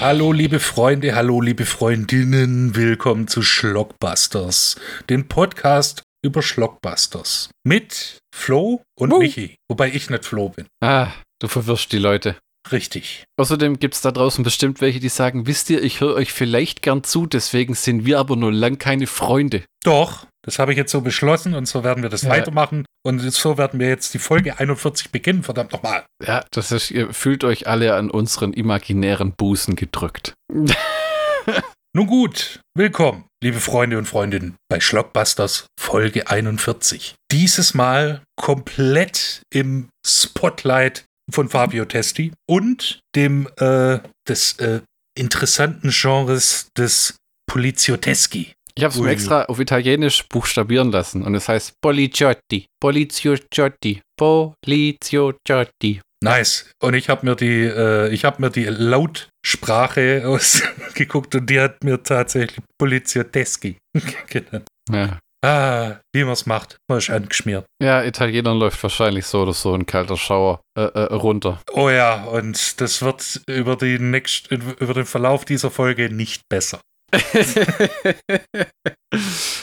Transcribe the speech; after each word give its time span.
Hallo 0.00 0.32
liebe 0.32 0.60
Freunde, 0.60 1.14
hallo 1.14 1.42
liebe 1.42 1.66
Freundinnen, 1.66 2.74
willkommen 2.74 3.28
zu 3.28 3.42
Schlockbusters, 3.42 4.76
dem 5.10 5.28
Podcast 5.28 6.02
über 6.24 6.40
Schlockbusters. 6.40 7.50
Mit 7.64 8.18
Flo 8.34 8.80
und 8.98 9.12
Uh. 9.12 9.18
Michi, 9.18 9.56
wobei 9.68 9.88
ich 9.92 10.08
nicht 10.08 10.24
Flo 10.24 10.48
bin. 10.48 10.66
Ah, 10.82 11.08
du 11.38 11.48
verwirrst 11.48 11.92
die 11.92 11.98
Leute. 11.98 12.36
Richtig. 12.72 13.24
Außerdem 13.38 13.78
gibt 13.78 13.94
es 13.94 14.00
da 14.00 14.10
draußen 14.10 14.42
bestimmt 14.42 14.80
welche, 14.80 15.00
die 15.00 15.08
sagen, 15.10 15.46
wisst 15.46 15.68
ihr, 15.68 15.82
ich 15.82 16.00
höre 16.00 16.14
euch 16.14 16.32
vielleicht 16.32 16.80
gern 16.80 17.04
zu, 17.04 17.26
deswegen 17.26 17.74
sind 17.74 18.06
wir 18.06 18.18
aber 18.18 18.36
nur 18.36 18.52
lang 18.52 18.78
keine 18.78 19.06
Freunde. 19.06 19.64
Doch, 19.84 20.26
das 20.42 20.58
habe 20.58 20.72
ich 20.72 20.78
jetzt 20.78 20.92
so 20.92 21.02
beschlossen 21.02 21.52
und 21.54 21.66
so 21.66 21.84
werden 21.84 22.02
wir 22.02 22.08
das 22.10 22.22
Ja. 22.22 22.30
weitermachen 22.30 22.86
und 23.02 23.18
so 23.18 23.58
werden 23.58 23.80
wir 23.80 23.88
jetzt 23.88 24.14
die 24.14 24.18
Folge 24.18 24.58
41 24.58 25.10
beginnen, 25.10 25.42
verdammt 25.42 25.72
nochmal. 25.72 26.04
Ja, 26.24 26.44
das 26.50 26.72
ist, 26.72 26.90
ihr 26.90 27.12
fühlt 27.12 27.44
euch 27.44 27.66
alle 27.66 27.94
an 27.94 28.10
unseren 28.10 28.52
imaginären 28.52 29.32
Busen 29.32 29.76
gedrückt. 29.76 30.34
Nun 31.92 32.06
gut, 32.06 32.60
willkommen, 32.76 33.24
liebe 33.42 33.58
Freunde 33.58 33.98
und 33.98 34.06
Freundinnen, 34.06 34.54
bei 34.68 34.78
Schlockbusters 34.78 35.66
Folge 35.78 36.28
41. 36.28 37.16
Dieses 37.32 37.74
Mal 37.74 38.22
komplett 38.36 39.42
im 39.52 39.88
Spotlight 40.06 41.04
von 41.32 41.48
Fabio 41.48 41.84
Testi 41.86 42.32
und 42.48 43.00
dem 43.16 43.48
äh, 43.56 43.98
des 44.28 44.58
äh, 44.58 44.82
interessanten 45.16 45.90
Genres 45.90 46.68
des 46.76 47.16
Polizioteschi. 47.48 48.52
Ich 48.80 48.84
habe 48.84 48.94
es 48.94 49.00
mir 49.00 49.10
extra 49.10 49.42
auf 49.44 49.60
Italienisch 49.60 50.26
buchstabieren 50.26 50.90
lassen 50.90 51.22
und 51.22 51.34
es 51.34 51.50
heißt 51.50 51.74
Poliziotti. 51.82 52.64
Poliziotti. 52.80 54.00
Poliziotti. 54.18 56.00
Nice. 56.24 56.70
Und 56.82 56.94
ich 56.94 57.10
habe 57.10 57.26
mir 57.26 57.36
die, 57.36 57.64
äh, 57.64 58.08
ich 58.08 58.24
habe 58.24 58.40
mir 58.40 58.48
die 58.48 58.64
Lautsprache 58.64 60.22
ausgeguckt 60.26 61.34
und 61.34 61.50
die 61.50 61.60
hat 61.60 61.84
mir 61.84 62.02
tatsächlich 62.02 62.64
Polizioteschi 62.78 63.76
genannt. 64.30 64.66
Ja. 64.90 65.18
Ah, 65.44 65.96
wie 66.14 66.24
man 66.24 66.32
es 66.32 66.46
macht, 66.46 66.78
man 66.88 66.98
ist 66.98 67.10
angeschmiert. 67.10 67.66
ja, 67.82 68.02
Italienern 68.02 68.58
läuft 68.58 68.82
wahrscheinlich 68.82 69.26
so 69.26 69.42
oder 69.42 69.52
so 69.52 69.74
ein 69.74 69.84
kalter 69.84 70.16
Schauer 70.16 70.60
äh, 70.76 70.82
äh, 70.82 71.14
runter. 71.14 71.60
Oh 71.72 71.90
ja, 71.90 72.24
und 72.24 72.80
das 72.80 73.02
wird 73.02 73.42
über, 73.46 73.76
die 73.76 73.98
nächst, 73.98 74.50
über 74.50 74.94
den 74.94 75.06
Verlauf 75.06 75.44
dieser 75.44 75.70
Folge 75.70 76.10
nicht 76.10 76.42
besser. 76.50 76.80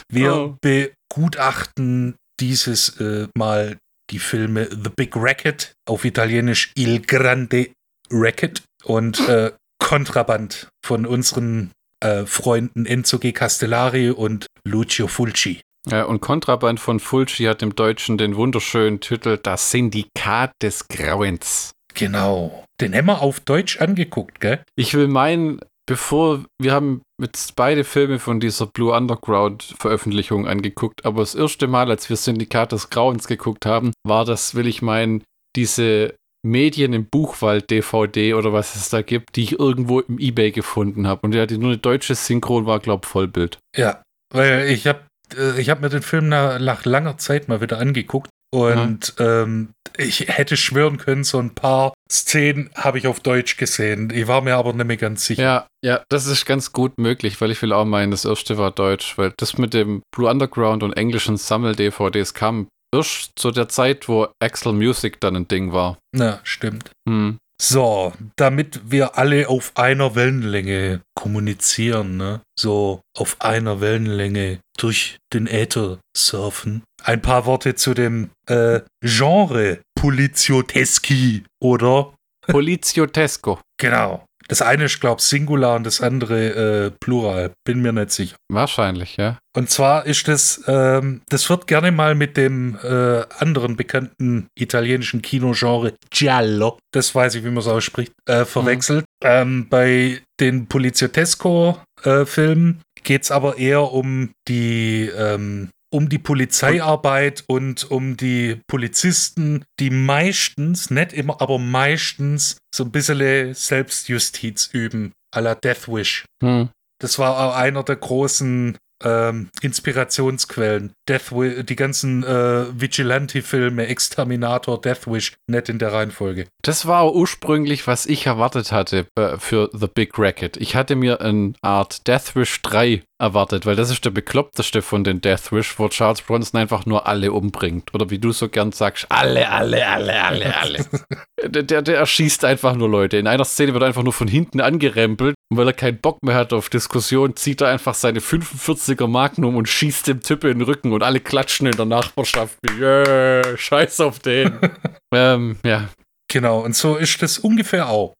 Wir 0.09 0.34
Oh. 0.36 0.56
begutachten 0.62 2.16
dieses 2.40 3.00
äh, 3.00 3.28
Mal 3.38 3.78
die 4.12 4.20
Filme 4.20 4.70
The 4.72 4.90
Big 4.95 5.16
Racket, 5.16 5.73
auf 5.88 6.06
Italienisch 6.06 6.72
Il 6.78 7.02
Grande 7.02 7.70
Racket 8.09 8.64
und 8.84 9.20
äh, 9.30 9.52
Kontraband 9.80 10.70
von 10.86 11.06
unseren 11.06 11.72
äh, 12.03 12.25
Freunden 12.25 12.86
Enzo 12.86 13.20
G. 13.20 13.31
Castellari 13.31 14.09
und 14.12 14.48
Lucio 14.66 15.08
Fulci. 15.08 15.62
Ja, 15.90 16.03
und 16.03 16.20
Kontraband 16.20 16.80
von 16.80 17.00
Fulci 17.00 17.44
hat 17.45 17.62
im 17.62 17.73
Deutschen 17.75 18.18
den 18.18 18.36
wunderschönen 18.36 19.00
Titel 19.00 19.38
Das 19.42 19.72
Syndikat 19.72 20.52
des 20.62 20.88
Grauens. 20.90 21.72
Genau. 21.94 22.66
Den 22.81 22.94
haben 22.94 23.06
wir 23.06 23.22
auf 23.22 23.40
Deutsch 23.40 23.80
angeguckt, 23.80 24.40
gell? 24.42 24.62
Ich 24.75 24.94
will 24.94 25.08
meinen, 25.08 25.59
bevor 25.88 26.46
wir 26.62 26.74
haben 26.74 27.02
jetzt 27.20 27.56
beide 27.56 27.84
Filme 27.84 28.20
von 28.20 28.40
dieser 28.40 28.68
Blue 28.68 28.96
Underground 28.96 29.76
Veröffentlichung 29.80 30.48
angeguckt, 30.48 31.06
aber 31.06 31.22
das 31.22 31.34
erste 31.34 31.68
Mal, 31.68 31.90
als 31.90 32.10
wir 32.10 32.16
Syndikat 32.16 32.72
des 32.72 32.92
Grauens 32.92 33.28
geguckt 33.28 33.66
haben, 33.66 33.94
war 34.06 34.26
das, 34.26 34.53
will 34.53 34.68
ich 34.68 34.84
meinen, 34.84 35.24
diese 35.56 36.14
Medien 36.46 36.94
im 36.94 37.08
Buchwald 37.08 37.72
DVD 37.72 38.36
oder 38.36 38.53
was 38.53 38.76
es 38.76 38.90
da 38.90 39.02
gibt, 39.02 39.36
die 39.36 39.44
ich 39.44 39.59
irgendwo 39.59 40.02
im 40.02 40.20
Ebay 40.20 40.52
gefunden 40.52 41.08
habe. 41.08 41.22
Und 41.24 41.34
ja, 41.34 41.46
die 41.46 41.58
nur 41.58 41.70
eine 41.70 41.78
deutsche 41.80 42.16
Synchron 42.16 42.66
war, 42.66 42.80
glaub 42.80 43.06
Vollbild. 43.06 43.58
Ja, 43.76 44.03
weil 44.31 44.70
ich 44.70 44.86
habe 44.86 45.02
äh, 45.36 45.59
ich 45.59 45.70
hab 45.70 45.81
mir 45.81 45.90
den 45.90 46.03
Film 46.03 46.30
nach 46.30 46.86
langer 46.86 47.18
Zeit 47.18 47.47
mal 47.47 47.59
wieder 47.59 47.80
angeguckt 47.80 48.30
und 48.57 49.13
ähm, 49.19 49.69
ich 49.97 50.28
hätte 50.28 50.57
schwören 50.57 50.97
können, 50.97 51.23
so 51.23 51.40
ein 51.40 51.53
paar 51.53 51.94
Szenen 52.09 52.69
habe 52.75 52.97
ich 52.97 53.07
auf 53.07 53.19
Deutsch 53.19 53.57
gesehen. 53.57 54.12
Ich 54.13 54.28
war 54.28 54.41
mir 54.41 54.56
aber 54.56 54.73
nicht 54.73 54.85
mehr 54.85 54.97
ganz 54.97 55.25
sicher. 55.25 55.41
Ja, 55.41 55.68
ja, 55.84 56.03
das 56.09 56.25
ist 56.28 56.45
ganz 56.45 56.72
gut 56.72 56.97
möglich, 56.97 57.40
weil 57.41 57.51
ich 57.51 57.62
will 57.62 57.73
auch 57.73 57.85
meinen, 57.85 58.12
das 58.12 58.25
erste 58.25 58.57
war 58.57 58.72
deutsch, 58.72 59.17
weil 59.17 59.34
das 59.38 59.57
mit 59.57 59.73
dem 59.73 60.01
Blue 60.16 60.29
Underground 60.29 60.84
und 60.84 60.94
englischen 60.94 61.38
Sammel-DVDs 61.38 62.34
kam 62.34 62.67
erst 62.94 63.31
zu 63.35 63.51
der 63.51 63.69
Zeit, 63.69 64.07
wo 64.07 64.28
Axel 64.40 64.73
Music 64.73 65.19
dann 65.19 65.35
ein 65.35 65.47
Ding 65.47 65.73
war. 65.73 65.97
Na, 66.13 66.40
stimmt. 66.44 66.91
Hm. 67.07 67.38
So, 67.59 68.13
damit 68.35 68.91
wir 68.91 69.18
alle 69.18 69.50
auf 69.50 69.72
einer 69.75 70.13
Wellenlänge 70.16 71.01
kommunizieren, 71.16 72.18
ne? 72.18 72.41
So 72.57 73.01
auf 73.18 73.41
einer 73.41 73.81
Wellenlänge 73.81 74.59
durch 74.78 75.18
den 75.34 75.47
Äther 75.47 76.00
surfen. 76.16 76.84
Ein 77.03 77.22
paar 77.22 77.46
Worte 77.46 77.73
zu 77.75 77.96
dem 77.96 78.29
äh, 78.47 78.81
Genre 79.01 79.79
Polizioteschi, 79.96 81.46
oder? 81.59 82.13
Poliziotesco. 82.41 83.59
Genau. 83.78 84.23
Das 84.47 84.62
eine 84.62 84.85
ist, 84.85 85.00
glaube 85.00 85.19
ich, 85.19 85.25
Singular 85.25 85.75
und 85.75 85.85
das 85.85 86.02
andere 86.02 86.85
äh, 86.85 86.91
Plural. 87.00 87.52
Bin 87.66 87.81
mir 87.81 87.94
nicht 87.94 88.12
sicher. 88.12 88.35
Wahrscheinlich, 88.50 89.18
ja. 89.18 89.40
Und 89.56 89.69
zwar 89.69 90.06
ist 90.06 90.28
das, 90.28 90.63
ähm, 90.68 91.22
das 91.30 91.50
wird 91.50 91.68
gerne 91.68 91.91
mal 91.91 92.16
mit 92.16 92.38
dem 92.38 92.78
äh, 92.84 93.24
anderen 93.40 93.75
bekannten 93.75 94.47
italienischen 94.58 95.22
Kinogenre 95.22 95.94
Giallo, 96.12 96.78
das 96.94 97.16
weiß 97.16 97.35
ich, 97.35 97.44
wie 97.44 97.50
man 97.50 97.58
es 97.58 97.68
ausspricht, 97.68 98.13
äh, 98.28 98.46
verwechselt. 98.46 99.06
Ähm, 99.24 99.68
bei 99.69 100.22
den 100.40 100.68
Poliziotesco-Filmen 100.68 102.81
geht 103.03 103.24
es 103.24 103.31
aber 103.31 103.58
eher 103.58 103.91
um 103.91 104.29
die, 104.47 105.09
ähm, 105.18 105.69
um 105.90 106.09
die 106.09 106.20
Polizeiarbeit 106.20 107.44
und 107.48 107.90
um 107.90 108.18
die 108.18 108.59
Polizisten, 108.68 109.64
die 109.80 109.90
meistens, 109.90 110.90
nicht 110.90 111.14
immer, 111.14 111.42
aber 111.42 111.59
meistens 111.59 112.58
so 112.74 112.84
ein 112.84 112.92
bisschen 112.92 113.53
Selbstjustiz 113.53 114.70
üben, 114.74 115.14
à 115.34 115.42
la 115.42 115.56
Death 115.56 115.88
Wish. 115.88 116.26
Hm. 116.44 116.70
Das 117.00 117.20
war 117.20 117.40
auch 117.40 117.56
einer 117.56 117.84
der 117.84 117.96
großen 117.96 118.78
ähm, 119.03 119.50
Inspirationsquellen. 119.62 120.94
Death 121.08 121.31
Wish, 121.31 121.66
die 121.66 121.76
ganzen 121.76 122.24
äh, 122.24 122.66
Vigilante-Filme, 122.80 123.88
Exterminator, 123.88 124.81
Death 124.81 125.08
Wish, 125.08 125.34
nicht 125.47 125.70
in 125.70 125.80
der 125.80 125.94
Reihenfolge. 125.94 126.47
Das 126.64 126.86
war 126.88 127.14
ursprünglich, 127.14 127.88
was 127.88 128.06
ich 128.06 128.26
erwartet 128.26 128.72
hatte 128.72 129.06
äh, 129.16 129.38
für 129.38 129.70
The 129.74 129.88
Big 129.88 130.18
Racket. 130.18 130.58
Ich 130.58 130.76
hatte 130.76 130.96
mir 130.96 131.22
eine 131.22 131.53
Art 131.62 132.08
Death 132.08 132.36
Wish 132.36 132.62
3 132.64 133.03
erwartet, 133.19 133.66
weil 133.66 133.75
das 133.75 133.89
ist 133.89 134.05
der 134.05 134.11
bekloppteste 134.11 134.81
von 134.81 135.03
den 135.03 135.22
Death 135.22 135.51
Wish, 135.51 135.79
wo 135.79 135.88
Charles 135.89 136.22
Bronson 136.22 136.59
einfach 136.59 136.85
nur 136.85 137.07
alle 137.07 137.31
umbringt. 137.31 137.94
Oder 137.94 138.09
wie 138.09 138.19
du 138.19 138.31
so 138.31 138.50
gern 138.50 138.72
sagst, 138.72 139.07
alle, 139.09 139.50
alle, 139.50 139.88
alle, 139.88 140.23
alle, 140.23 140.55
alle. 140.55 140.85
der, 141.45 141.63
der, 141.63 141.81
der 141.81 141.97
erschießt 141.97 142.45
einfach 142.45 142.75
nur 142.75 142.89
Leute. 142.89 143.17
In 143.17 143.28
einer 143.28 143.45
Szene 143.45 143.73
wird 143.73 143.83
er 143.83 143.88
einfach 143.88 144.03
nur 144.03 144.13
von 144.13 144.28
hinten 144.28 144.61
angerempelt 144.61 145.35
und 145.50 145.57
weil 145.57 145.67
er 145.67 145.73
keinen 145.73 146.00
Bock 146.00 146.22
mehr 146.23 146.35
hat 146.35 146.53
auf 146.53 146.69
Diskussion, 146.69 147.35
zieht 147.35 147.61
er 147.61 147.69
einfach 147.69 147.95
seine 147.95 148.19
45er 148.19 149.07
Magnum 149.07 149.55
und 149.55 149.67
schießt 149.67 150.07
dem 150.07 150.22
Typ 150.22 150.44
in 150.44 150.59
den 150.59 150.61
Rücken 150.61 150.94
und 150.94 151.03
alle 151.03 151.19
klatschen 151.19 151.67
in 151.67 151.75
der 151.75 151.85
Nachbarschaft. 151.85 152.57
Yeah, 152.78 153.57
scheiß 153.57 153.99
auf 154.01 154.19
den. 154.19 154.59
ähm, 155.13 155.57
ja, 155.63 155.88
Genau, 156.29 156.59
und 156.59 156.75
so 156.75 156.97
ist 156.97 157.22
das 157.22 157.39
ungefähr 157.39 157.88
auch. 157.88 158.13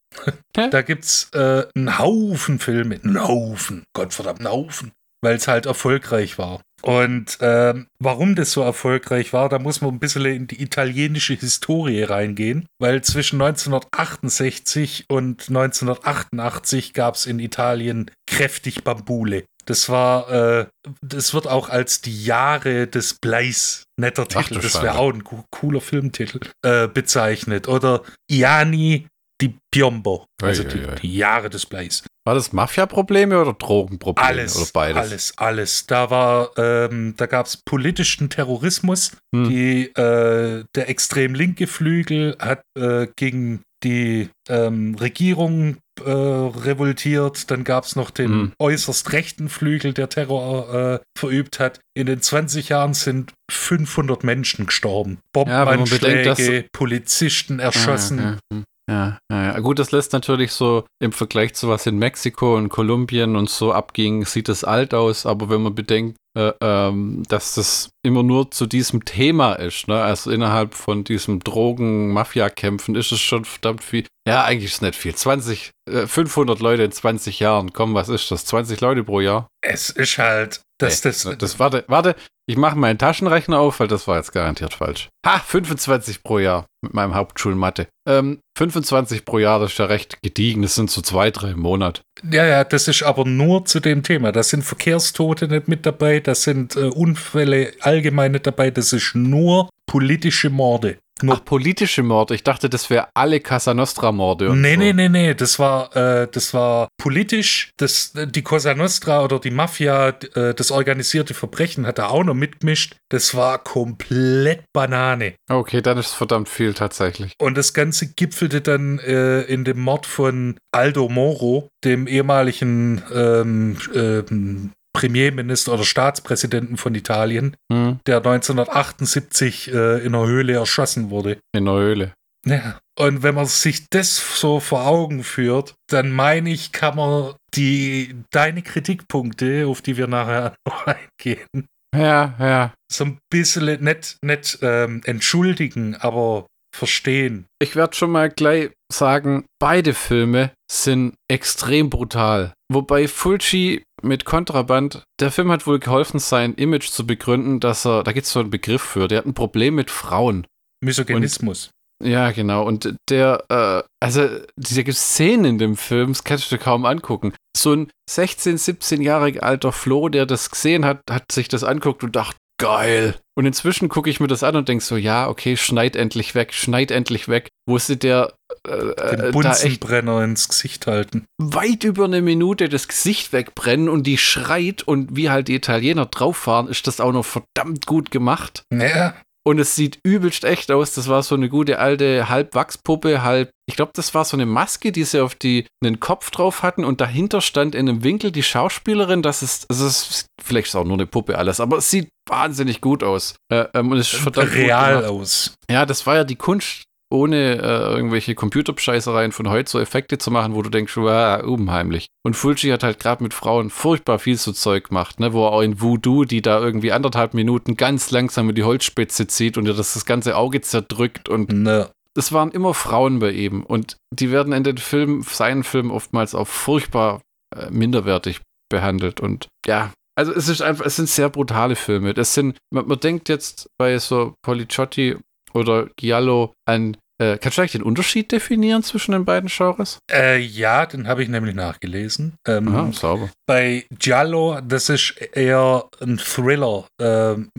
Da 0.69 0.81
gibt's 0.81 1.29
äh, 1.34 1.66
einen 1.75 2.00
Haufen 2.00 2.59
Filme, 2.59 3.00
einen 3.03 3.22
Haufen, 3.22 3.84
Gottverdammt, 3.94 4.39
einen 4.39 4.50
Haufen, 4.50 4.92
weil 5.24 5.36
es 5.36 5.48
halt 5.48 5.65
erfolgreich 5.65 6.38
war. 6.38 6.62
Und 6.83 7.38
ähm, 7.42 7.88
warum 8.00 8.36
das 8.36 8.51
so 8.51 8.62
erfolgreich 8.62 9.33
war, 9.33 9.50
da 9.50 9.57
muss 9.59 9.81
man 9.81 9.92
ein 9.95 10.00
bisschen 10.00 10.25
in 10.25 10.48
die 10.48 10.62
italienische 10.62 11.33
Historie 11.33 12.04
reingehen, 12.04 12.68
weil 12.80 13.01
zwischen 13.04 13.42
1968 13.42 15.06
und 15.09 15.50
1988 15.50 16.94
gab 16.94 17.15
es 17.15 17.25
in 17.25 17.39
Italien 17.39 18.12
kräftig 18.30 18.83
Bambule. 18.83 19.45
Das 19.65 19.89
war, 19.89 20.31
äh, 20.31 20.65
das 21.01 21.33
wird 21.33 21.48
auch 21.48 21.69
als 21.69 22.01
die 22.01 22.24
Jahre 22.24 22.88
des 22.88 23.15
Bleis, 23.15 23.83
netter 24.00 24.27
Titel, 24.27 24.56
das 24.62 24.81
wäre 24.83 24.98
auch 25.00 25.12
ein 25.13 25.24
co- 25.25 25.44
cooler 25.51 25.81
Filmtitel, 25.81 26.39
äh, 26.63 26.88
bezeichnet. 26.88 27.68
Oder 27.68 28.03
Iani 28.31 29.07
di 29.42 29.56
Piombo, 29.72 30.25
also 30.42 30.63
Ei, 30.63 30.68
die, 30.68 30.80
ei, 30.80 30.89
ei. 30.89 30.95
die 30.95 31.16
Jahre 31.16 31.50
des 31.50 31.66
Bleis. 31.66 32.04
War 32.25 32.34
das 32.36 32.51
Mafia-Probleme 32.51 33.39
oder 33.39 33.54
Drogenprobleme? 33.54 34.28
Alles, 34.28 34.57
oder 34.57 34.69
beides? 34.74 34.98
alles, 34.98 35.34
alles. 35.38 35.86
Da 35.88 36.10
war, 36.10 36.51
ähm, 36.57 37.13
da 37.18 37.25
gab 37.25 37.45
es 37.45 37.57
politischen 37.57 38.30
Terrorismus. 38.30 39.12
Hm. 39.34 39.50
Die, 39.50 39.84
äh, 39.95 40.63
der 40.75 40.89
extrem 40.89 41.36
linke 41.36 41.68
Flügel 41.68 42.36
hat 42.39 42.63
äh, 42.78 43.07
gegen 43.16 43.62
die 43.84 44.30
ähm, 44.50 44.95
Regierung 44.95 45.78
äh, 46.04 46.10
revoltiert. 46.10 47.50
Dann 47.51 47.63
gab 47.63 47.86
es 47.86 47.95
noch 47.95 48.10
den 48.10 48.31
Hm. 48.31 48.51
äußerst 48.60 49.13
rechten 49.13 49.50
Flügel, 49.50 49.94
der 49.94 50.10
Terror 50.10 50.74
äh, 50.95 51.00
verübt 51.18 51.60
hat. 51.60 51.80
In 51.94 52.07
den 52.07 52.22
20 52.22 52.69
Jahren 52.69 52.94
sind 52.94 53.34
500 53.51 54.24
Menschen 54.24 54.66
gestorben. 54.66 55.19
Ja, 55.36 55.63
bedenkt, 55.66 55.89
Bombenanschläge, 55.92 56.66
Polizisten 56.74 57.60
erschossen. 57.60 58.19
Ah, 58.19 58.24
ja, 58.24 58.38
hm. 58.51 58.60
Ja, 58.60 58.63
ja, 58.89 59.19
ja, 59.31 59.60
gut, 59.60 59.80
das 59.80 59.92
lässt 59.92 60.13
natürlich 60.13 60.51
so 60.51 60.86
im 61.01 61.12
Vergleich 61.12 61.54
zu 61.54 61.68
was 61.68 61.86
in 61.86 61.98
Mexiko 61.98 62.56
und 62.56 62.69
Kolumbien 62.69 63.36
und 63.36 63.50
so 63.50 63.74
abging, 63.74 64.25
sieht 64.25 64.50
es 64.50 64.63
alt 64.63 64.94
aus, 64.94 65.25
aber 65.25 65.50
wenn 65.50 65.62
man 65.62 65.75
bedenkt, 65.75 66.18
äh, 66.38 66.54
ähm, 66.62 67.24
dass 67.28 67.56
das 67.56 67.89
immer 68.06 68.24
nur 68.24 68.51
zu 68.51 68.68
diesem 68.68 69.04
Thema 69.04 69.54
ist, 69.54 69.88
ne? 69.88 70.01
also 70.01 70.31
innerhalb 70.31 70.75
von 70.75 71.04
diesem 71.04 71.39
Drogen-Mafia-Kämpfen 71.39 72.95
ist 72.95 73.12
es 73.12 73.19
schon 73.19 73.44
verdammt 73.44 73.84
viel. 73.84 74.06
Ja, 74.28 74.44
eigentlich 74.44 74.72
ist 74.72 74.75
es 74.75 74.81
nicht 74.81 74.95
viel. 74.95 75.16
20, 75.16 75.72
äh, 75.89 76.06
500 76.06 76.60
Leute 76.60 76.84
in 76.84 76.92
20 76.92 77.39
Jahren. 77.39 77.74
Komm, 77.74 77.94
was 77.94 78.10
ist 78.10 78.30
das? 78.30 78.45
20 78.45 78.80
Leute 78.81 79.04
pro 79.04 79.19
Jahr? 79.19 79.48
Es 79.62 79.89
ist 79.89 80.18
halt, 80.18 80.62
dass 80.77 81.03
Nee, 81.03 81.09
das, 81.09 81.38
das, 81.38 81.59
warte, 81.59 81.83
warte, 81.88 82.15
ich 82.50 82.56
mache 82.56 82.77
meinen 82.77 82.97
Taschenrechner 82.97 83.59
auf, 83.59 83.79
weil 83.79 83.88
das 83.88 84.07
war 84.07 84.18
jetzt 84.18 84.31
garantiert 84.31 84.74
falsch. 84.74 85.09
Ha, 85.25 85.39
25 85.39 86.24
pro 86.24 86.39
Jahr 86.39 86.65
mit 86.81 86.94
meinem 86.94 87.13
Hauptschulmathe. 87.13 87.88
Ähm, 88.07 88.39
25 88.57 89.25
pro 89.25 89.39
Jahr, 89.39 89.59
das 89.59 89.74
ist 89.74 89.79
ja 89.79 89.85
recht 89.85 90.21
gediegen. 90.21 90.62
Das 90.62 90.75
sind 90.75 90.89
so 90.89 91.01
zwei, 91.01 91.29
drei 91.29 91.51
im 91.51 91.59
Monat. 91.59 92.01
Ja, 92.31 92.45
ja, 92.45 92.63
das 92.63 92.88
ist 92.88 93.03
aber 93.03 93.25
nur 93.25 93.65
zu 93.65 93.79
dem 93.79 94.01
Thema. 94.01 94.31
Da 94.31 94.44
sind 94.44 94.63
Verkehrstote 94.63 95.47
nicht 95.47 95.68
mit 95.68 95.85
dabei, 95.85 96.21
da 96.21 96.35
sind 96.35 96.75
äh, 96.75 96.85
Unfälle 96.85 97.74
allgemein 97.81 98.31
nicht 98.31 98.47
dabei, 98.47 98.71
das 98.71 98.94
ist 98.94 99.13
nur 99.13 99.69
politische 99.85 100.50
Morde. 100.50 101.00
Nur 101.23 101.35
Ach, 101.35 101.45
politische 101.45 102.03
Morde. 102.03 102.35
Ich 102.35 102.43
dachte, 102.43 102.69
das 102.69 102.89
wäre 102.89 103.07
alle 103.13 103.39
Casa 103.39 103.73
Nostra-Morde. 103.73 104.49
und 104.51 104.61
Nee, 104.61 104.73
so. 104.73 104.79
nee, 104.79 104.93
nee, 104.93 105.09
nee, 105.09 105.33
das 105.33 105.57
war, 105.59 105.95
äh, 105.95 106.27
das 106.31 106.53
war 106.53 106.89
politisch. 106.97 107.71
Das, 107.77 108.13
die 108.13 108.41
Cosa 108.43 108.73
Nostra 108.75 109.23
oder 109.23 109.39
die 109.39 109.51
Mafia, 109.51 110.09
äh, 110.09 110.53
das 110.53 110.71
organisierte 110.71 111.33
Verbrechen 111.33 111.87
hat 111.87 111.97
da 111.97 112.07
auch 112.07 112.23
noch 112.23 112.33
mitgemischt. 112.35 112.95
Das 113.09 113.35
war 113.35 113.63
komplett 113.63 114.63
Banane. 114.73 115.33
Okay, 115.49 115.81
dann 115.81 115.97
ist 115.97 116.07
es 116.07 116.13
verdammt 116.13 116.49
viel 116.49 116.73
tatsächlich. 116.73 117.33
Und 117.39 117.57
das 117.57 117.73
Ganze 117.73 118.07
gipfelte 118.13 118.61
dann 118.61 118.99
äh, 118.99 119.41
in 119.41 119.63
dem 119.63 119.79
Mord 119.79 120.05
von 120.05 120.57
Aldo 120.71 121.09
Moro, 121.09 121.69
dem 121.83 122.07
ehemaligen 122.07 123.01
ähm, 123.13 123.77
ähm, 123.95 124.71
Premierminister 124.97 125.73
oder 125.73 125.83
Staatspräsidenten 125.83 126.77
von 126.77 126.95
Italien, 126.95 127.55
Hm, 127.71 127.99
der 128.07 128.17
1978 128.17 129.71
äh, 129.73 129.99
in 130.05 130.15
einer 130.15 130.25
Höhle 130.27 130.53
erschossen 130.53 131.09
wurde. 131.09 131.38
in 131.55 131.65
der 131.65 131.73
Höhle. 131.75 132.13
Ja. 132.45 132.79
Und 132.97 133.23
wenn 133.23 133.35
man 133.35 133.45
sich 133.45 133.85
das 133.89 134.15
so 134.39 134.59
vor 134.59 134.88
Augen 134.88 135.23
führt, 135.23 135.75
dann 135.89 136.11
meine 136.11 136.49
ich, 136.51 136.71
kann 136.71 136.95
man 136.95 137.33
die 137.55 138.15
deine 138.31 138.61
Kritikpunkte, 138.61 139.67
auf 139.67 139.81
die 139.81 139.97
wir 139.97 140.07
nachher 140.07 140.55
noch 140.67 140.88
eingehen, 140.88 141.67
Ja, 141.95 142.35
ja. 142.39 142.73
so 142.91 143.05
ein 143.05 143.19
bisschen 143.29 143.83
nicht, 143.83 144.17
nicht 144.23 144.59
ähm, 144.61 145.01
entschuldigen, 145.05 145.95
aber 145.95 146.47
verstehen. 146.75 147.45
Ich 147.61 147.75
werde 147.75 147.95
schon 147.95 148.11
mal 148.11 148.29
gleich 148.29 148.71
sagen, 148.91 149.45
beide 149.59 149.93
Filme 149.93 150.51
sind 150.71 151.15
extrem 151.29 151.89
brutal. 151.89 152.53
Wobei 152.71 153.07
Fulci 153.07 153.83
mit 154.01 154.25
Kontraband, 154.25 155.03
der 155.19 155.31
Film 155.31 155.51
hat 155.51 155.65
wohl 155.67 155.79
geholfen, 155.79 156.19
sein 156.19 156.53
Image 156.55 156.89
zu 156.89 157.07
begründen, 157.07 157.59
dass 157.59 157.85
er, 157.85 158.03
da 158.03 158.11
gibt 158.11 158.25
es 158.25 158.31
so 158.31 158.39
einen 158.39 158.49
Begriff 158.49 158.81
für, 158.81 159.07
der 159.07 159.19
hat 159.19 159.25
ein 159.25 159.33
Problem 159.33 159.75
mit 159.75 159.89
Frauen. 159.91 160.45
Misogynismus. 160.83 161.71
Ja, 162.03 162.31
genau. 162.31 162.63
Und 162.63 162.95
der, 163.09 163.44
äh, 163.49 163.83
also 163.99 164.29
diese 164.55 164.91
Szenen 164.94 165.45
in 165.45 165.57
dem 165.57 165.77
Film, 165.77 166.09
das 166.09 166.23
kannst 166.23 166.51
du 166.51 166.55
dir 166.55 166.63
kaum 166.63 166.85
angucken. 166.85 167.33
So 167.55 167.73
ein 167.73 167.91
16-, 168.09 168.63
17-jähriger 168.63 169.39
alter 169.39 169.71
Flo, 169.71 170.09
der 170.09 170.27
das 170.27 170.51
gesehen 170.51 170.85
hat, 170.85 171.01
hat 171.09 171.31
sich 171.31 171.47
das 171.47 171.63
anguckt 171.63 172.03
und 172.03 172.15
dachte, 172.15 172.38
geil. 172.59 173.15
Und 173.38 173.45
inzwischen 173.45 173.88
gucke 173.88 174.10
ich 174.10 174.19
mir 174.19 174.25
das 174.25 174.42
an 174.42 174.56
und 174.56 174.68
denke 174.68 174.84
so, 174.84 174.98
ja, 174.98 175.30
okay, 175.30 175.57
schneid 175.57 175.95
endlich 175.95 176.34
weg, 176.34 176.54
schneid 176.56 176.89
endlich 176.89 177.28
weg. 177.28 177.50
Wo 177.68 177.78
sie 177.78 177.95
der 177.95 178.34
äh, 178.68 178.72
Den 179.16 179.25
äh, 179.25 179.31
Bunsenbrenner 179.31 180.24
ins 180.24 180.50
Gesicht 180.50 180.88
halten. 180.88 181.25
weit 181.38 181.84
über 181.84 182.06
eine 182.06 182.24
Minute 182.24 182.68
das 182.68 182.88
Gesicht 182.88 183.34
wegbrennen 183.34 183.89
und 183.89 184.07
die 184.07 184.18
schreit 184.18 184.81
und 184.81 185.16
wie 185.16 185.30
halt 185.30 185.50
die 185.50 185.56
Italiener 185.56 186.07
drauf 186.07 186.36
fahren, 186.36 186.68
ist 186.68 186.88
das 186.88 187.00
auch 187.00 187.12
noch 187.12 187.25
verdammt 187.25 187.86
gut 187.86 188.10
gemacht. 188.10 188.63
Ja, 188.74 189.13
Und 189.47 189.59
es 189.59 189.77
sieht 189.77 190.01
übelst 190.03 190.44
echt 190.44 190.69
aus. 190.73 190.94
Das 190.94 191.07
war 191.07 191.23
so 191.23 191.33
eine 191.33 191.47
gute 191.47 191.79
alte 191.79 192.27
Halb-Wachspuppe, 192.27 193.23
halb. 193.23 193.49
Ich 193.65 193.77
glaube, 193.77 193.94
das 193.95 194.13
war 194.13 194.25
so 194.25 194.35
eine 194.35 194.45
Maske, 194.45 194.91
die 194.91 195.05
sie 195.05 195.23
auf 195.23 195.35
die 195.35 195.65
einen 195.81 196.01
Kopf 196.01 196.31
drauf 196.31 196.63
hatten 196.63 196.83
und 196.83 196.99
dahinter 196.99 197.39
stand 197.39 197.73
in 197.73 197.88
einem 197.88 198.03
Winkel 198.03 198.33
die 198.33 198.44
Schauspielerin. 198.44 199.21
Das 199.21 199.44
ist, 199.44 199.65
das 199.69 199.79
ist 199.79 200.25
vielleicht 200.44 200.67
ist 200.67 200.75
auch 200.75 200.83
nur 200.83 200.97
eine 200.97 201.07
Puppe 201.07 201.38
alles, 201.38 201.61
aber 201.61 201.77
es 201.77 201.89
sieht 201.89 202.09
wahnsinnig 202.27 202.81
gut 202.81 203.03
aus. 203.03 203.35
Äh, 203.49 203.67
ähm, 203.73 203.91
und 203.91 203.99
es 203.99 204.11
ist 204.11 204.19
verdammt 204.21 204.53
real 204.53 205.05
aus. 205.05 205.53
Ja, 205.71 205.85
das 205.85 206.05
war 206.05 206.15
ja 206.17 206.23
die 206.25 206.35
Kunst, 206.35 206.83
ohne 207.09 207.62
äh, 207.62 207.95
irgendwelche 207.95 208.36
Computerbescheißereien 208.36 209.31
von 209.31 209.50
heute 209.50 209.69
so 209.69 209.80
Effekte 209.80 210.18
zu 210.18 210.31
machen, 210.31 210.56
wo 210.56 210.62
du 210.62 210.69
denkst, 210.69 210.98
wow, 210.98 211.42
unheimlich. 211.44 212.07
Und 212.24 212.36
Fulci 212.36 212.69
hat 212.69 212.83
halt 212.83 213.00
gerade 213.00 213.24
mit 213.24 213.33
Frauen 213.33 213.69
furchtbar 213.69 214.19
viel 214.19 214.38
so 214.38 214.51
Zeug 214.51 214.89
gemacht, 214.89 215.19
ne, 215.19 215.33
wo 215.33 215.45
er 215.45 215.51
auch 215.54 215.62
in 215.62 215.80
Voodoo, 215.81 216.25
die 216.25 216.42
da 216.42 216.59
irgendwie 216.59 216.92
anderthalb 216.92 217.33
Minuten 217.33 217.77
ganz 217.77 218.12
langsam 218.12 218.50
in 218.50 218.56
die 218.56 218.63
Holzspitze 218.63 219.27
zieht 219.27 219.57
und 219.57 219.65
dir 219.65 219.74
das, 219.74 219.94
das 219.94 220.06
ganze 220.06 220.36
Auge 220.36 220.62
zerdrückt 220.62 221.30
und 221.30 221.51
Ne. 221.51 221.89
es 222.18 222.33
waren 222.33 222.51
immer 222.51 222.74
Frauen 222.74 223.19
bei 223.19 223.31
ihm 223.31 223.63
und 223.63 223.98
die 224.13 224.31
werden 224.31 224.53
in 224.53 224.63
den 224.63 224.77
Filmen, 224.77 225.24
seinen 225.24 225.63
Filmen 225.63 225.92
oftmals 225.92 226.36
auch 226.36 226.48
furchtbar 226.48 227.21
äh, 227.56 227.69
minderwertig 227.69 228.42
behandelt 228.69 229.21
und 229.21 229.48
ja, 229.65 229.92
also 230.18 230.33
es 230.33 230.50
ist 230.50 230.62
einfach, 230.62 230.86
es 230.86 230.95
sind 230.95 231.07
sehr 231.07 231.30
brutale 231.30 231.75
Filme. 231.75 232.15
Das 232.15 232.33
sind, 232.33 232.57
man, 232.74 232.88
man 232.88 233.00
denkt 233.00 233.30
jetzt 233.30 233.69
bei 233.77 234.00
so 234.00 234.33
Policiotti 234.42 235.15
oder 235.53 235.88
Giallo 235.95 236.53
an, 236.67 236.97
äh, 237.19 237.38
kannst 237.39 237.57
du 237.57 237.61
eigentlich 237.61 237.71
den 237.71 237.81
Unterschied 237.83 238.31
definieren 238.31 238.83
zwischen 238.83 239.11
den 239.13 239.25
beiden 239.25 239.49
Genres? 239.49 239.97
Äh, 240.11 240.38
ja, 240.39 240.85
den 240.85 241.07
habe 241.07 241.23
ich 241.23 241.29
nämlich 241.29 241.55
nachgelesen. 241.55 242.35
Ähm, 242.47 242.67
Ah, 242.75 242.91
sauber. 242.94 243.29
Bei 243.47 243.85
Giallo, 243.97 244.59
das 244.61 244.89
ist 244.89 245.15
eher 245.33 245.85
ein 245.99 246.17
Thriller. 246.19 246.85
Ähm, 247.01 247.49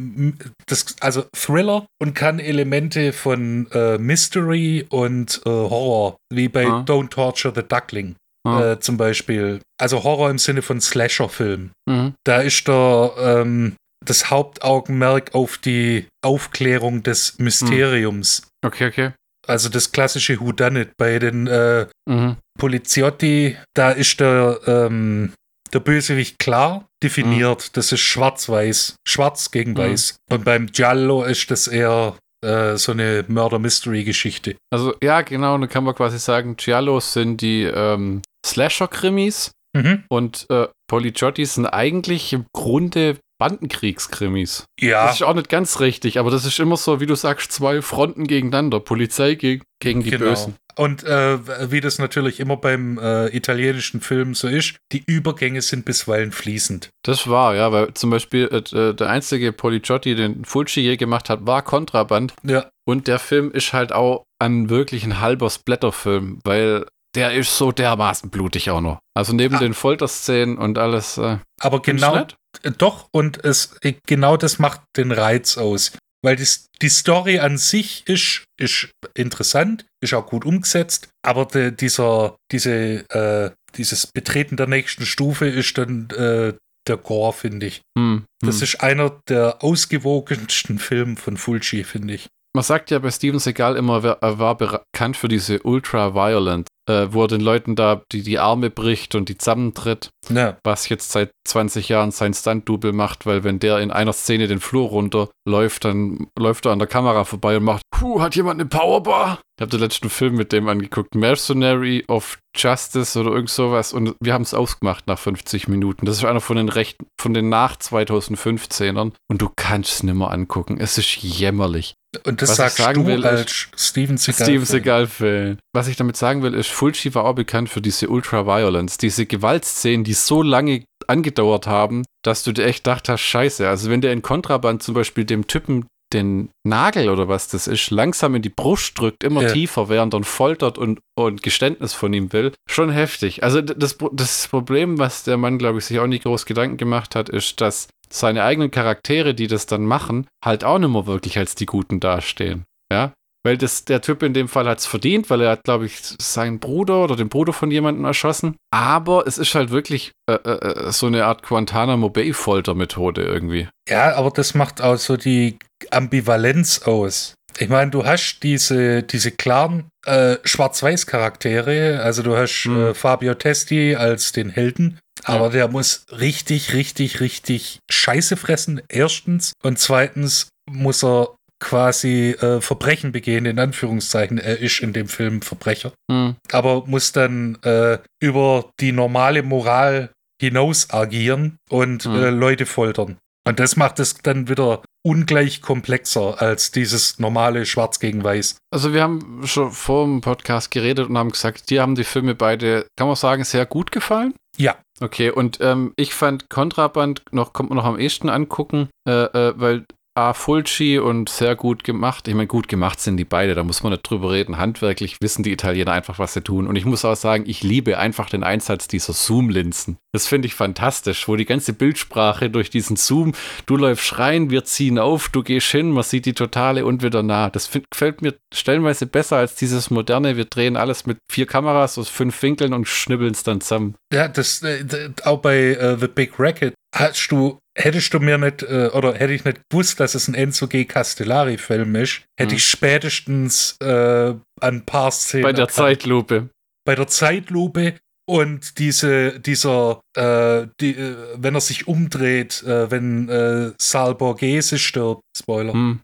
das, 0.67 0.95
also 1.01 1.25
Thriller 1.35 1.87
und 2.01 2.15
kann 2.15 2.39
Elemente 2.39 3.13
von 3.13 3.67
äh, 3.73 3.99
Mystery 3.99 4.87
und 4.91 5.41
äh, 5.45 5.49
Horror, 5.51 6.17
wie 6.33 6.49
bei 6.49 6.67
Ah. 6.67 6.85
Don't 6.87 7.09
Torture 7.11 7.53
the 7.55 7.63
Duckling 7.67 8.15
Ah. 8.47 8.73
äh, 8.73 8.81
zum 8.81 8.97
Beispiel. 8.97 9.61
Also 9.81 10.05
Horror 10.05 10.31
im 10.31 10.39
Sinne 10.39 10.63
von 10.63 10.81
Slasher-Film. 10.81 11.71
Mhm. 11.89 12.15
Da 12.25 12.41
ist 12.43 12.69
der, 12.69 13.13
ähm, 13.19 13.75
das 14.05 14.31
Hauptaugenmerk 14.31 15.35
auf 15.35 15.59
die 15.59 16.07
Aufklärung 16.25 17.03
des 17.03 17.39
Mysteriums. 17.39 18.47
Okay, 18.65 18.87
okay. 18.89 19.13
Also 19.47 19.69
das 19.69 19.93
klassische 19.93 20.41
Whodunit. 20.41 20.91
Bei 20.99 21.19
den 21.19 21.47
äh, 21.47 21.87
Mhm. 22.09 22.37
Poliziotti, 22.59 23.57
da 23.75 23.91
ist 23.91 24.21
der, 24.21 24.61
ähm, 24.67 25.33
der 25.73 25.81
Bösewicht 25.81 26.39
klar 26.39 26.87
definiert. 27.03 27.77
Das 27.77 27.93
ist 27.93 28.01
schwarz-weiß. 28.01 28.97
Schwarz 29.07 29.51
gegen 29.51 29.73
Mhm. 29.73 29.79
weiß. 29.79 30.17
Und 30.31 30.45
beim 30.45 30.67
Giallo 30.67 31.25
ist 31.25 31.51
das 31.51 31.67
eher 31.67 32.17
äh, 32.45 32.77
so 32.77 32.93
eine 32.93 33.25
Murder-Mystery-Geschichte. 33.27 34.55
Also 34.73 34.95
ja, 35.03 35.23
genau, 35.23 35.59
dann 35.59 35.69
kann 35.69 35.83
man 35.83 35.95
quasi 35.97 36.19
sagen, 36.21 36.57
Giallos 36.57 37.13
sind 37.13 37.41
die 37.41 37.63
ähm, 37.65 38.23
Slasher-Krimis 38.47 39.51
Mhm. 39.77 40.05
und 40.09 40.47
äh, 40.49 40.69
Policiotti 40.89 41.45
sind 41.45 41.67
eigentlich 41.67 42.33
im 42.33 42.47
Grunde 42.55 43.17
Bandenkriegskrimis. 43.39 44.67
Ja, 44.81 45.07
Das 45.07 45.17
ist 45.17 45.23
auch 45.23 45.35
nicht 45.35 45.49
ganz 45.49 45.81
richtig, 45.81 46.19
aber 46.19 46.31
das 46.31 46.45
ist 46.45 46.59
immer 46.59 46.77
so, 46.77 47.01
wie 47.01 47.07
du 47.07 47.15
sagst, 47.15 47.53
zwei 47.53 47.83
Fronten 47.83 48.27
gegeneinander. 48.27 48.81
Polizei 48.81 49.35
gegen, 49.35 49.63
gegen 49.81 50.03
die 50.03 50.11
genau. 50.11 50.27
Bösen. 50.27 50.57
Und 50.77 51.03
äh, 51.03 51.73
wie 51.73 51.81
das 51.81 51.99
natürlich 51.99 52.39
immer 52.39 52.57
beim 52.57 52.99
äh, 52.99 53.35
italienischen 53.37 54.01
Film 54.01 54.35
so 54.35 54.47
ist, 54.47 54.77
die 54.93 55.03
Übergänge 55.05 55.61
sind 55.61 55.85
bisweilen 55.85 56.31
fließend. 56.31 56.91
Das 57.03 57.29
war, 57.29 57.57
ja, 57.57 57.73
weil 57.73 57.95
zum 57.95 58.11
Beispiel 58.11 58.45
äh, 58.47 58.95
der 58.95 59.09
einzige 59.11 59.53
Policiotti, 59.53 60.15
den 60.15 60.45
Fulci 60.45 60.81
je 60.81 60.97
gemacht 60.97 61.31
hat, 61.31 61.47
war 61.47 61.63
Kontraband. 61.63 62.33
Ja, 62.45 62.71
Und 62.85 63.09
der 63.09 63.19
Film 63.19 63.51
ist 63.51 63.73
halt 63.73 63.93
auch 63.93 64.25
ein 64.39 64.71
wirklich 64.71 65.03
ein 65.03 65.21
halber 65.21 65.51
Splatterfilm, 65.51 66.39
weil 66.45 66.87
der 67.15 67.33
ist 67.33 67.57
so 67.57 67.73
dermaßen 67.73 68.31
blutig 68.31 68.71
auch 68.71 68.81
noch. 68.81 68.99
Also 69.15 69.33
neben 69.33 69.57
Ah. 69.57 69.59
den 69.59 69.75
Folterszenen 69.75 70.59
und 70.59 70.79
alles. 70.79 71.19
Äh, 71.19 71.39
aber 71.61 71.81
genau, 71.83 72.27
äh, 72.63 72.71
doch, 72.77 73.09
und 73.13 73.45
es, 73.45 73.77
äh, 73.83 73.95
genau 74.07 74.37
das 74.37 74.59
macht 74.59 74.83
den 74.97 75.13
Reiz 75.13 75.57
aus. 75.59 75.93
Weil 76.23 76.35
die, 76.37 76.47
die 76.83 76.89
Story 76.89 77.39
an 77.39 77.59
sich 77.59 78.03
ist, 78.09 78.45
ist 78.59 78.91
interessant, 79.15 79.87
ist 80.03 80.15
auch 80.15 80.27
gut 80.27 80.45
umgesetzt, 80.45 81.09
aber 81.23 81.47
de, 81.47 81.71
dieser, 81.71 82.37
diese, 82.51 83.09
äh, 83.11 83.51
dieses 83.77 84.09
Betreten 84.09 84.57
der 84.57 84.67
nächsten 84.67 85.07
Stufe 85.07 85.47
ist 85.47 85.79
dann 85.79 86.11
äh, 86.11 86.55
der 86.89 86.97
Gore, 86.97 87.33
finde 87.33 87.67
ich. 87.67 87.83
Hm, 87.97 88.25
Das 88.41 88.57
hm. 88.57 88.63
ist 88.65 88.81
einer 88.83 89.21
der 89.29 89.63
ausgewogensten 89.63 90.79
Filme 90.81 91.17
von 91.17 91.37
Fulci, 91.37 91.85
finde 91.85 92.15
ich. 92.15 92.29
Man 92.55 92.65
sagt 92.65 92.91
ja 92.91 92.99
bei 92.99 93.11
Steven 93.11 93.39
Seagal 93.39 93.77
immer, 93.77 94.05
er 94.05 94.39
war 94.39 94.57
bekannt 94.57 95.17
für 95.17 95.29
diese 95.29 95.63
Ultra-Violent 95.63 96.69
äh, 96.89 97.13
wo 97.13 97.23
er 97.23 97.29
den 97.29 97.41
Leuten 97.41 97.77
da 97.77 98.03
die, 98.11 98.23
die 98.23 98.39
Arme 98.39 98.71
bricht 98.71 99.15
und 99.15 99.29
die 99.29 99.37
zusammentritt. 99.37 100.11
Ja. 100.31 100.57
Was 100.65 100.89
jetzt 100.89 101.13
seit 101.13 101.31
20 101.47 101.89
Jahren 101.89 102.11
sein 102.11 102.35
Stunt-Double 102.35 102.93
macht, 102.93 103.27
weil 103.27 103.45
wenn 103.45 103.59
der 103.59 103.79
in 103.79 103.91
einer 103.91 104.13
Szene 104.13 104.47
den 104.47 104.61
Flur 104.61 104.89
runterläuft, 104.89 105.85
dann 105.85 106.29
läuft 106.39 106.67
er 106.67 106.73
an 106.73 106.79
der 106.79 106.89
Kamera 106.89 107.25
vorbei 107.25 107.57
und 107.59 107.65
macht, 107.65 107.83
puh, 107.91 108.21
hat 108.21 108.35
jemand 108.37 108.61
eine 108.61 108.69
Powerbar? 108.69 109.41
Ich 109.57 109.63
habe 109.63 109.71
den 109.71 109.81
letzten 109.81 110.09
Film 110.09 110.37
mit 110.37 110.53
dem 110.53 110.69
angeguckt, 110.69 111.15
Mercenary 111.15 112.05
of 112.09 112.39
Justice 112.57 113.19
oder 113.19 113.33
irgend 113.33 113.51
sowas 113.51 113.93
und 113.93 114.15
wir 114.21 114.33
haben 114.33 114.43
es 114.43 114.55
ausgemacht 114.55 115.07
nach 115.07 115.19
50 115.19 115.69
Minuten. 115.69 116.07
Das 116.07 116.17
ist 116.17 116.25
einer 116.25 116.41
von 116.41 116.57
den 116.57 116.69
Rechten, 116.69 117.07
von 117.21 117.35
den 117.35 117.49
nach 117.49 117.77
2015ern 117.77 119.13
und 119.29 119.43
du 119.43 119.51
kannst 119.55 119.95
es 119.95 120.03
nicht 120.03 120.15
mehr 120.15 120.31
angucken. 120.31 120.79
Es 120.79 120.97
ist 120.97 121.17
jämmerlich. 121.17 121.95
Und 122.25 122.41
das 122.41 122.51
Was 122.51 122.57
sagst 122.57 122.77
sagen 122.79 123.05
du 123.05 123.07
will, 123.07 123.27
als 123.27 123.69
Steven 123.77 124.17
Seagal. 124.17 124.47
Steven 124.47 124.65
Seagal-Fan. 124.65 125.59
Was 125.75 125.89
ich 125.89 125.97
damit 125.97 126.17
sagen 126.17 126.43
will, 126.43 126.55
ist, 126.55 126.71
Fulci 126.71 127.15
war 127.15 127.25
auch 127.25 127.35
bekannt 127.35 127.69
für 127.69 127.83
diese 127.83 128.09
Ultra-Violence, 128.09 128.97
diese 128.97 129.27
Gewaltszenen, 129.27 130.05
die 130.05 130.15
so 130.15 130.43
lange 130.43 130.85
angedauert 131.07 131.67
haben, 131.67 132.05
dass 132.23 132.43
du 132.45 132.53
dir 132.53 132.65
echt 132.65 132.87
dacht 132.87 133.11
hast, 133.11 133.21
scheiße. 133.21 133.69
Also 133.69 133.91
wenn 133.91 134.01
der 134.01 134.13
in 134.13 134.23
Kontraband 134.23 134.83
zum 134.83 134.95
Beispiel 134.95 135.27
dem 135.27 135.47
Typen 135.47 135.87
den 136.13 136.51
Nagel 136.65 137.09
oder 137.09 137.29
was 137.29 137.49
das 137.49 137.67
ist, 137.67 137.91
langsam 137.91 138.35
in 138.35 138.43
die 138.43 138.49
Brust 138.49 138.99
drückt, 138.99 139.25
immer 139.25 139.43
ja. 139.43 139.53
tiefer, 139.53 139.89
während 139.89 140.15
er 140.15 140.25
foltert 140.25 140.79
und, 140.79 141.01
und 141.15 141.43
Geständnis 141.43 141.93
von 141.95 142.13
ihm 142.13 142.33
will. 142.33 142.53
Schon 142.69 142.91
heftig. 142.91 143.43
Also 143.43 143.61
das, 143.61 143.99
das 144.13 144.49
Problem, 144.49 144.99
was 144.99 145.25
der 145.25 145.37
Mann, 145.37 145.59
glaube 145.59 145.79
ich, 145.79 145.85
sich 145.85 145.99
auch 146.01 146.07
nicht 146.07 146.25
groß 146.25 146.47
Gedanken 146.47 146.77
gemacht 146.77 147.15
hat, 147.15 147.29
ist, 147.29 147.61
dass 147.61 147.89
seine 148.11 148.45
eigenen 148.45 148.71
Charaktere, 148.71 149.35
die 149.35 149.47
das 149.47 149.67
dann 149.67 149.85
machen, 149.85 150.27
halt 150.45 150.65
auch 150.65 150.79
nicht 150.79 150.91
mehr 150.91 151.07
wirklich 151.07 151.39
als 151.39 151.55
die 151.55 151.67
Guten 151.67 152.01
dastehen. 152.01 152.65
Ja, 152.91 153.13
weil 153.45 153.57
das, 153.57 153.85
der 153.85 154.01
Typ 154.01 154.23
in 154.23 154.35
dem 154.35 154.49
Fall 154.49 154.69
hat 154.69 154.79
es 154.79 154.87
verdient, 154.87 155.31
weil 155.31 155.41
er 155.43 155.51
hat, 155.53 155.65
glaube 155.65 155.87
ich, 155.87 155.97
seinen 156.21 156.59
Bruder 156.59 157.05
oder 157.05 157.17
den 157.17 157.29
Bruder 157.29 157.53
von 157.53 157.71
jemandem 157.71 158.05
erschossen. 158.05 158.57
Aber 158.71 159.27
es 159.27 159.39
ist 159.39 159.55
halt 159.55 159.71
wirklich 159.71 160.13
äh, 160.29 160.35
äh, 160.35 160.89
äh 160.89 160.93
so 160.93 161.07
eine 161.07 161.25
Art 161.25 161.47
Guantanamo 161.47 162.11
Bay-Folter-Methode 162.11 163.23
irgendwie. 163.23 163.69
Ja, 163.89 164.15
aber 164.17 164.31
das 164.31 164.55
macht 164.55 164.83
auch 164.83 164.97
so 164.97 165.17
die 165.17 165.59
Ambivalenz 165.91 166.83
aus. 166.83 167.35
Ich 167.61 167.69
meine, 167.69 167.91
du 167.91 168.05
hast 168.05 168.41
diese, 168.43 169.03
diese 169.03 169.33
klaren 169.33 169.89
äh, 170.07 170.37
Schwarz-Weiß-Charaktere. 170.45 172.01
Also 172.03 172.23
du 172.23 172.37
hast 172.37 172.65
hm. 172.65 172.89
äh, 172.89 172.95
Fabio 172.95 173.35
Testi 173.35 173.97
als 173.97 174.33
den 174.33 174.51
Helden. 174.51 174.99
Aber 175.25 175.47
ja. 175.47 175.53
der 175.53 175.69
muss 175.69 176.05
richtig, 176.13 176.73
richtig, 176.73 177.21
richtig 177.21 177.81
Scheiße 177.91 178.37
fressen. 178.37 178.81
Erstens. 178.89 179.53
Und 179.63 179.79
zweitens 179.79 180.49
muss 180.71 181.03
er 181.03 181.35
quasi 181.61 182.31
äh, 182.31 182.61
Verbrechen 182.61 183.13
begehen, 183.13 183.47
in 183.47 183.59
Anführungszeichen. 183.59 184.39
Er 184.39 184.59
ist 184.59 184.81
in 184.81 184.93
dem 184.93 185.09
Film 185.09 185.43
Verbrecher. 185.43 185.93
Hm. 186.11 186.37
Aber 186.53 186.87
muss 186.87 187.13
dann 187.13 187.59
äh, 187.63 187.99
über 188.21 188.71
die 188.81 188.93
normale 188.93 189.43
Moral 189.43 190.11
hinaus 190.41 190.91
agieren 190.91 191.59
und 191.69 192.05
hm. 192.05 192.15
äh, 192.15 192.31
Leute 192.31 192.67
foltern. 192.67 193.19
Und 193.47 193.61
das 193.61 193.77
macht 193.77 193.99
es 193.99 194.15
dann 194.19 194.49
wieder 194.49 194.83
ungleich 195.03 195.63
komplexer 195.63 196.41
als 196.41 196.71
dieses 196.71 197.19
normale 197.19 197.65
Schwarz 197.65 197.99
gegen 197.99 198.23
Weiß. 198.23 198.59
Also 198.71 198.93
wir 198.93 199.03
haben 199.03 199.41
schon 199.47 199.73
vor 199.73 200.05
dem 200.05 200.21
Podcast 200.21 200.71
geredet 200.71 201.09
und 201.09 201.17
haben 201.17 201.31
gesagt, 201.31 201.71
dir 201.71 201.81
haben 201.81 201.95
die 201.95 202.05
Filme 202.05 202.35
beide, 202.35 202.87
kann 202.97 203.07
man 203.07 203.17
sagen, 203.17 203.45
sehr 203.45 203.65
gut 203.65 203.91
gefallen. 203.91 204.35
Ja. 204.59 204.77
Okay, 205.01 205.31
und 205.31 205.59
ähm, 205.63 205.93
ich 205.97 206.13
fand 206.13 206.51
Kontraband 206.51 207.23
noch, 207.31 207.53
kommt 207.53 207.71
man 207.71 207.77
noch 207.77 207.85
am 207.85 207.99
ehesten 207.99 208.29
angucken, 208.29 208.91
äh, 209.09 209.13
äh, 209.13 209.55
weil 209.57 209.87
A, 210.19 210.35
Fulci 210.35 210.99
und 210.99 211.29
sehr 211.29 211.55
gut 211.55 211.85
gemacht. 211.85 212.27
Ich 212.27 212.35
meine, 212.35 212.49
gut 212.49 212.67
gemacht 212.67 212.99
sind 212.99 213.19
die 213.19 213.25
beide, 213.25 213.55
da 213.55 213.63
muss 213.63 213.85
man 213.85 213.93
nicht 213.93 214.03
drüber 214.03 214.33
reden. 214.33 214.59
Handwerklich 214.59 215.21
wissen 215.21 215.45
die 215.45 215.53
Italiener 215.53 215.93
einfach, 215.93 216.19
was 216.19 216.35
sie 216.35 216.43
tun. 216.43 216.67
Und 216.67 216.75
ich 216.75 216.85
muss 216.85 217.05
auch 217.05 217.15
sagen, 217.15 217.45
ich 217.47 217.63
liebe 217.63 217.99
einfach 217.99 218.29
den 218.29 218.43
Einsatz 218.43 218.89
dieser 218.89 219.13
Zoom-Linsen. 219.13 219.97
Das 220.13 220.27
finde 220.27 220.47
ich 220.47 220.57
fantastisch, 220.57 221.29
wo 221.29 221.37
die 221.37 221.45
ganze 221.45 221.73
Bildsprache 221.73 222.51
durch 222.51 222.69
diesen 222.69 222.97
Zoom, 222.97 223.33
du 223.67 223.77
läufst 223.77 224.19
rein, 224.19 224.51
wir 224.51 224.65
ziehen 224.65 224.99
auf, 224.99 225.29
du 225.29 225.45
gehst 225.45 225.69
hin, 225.69 225.93
man 225.93 226.03
sieht 226.03 226.27
die 226.27 226.33
totale 226.33 226.85
und 226.85 227.05
wieder 227.05 227.23
nah. 227.23 227.49
Das 227.49 227.71
gefällt 227.71 228.21
mir 228.21 228.35
stellenweise 228.53 229.07
besser 229.07 229.37
als 229.37 229.55
dieses 229.55 229.89
moderne, 229.89 230.37
wir 230.37 230.47
drehen 230.47 230.77
alles 230.77 231.07
mit 231.07 231.19
vier 231.31 231.47
Kameras 231.47 231.97
aus 231.97 232.09
fünf 232.09 232.43
Winkeln 232.43 232.73
und 232.73 232.89
schnibbeln 232.89 233.33
es 233.33 233.45
dann 233.45 233.61
zusammen. 233.61 233.95
Ja, 234.13 234.27
das 234.27 234.63
äh, 234.63 234.85
auch 235.25 235.39
bei 235.39 235.79
uh, 235.81 235.97
The 235.97 236.09
Big 236.09 236.33
Racket 236.41 236.75
hast 236.95 237.31
du 237.31 237.59
hättest 237.79 238.13
du 238.13 238.21
mir 238.21 238.39
nicht, 238.39 238.63
äh, 238.63 238.91
oder 238.93 239.15
hätte 239.15 239.33
ich 239.33 239.45
nicht 239.45 239.61
gewusst, 239.71 240.01
dass 240.01 240.15
es 240.15 240.29
ein 240.29 240.35
Enzo 240.35 240.67
G. 240.67 240.85
Castellari-Film 240.85 241.95
ist, 241.95 242.23
hätte 242.39 242.51
hm. 242.51 242.57
ich 242.57 242.65
spätestens 242.65 243.77
äh, 243.81 244.35
ein 244.61 244.85
paar 244.85 245.11
Szenen. 245.11 245.45
Bei 245.45 245.53
der 245.53 245.67
erkannt. 245.67 245.77
Zeitlupe. 245.77 246.49
Bei 246.85 246.95
der 246.95 247.07
Zeitlupe 247.07 247.95
und 248.29 248.79
diese, 248.79 249.41
dieser, 249.41 250.01
äh, 250.17 250.67
die, 250.81 250.97
äh, 250.97 251.17
wenn 251.37 251.55
er 251.55 251.61
sich 251.61 251.89
umdreht, 251.89 252.63
äh, 252.63 252.91
wenn 252.91 253.29
äh, 253.29 253.73
Sal 253.79 254.15
Borghese 254.15 254.79
stirbt, 254.79 255.23
Spoiler, 255.37 255.73
hm. 255.73 256.01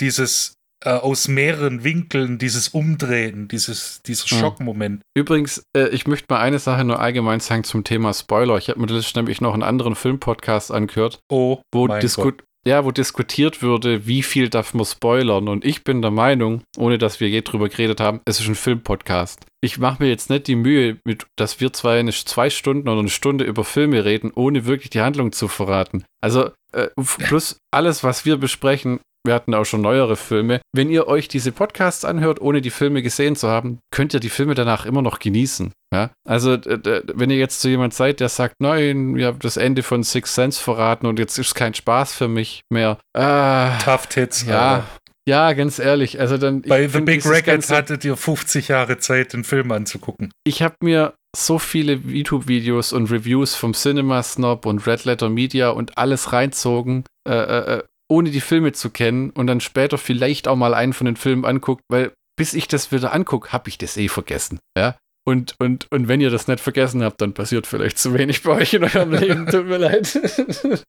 Dieses 0.00 0.55
äh, 0.86 0.90
aus 0.90 1.26
mehreren 1.26 1.82
Winkeln 1.82 2.38
dieses 2.38 2.68
Umdrehen, 2.68 3.48
dieses, 3.48 4.02
dieser 4.02 4.26
hm. 4.28 4.38
Schockmoment. 4.38 5.02
Übrigens, 5.14 5.62
äh, 5.76 5.88
ich 5.88 6.06
möchte 6.06 6.26
mal 6.30 6.40
eine 6.40 6.60
Sache 6.60 6.84
nur 6.84 7.00
allgemein 7.00 7.40
sagen 7.40 7.64
zum 7.64 7.82
Thema 7.82 8.14
Spoiler. 8.14 8.56
Ich 8.56 8.68
habe 8.68 8.80
mir 8.80 8.86
das 8.86 9.14
nämlich 9.14 9.40
noch 9.40 9.52
einen 9.52 9.64
anderen 9.64 9.96
Filmpodcast 9.96 10.70
angehört, 10.70 11.18
oh, 11.28 11.60
wo, 11.74 11.88
disku 11.88 12.32
ja, 12.66 12.84
wo 12.84 12.90
diskutiert 12.90 13.62
würde, 13.62 14.06
wie 14.06 14.22
viel 14.22 14.48
darf 14.48 14.74
man 14.74 14.84
spoilern. 14.84 15.48
Und 15.48 15.64
ich 15.64 15.84
bin 15.84 16.02
der 16.02 16.10
Meinung, 16.10 16.62
ohne 16.76 16.98
dass 16.98 17.20
wir 17.20 17.28
je 17.28 17.42
drüber 17.42 17.68
geredet 17.68 18.00
haben, 18.00 18.20
es 18.24 18.40
ist 18.40 18.48
ein 18.48 18.56
Filmpodcast. 18.56 19.44
Ich 19.60 19.78
mache 19.78 20.02
mir 20.02 20.08
jetzt 20.08 20.30
nicht 20.30 20.48
die 20.48 20.56
Mühe, 20.56 20.98
mit, 21.04 21.26
dass 21.36 21.60
wir 21.60 21.72
zwei, 21.72 22.00
eine, 22.00 22.12
zwei 22.12 22.50
Stunden 22.50 22.88
oder 22.88 23.00
eine 23.00 23.08
Stunde 23.08 23.44
über 23.44 23.64
Filme 23.64 24.04
reden, 24.04 24.32
ohne 24.34 24.66
wirklich 24.66 24.90
die 24.90 25.00
Handlung 25.00 25.32
zu 25.32 25.46
verraten. 25.46 26.04
Also, 26.20 26.50
äh, 26.72 26.88
plus 26.96 27.58
alles, 27.72 28.02
was 28.02 28.24
wir 28.24 28.36
besprechen, 28.36 28.98
wir 29.26 29.34
hatten 29.34 29.54
auch 29.54 29.64
schon 29.64 29.82
neuere 29.82 30.16
Filme. 30.16 30.60
Wenn 30.72 30.90
ihr 30.90 31.06
euch 31.08 31.28
diese 31.28 31.52
Podcasts 31.52 32.04
anhört, 32.04 32.40
ohne 32.40 32.60
die 32.60 32.70
Filme 32.70 33.02
gesehen 33.02 33.36
zu 33.36 33.48
haben, 33.48 33.78
könnt 33.90 34.14
ihr 34.14 34.20
die 34.20 34.30
Filme 34.30 34.54
danach 34.54 34.86
immer 34.86 35.02
noch 35.02 35.18
genießen. 35.18 35.72
Ja? 35.92 36.10
Also, 36.26 36.56
wenn 36.62 37.30
ihr 37.30 37.38
jetzt 37.38 37.60
zu 37.60 37.68
jemand 37.68 37.94
seid, 37.94 38.20
der 38.20 38.28
sagt, 38.28 38.56
nein, 38.60 39.16
ihr 39.16 39.26
habt 39.26 39.44
das 39.44 39.56
Ende 39.56 39.82
von 39.82 40.02
Six 40.02 40.34
Sense 40.34 40.62
verraten 40.62 41.06
und 41.06 41.18
jetzt 41.18 41.38
ist 41.38 41.54
kein 41.54 41.74
Spaß 41.74 42.14
für 42.14 42.28
mich 42.28 42.62
mehr. 42.70 42.98
Äh, 43.12 43.78
Tough 43.84 44.06
Tits. 44.06 44.46
Ja. 44.46 44.74
Alter. 44.74 44.86
Ja, 45.28 45.52
ganz 45.54 45.80
ehrlich. 45.80 46.20
Also 46.20 46.38
dann. 46.38 46.62
Bei 46.62 46.86
The 46.86 47.00
Big 47.00 47.26
Record 47.26 47.68
hattet 47.68 48.04
ihr 48.04 48.16
50 48.16 48.68
Jahre 48.68 48.98
Zeit, 48.98 49.32
den 49.32 49.42
Film 49.42 49.72
anzugucken. 49.72 50.30
Ich 50.44 50.62
habe 50.62 50.76
mir 50.80 51.14
so 51.36 51.58
viele 51.58 51.94
YouTube-Videos 51.94 52.92
und 52.92 53.10
Reviews 53.10 53.54
vom 53.56 53.72
Cinema 53.74 54.22
Snob 54.22 54.66
und 54.66 54.86
Red 54.86 55.04
Letter 55.04 55.28
Media 55.28 55.70
und 55.70 55.98
alles 55.98 56.32
reinzogen. 56.32 57.04
Äh, 57.28 57.34
äh, 57.34 57.78
äh 57.78 57.82
ohne 58.08 58.30
die 58.30 58.40
Filme 58.40 58.72
zu 58.72 58.90
kennen 58.90 59.30
und 59.30 59.46
dann 59.46 59.60
später 59.60 59.98
vielleicht 59.98 60.48
auch 60.48 60.56
mal 60.56 60.74
einen 60.74 60.92
von 60.92 61.06
den 61.06 61.16
Filmen 61.16 61.44
anguckt, 61.44 61.82
weil 61.88 62.12
bis 62.38 62.54
ich 62.54 62.68
das 62.68 62.92
wieder 62.92 63.12
angucke, 63.12 63.52
habe 63.52 63.68
ich 63.68 63.78
das 63.78 63.96
eh 63.96 64.08
vergessen. 64.08 64.58
Ja. 64.76 64.96
Und, 65.28 65.56
und, 65.58 65.90
und 65.90 66.06
wenn 66.06 66.20
ihr 66.20 66.30
das 66.30 66.46
nicht 66.46 66.60
vergessen 66.60 67.02
habt, 67.02 67.20
dann 67.20 67.34
passiert 67.34 67.66
vielleicht 67.66 67.98
zu 67.98 68.14
wenig 68.14 68.44
bei 68.44 68.52
euch 68.52 68.74
in 68.74 68.84
eurem 68.84 69.12
Leben. 69.12 69.48
Tut 69.48 69.66
mir 69.66 69.78
leid. 69.78 70.16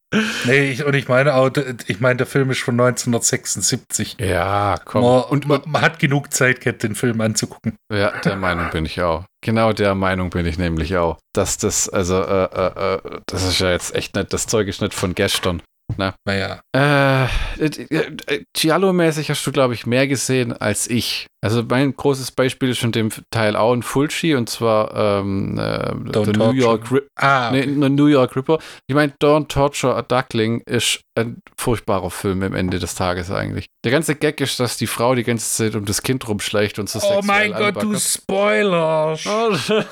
nee, 0.46 0.70
ich, 0.70 0.86
und 0.86 0.94
ich 0.94 1.08
meine 1.08 1.34
auch, 1.34 1.50
ich 1.88 2.00
meine, 2.00 2.18
der 2.18 2.28
Film 2.28 2.52
ist 2.52 2.62
von 2.62 2.76
1976. 2.76 4.18
Ja, 4.20 4.76
komm. 4.86 5.02
Man, 5.02 5.24
und 5.24 5.48
man, 5.48 5.62
man, 5.66 5.82
hat 5.82 5.98
genug 5.98 6.32
Zeit 6.32 6.62
gehabt, 6.62 6.84
den 6.84 6.94
Film 6.94 7.20
anzugucken. 7.20 7.78
Ja, 7.92 8.12
der 8.20 8.36
Meinung 8.36 8.70
bin 8.70 8.86
ich 8.86 9.02
auch. 9.02 9.26
Genau 9.44 9.74
der 9.74 9.96
Meinung 9.96 10.30
bin 10.30 10.46
ich 10.46 10.60
nämlich 10.60 10.98
auch. 10.98 11.18
Dass 11.34 11.58
das, 11.58 11.90
also, 11.90 12.22
äh, 12.22 12.44
äh, 12.44 12.94
äh 12.94 13.22
das 13.26 13.44
ist 13.44 13.58
ja 13.58 13.72
jetzt 13.72 13.96
echt 13.96 14.16
nicht, 14.16 14.32
das 14.34 14.46
Zeug 14.46 14.68
ist 14.68 14.82
nicht 14.82 14.94
von 14.94 15.16
gestern. 15.16 15.64
Na, 15.96 16.16
naja. 16.26 16.60
Äh, 16.76 17.26
äh, 17.60 18.44
Giallo-mäßig 18.54 19.30
hast 19.30 19.48
du, 19.48 19.52
glaube 19.52 19.74
ich, 19.74 19.86
mehr 19.86 20.08
gesehen 20.08 20.52
als 20.52 20.90
ich. 20.90 21.28
Also 21.42 21.64
mein 21.64 21.96
großes 21.96 22.32
Beispiel 22.32 22.70
ist 22.70 22.84
in 22.84 22.92
dem 22.92 23.10
Teil 23.32 23.56
auch 23.56 23.72
ein 23.72 23.84
Fulci 23.84 24.36
und 24.36 24.50
zwar 24.50 25.22
ähm, 25.22 25.58
äh, 25.58 25.94
The 26.26 26.32
New 26.34 26.52
York, 26.52 26.92
Ri 26.92 27.02
ah, 27.16 27.50
okay. 27.50 27.66
nee, 27.66 27.90
New 27.90 28.08
York 28.08 28.36
Ripper. 28.36 28.60
Ich 28.88 28.96
meine, 28.96 29.14
Don't 29.22 29.48
Torture 29.48 29.96
a 29.96 30.02
Duckling 30.02 30.62
ist 30.66 31.00
ein 31.16 31.42
furchtbarer 31.58 32.12
Film 32.12 32.44
am 32.44 32.54
Ende 32.54 32.80
des 32.80 32.96
Tages 32.96 33.32
eigentlich. 33.32 33.68
Der 33.86 33.92
ganze 33.92 34.16
Gag 34.16 34.42
ist, 34.42 34.60
dass 34.60 34.78
die 34.78 34.88
Frau 34.88 35.16
die 35.16 35.24
ganze 35.24 35.50
Zeit 35.50 35.76
um 35.76 35.86
das 35.86 36.02
Kind 36.02 36.28
rumschleicht 36.28 36.80
und 36.80 36.90
so 36.90 37.00
Oh 37.02 37.22
mein 37.24 37.54
Gott, 37.54 37.82
du 37.82 37.98
Spoiler! 37.98 39.18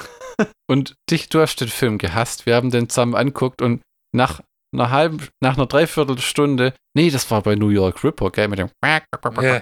und 0.67 0.95
dich, 1.09 1.29
du 1.29 1.39
hast 1.39 1.61
den 1.61 1.69
Film 1.69 1.97
gehasst. 1.97 2.45
Wir 2.45 2.55
haben 2.55 2.69
den 2.69 2.89
zusammen 2.89 3.15
anguckt 3.15 3.61
und 3.61 3.81
nach 4.13 4.41
einer 4.79 4.91
halben, 4.91 5.19
nach 5.41 5.57
einer 5.57 5.65
Dreiviertelstunde, 5.65 6.73
nee, 6.95 7.09
das 7.09 7.29
war 7.31 7.41
bei 7.41 7.55
New 7.55 7.69
York 7.69 8.03
Ripper, 8.03 8.29
gell, 8.31 8.47
mit 8.47 8.59
dem 8.59 8.69
Yeah. 9.43 9.61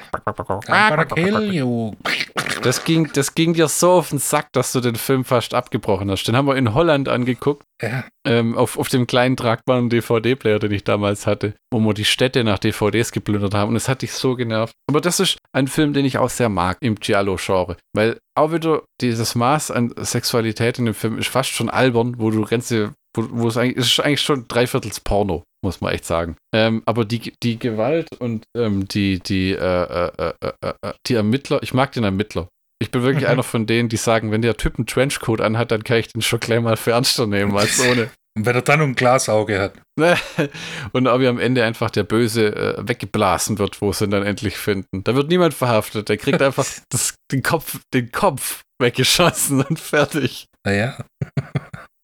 Das 2.61 2.83
ging, 2.85 3.09
das 3.13 3.35
ging 3.35 3.53
dir 3.53 3.67
so 3.67 3.91
auf 3.91 4.09
den 4.09 4.19
Sack, 4.19 4.47
dass 4.53 4.71
du 4.71 4.79
den 4.79 4.95
Film 4.95 5.25
fast 5.25 5.53
abgebrochen 5.53 6.09
hast. 6.09 6.23
Den 6.27 6.35
haben 6.35 6.47
wir 6.47 6.55
in 6.55 6.73
Holland 6.73 7.09
angeguckt, 7.09 7.63
Ja. 7.81 8.05
ähm, 8.25 8.57
auf, 8.57 8.77
auf 8.77 8.87
dem 8.87 9.05
kleinen 9.07 9.35
tragbaren 9.35 9.89
DVD-Player, 9.89 10.59
den 10.59 10.71
ich 10.71 10.83
damals 10.83 11.27
hatte, 11.27 11.55
wo 11.71 11.79
wir 11.79 11.93
die 11.93 12.05
Städte 12.05 12.43
nach 12.43 12.59
DVDs 12.59 13.11
geplündert 13.11 13.53
haben. 13.53 13.69
Und 13.69 13.75
es 13.75 13.89
hat 13.89 14.01
dich 14.01 14.13
so 14.13 14.35
genervt. 14.35 14.73
Aber 14.89 15.01
das 15.01 15.19
ist 15.19 15.37
ein 15.53 15.67
Film, 15.67 15.93
den 15.93 16.05
ich 16.05 16.17
auch 16.17 16.29
sehr 16.29 16.49
mag 16.49 16.77
im 16.81 16.95
Giallo-Genre. 16.95 17.77
Weil 17.93 18.19
auch 18.35 18.51
wieder 18.53 18.83
dieses 19.01 19.35
Maß 19.35 19.71
an 19.71 19.93
Sexualität 19.97 20.79
in 20.79 20.85
dem 20.85 20.93
Film 20.95 21.17
ist 21.17 21.27
fast 21.27 21.49
schon 21.49 21.69
albern, 21.69 22.15
wo 22.17 22.31
du 22.31 22.45
ganze, 22.45 22.93
wo, 23.15 23.27
wo 23.31 23.47
es 23.47 23.57
eigentlich, 23.57 23.77
es 23.77 23.87
ist 23.87 23.99
eigentlich 23.99 24.21
schon 24.21 24.47
dreiviertels 24.47 24.99
Porno, 24.99 25.43
muss 25.63 25.81
man 25.81 25.93
echt 25.93 26.05
sagen. 26.05 26.35
Ähm, 26.53 26.81
aber 26.85 27.05
die, 27.05 27.33
die 27.43 27.59
Gewalt 27.59 28.09
und 28.19 28.45
ähm, 28.57 28.87
die, 28.87 29.19
die, 29.19 29.51
äh, 29.51 29.55
äh, 29.57 30.11
äh, 30.17 30.33
äh, 30.61 30.73
äh, 30.81 30.93
die 31.07 31.15
Ermittler, 31.15 31.61
ich 31.63 31.73
mag 31.73 31.91
den 31.91 32.03
Ermittler. 32.03 32.47
Ich 32.81 32.91
bin 32.91 33.03
wirklich 33.03 33.23
Mhm. 33.23 33.29
einer 33.31 33.43
von 33.43 33.65
denen, 33.65 33.87
die 33.87 33.97
sagen, 33.97 34.31
wenn 34.31 34.41
der 34.41 34.57
Typ 34.57 34.77
einen 34.77 34.87
Trenchcoat 34.87 35.39
anhat, 35.41 35.71
dann 35.71 35.83
kann 35.83 35.97
ich 35.97 36.09
den 36.09 36.21
schon 36.21 36.39
gleich 36.41 36.59
mal 36.61 36.75
für 36.75 36.91
ernster 36.91 37.27
nehmen 37.27 37.55
als 37.57 37.79
ohne. 37.79 38.09
Und 38.35 38.47
wenn 38.47 38.55
er 38.55 38.63
dann 38.63 38.81
ein 38.81 38.95
Glasauge 38.95 39.59
hat. 39.59 39.73
Und 40.91 41.07
ob 41.07 41.21
am 41.21 41.39
Ende 41.39 41.63
einfach 41.63 41.91
der 41.91 42.03
Böse 42.03 42.47
äh, 42.55 42.87
weggeblasen 42.87 43.59
wird, 43.59 43.79
wo 43.79 43.93
sie 43.93 44.05
ihn 44.05 44.09
dann 44.11 44.23
endlich 44.23 44.57
finden. 44.57 45.03
Da 45.03 45.13
wird 45.15 45.29
niemand 45.29 45.53
verhaftet. 45.53 46.09
Der 46.09 46.17
kriegt 46.17 46.41
einfach 46.41 46.65
das, 46.89 47.13
den, 47.31 47.43
Kopf, 47.43 47.79
den 47.93 48.11
Kopf 48.11 48.61
weggeschossen 48.81 49.61
und 49.61 49.79
fertig. 49.79 50.47
Naja. 50.65 50.97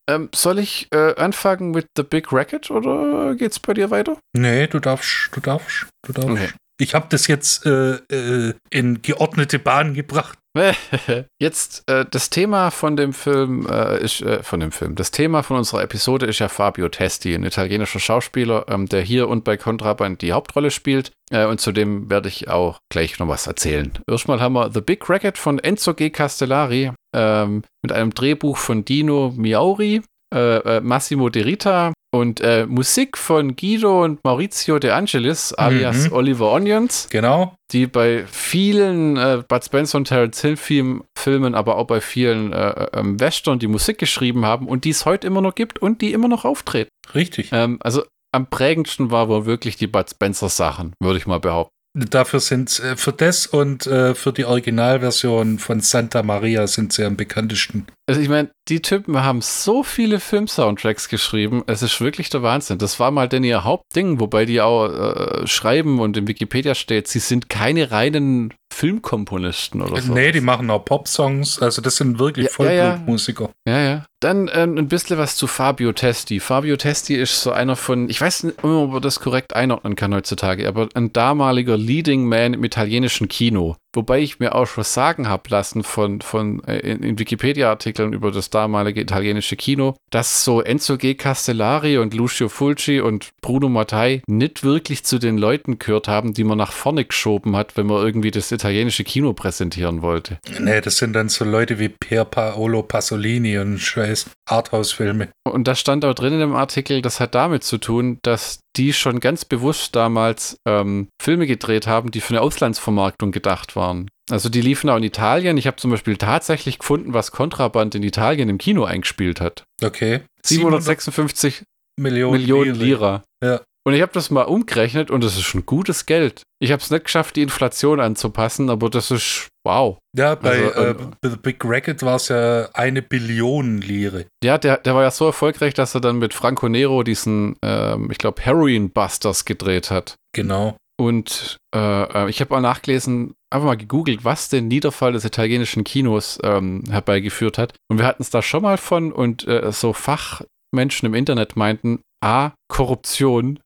Ähm, 0.09 0.29
soll 0.33 0.57
ich 0.57 0.87
äh, 0.91 1.13
anfangen 1.15 1.69
mit 1.69 1.87
The 1.95 2.01
Big 2.01 2.33
Racket 2.33 2.71
oder 2.71 3.35
geht's 3.35 3.59
bei 3.59 3.75
dir 3.75 3.91
weiter? 3.91 4.17
Nee, 4.35 4.65
du 4.65 4.79
darfst, 4.79 5.29
du 5.33 5.39
darfst, 5.39 5.85
du 6.03 6.13
darfst. 6.13 6.29
Okay. 6.29 6.49
Ich 6.81 6.95
habe 6.95 7.05
das 7.09 7.27
jetzt 7.27 7.65
äh, 7.65 7.95
äh, 8.11 8.53
in 8.71 9.01
geordnete 9.03 9.59
Bahn 9.59 9.93
gebracht. 9.93 10.38
Jetzt, 11.39 11.83
äh, 11.87 12.05
das 12.09 12.29
Thema 12.29 12.71
von 12.71 12.95
dem 12.95 13.13
Film 13.13 13.67
äh, 13.69 14.03
ist, 14.03 14.21
äh, 14.21 14.41
von 14.41 14.59
dem 14.59 14.71
Film, 14.71 14.95
das 14.95 15.11
Thema 15.11 15.43
von 15.43 15.57
unserer 15.57 15.83
Episode 15.83 16.25
ist 16.25 16.39
ja 16.39 16.49
Fabio 16.49 16.89
Testi, 16.89 17.35
ein 17.35 17.43
italienischer 17.43 17.99
Schauspieler, 17.99 18.65
ähm, 18.67 18.87
der 18.87 19.01
hier 19.01 19.27
und 19.27 19.43
bei 19.43 19.57
Contraband 19.57 20.21
die 20.21 20.33
Hauptrolle 20.33 20.71
spielt. 20.71 21.11
Äh, 21.31 21.45
und 21.45 21.61
zu 21.61 21.71
dem 21.71 22.09
werde 22.09 22.29
ich 22.29 22.49
auch 22.49 22.79
gleich 22.89 23.19
noch 23.19 23.27
was 23.27 23.45
erzählen. 23.45 23.91
Erstmal 24.09 24.41
haben 24.41 24.53
wir 24.53 24.71
The 24.71 24.81
Big 24.81 25.07
Racket 25.09 25.37
von 25.37 25.59
Enzo 25.59 25.93
G. 25.93 26.09
Castellari 26.09 26.91
ähm, 27.15 27.63
mit 27.83 27.91
einem 27.91 28.13
Drehbuch 28.13 28.57
von 28.57 28.83
Dino 28.83 29.31
Miauri, 29.35 30.01
äh, 30.33 30.77
äh, 30.77 30.81
Massimo 30.81 31.29
De 31.29 31.43
Rita 31.43 31.93
und 32.11 32.41
äh, 32.41 32.65
Musik 32.65 33.17
von 33.17 33.55
Guido 33.55 34.03
und 34.03 34.23
Maurizio 34.23 34.79
De 34.79 34.91
Angelis, 34.91 35.53
alias 35.53 36.07
Mhm. 36.09 36.13
Oliver 36.13 36.51
Onions 36.51 37.07
Genau. 37.11 37.53
die 37.71 37.85
bei 37.87 38.25
vielen 38.25 39.17
äh, 39.17 39.43
Bud 39.47 39.63
Spencer 39.63 39.97
und 39.97 40.05
Terence 40.07 40.41
Hill 40.41 40.57
Film, 40.57 41.03
Filmen, 41.17 41.53
aber 41.55 41.77
auch 41.77 41.85
bei 41.87 42.01
vielen 42.01 42.51
äh, 42.53 42.87
ähm, 42.93 43.19
Western 43.19 43.59
die 43.59 43.67
Musik 43.67 43.97
geschrieben 43.99 44.45
haben 44.45 44.67
und 44.67 44.85
die 44.85 44.89
es 44.89 45.05
heute 45.05 45.27
immer 45.27 45.41
noch 45.41 45.55
gibt 45.55 45.79
und 45.79 46.01
die 46.01 46.13
immer 46.13 46.27
noch 46.27 46.45
auftreten. 46.45 46.89
Richtig. 47.13 47.49
Ähm, 47.51 47.77
also 47.81 48.03
am 48.31 48.47
prägendsten 48.47 49.11
war 49.11 49.27
wohl 49.27 49.45
wirklich 49.45 49.75
die 49.75 49.87
Bud 49.87 50.09
Spencer 50.09 50.49
Sachen, 50.49 50.93
würde 51.01 51.17
ich 51.17 51.27
mal 51.27 51.39
behaupten. 51.39 51.73
Dafür 52.09 52.39
sind 52.39 52.79
äh, 52.79 52.95
für 52.95 53.11
das 53.11 53.47
und 53.47 53.87
äh, 53.87 54.15
für 54.15 54.31
die 54.31 54.45
Originalversion 54.45 55.59
von 55.59 55.81
Santa 55.81 56.23
Maria 56.23 56.67
sind 56.67 56.93
sie 56.93 57.03
am 57.03 57.17
bekanntesten. 57.17 57.87
Also 58.07 58.21
ich 58.21 58.29
meine, 58.29 58.49
die 58.67 58.81
Typen 58.81 59.21
haben 59.21 59.41
so 59.41 59.83
viele 59.83 60.19
Film-Soundtracks 60.19 61.09
geschrieben, 61.09 61.63
es 61.67 61.81
ist 61.81 61.99
wirklich 62.01 62.29
der 62.29 62.43
Wahnsinn. 62.43 62.77
Das 62.77 62.99
war 62.99 63.11
mal 63.11 63.27
denn 63.27 63.43
ihr 63.43 63.63
Hauptding, 63.63 64.19
wobei 64.19 64.45
die 64.45 64.61
auch 64.61 64.87
äh, 64.87 65.47
schreiben 65.47 65.99
und 65.99 66.17
in 66.17 66.27
Wikipedia 66.27 66.75
steht, 66.75 67.07
sie 67.07 67.19
sind 67.19 67.49
keine 67.49 67.91
reinen 67.91 68.53
Filmkomponisten 68.79 69.81
oder 69.81 70.01
so. 70.01 70.13
Nee, 70.13 70.31
die 70.31 70.39
machen 70.39 70.69
auch 70.69 70.85
Pop-Songs. 70.85 71.61
Also 71.61 71.81
das 71.81 71.97
sind 71.97 72.17
wirklich 72.17 72.47
Ja, 72.57 72.65
ja, 72.65 72.71
ja. 72.71 72.85
Vollblutmusiker. 72.91 73.49
Ja, 73.67 73.79
ja. 73.79 74.05
Dann 74.21 74.49
ähm, 74.53 74.77
ein 74.77 74.87
bisschen 74.87 75.17
was 75.17 75.35
zu 75.35 75.47
Fabio 75.47 75.91
Testi. 75.91 76.39
Fabio 76.39 76.77
Testi 76.77 77.15
ist 77.15 77.41
so 77.41 77.51
einer 77.51 77.75
von, 77.75 78.09
ich 78.09 78.19
weiß 78.19 78.43
nicht, 78.43 78.63
ob 78.63 78.91
man 78.91 79.01
das 79.01 79.19
korrekt 79.19 79.53
einordnen 79.53 79.95
kann 79.95 80.13
heutzutage, 80.13 80.67
aber 80.67 80.89
ein 80.93 81.11
damaliger 81.11 81.77
Leading 81.77 82.25
Man 82.25 82.53
im 82.53 82.63
italienischen 82.63 83.27
Kino. 83.27 83.75
Wobei 83.93 84.19
ich 84.19 84.39
mir 84.39 84.55
auch 84.55 84.67
schon 84.67 84.83
sagen 84.83 85.27
habe 85.27 85.49
lassen 85.49 85.83
von, 85.83 86.21
von 86.21 86.63
äh, 86.65 86.77
in, 86.79 87.01
in 87.01 87.19
Wikipedia-Artikeln 87.19 88.13
über 88.13 88.31
das 88.31 88.49
damalige 88.49 89.01
italienische 89.01 89.55
Kino, 89.55 89.95
dass 90.09 90.43
so 90.43 90.61
Enzo 90.61 90.97
G. 90.97 91.15
Castellari 91.15 91.97
und 91.97 92.13
Lucio 92.13 92.49
Fulci 92.49 92.99
und 92.99 93.29
Bruno 93.41 93.67
Mattei 93.67 94.21
nicht 94.27 94.63
wirklich 94.63 95.05
zu 95.05 95.17
den 95.17 95.37
Leuten 95.37 95.79
gehört 95.79 96.07
haben, 96.07 96.33
die 96.33 96.43
man 96.43 96.57
nach 96.57 96.73
vorne 96.73 97.05
geschoben 97.05 97.55
hat, 97.55 97.77
wenn 97.77 97.87
man 97.87 98.05
irgendwie 98.05 98.31
das 98.31 98.51
italienische 98.51 98.68
Kino 99.03 99.33
präsentieren 99.33 100.01
wollte. 100.01 100.39
Nee, 100.59 100.81
das 100.81 100.97
sind 100.97 101.13
dann 101.13 101.29
so 101.29 101.45
Leute 101.45 101.79
wie 101.79 101.89
Pier 101.89 102.25
Paolo 102.25 102.83
Pasolini 102.83 103.57
und 103.57 103.79
scheiß 103.79 104.29
Arthouse-Filme. 104.49 105.29
Und 105.47 105.67
da 105.67 105.75
stand 105.75 106.05
auch 106.05 106.13
drin 106.13 106.33
in 106.33 106.39
dem 106.39 106.55
Artikel, 106.55 107.01
das 107.01 107.19
hat 107.19 107.35
damit 107.35 107.63
zu 107.63 107.77
tun, 107.77 108.19
dass 108.23 108.59
die 108.77 108.93
schon 108.93 109.19
ganz 109.19 109.45
bewusst 109.45 109.95
damals 109.95 110.57
ähm, 110.67 111.07
Filme 111.21 111.47
gedreht 111.47 111.87
haben, 111.87 112.11
die 112.11 112.21
für 112.21 112.33
eine 112.33 112.41
Auslandsvermarktung 112.41 113.31
gedacht 113.31 113.75
waren. 113.75 114.07
Also 114.29 114.49
die 114.49 114.61
liefen 114.61 114.89
auch 114.89 114.97
in 114.97 115.03
Italien. 115.03 115.57
Ich 115.57 115.67
habe 115.67 115.77
zum 115.77 115.91
Beispiel 115.91 116.17
tatsächlich 116.17 116.79
gefunden, 116.79 117.13
was 117.13 117.31
Kontraband 117.31 117.95
in 117.95 118.03
Italien 118.03 118.49
im 118.49 118.57
Kino 118.57 118.83
eingespielt 118.83 119.41
hat. 119.41 119.63
Okay. 119.83 120.21
756 120.45 121.63
Millionen, 121.99 122.39
Millionen 122.39 122.75
Lire. 122.75 122.85
Lira. 122.85 123.23
Ja. 123.43 123.61
Und 123.89 123.95
ich 123.95 124.03
habe 124.03 124.13
das 124.13 124.29
mal 124.29 124.43
umgerechnet 124.43 125.09
und 125.09 125.23
das 125.23 125.35
ist 125.35 125.45
schon 125.45 125.65
gutes 125.65 126.05
Geld. 126.05 126.43
Ich 126.61 126.71
habe 126.71 126.79
es 126.79 126.91
nicht 126.91 127.05
geschafft, 127.05 127.35
die 127.35 127.41
Inflation 127.41 127.99
anzupassen, 127.99 128.69
aber 128.69 128.91
das 128.91 129.09
ist 129.09 129.47
wow. 129.65 129.97
Ja, 130.15 130.35
bei 130.35 130.63
Also, 130.63 130.79
äh, 130.79 130.89
ähm, 130.91 131.11
The 131.23 131.37
Big 131.41 131.65
Racket 131.65 132.03
war 132.03 132.17
es 132.17 132.27
ja 132.27 132.69
eine 132.73 133.01
Billion 133.01 133.81
Lire. 133.81 134.27
Ja, 134.43 134.59
der, 134.59 134.77
der 134.77 134.93
war 134.93 135.01
ja 135.01 135.09
so 135.09 135.25
erfolgreich, 135.25 135.73
dass 135.73 135.95
er 135.95 136.01
dann 136.01 136.19
mit 136.19 136.35
Franco 136.35 136.69
Nero 136.69 137.01
diesen, 137.01 137.55
ähm, 137.63 138.11
ich 138.11 138.19
glaube, 138.19 138.43
Heroin 138.43 138.91
Busters 138.91 139.43
gedreht 139.43 139.89
hat. 139.89 140.13
Genau. 140.35 140.77
Und 141.01 141.57
äh, 141.73 142.03
äh, 142.03 142.29
ich 142.29 142.41
habe 142.41 142.53
mal 142.53 142.61
nachgelesen, 142.61 143.33
einfach 143.51 143.65
mal 143.65 143.77
gegoogelt, 143.77 144.23
was 144.23 144.49
den 144.49 144.67
Niederfall 144.67 145.13
des 145.13 145.25
italienischen 145.25 145.83
Kinos 145.83 146.37
ähm, 146.43 146.83
herbeigeführt 146.91 147.57
hat. 147.57 147.73
Und 147.89 147.97
wir 147.97 148.05
hatten 148.05 148.21
es 148.21 148.29
da 148.29 148.43
schon 148.43 148.61
mal 148.61 148.77
von 148.77 149.11
und 149.11 149.47
äh, 149.47 149.71
so 149.71 149.93
Fachmenschen 149.93 151.07
im 151.07 151.15
Internet 151.15 151.55
meinten, 151.55 152.01
A, 152.21 152.51
Korruption, 152.67 153.59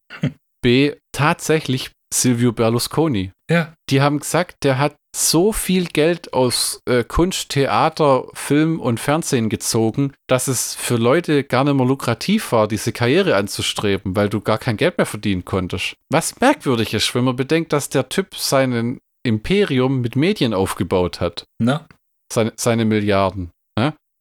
B, 0.61 0.93
tatsächlich 1.11 1.91
Silvio 2.13 2.51
Berlusconi. 2.51 3.31
Ja. 3.49 3.73
Die 3.89 4.01
haben 4.01 4.19
gesagt, 4.19 4.63
der 4.63 4.77
hat 4.77 4.95
so 5.15 5.51
viel 5.51 5.85
Geld 5.85 6.33
aus 6.33 6.79
äh, 6.85 7.03
Kunst, 7.03 7.49
Theater, 7.49 8.25
Film 8.33 8.79
und 8.79 8.99
Fernsehen 8.99 9.49
gezogen, 9.49 10.13
dass 10.27 10.47
es 10.47 10.73
für 10.73 10.95
Leute 10.95 11.43
gar 11.43 11.63
nicht 11.63 11.75
mehr 11.75 11.85
lukrativ 11.85 12.51
war, 12.51 12.67
diese 12.67 12.91
Karriere 12.91 13.35
anzustreben, 13.35 14.15
weil 14.15 14.29
du 14.29 14.41
gar 14.41 14.57
kein 14.57 14.77
Geld 14.77 14.97
mehr 14.97 15.05
verdienen 15.05 15.45
konntest. 15.45 15.95
Was 16.09 16.39
merkwürdig 16.39 16.93
ist, 16.93 17.13
wenn 17.13 17.25
man 17.25 17.35
bedenkt, 17.35 17.73
dass 17.73 17.89
der 17.89 18.09
Typ 18.09 18.35
sein 18.35 18.99
Imperium 19.23 20.01
mit 20.01 20.15
Medien 20.15 20.53
aufgebaut 20.53 21.21
hat, 21.21 21.45
Na, 21.59 21.87
seine, 22.31 22.53
seine 22.55 22.85
Milliarden. 22.85 23.51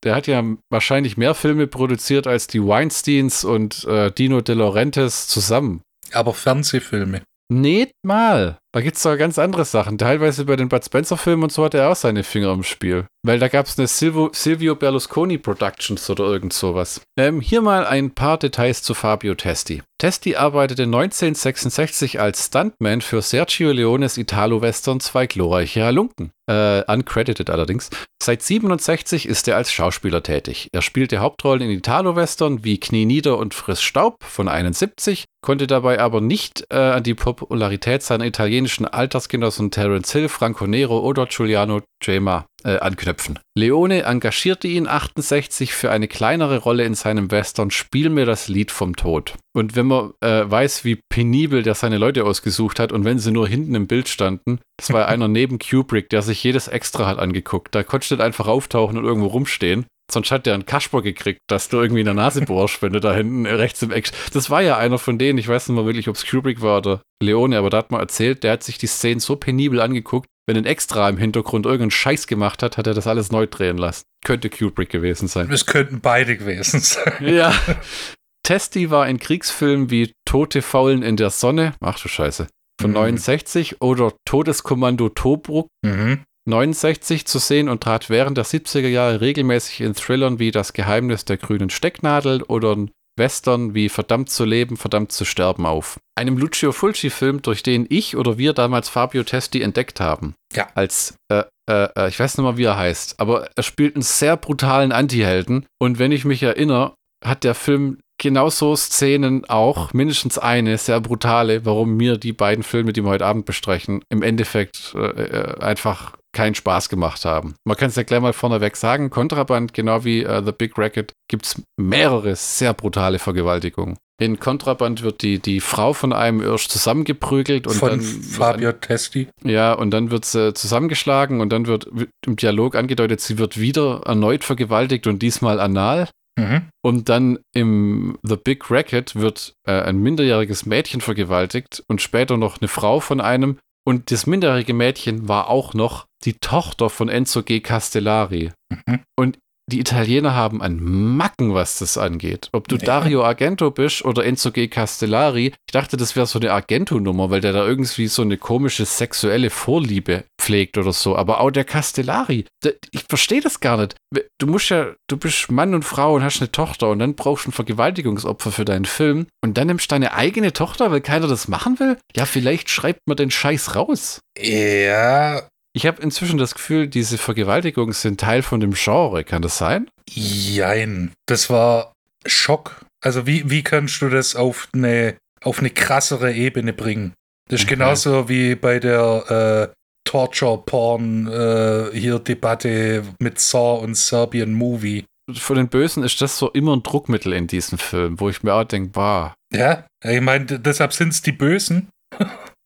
Der 0.04 0.14
hat 0.14 0.26
ja 0.26 0.42
wahrscheinlich 0.70 1.16
mehr 1.16 1.34
Filme 1.34 1.66
produziert 1.66 2.26
als 2.26 2.46
die 2.46 2.62
Weinsteins 2.62 3.44
und 3.44 3.84
äh, 3.84 4.10
Dino 4.10 4.40
De 4.40 4.54
Laurentiis 4.54 5.28
zusammen. 5.28 5.82
aber 6.12 6.34
Fernsehfilme. 6.34 7.22
Nicht 7.52 7.92
mal. 8.02 8.56
Da 8.74 8.80
gibt 8.80 8.96
es 8.96 9.02
doch 9.02 9.18
ganz 9.18 9.38
andere 9.38 9.66
Sachen. 9.66 9.98
Teilweise 9.98 10.46
bei 10.46 10.56
den 10.56 10.70
Bud 10.70 10.82
Spencer-Filmen 10.82 11.42
und 11.42 11.52
so 11.52 11.64
hat 11.64 11.74
er 11.74 11.90
auch 11.90 11.96
seine 11.96 12.24
Finger 12.24 12.50
im 12.52 12.62
Spiel. 12.62 13.04
Weil 13.22 13.38
da 13.38 13.48
gab 13.48 13.66
es 13.66 13.78
eine 13.78 13.86
Silvio, 13.86 14.30
Silvio 14.32 14.74
Berlusconi 14.74 15.36
Productions 15.36 16.08
oder 16.08 16.24
irgend 16.24 16.54
sowas. 16.54 17.02
Ähm, 17.18 17.42
hier 17.42 17.60
mal 17.60 17.84
ein 17.84 18.12
paar 18.12 18.38
Details 18.38 18.82
zu 18.82 18.94
Fabio 18.94 19.34
Testi. 19.34 19.82
Testi 19.98 20.36
arbeitete 20.36 20.84
1966 20.84 22.18
als 22.18 22.46
Stuntman 22.46 23.02
für 23.02 23.20
Sergio 23.20 23.70
Leones 23.70 24.16
Italo-Western 24.16 25.00
Zwei 25.00 25.26
glorreiche 25.26 25.84
Halunken. 25.84 26.32
Äh, 26.50 26.82
uncredited 26.90 27.50
allerdings. 27.50 27.90
Seit 28.22 28.42
67 28.42 29.28
ist 29.28 29.46
er 29.46 29.56
als 29.56 29.70
Schauspieler 29.70 30.22
tätig. 30.22 30.68
Er 30.72 30.82
spielte 30.82 31.18
Hauptrollen 31.18 31.62
in 31.62 31.70
Italo-Western 31.70 32.64
wie 32.64 32.80
Knie 32.80 33.04
nieder 33.04 33.36
und 33.36 33.52
Friss 33.52 33.82
Staub 33.82 34.24
von 34.24 34.48
71, 34.48 35.24
konnte 35.42 35.66
dabei 35.66 36.00
aber 36.00 36.20
nicht 36.20 36.64
äh, 36.70 36.76
an 36.76 37.02
die 37.02 37.14
Popularität 37.14 38.02
seiner 38.02 38.24
italienischen 38.24 38.87
Altersgenossen 38.87 39.70
Terence 39.70 40.12
Hill, 40.12 40.28
Franco 40.28 40.66
Nero 40.66 41.00
oder 41.00 41.26
Giuliano 41.26 41.83
Gemma 42.00 42.46
äh, 42.64 42.78
anknüpfen. 42.78 43.38
Leone 43.57 44.02
engagierte 44.05 44.68
ihn 44.68 44.87
68 44.87 45.72
für 45.74 45.90
eine 45.90 46.09
kleinere 46.09 46.59
Rolle 46.59 46.85
in 46.85 46.94
seinem 46.94 47.31
Western 47.31 47.70
Spiel 47.70 48.09
mir 48.09 48.24
das 48.24 48.48
Lied 48.48 48.70
vom 48.70 48.96
Tod. 48.96 49.35
Und 49.55 49.76
wenn 49.76 49.87
man 49.87 50.12
äh, 50.20 50.48
weiß, 50.48 50.85
wie 50.85 51.00
penibel 51.11 51.62
der 51.62 51.74
seine 51.74 51.98
Leute 51.98 52.24
ausgesucht 52.24 52.78
hat 52.78 52.92
und 52.92 53.05
wenn 53.05 53.18
sie 53.18 53.33
nur 53.33 53.48
hinten 53.48 53.74
im 53.74 53.87
Bild 53.87 54.09
standen, 54.09 54.61
das 54.78 54.92
war 54.92 55.09
einer 55.09 55.28
neben 55.28 55.59
Kubrick, 55.59 56.09
der 56.09 56.22
sich 56.22 56.42
jedes 56.42 56.68
Extra 56.68 57.07
hat 57.07 57.18
angeguckt. 57.18 57.74
Da 57.74 57.83
konntest 57.83 58.12
du 58.12 58.22
einfach 58.22 58.46
auftauchen 58.46 58.96
und 58.96 59.05
irgendwo 59.05 59.28
rumstehen. 59.28 59.87
Sonst 60.10 60.30
hat 60.30 60.46
der 60.46 60.54
einen 60.54 60.66
Kasper 60.66 61.00
gekriegt, 61.02 61.40
dass 61.48 61.68
du 61.68 61.78
irgendwie 61.80 62.00
in 62.00 62.06
der 62.06 62.14
Nase 62.14 62.42
bohrst, 62.42 62.82
wenn 62.82 62.92
du 62.92 63.00
da 63.00 63.14
hinten 63.14 63.46
rechts 63.46 63.82
im 63.82 63.90
Eck. 63.92 64.10
Das 64.32 64.50
war 64.50 64.60
ja 64.62 64.76
einer 64.76 64.98
von 64.98 65.18
denen, 65.18 65.38
ich 65.38 65.48
weiß 65.48 65.68
nicht 65.68 65.76
mal 65.76 65.86
wirklich, 65.86 66.08
ob 66.08 66.16
es 66.16 66.26
Kubrick 66.26 66.60
war 66.60 66.78
oder 66.78 67.02
Leone, 67.22 67.56
aber 67.56 67.70
da 67.70 67.78
hat 67.78 67.90
man 67.90 68.00
erzählt, 68.00 68.42
der 68.44 68.52
hat 68.52 68.62
sich 68.62 68.78
die 68.78 68.86
Szenen 68.88 69.20
so 69.20 69.36
penibel 69.36 69.80
angeguckt, 69.80 70.26
wenn 70.46 70.56
ein 70.56 70.66
Extra 70.66 71.08
im 71.08 71.18
Hintergrund 71.18 71.66
irgendeinen 71.66 71.92
Scheiß 71.92 72.26
gemacht 72.26 72.62
hat, 72.62 72.76
hat 72.76 72.86
er 72.88 72.94
das 72.94 73.06
alles 73.06 73.30
neu 73.30 73.46
drehen 73.46 73.78
lassen. 73.78 74.02
Könnte 74.24 74.50
Kubrick 74.50 74.90
gewesen 74.90 75.28
sein. 75.28 75.50
Es 75.50 75.66
könnten 75.66 76.00
beide 76.00 76.36
gewesen 76.36 76.80
sein. 76.80 77.12
Ja. 77.20 77.54
Testy 78.44 78.90
war 78.90 79.08
in 79.08 79.18
Kriegsfilmen 79.18 79.90
wie 79.90 80.12
Tote 80.26 80.62
Faulen 80.62 81.02
in 81.02 81.16
der 81.16 81.30
Sonne, 81.30 81.74
ach 81.80 81.98
du 82.00 82.08
Scheiße, 82.08 82.48
von 82.80 82.90
Mhm. 82.90 82.96
69 82.96 83.80
oder 83.80 84.12
Todeskommando 84.26 85.08
Tobruk 85.10 85.68
Mhm. 85.84 86.24
69 86.48 87.26
zu 87.26 87.38
sehen 87.38 87.68
und 87.68 87.83
trat 87.83 88.11
während 88.11 88.37
der 88.37 88.44
70er 88.44 88.88
Jahre 88.88 89.20
regelmäßig 89.20 89.81
in 89.81 89.94
Thrillern 89.94 90.38
wie 90.38 90.50
Das 90.50 90.72
Geheimnis 90.72 91.24
der 91.24 91.37
grünen 91.37 91.70
Stecknadel 91.70 92.42
oder 92.42 92.72
in 92.72 92.90
Western 93.16 93.74
wie 93.74 93.88
Verdammt 93.88 94.31
zu 94.31 94.44
leben, 94.44 94.76
verdammt 94.76 95.12
zu 95.12 95.24
sterben 95.24 95.66
auf. 95.66 95.98
Einem 96.16 96.38
Lucio 96.38 96.72
Fulci-Film, 96.72 97.42
durch 97.42 97.62
den 97.62 97.87
ich 97.88 98.16
oder 98.16 98.38
wir 98.38 98.55
damals 98.55 98.88
Fabio 98.88 99.22
Testi 99.22 99.61
entdeckt 99.61 100.00
haben. 100.00 100.35
Ja. 100.55 100.68
Als, 100.74 101.14
äh, 101.31 101.44
äh, 101.70 101.88
äh, 101.96 102.09
ich 102.09 102.18
weiß 102.18 102.38
nicht 102.38 102.44
mal, 102.44 102.57
wie 102.57 102.64
er 102.64 102.78
heißt, 102.78 103.20
aber 103.20 103.50
er 103.55 103.62
spielt 103.62 103.96
einen 103.96 104.02
sehr 104.02 104.37
brutalen 104.37 104.92
Antihelden. 104.92 105.66
Und 105.78 105.98
wenn 105.98 106.12
ich 106.12 106.24
mich 106.24 106.42
erinnere, 106.42 106.94
hat 107.24 107.44
der 107.44 107.55
Film 107.55 107.98
genauso 108.18 108.76
Szenen 108.76 109.44
auch, 109.44 109.92
mindestens 109.92 110.38
eine, 110.38 110.78
sehr 110.78 111.00
brutale, 111.00 111.66
warum 111.66 111.96
mir 111.96 112.16
die 112.16 112.33
beiden 112.33 112.62
Filme, 112.62 112.92
die 112.92 113.02
wir 113.02 113.11
heute 113.11 113.26
Abend 113.26 113.44
besprechen, 113.44 114.02
im 114.09 114.22
Endeffekt 114.22 114.94
äh, 114.96 115.00
äh, 115.00 115.61
einfach 115.61 116.16
keinen 116.32 116.54
Spaß 116.54 116.88
gemacht 116.88 117.24
haben. 117.24 117.54
Man 117.64 117.76
kann 117.76 117.88
es 117.88 117.96
ja 117.96 118.02
gleich 118.02 118.20
mal 118.20 118.32
vorneweg 118.32 118.76
sagen, 118.76 119.10
Kontraband, 119.10 119.74
genau 119.74 120.04
wie 120.04 120.22
äh, 120.22 120.42
The 120.44 120.52
Big 120.52 120.76
Racket, 120.78 121.12
gibt 121.28 121.46
es 121.46 121.62
mehrere 121.76 122.34
sehr 122.36 122.74
brutale 122.74 123.18
Vergewaltigungen. 123.18 123.96
In 124.20 124.38
Kontraband 124.38 125.02
wird 125.02 125.22
die, 125.22 125.40
die 125.40 125.60
Frau 125.60 125.94
von 125.94 126.12
einem 126.12 126.40
erst 126.42 126.70
zusammengeprügelt 126.70 127.66
und 127.66 127.74
Von 127.74 127.88
dann 127.90 128.00
Fabio 128.00 128.72
Testi. 128.72 129.28
ja, 129.42 129.72
und 129.72 129.90
dann 129.90 130.10
wird 130.10 130.24
sie 130.24 130.54
zusammengeschlagen 130.54 131.40
und 131.40 131.50
dann 131.50 131.66
wird 131.66 131.88
im 132.24 132.36
Dialog 132.36 132.76
angedeutet, 132.76 133.20
sie 133.20 133.38
wird 133.38 133.58
wieder 133.58 134.02
erneut 134.04 134.44
vergewaltigt 134.44 135.06
und 135.06 135.22
diesmal 135.22 135.58
anal. 135.58 136.08
Mhm. 136.38 136.68
Und 136.82 137.08
dann 137.08 137.38
im 137.52 138.16
The 138.22 138.36
Big 138.36 138.70
Racket 138.70 139.16
wird 139.16 139.54
äh, 139.66 139.72
ein 139.82 139.98
minderjähriges 139.98 140.66
Mädchen 140.66 141.00
vergewaltigt 141.00 141.82
und 141.88 142.00
später 142.00 142.36
noch 142.36 142.60
eine 142.60 142.68
Frau 142.68 143.00
von 143.00 143.20
einem. 143.20 143.58
Und 143.84 144.10
das 144.12 144.26
minderjährige 144.26 144.72
Mädchen 144.72 145.28
war 145.28 145.48
auch 145.48 145.74
noch 145.74 146.06
die 146.24 146.35
Tochter 146.35 146.90
von 146.90 147.08
Enzo 147.08 147.42
G. 147.42 147.61
Castellari. 147.61 148.50
Mhm. 148.87 149.00
Und 149.18 149.38
die 149.70 149.78
Italiener 149.78 150.35
haben 150.35 150.61
an 150.61 150.80
Macken, 150.82 151.54
was 151.54 151.78
das 151.78 151.96
angeht. 151.96 152.48
Ob 152.52 152.66
du 152.66 152.76
Ja. 152.76 152.82
Dario 152.85 153.24
Argento 153.24 153.70
bist 153.70 154.04
oder 154.04 154.24
Enzo 154.24 154.50
G. 154.50 154.66
Castellari, 154.66 155.46
ich 155.46 155.72
dachte, 155.72 155.96
das 155.96 156.16
wäre 156.16 156.26
so 156.26 156.40
eine 156.40 156.52
Argento-Nummer, 156.52 157.30
weil 157.30 157.40
der 157.40 157.52
da 157.52 157.64
irgendwie 157.64 158.08
so 158.08 158.22
eine 158.22 158.38
komische 158.38 158.85
sexuelle 158.85 159.50
Vorliebe 159.50 160.24
pflegt 160.38 160.78
oder 160.78 160.92
so. 160.92 161.16
Aber 161.16 161.40
auch 161.40 161.52
der 161.52 161.64
Castellari, 161.64 162.44
der, 162.64 162.74
ich 162.90 163.04
verstehe 163.08 163.40
das 163.40 163.61
gar 163.61 163.76
nicht. 163.76 163.94
Du 164.38 164.48
musst 164.48 164.68
ja, 164.70 164.94
du 165.08 165.16
bist 165.16 165.50
Mann 165.52 165.74
und 165.74 165.85
Frau 165.85 166.16
und 166.16 166.24
hast 166.24 166.40
eine 166.40 166.50
Tochter 166.50 166.90
und 166.90 166.98
dann 166.98 167.14
brauchst 167.14 167.46
du 167.46 167.50
ein 167.50 167.52
Vergewaltigungsopfer 167.52 168.50
für 168.50 168.64
deinen 168.64 168.85
Film 168.85 169.26
und 169.44 169.56
dann 169.56 169.68
nimmst 169.68 169.90
du 169.90 169.94
deine 169.94 170.12
eigene 170.12 170.52
Tochter, 170.52 170.90
weil 170.90 171.00
keiner 171.00 171.28
das 171.28 171.46
machen 171.46 171.78
will? 171.78 171.98
Ja, 172.16 172.26
vielleicht 172.26 172.68
schreibt 172.68 173.00
man 173.06 173.16
den 173.16 173.30
Scheiß 173.30 173.76
raus. 173.76 174.20
Ja, 174.38 175.42
Ich 175.74 175.87
habe 175.87 176.02
inzwischen 176.02 176.38
das 176.38 176.54
Gefühl, 176.54 176.87
diese 176.87 177.16
Vergewaltigungen 177.18 177.92
sind 177.94 178.20
Teil 178.20 178.42
von 178.42 178.61
dem 178.61 178.72
Genre. 178.74 179.24
Kann 179.24 179.42
das 179.42 179.58
sein? 179.58 179.88
jein. 180.08 181.12
Das 181.26 181.48
war 181.48 181.92
Schock. 182.26 182.85
Also 183.02 183.26
wie, 183.26 183.48
wie 183.50 183.62
kannst 183.62 184.02
du 184.02 184.08
das 184.08 184.37
auf 184.37 184.68
eine, 184.74 185.16
auf 185.42 185.61
eine 185.61 185.70
krassere 185.70 186.32
Ebene 186.35 186.72
bringen? 186.72 187.14
Das 187.48 187.61
ist 187.61 187.66
Okay. 187.66 187.74
genauso 187.76 188.28
wie 188.28 188.54
bei 188.54 188.78
der 188.78 189.70
äh, 189.72 189.74
Torture-Porn 190.08 191.26
äh, 191.28 191.90
hier 191.98 192.18
Debatte 192.18 193.04
mit 193.18 193.40
Saw 193.40 193.82
und 193.82 193.96
Serbian 193.96 194.52
Movie. 194.52 195.04
Für 195.32 195.54
den 195.54 195.68
Bösen 195.68 196.02
ist 196.02 196.20
das 196.20 196.37
so 196.37 196.50
immer 196.50 196.76
ein 196.76 196.82
Druckmittel 196.82 197.32
in 197.32 197.46
diesem 197.46 197.78
Film, 197.78 198.20
wo 198.20 198.28
ich 198.28 198.42
mir 198.42 198.52
auch 198.54 198.64
denke, 198.64 198.90
bah. 198.90 199.35
Ja, 199.52 199.87
ich 200.04 200.20
meine, 200.20 200.44
deshalb 200.44 200.92
sind 200.92 201.08
es 201.11 201.22
die 201.22 201.32
Bösen. 201.32 201.88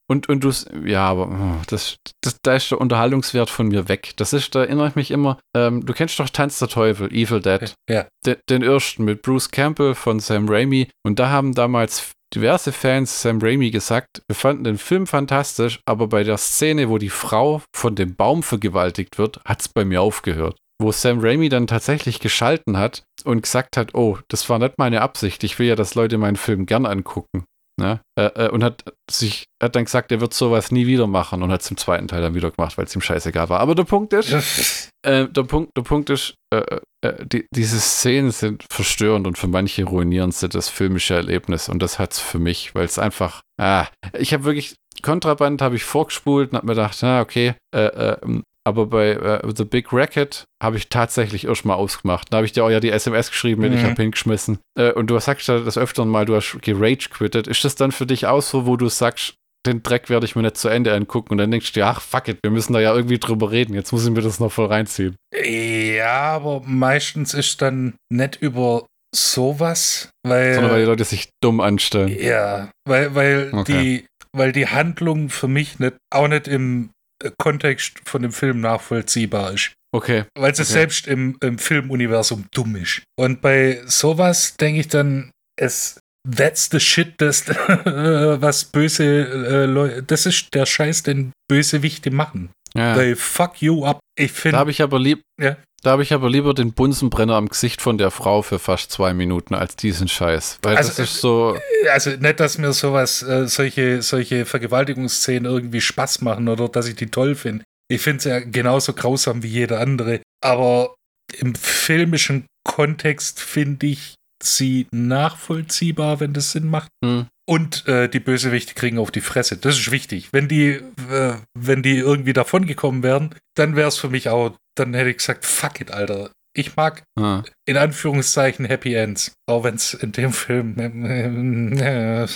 Und, 0.09 0.29
und 0.29 0.43
du, 0.43 0.51
ja, 0.85 1.05
aber 1.05 1.27
oh, 1.29 1.63
das, 1.67 1.97
das, 2.21 2.37
da 2.41 2.55
ist 2.55 2.71
der 2.71 2.79
Unterhaltungswert 2.79 3.49
von 3.49 3.67
mir 3.67 3.89
weg. 3.89 4.13
Das 4.15 4.31
ist, 4.31 4.55
da 4.55 4.61
erinnere 4.61 4.87
ich 4.87 4.95
mich 4.95 5.11
immer, 5.11 5.37
ähm, 5.55 5.85
du 5.85 5.93
kennst 5.93 6.17
doch 6.19 6.29
Tanz 6.29 6.59
der 6.59 6.69
Teufel, 6.69 7.11
Evil 7.11 7.41
Dead. 7.41 7.73
Ja. 7.89 8.07
Den, 8.25 8.37
den 8.49 8.63
ersten 8.63 9.03
mit 9.03 9.21
Bruce 9.21 9.51
Campbell 9.51 9.95
von 9.95 10.19
Sam 10.19 10.47
Raimi. 10.47 10.87
Und 11.05 11.19
da 11.19 11.29
haben 11.29 11.53
damals 11.53 12.13
diverse 12.33 12.71
Fans 12.71 13.21
Sam 13.21 13.39
Raimi 13.41 13.69
gesagt, 13.69 14.21
wir 14.27 14.35
fanden 14.35 14.63
den 14.63 14.77
Film 14.77 15.07
fantastisch, 15.07 15.79
aber 15.85 16.07
bei 16.07 16.23
der 16.23 16.37
Szene, 16.37 16.89
wo 16.89 16.97
die 16.97 17.09
Frau 17.09 17.61
von 17.75 17.95
dem 17.95 18.15
Baum 18.15 18.43
vergewaltigt 18.43 19.17
wird, 19.17 19.39
hat 19.45 19.61
es 19.61 19.69
bei 19.69 19.85
mir 19.85 20.01
aufgehört. 20.01 20.57
Wo 20.79 20.91
Sam 20.91 21.19
Raimi 21.19 21.49
dann 21.49 21.67
tatsächlich 21.67 22.19
geschalten 22.19 22.77
hat 22.77 23.03
und 23.23 23.41
gesagt 23.41 23.77
hat, 23.77 23.95
oh, 23.95 24.19
das 24.27 24.47
war 24.49 24.59
nicht 24.59 24.77
meine 24.77 25.01
Absicht, 25.01 25.43
ich 25.43 25.57
will 25.57 25.67
ja, 25.67 25.75
dass 25.75 25.95
Leute 25.95 26.17
meinen 26.17 26.35
Film 26.35 26.65
gern 26.65 26.85
angucken. 26.85 27.45
Ne? 27.79 28.01
Äh, 28.19 28.45
äh, 28.45 28.49
und 28.49 28.63
hat 28.63 28.83
sich, 29.09 29.45
hat 29.61 29.75
dann 29.75 29.85
gesagt, 29.85 30.11
er 30.11 30.19
wird 30.19 30.33
sowas 30.33 30.71
nie 30.71 30.87
wieder 30.87 31.05
machen 31.05 31.43
und 31.43 31.51
hat 31.51 31.61
es 31.61 31.69
im 31.69 31.77
zweiten 31.77 32.07
Teil 32.07 32.21
dann 32.21 32.33
wieder 32.33 32.49
gemacht, 32.49 32.75
weil 32.77 32.85
es 32.85 32.95
ihm 32.95 33.01
scheißegal 33.01 33.49
war. 33.49 33.59
Aber 33.59 33.75
der 33.75 33.83
Punkt 33.83 34.13
ist, 34.13 34.91
äh, 35.05 35.27
der 35.27 35.43
Punkt, 35.43 35.77
der 35.77 35.83
Punkt 35.83 36.09
ist, 36.09 36.33
äh, 36.51 36.79
äh, 37.01 37.25
die, 37.25 37.45
diese 37.53 37.79
Szenen 37.79 38.31
sind 38.31 38.65
verstörend 38.71 39.27
und 39.27 39.37
für 39.37 39.47
manche 39.47 39.83
ruinieren 39.83 40.31
sie 40.31 40.49
das 40.49 40.69
filmische 40.69 41.13
Erlebnis 41.13 41.69
und 41.69 41.79
das 41.79 41.99
hat's 41.99 42.19
für 42.19 42.39
mich, 42.39 42.73
weil 42.73 42.85
es 42.85 42.97
einfach, 42.97 43.41
ah, 43.61 43.85
ich 44.17 44.33
habe 44.33 44.45
wirklich, 44.45 44.75
Kontraband 45.03 45.61
habe 45.61 45.75
ich 45.75 45.83
vorgespult 45.83 46.51
und 46.51 46.57
habe 46.57 46.65
mir 46.65 46.73
gedacht, 46.73 46.97
na 47.03 47.21
okay, 47.21 47.53
äh, 47.75 47.85
äh, 47.85 48.41
aber 48.67 48.85
bei 48.87 49.11
äh, 49.11 49.41
The 49.55 49.63
Big 49.65 49.91
Racket 49.93 50.43
habe 50.61 50.77
ich 50.77 50.89
tatsächlich 50.89 51.45
erst 51.47 51.65
mal 51.65 51.75
ausgemacht. 51.75 52.27
Da 52.31 52.37
habe 52.37 52.45
ich 52.45 52.51
dir 52.51 52.63
auch 52.65 52.69
ja 52.69 52.79
die 52.79 52.91
SMS 52.91 53.31
geschrieben, 53.31 53.61
wenn 53.63 53.73
ich 53.73 53.81
Mhm. 53.81 53.87
habe 53.87 54.01
hingeschmissen. 54.03 54.59
Äh, 54.77 54.91
und 54.91 55.07
du 55.07 55.17
sagst 55.19 55.47
ja 55.47 55.59
das 55.59 55.77
öfter 55.77 56.05
mal, 56.05 56.25
du 56.25 56.35
hast 56.35 56.57
gerage 56.61 57.09
quittet. 57.09 57.47
Ist 57.47 57.63
das 57.65 57.75
dann 57.75 57.91
für 57.91 58.05
dich 58.05 58.25
auch 58.27 58.41
so, 58.41 58.65
wo 58.65 58.75
du 58.77 58.89
sagst, 58.89 59.35
den 59.65 59.83
Dreck 59.83 60.09
werde 60.09 60.25
ich 60.25 60.35
mir 60.35 60.43
nicht 60.43 60.57
zu 60.57 60.69
Ende 60.69 60.93
angucken 60.93 61.31
und 61.33 61.39
dann 61.39 61.51
denkst 61.51 61.73
du 61.73 61.79
dir, 61.79 61.87
ach 61.87 61.99
fuck 62.01 62.27
it, 62.29 62.37
wir 62.43 62.51
müssen 62.51 62.73
da 62.73 62.79
ja 62.79 62.93
irgendwie 62.95 63.17
drüber 63.19 63.51
reden. 63.51 63.73
Jetzt 63.73 63.91
muss 63.91 64.05
ich 64.05 64.11
mir 64.11 64.21
das 64.21 64.39
noch 64.39 64.51
voll 64.51 64.67
reinziehen. 64.67 65.15
Ja, 65.43 66.35
aber 66.35 66.61
meistens 66.65 67.33
ist 67.33 67.61
dann 67.61 67.95
nicht 68.09 68.37
über 68.41 68.85
sowas, 69.13 70.09
weil. 70.25 70.53
Sondern 70.53 70.71
weil 70.71 70.81
die 70.81 70.85
Leute 70.87 71.03
sich 71.03 71.29
dumm 71.43 71.59
anstellen. 71.59 72.15
Ja, 72.19 72.69
weil, 72.87 73.15
weil, 73.15 73.49
Okay. 73.53 73.71
die, 73.71 74.05
weil 74.35 74.51
die 74.51 74.67
Handlung 74.67 75.29
für 75.29 75.47
mich 75.47 75.79
nicht, 75.79 75.95
auch 76.13 76.27
nicht 76.27 76.47
im 76.47 76.89
Kontext 77.37 77.99
von 78.05 78.21
dem 78.21 78.31
Film 78.31 78.61
nachvollziehbar 78.61 79.53
ist. 79.53 79.73
Okay. 79.93 80.25
Weil 80.37 80.53
sie 80.55 80.63
Okay. 80.63 80.71
selbst 80.71 81.07
im, 81.07 81.37
im 81.41 81.57
Filmuniversum 81.57 82.45
dumm 82.53 82.75
ist. 82.75 83.01
Und 83.17 83.41
bei 83.41 83.81
sowas 83.85 84.55
denke 84.57 84.81
ich 84.81 84.87
dann, 84.87 85.31
es 85.59 85.99
that's 86.29 86.69
the 86.71 86.79
shit, 86.79 87.13
das, 87.17 87.47
was 87.47 88.65
böse 88.65 89.03
äh, 89.05 89.65
Leute, 89.65 90.03
das 90.03 90.25
ist 90.25 90.53
der 90.53 90.65
Scheiß, 90.65 91.03
den 91.03 91.31
Bösewichte 91.49 92.11
machen. 92.11 92.49
Ja. 92.75 92.95
They 92.95 93.15
fuck 93.15 93.61
you 93.61 93.85
up. 93.85 93.99
Ich 94.19 94.33
Da 94.33 94.37
finde, 94.39 94.57
habe 94.57 94.71
ich 94.71 94.81
aber 94.81 94.99
lieb. 94.99 95.21
Ja. 95.41 95.57
Da 95.83 95.91
habe 95.91 96.03
ich 96.03 96.11
aber 96.11 96.29
lieber 96.29 96.53
den 96.53 96.73
Bunsenbrenner 96.73 97.35
am 97.35 97.49
Gesicht 97.49 97.81
von 97.81 97.97
der 97.97 98.11
Frau 98.11 98.41
für 98.41 98.59
fast 98.59 98.91
zwei 98.91 99.13
Minuten 99.13 99.53
als 99.53 99.75
diesen 99.75 100.07
Scheiß. 100.07 100.59
Weil 100.63 100.75
Also, 100.75 100.89
das 100.89 100.99
ist 100.99 101.21
so. 101.21 101.57
also 101.91 102.09
nicht, 102.11 102.39
dass 102.39 102.57
mir 102.57 102.73
sowas, 102.73 103.21
äh, 103.21 103.47
solche, 103.47 104.01
solche 104.01 104.45
Vergewaltigungsszenen 104.45 105.45
irgendwie 105.45 105.81
Spaß 105.81 106.21
machen 106.21 106.47
oder 106.47 106.67
dass 106.67 106.87
ich 106.87 106.95
die 106.95 107.11
toll 107.11 107.35
finde. 107.35 107.63
Ich 107.89 108.01
finde 108.01 108.17
es 108.17 108.23
ja 108.25 108.39
genauso 108.39 108.93
grausam 108.93 109.43
wie 109.43 109.47
jeder 109.47 109.79
andere. 109.79 110.21
Aber 110.43 110.95
im 111.37 111.55
filmischen 111.55 112.45
Kontext 112.63 113.39
finde 113.39 113.87
ich 113.87 114.15
sie 114.43 114.87
nachvollziehbar, 114.91 116.19
wenn 116.19 116.33
das 116.33 116.51
Sinn 116.51 116.67
macht. 116.67 116.89
Hm. 117.03 117.27
Und 117.49 117.87
äh, 117.87 118.09
die 118.09 118.19
Bösewichte 118.19 118.73
kriegen 118.73 118.99
auf 118.99 119.09
die 119.09 119.21
Fresse. 119.21 119.55
Das 119.57 119.77
ist 119.79 119.89
wichtig. 119.91 120.29
Wenn 120.33 120.47
die, 120.49 120.81
äh, 121.09 121.35
wenn 121.57 121.81
die 121.81 121.97
irgendwie 121.97 122.33
davongekommen 122.33 123.03
wären, 123.03 123.33
dann 123.55 123.75
wäre 123.77 123.87
es 123.87 123.97
für 123.97 124.09
mich 124.09 124.27
auch, 124.29 124.55
dann 124.75 124.93
hätte 124.93 125.09
ich 125.11 125.17
gesagt, 125.17 125.45
fuck 125.45 125.79
it, 125.79 125.91
Alter. 125.91 126.29
Ich 126.55 126.75
mag 126.75 127.03
Ah. 127.17 127.43
in 127.67 127.77
Anführungszeichen 127.77 128.65
Happy 128.65 128.95
Ends. 128.95 129.33
Auch 129.47 129.63
wenn 129.63 129.75
es 129.75 129.93
in 129.93 130.11
dem 130.11 130.33
Film 130.33 130.75
äh, 130.79 132.27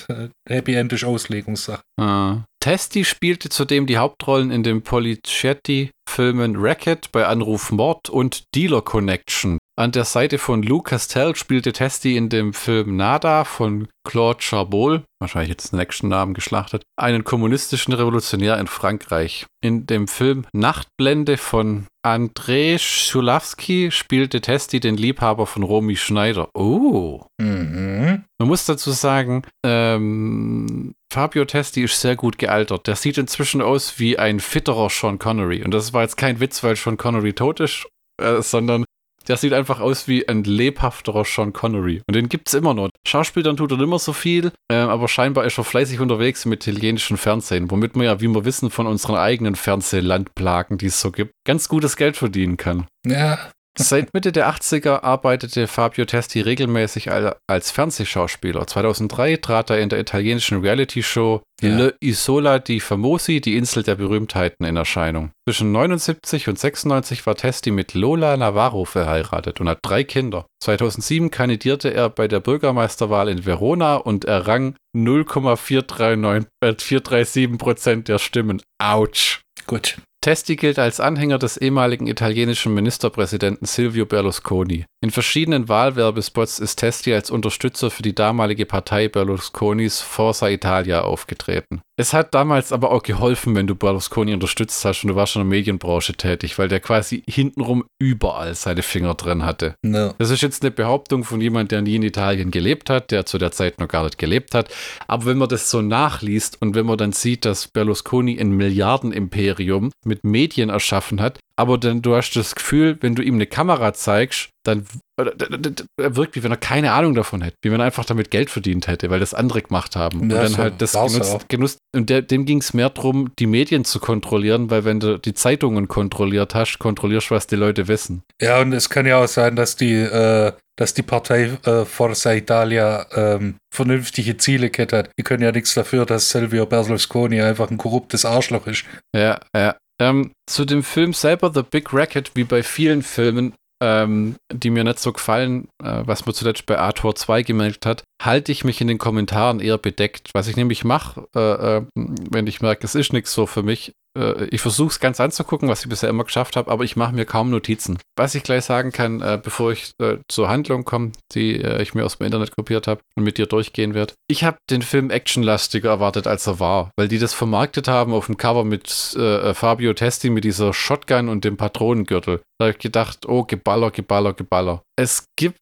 Happy 0.48 0.76
End 0.76 0.94
ist 0.94 1.04
Auslegungssache. 1.04 1.82
Ah. 2.00 2.46
Testi 2.62 3.04
spielte 3.04 3.50
zudem 3.50 3.88
die 3.88 3.98
Hauptrollen 3.98 4.52
in 4.52 4.62
den 4.64 4.84
Policetti-Filmen 4.84 6.56
Racket 6.56 7.12
bei 7.12 7.26
Anruf 7.26 7.72
Mord 7.72 8.10
und 8.10 8.44
Dealer 8.56 8.82
Connection. 8.84 9.58
An 9.78 9.94
der 9.94 10.04
Seite 10.04 10.38
von 10.38 10.64
Lou 10.64 10.82
Castell 10.82 11.36
spielte 11.36 11.72
Testi 11.72 12.18
in 12.18 12.28
dem 12.28 12.54
Film 12.54 12.98
Nada 12.98 13.46
von 13.46 13.88
Claude 14.06 14.42
Charbol, 14.42 15.04
wahrscheinlich 15.20 15.50
jetzt 15.50 15.72
den 15.72 15.80
nächsten 15.80 16.10
Namen 16.10 16.34
geschlachtet, 16.34 16.84
einen 17.00 17.24
kommunistischen 17.24 17.94
Revolutionär 17.94 18.60
in 18.60 18.68
Frankreich. 18.68 19.46
In 19.64 19.86
dem 19.86 20.10
Film 20.10 20.46
Nachtblende 20.52 21.38
von 21.38 21.88
Andrei 22.04 22.78
Schulawski 22.80 23.92
spielte 23.92 24.42
Testi 24.42 24.82
den 24.82 24.98
Liebhaber 24.98 25.48
von 25.48 25.64
Romy 25.64 25.96
Schneider. 25.96 26.50
Oh. 26.54 27.22
Mhm. 27.40 28.26
Man 28.40 28.48
muss 28.48 28.66
dazu 28.66 28.92
sagen, 28.92 29.44
ähm, 29.66 30.94
Fabio 31.14 31.46
Testi 31.46 31.84
ist 31.84 32.02
sehr 32.02 32.18
gut 32.18 32.38
gealtert. 32.38 32.88
Der 32.88 32.98
sieht 32.98 33.18
inzwischen 33.18 33.62
aus 33.62 34.00
wie 34.00 34.20
ein 34.20 34.42
fitterer 34.42 34.90
Sean 34.90 35.18
Connery. 35.18 35.64
Und 35.64 35.72
das 35.72 35.94
war 35.94 36.02
jetzt 36.02 36.18
kein 36.18 36.40
Witz, 36.42 36.62
weil 36.64 36.76
Sean 36.76 36.98
Connery 36.98 37.34
tot 37.34 37.62
ist, 37.62 37.88
äh, 38.22 38.42
sondern 38.42 38.84
der 39.28 39.38
sieht 39.38 39.54
einfach 39.54 39.80
aus 39.80 40.08
wie 40.08 40.28
ein 40.28 40.44
lebhafterer 40.44 41.26
Sean 41.26 41.54
Connery. 41.54 42.02
Und 42.08 42.16
den 42.16 42.30
gibt 42.30 42.48
es 42.48 42.54
immer 42.54 42.74
noch. 42.74 42.90
Schauspielern 43.08 43.58
tut 43.58 43.72
er 43.72 43.78
mehr 43.78 44.00
so 44.00 44.14
viel, 44.14 44.52
äh, 44.72 44.76
aber 44.76 45.08
scheinbar 45.08 45.46
ist 45.46 45.58
er 45.58 45.64
fleißig 45.64 46.00
unterwegs 46.00 46.46
im 46.46 46.54
italienischen 46.54 47.18
Fernsehen, 47.18 47.72
womit 47.72 47.96
man 47.96 48.06
ja, 48.06 48.22
wie 48.22 48.28
wir 48.28 48.46
wissen, 48.46 48.70
von 48.70 48.88
unseren 48.88 49.16
eigenen 49.16 49.56
Fernsehlandplagen, 49.56 50.78
die 50.78 50.88
es 50.88 51.02
so 51.02 51.12
gibt, 51.12 51.34
ganz 51.46 51.68
gutes 51.68 51.98
Geld 51.98 52.18
verdienen 52.18 52.58
kann. 52.58 52.88
Ja, 53.06 53.52
Seit 53.78 54.14
Mitte 54.14 54.34
der 54.34 54.50
80er 54.54 55.04
arbeitete 55.04 55.66
Fabio 55.66 56.04
Testi 56.06 56.42
regelmäßig 56.42 57.10
al- 57.10 57.38
als 57.48 57.72
Fernsehschauspieler. 57.72 58.68
2003 58.68 59.38
trat 59.38 59.70
er 59.70 59.80
in 59.80 59.88
der 59.88 60.00
italienischen 60.00 60.60
Reality-Show 60.60 61.42
Ja. 61.62 61.78
Le 61.78 61.96
Isola 62.02 62.60
di 62.60 62.80
Famosi, 62.80 63.40
die 63.40 63.56
Insel 63.56 63.84
der 63.84 63.96
Berühmtheiten, 63.96 64.66
in 64.66 64.76
Erscheinung. 64.78 65.32
Zwischen 65.48 65.72
79 65.72 66.50
und 66.50 66.60
96 66.60 67.26
war 67.26 67.36
Testi 67.36 67.72
mit 67.72 67.94
Lola 67.94 68.36
Navarro 68.36 68.84
verheiratet 68.84 69.62
und 69.62 69.70
hat 69.70 69.80
drei 69.84 70.04
Kinder. 70.04 70.46
2007 70.64 71.30
kandidierte 71.32 71.94
er 71.94 72.10
bei 72.10 72.28
der 72.28 72.40
Bürgermeisterwahl 72.40 73.30
in 73.30 73.46
Verona 73.46 73.96
und 73.96 74.26
errang 74.26 74.76
0,439 74.94 76.50
äh, 76.62 76.74
437 76.78 77.58
Prozent 77.58 78.08
der 78.08 78.18
Stimmen. 78.20 78.62
Autsch. 78.84 79.42
gut. 79.68 79.98
Testi 80.24 80.56
gilt 80.56 80.78
als 80.78 81.00
Anhänger 81.00 81.40
des 81.40 81.58
ehemaligen 81.58 82.06
italienischen 82.06 82.76
Ministerpräsidenten 82.76 83.66
Silvio 83.66 84.06
Berlusconi. 84.06 84.86
In 85.04 85.10
verschiedenen 85.10 85.68
Wahlwerbespots 85.68 86.60
ist 86.60 86.76
Testi 86.76 87.12
als 87.12 87.32
Unterstützer 87.32 87.90
für 87.90 88.04
die 88.04 88.14
damalige 88.14 88.68
Partei 88.68 89.08
Berlusconis 89.08 90.00
Forza 90.00 90.48
Italia 90.48 91.02
aufgetreten. 91.02 91.82
Es 91.98 92.14
hat 92.14 92.36
damals 92.36 92.72
aber 92.72 92.92
auch 92.92 93.02
geholfen, 93.02 93.56
wenn 93.56 93.66
du 93.66 93.74
Berlusconi 93.74 94.32
unterstützt 94.32 94.86
hast 94.86 95.04
und 95.04 95.10
du 95.10 95.16
warst 95.16 95.34
schon 95.34 95.42
in 95.42 95.50
der 95.50 95.58
Medienbranche 95.58 96.14
tätig, 96.14 96.60
weil 96.60 96.68
der 96.68 96.80
quasi 96.80 97.24
hintenrum 97.28 97.84
überall 98.00 98.54
seine 98.54 98.84
Finger 98.84 99.16
drin 99.16 99.44
hatte. 99.44 99.74
Ne. 99.82 100.14
Das 100.20 100.30
ist 100.30 100.42
jetzt 100.42 100.62
eine 100.62 100.70
Behauptung 100.70 101.24
von 101.24 101.42
jemand, 101.42 101.72
der 101.72 101.82
nie 101.82 101.96
in 101.96 102.04
Italien 102.04 102.52
gelebt 102.52 102.92
hat, 102.92 103.10
der 103.10 103.26
zu 103.26 103.40
der 103.40 103.52
Zeit 103.52 103.80
noch 103.80 103.88
gar 103.88 104.04
nicht 104.04 104.20
gelebt 104.20 104.54
hat. 104.54 104.70
Aber 105.08 105.26
wenn 105.26 105.40
man 105.40 105.50
das 105.50 105.72
so 105.72 105.82
nachliest 105.82 106.62
und 106.62 106.76
wenn 106.76 106.86
man 106.86 107.00
dann 107.00 107.12
sieht, 107.12 107.46
dass 107.46 107.68
Berlusconi 107.68 108.40
ein 108.40 108.52
Milliardenimperium 108.52 109.92
mit 110.06 110.24
Medien 110.24 110.70
erschaffen 110.70 111.22
hat, 111.22 111.40
aber 111.62 111.78
dann 111.78 112.02
du 112.02 112.16
hast 112.16 112.32
das 112.36 112.56
Gefühl, 112.56 112.98
wenn 113.02 113.16
du 113.16 113.22
ihm 113.22 113.36
eine 113.36 113.48
Kamera 113.48 113.94
zeigst, 113.94 114.50
dann 114.64 114.86
d- 115.20 115.84
er 116.00 116.16
wirkt, 116.16 116.36
wie 116.36 116.44
wenn 116.44 116.52
er 116.52 116.58
keine 116.58 116.92
Ahnung 116.92 117.14
davon 117.16 117.42
hätte, 117.42 117.56
wie 117.62 117.72
wenn 117.72 117.80
er 117.80 117.86
einfach 117.86 118.06
damit 118.06 118.32
Geld 118.32 118.50
verdient 118.50 118.88
hätte, 118.88 119.10
weil 119.10 119.20
das 119.20 119.34
andere 119.34 119.62
gemacht 119.62 119.96
haben. 119.96 120.22
Und 120.22 120.32
Ja, 120.32 120.42
dann 120.42 120.52
so 120.52 120.58
halt 120.58 120.82
das 120.82 120.92
genutzt, 120.94 121.50
genutzt 121.50 121.78
und 121.96 122.10
der, 122.10 122.22
dem 122.22 122.46
ging 122.46 122.60
es 122.60 122.74
mehr 122.74 122.90
darum, 122.90 123.32
die 123.40 123.48
Medien 123.48 123.86
zu 123.86 124.00
kontrollieren, 124.00 124.70
weil 124.70 124.86
wenn 124.86 125.00
du 125.00 125.18
die 125.20 125.34
Zeitungen 125.34 125.88
kontrolliert 125.88 126.54
hast, 126.56 126.80
kontrollierst 126.80 127.30
du, 127.30 127.36
was 127.36 127.48
die 127.48 127.56
Leute 127.56 127.88
wissen. 127.88 128.24
Ja, 128.42 128.60
und 128.62 128.74
es 128.74 128.90
kann 128.90 129.06
ja 129.06 129.24
auch 129.24 129.28
sein, 129.28 129.56
dass 129.56 129.76
die, 129.76 129.94
äh, 129.96 130.52
dass 130.78 130.94
die 130.94 131.04
Partei 131.04 131.52
äh, 131.66 131.86
Forza 131.86 132.34
Italia 132.34 133.06
ähm, 133.14 133.56
vernünftige 133.74 134.38
Ziele 134.38 134.72
hat. 134.92 135.10
Die 135.18 135.24
können 135.24 135.44
ja 135.44 135.52
nichts 135.52 135.74
dafür, 135.74 136.06
dass 136.06 136.30
Silvio 136.30 136.66
Berlusconi 136.66 137.42
einfach 137.42 137.70
ein 137.72 137.78
korruptes 137.78 138.26
Arschloch 138.26 138.68
ist. 138.68 138.86
Ja, 139.16 139.40
ja. 139.56 139.76
Ähm, 140.02 140.32
zu 140.48 140.66
dem 140.66 140.82
Film 140.82 141.14
selber, 141.14 141.52
The 141.54 141.62
Big 141.62 141.94
Racket, 141.94 142.32
wie 142.34 142.44
bei 142.44 142.64
vielen 142.64 143.04
Filmen, 143.04 143.54
ähm, 143.84 144.36
die 144.52 144.72
mir 144.72 144.84
nicht 144.84 144.98
so 144.98 145.14
gefallen, 145.14 145.68
äh, 145.84 146.02
was 146.06 146.26
man 146.26 146.34
zuletzt 146.34 146.66
bei 146.66 146.80
Arthur 146.80 147.16
2 147.16 147.44
gemerkt 147.44 147.86
hat, 147.86 148.04
halte 148.20 148.52
ich 148.52 148.64
mich 148.64 148.82
in 148.82 148.88
den 148.88 148.98
Kommentaren 148.98 149.60
eher 149.60 149.78
bedeckt. 149.78 150.32
Was 150.34 150.48
ich 150.48 150.56
nämlich 150.56 150.84
mache, 150.84 151.28
äh, 151.36 151.78
äh, 151.78 151.86
wenn 151.96 152.48
ich 152.48 152.62
merke, 152.62 152.84
es 152.84 152.96
ist 152.96 153.14
nichts 153.14 153.32
so 153.32 153.46
für 153.46 153.62
mich, 153.62 153.94
äh, 154.18 154.46
ich 154.46 154.62
versuche 154.62 154.90
es 154.90 155.00
ganz 155.00 155.20
anzugucken, 155.20 155.70
was 155.70 155.82
ich 155.82 155.90
bisher 155.90 156.10
immer 156.10 156.24
geschafft 156.24 156.56
habe, 156.56 156.72
aber 156.72 156.84
ich 156.84 156.96
mache 156.96 157.14
mir 157.14 157.26
kaum 157.26 157.50
Notizen. 157.50 158.00
Was 158.18 158.36
ich 158.36 158.44
gleich 158.44 158.66
sagen 158.66 158.92
kann, 158.92 159.22
äh, 159.22 159.40
bevor 159.42 159.72
ich 159.72 159.92
äh, 160.02 160.18
zur 160.28 160.50
Handlung 160.50 160.86
komme, 160.86 161.12
die 161.34 161.62
äh, 161.62 161.82
ich 161.82 161.94
mir 161.94 162.06
aus 162.06 162.18
dem 162.18 162.26
Internet 162.26 162.56
kopiert 162.56 162.88
habe 162.88 163.02
und 163.16 163.24
mit 163.24 163.38
dir 163.38 163.46
durchgehen 163.46 163.94
werde. 163.94 164.14
Ich 164.28 164.44
habe 164.44 164.58
den 164.70 164.82
Film 164.82 165.10
actionlastiger 165.10 165.90
erwartet, 165.90 166.28
als 166.28 166.48
er 166.48 166.60
war, 166.60 166.92
weil 166.98 167.08
die 167.08 167.20
das 167.20 167.34
vermarktet 167.34 167.88
haben 167.88 168.14
auf 168.14 168.26
dem 168.26 168.38
Cover 168.38 168.64
mit 168.64 169.16
äh, 169.16 169.54
Fabio 169.54 169.94
Testi 169.94 170.30
mit 170.30 170.44
dieser 170.44 170.74
Shotgun 170.74 171.30
und 171.30 171.46
dem 171.46 171.58
Patronengürtel. 171.58 172.42
Da 172.60 172.66
habe 172.66 172.72
ich 172.72 172.80
gedacht, 172.80 173.28
oh, 173.28 173.44
Geballer, 173.44 173.92
Geballer, 173.92 174.34
Geballer. 174.34 174.82
Es 174.98 175.26
gibt 175.36 175.58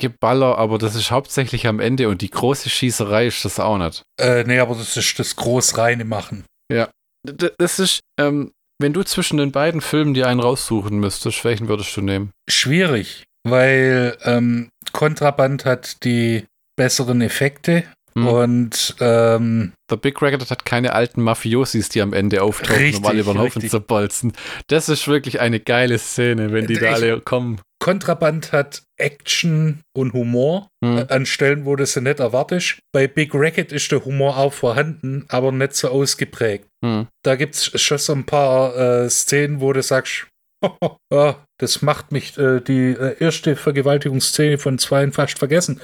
Geballer, 0.00 0.58
aber 0.58 0.78
das 0.78 0.94
ist 0.94 1.10
hauptsächlich 1.10 1.66
am 1.66 1.80
Ende 1.80 2.08
und 2.08 2.22
die 2.22 2.30
große 2.30 2.70
Schießerei 2.70 3.26
ist 3.26 3.44
das 3.44 3.58
auch 3.58 3.78
nicht. 3.78 4.02
Äh, 4.20 4.44
nee, 4.44 4.60
aber 4.60 4.76
das 4.76 4.96
ist 4.96 5.18
das 5.18 5.34
groß 5.34 5.76
reine 5.76 6.04
Machen. 6.04 6.44
D 6.70 6.86
das 7.24 7.78
ist, 7.78 8.00
ähm, 8.18 8.52
wenn 8.80 8.92
du 8.92 9.02
zwischen 9.02 9.38
den 9.38 9.52
beiden 9.52 9.80
Filmen 9.80 10.14
dir 10.14 10.28
einen 10.28 10.40
raussuchen 10.40 10.98
müsstest, 10.98 11.44
welchen 11.44 11.68
würdest 11.68 11.96
du 11.96 12.00
nehmen? 12.00 12.30
Schwierig, 12.48 13.24
weil 13.44 14.16
ähm, 14.24 14.68
Kontraband 14.92 15.64
hat 15.64 16.04
die 16.04 16.44
besseren 16.76 17.20
Effekte 17.20 17.84
Hm. 18.16 18.26
und 18.26 18.96
ähm, 19.00 19.72
The 19.90 19.96
Big 19.96 20.20
Racket 20.22 20.50
hat 20.50 20.64
keine 20.64 20.94
alten 20.94 21.20
Mafiosis, 21.22 21.90
die 21.90 22.00
am 22.00 22.14
Ende 22.14 22.42
auftauchen, 22.42 22.74
Richtig, 22.76 23.00
um 23.00 23.06
alle 23.06 23.20
über 23.20 23.34
den 23.34 23.38
Haufen 23.40 23.68
zu 23.68 23.80
bolzen. 23.80 24.32
Das 24.68 24.88
ist 24.88 25.06
wirklich 25.08 25.40
eine 25.40 25.60
geile 25.60 25.98
Szene, 25.98 26.50
wenn 26.52 26.66
die 26.66 26.74
da 26.74 26.86
Ich- 26.88 26.94
alle 26.94 27.20
kommen. 27.20 27.60
Kontraband 27.80 28.52
hat 28.52 28.82
Action 28.98 29.80
und 29.96 30.12
Humor 30.12 30.68
Hm. 30.84 30.98
äh, 30.98 31.06
an 31.08 31.26
Stellen, 31.26 31.64
wo 31.64 31.76
du 31.76 31.86
sie 31.86 32.00
nicht 32.00 32.20
erwartest. 32.20 32.78
Bei 32.92 33.06
Big 33.06 33.30
Racket 33.34 33.72
ist 33.72 33.90
der 33.90 34.04
Humor 34.04 34.36
auch 34.36 34.52
vorhanden, 34.52 35.24
aber 35.28 35.52
nicht 35.52 35.74
so 35.74 35.88
ausgeprägt. 35.88 36.66
Hm. 36.84 37.06
Da 37.24 37.36
gibt 37.36 37.54
es 37.54 37.80
schon 37.80 37.98
so 37.98 38.12
ein 38.12 38.26
paar 38.26 38.76
äh, 38.76 39.10
Szenen, 39.10 39.60
wo 39.60 39.72
du 39.72 39.82
sagst, 39.82 40.26
ja, 41.12 41.44
das 41.58 41.82
macht 41.82 42.12
mich 42.12 42.36
äh, 42.38 42.60
die 42.60 42.90
äh, 42.90 43.16
erste 43.20 43.56
Vergewaltigungsszene 43.56 44.58
von 44.58 44.78
zweien 44.78 45.12
fast 45.12 45.38
vergessen. 45.38 45.80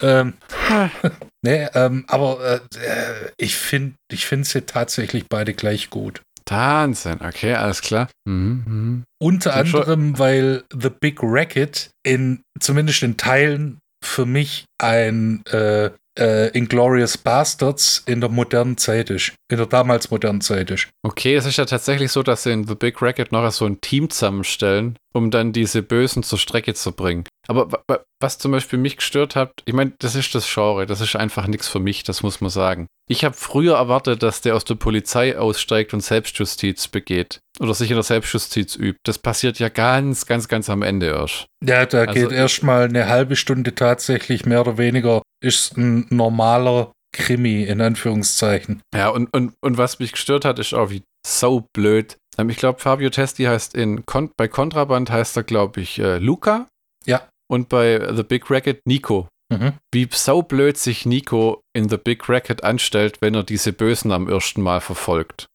Ähm, 0.00 0.34
nee, 1.42 1.66
ähm, 1.74 2.04
aber 2.08 2.40
äh, 2.74 2.78
äh, 2.78 3.30
ich 3.36 3.56
finde 3.56 3.94
ich 4.10 4.26
find 4.26 4.46
sie 4.46 4.62
tatsächlich 4.62 5.26
beide 5.28 5.54
gleich 5.54 5.90
gut. 5.90 6.22
Wahnsinn, 6.48 7.20
okay, 7.22 7.54
alles 7.54 7.80
klar. 7.80 8.08
Mhm, 8.26 8.64
mhm. 8.66 9.04
Unter 9.18 9.54
anderem, 9.54 10.18
weil 10.18 10.64
The 10.72 10.90
Big 10.90 11.18
Racket 11.22 11.90
in 12.02 12.42
zumindest 12.60 13.02
in 13.02 13.16
Teilen 13.16 13.78
für 14.04 14.26
mich 14.26 14.66
ein 14.78 15.44
äh, 15.46 15.90
äh, 16.18 16.48
Inglorious 16.56 17.18
Bastards 17.18 18.02
in 18.06 18.20
der 18.20 18.30
modernen 18.30 18.76
Zeit 18.76 19.10
ist. 19.10 19.32
In 19.50 19.58
der 19.58 19.66
damals 19.66 20.10
modernen 20.10 20.40
Zeit 20.40 20.70
ist. 20.70 20.88
Okay, 21.02 21.34
es 21.34 21.46
ist 21.46 21.56
ja 21.58 21.64
tatsächlich 21.64 22.10
so, 22.12 22.22
dass 22.22 22.44
sie 22.44 22.52
in 22.52 22.66
The 22.66 22.74
Big 22.74 23.00
Racket 23.02 23.32
noch 23.32 23.50
so 23.50 23.66
ein 23.66 23.80
Team 23.80 24.10
zusammenstellen, 24.10 24.96
um 25.12 25.30
dann 25.30 25.52
diese 25.52 25.82
Bösen 25.82 26.22
zur 26.22 26.38
Strecke 26.38 26.74
zu 26.74 26.92
bringen. 26.92 27.24
Aber 27.46 27.70
wa- 27.72 27.82
wa- 27.88 28.00
was 28.20 28.38
zum 28.38 28.52
Beispiel 28.52 28.78
mich 28.78 28.96
gestört 28.96 29.36
hat, 29.36 29.50
ich 29.66 29.74
meine, 29.74 29.92
das 29.98 30.14
ist 30.14 30.34
das 30.34 30.50
Genre, 30.52 30.86
das 30.86 31.00
ist 31.02 31.14
einfach 31.14 31.46
nichts 31.46 31.68
für 31.68 31.78
mich, 31.80 32.02
das 32.04 32.22
muss 32.22 32.40
man 32.40 32.48
sagen. 32.50 32.86
Ich 33.06 33.22
habe 33.22 33.34
früher 33.34 33.76
erwartet, 33.76 34.22
dass 34.22 34.40
der 34.40 34.56
aus 34.56 34.64
der 34.64 34.76
Polizei 34.76 35.36
aussteigt 35.36 35.92
und 35.92 36.00
Selbstjustiz 36.00 36.88
begeht. 36.88 37.40
Oder 37.60 37.74
sich 37.74 37.90
in 37.90 37.96
der 37.96 38.02
Selbstjustiz 38.02 38.76
übt. 38.76 38.98
Das 39.04 39.18
passiert 39.18 39.58
ja 39.58 39.68
ganz, 39.68 40.24
ganz, 40.24 40.48
ganz 40.48 40.70
am 40.70 40.80
Ende 40.82 41.06
erst. 41.08 41.46
Ja, 41.62 41.84
da 41.84 42.04
Also- 42.04 42.12
geht 42.14 42.32
erstmal 42.32 42.84
eine 42.84 43.08
halbe 43.08 43.36
Stunde 43.36 43.74
tatsächlich 43.74 44.46
mehr 44.46 44.62
oder 44.62 44.78
weniger, 44.78 45.20
ist 45.42 45.76
ein 45.76 46.06
normaler 46.10 46.92
Krimi 47.14 47.62
in 47.62 47.80
Anführungszeichen. 47.80 48.82
Ja, 48.94 49.08
und, 49.08 49.32
und, 49.32 49.54
und 49.60 49.78
was 49.78 49.98
mich 49.98 50.12
gestört 50.12 50.44
hat, 50.44 50.58
ist 50.58 50.74
auch 50.74 50.90
wie 50.90 51.02
so 51.26 51.66
blöd. 51.72 52.16
Ähm, 52.36 52.50
Ich 52.50 52.56
glaube, 52.56 52.80
Fabio 52.80 53.10
Testi 53.10 53.44
heißt 53.44 53.74
in 53.74 54.04
Kon 54.04 54.30
bei 54.36 54.48
Kontraband 54.48 55.10
heißt 55.10 55.36
er, 55.36 55.44
glaube 55.44 55.80
ich, 55.80 55.98
äh, 55.98 56.18
Luca. 56.18 56.66
Ja. 57.06 57.28
Und 57.48 57.68
bei 57.68 58.12
The 58.14 58.22
Big 58.22 58.50
Racket 58.50 58.80
Nico. 58.86 59.28
Mhm. 59.52 59.74
Wie 59.92 60.08
saublöd 60.10 60.78
sich 60.78 61.06
Nico 61.06 61.60
in 61.76 61.88
The 61.88 61.98
Big 61.98 62.28
Racket 62.28 62.64
anstellt, 62.64 63.18
wenn 63.20 63.34
er 63.34 63.44
diese 63.44 63.72
Bösen 63.72 64.10
am 64.10 64.28
ersten 64.28 64.62
Mal 64.62 64.80
verfolgt. 64.80 65.46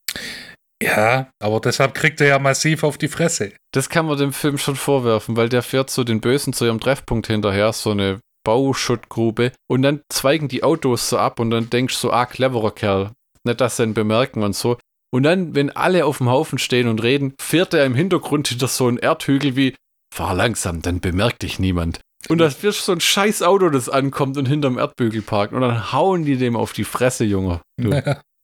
Ja, 0.82 1.30
aber 1.44 1.60
deshalb 1.60 1.94
kriegt 1.94 2.22
er 2.22 2.28
ja 2.28 2.39
massiv 2.39 2.84
auf 2.84 2.98
die 2.98 3.10
Fresse. 3.10 3.52
Das 3.74 3.89
kann 3.89 4.06
man 4.06 4.18
dem 4.18 4.32
Film 4.32 4.58
schon 4.58 4.78
vorwerfen, 4.78 5.36
weil 5.36 5.50
der 5.50 5.62
fährt 5.62 5.89
zu 5.89 6.06
den 6.06 6.22
Bösen 6.22 6.54
zu 6.54 6.65
ihrem 6.65 6.80
Treffpunkt 6.80 7.28
hinterher, 7.28 7.74
so 7.74 7.92
eine 7.92 8.20
Bauschuttgrube, 8.50 9.52
und 9.70 9.84
dann 9.84 10.02
zweigen 10.12 10.48
die 10.48 10.64
Autos 10.64 11.08
so 11.08 11.20
ab 11.20 11.40
und 11.40 11.52
dann 11.52 11.70
denkst 11.70 11.94
du 11.94 12.00
so, 12.08 12.12
ah, 12.12 12.26
cleverer 12.26 12.72
Kerl. 12.72 13.12
Nicht, 13.44 13.62
dass 13.62 13.78
sie 13.78 13.84
ihn 13.84 13.94
bemerken 13.94 14.42
und 14.42 14.56
so. 14.56 14.80
Und 15.14 15.22
dann, 15.22 15.54
wenn 15.54 15.70
alle 15.70 16.06
auf 16.06 16.18
dem 16.18 16.30
Haufen 16.30 16.58
stehen 16.58 16.88
und 16.88 17.04
reden, 17.04 17.36
fährt 17.40 17.76
er 17.76 17.86
im 17.86 17.94
Hintergrund 17.94 18.48
hinter 18.48 18.68
so 18.68 18.88
einen 18.88 18.98
Erdhügel 18.98 19.56
wie, 19.56 19.76
fahr 20.12 20.34
langsam, 20.34 20.82
dann 20.82 21.00
bemerkt 21.00 21.44
dich 21.44 21.60
niemand. 21.60 22.02
Und 22.28 22.40
das 22.40 22.64
wird 22.64 22.74
so 22.74 22.92
ein 22.92 23.02
scheiß 23.02 23.44
Auto, 23.44 23.70
das 23.70 23.88
ankommt 23.88 24.38
und 24.38 24.48
hinterm 24.48 24.80
Erdbügel 24.80 25.22
parkt. 25.22 25.54
Und 25.54 25.62
dann 25.62 25.94
hauen 25.94 26.26
die 26.26 26.38
dem 26.38 26.56
auf 26.56 26.74
die 26.74 26.84
Fresse, 26.86 27.24
Junge. 27.24 27.62
Du. 27.78 27.92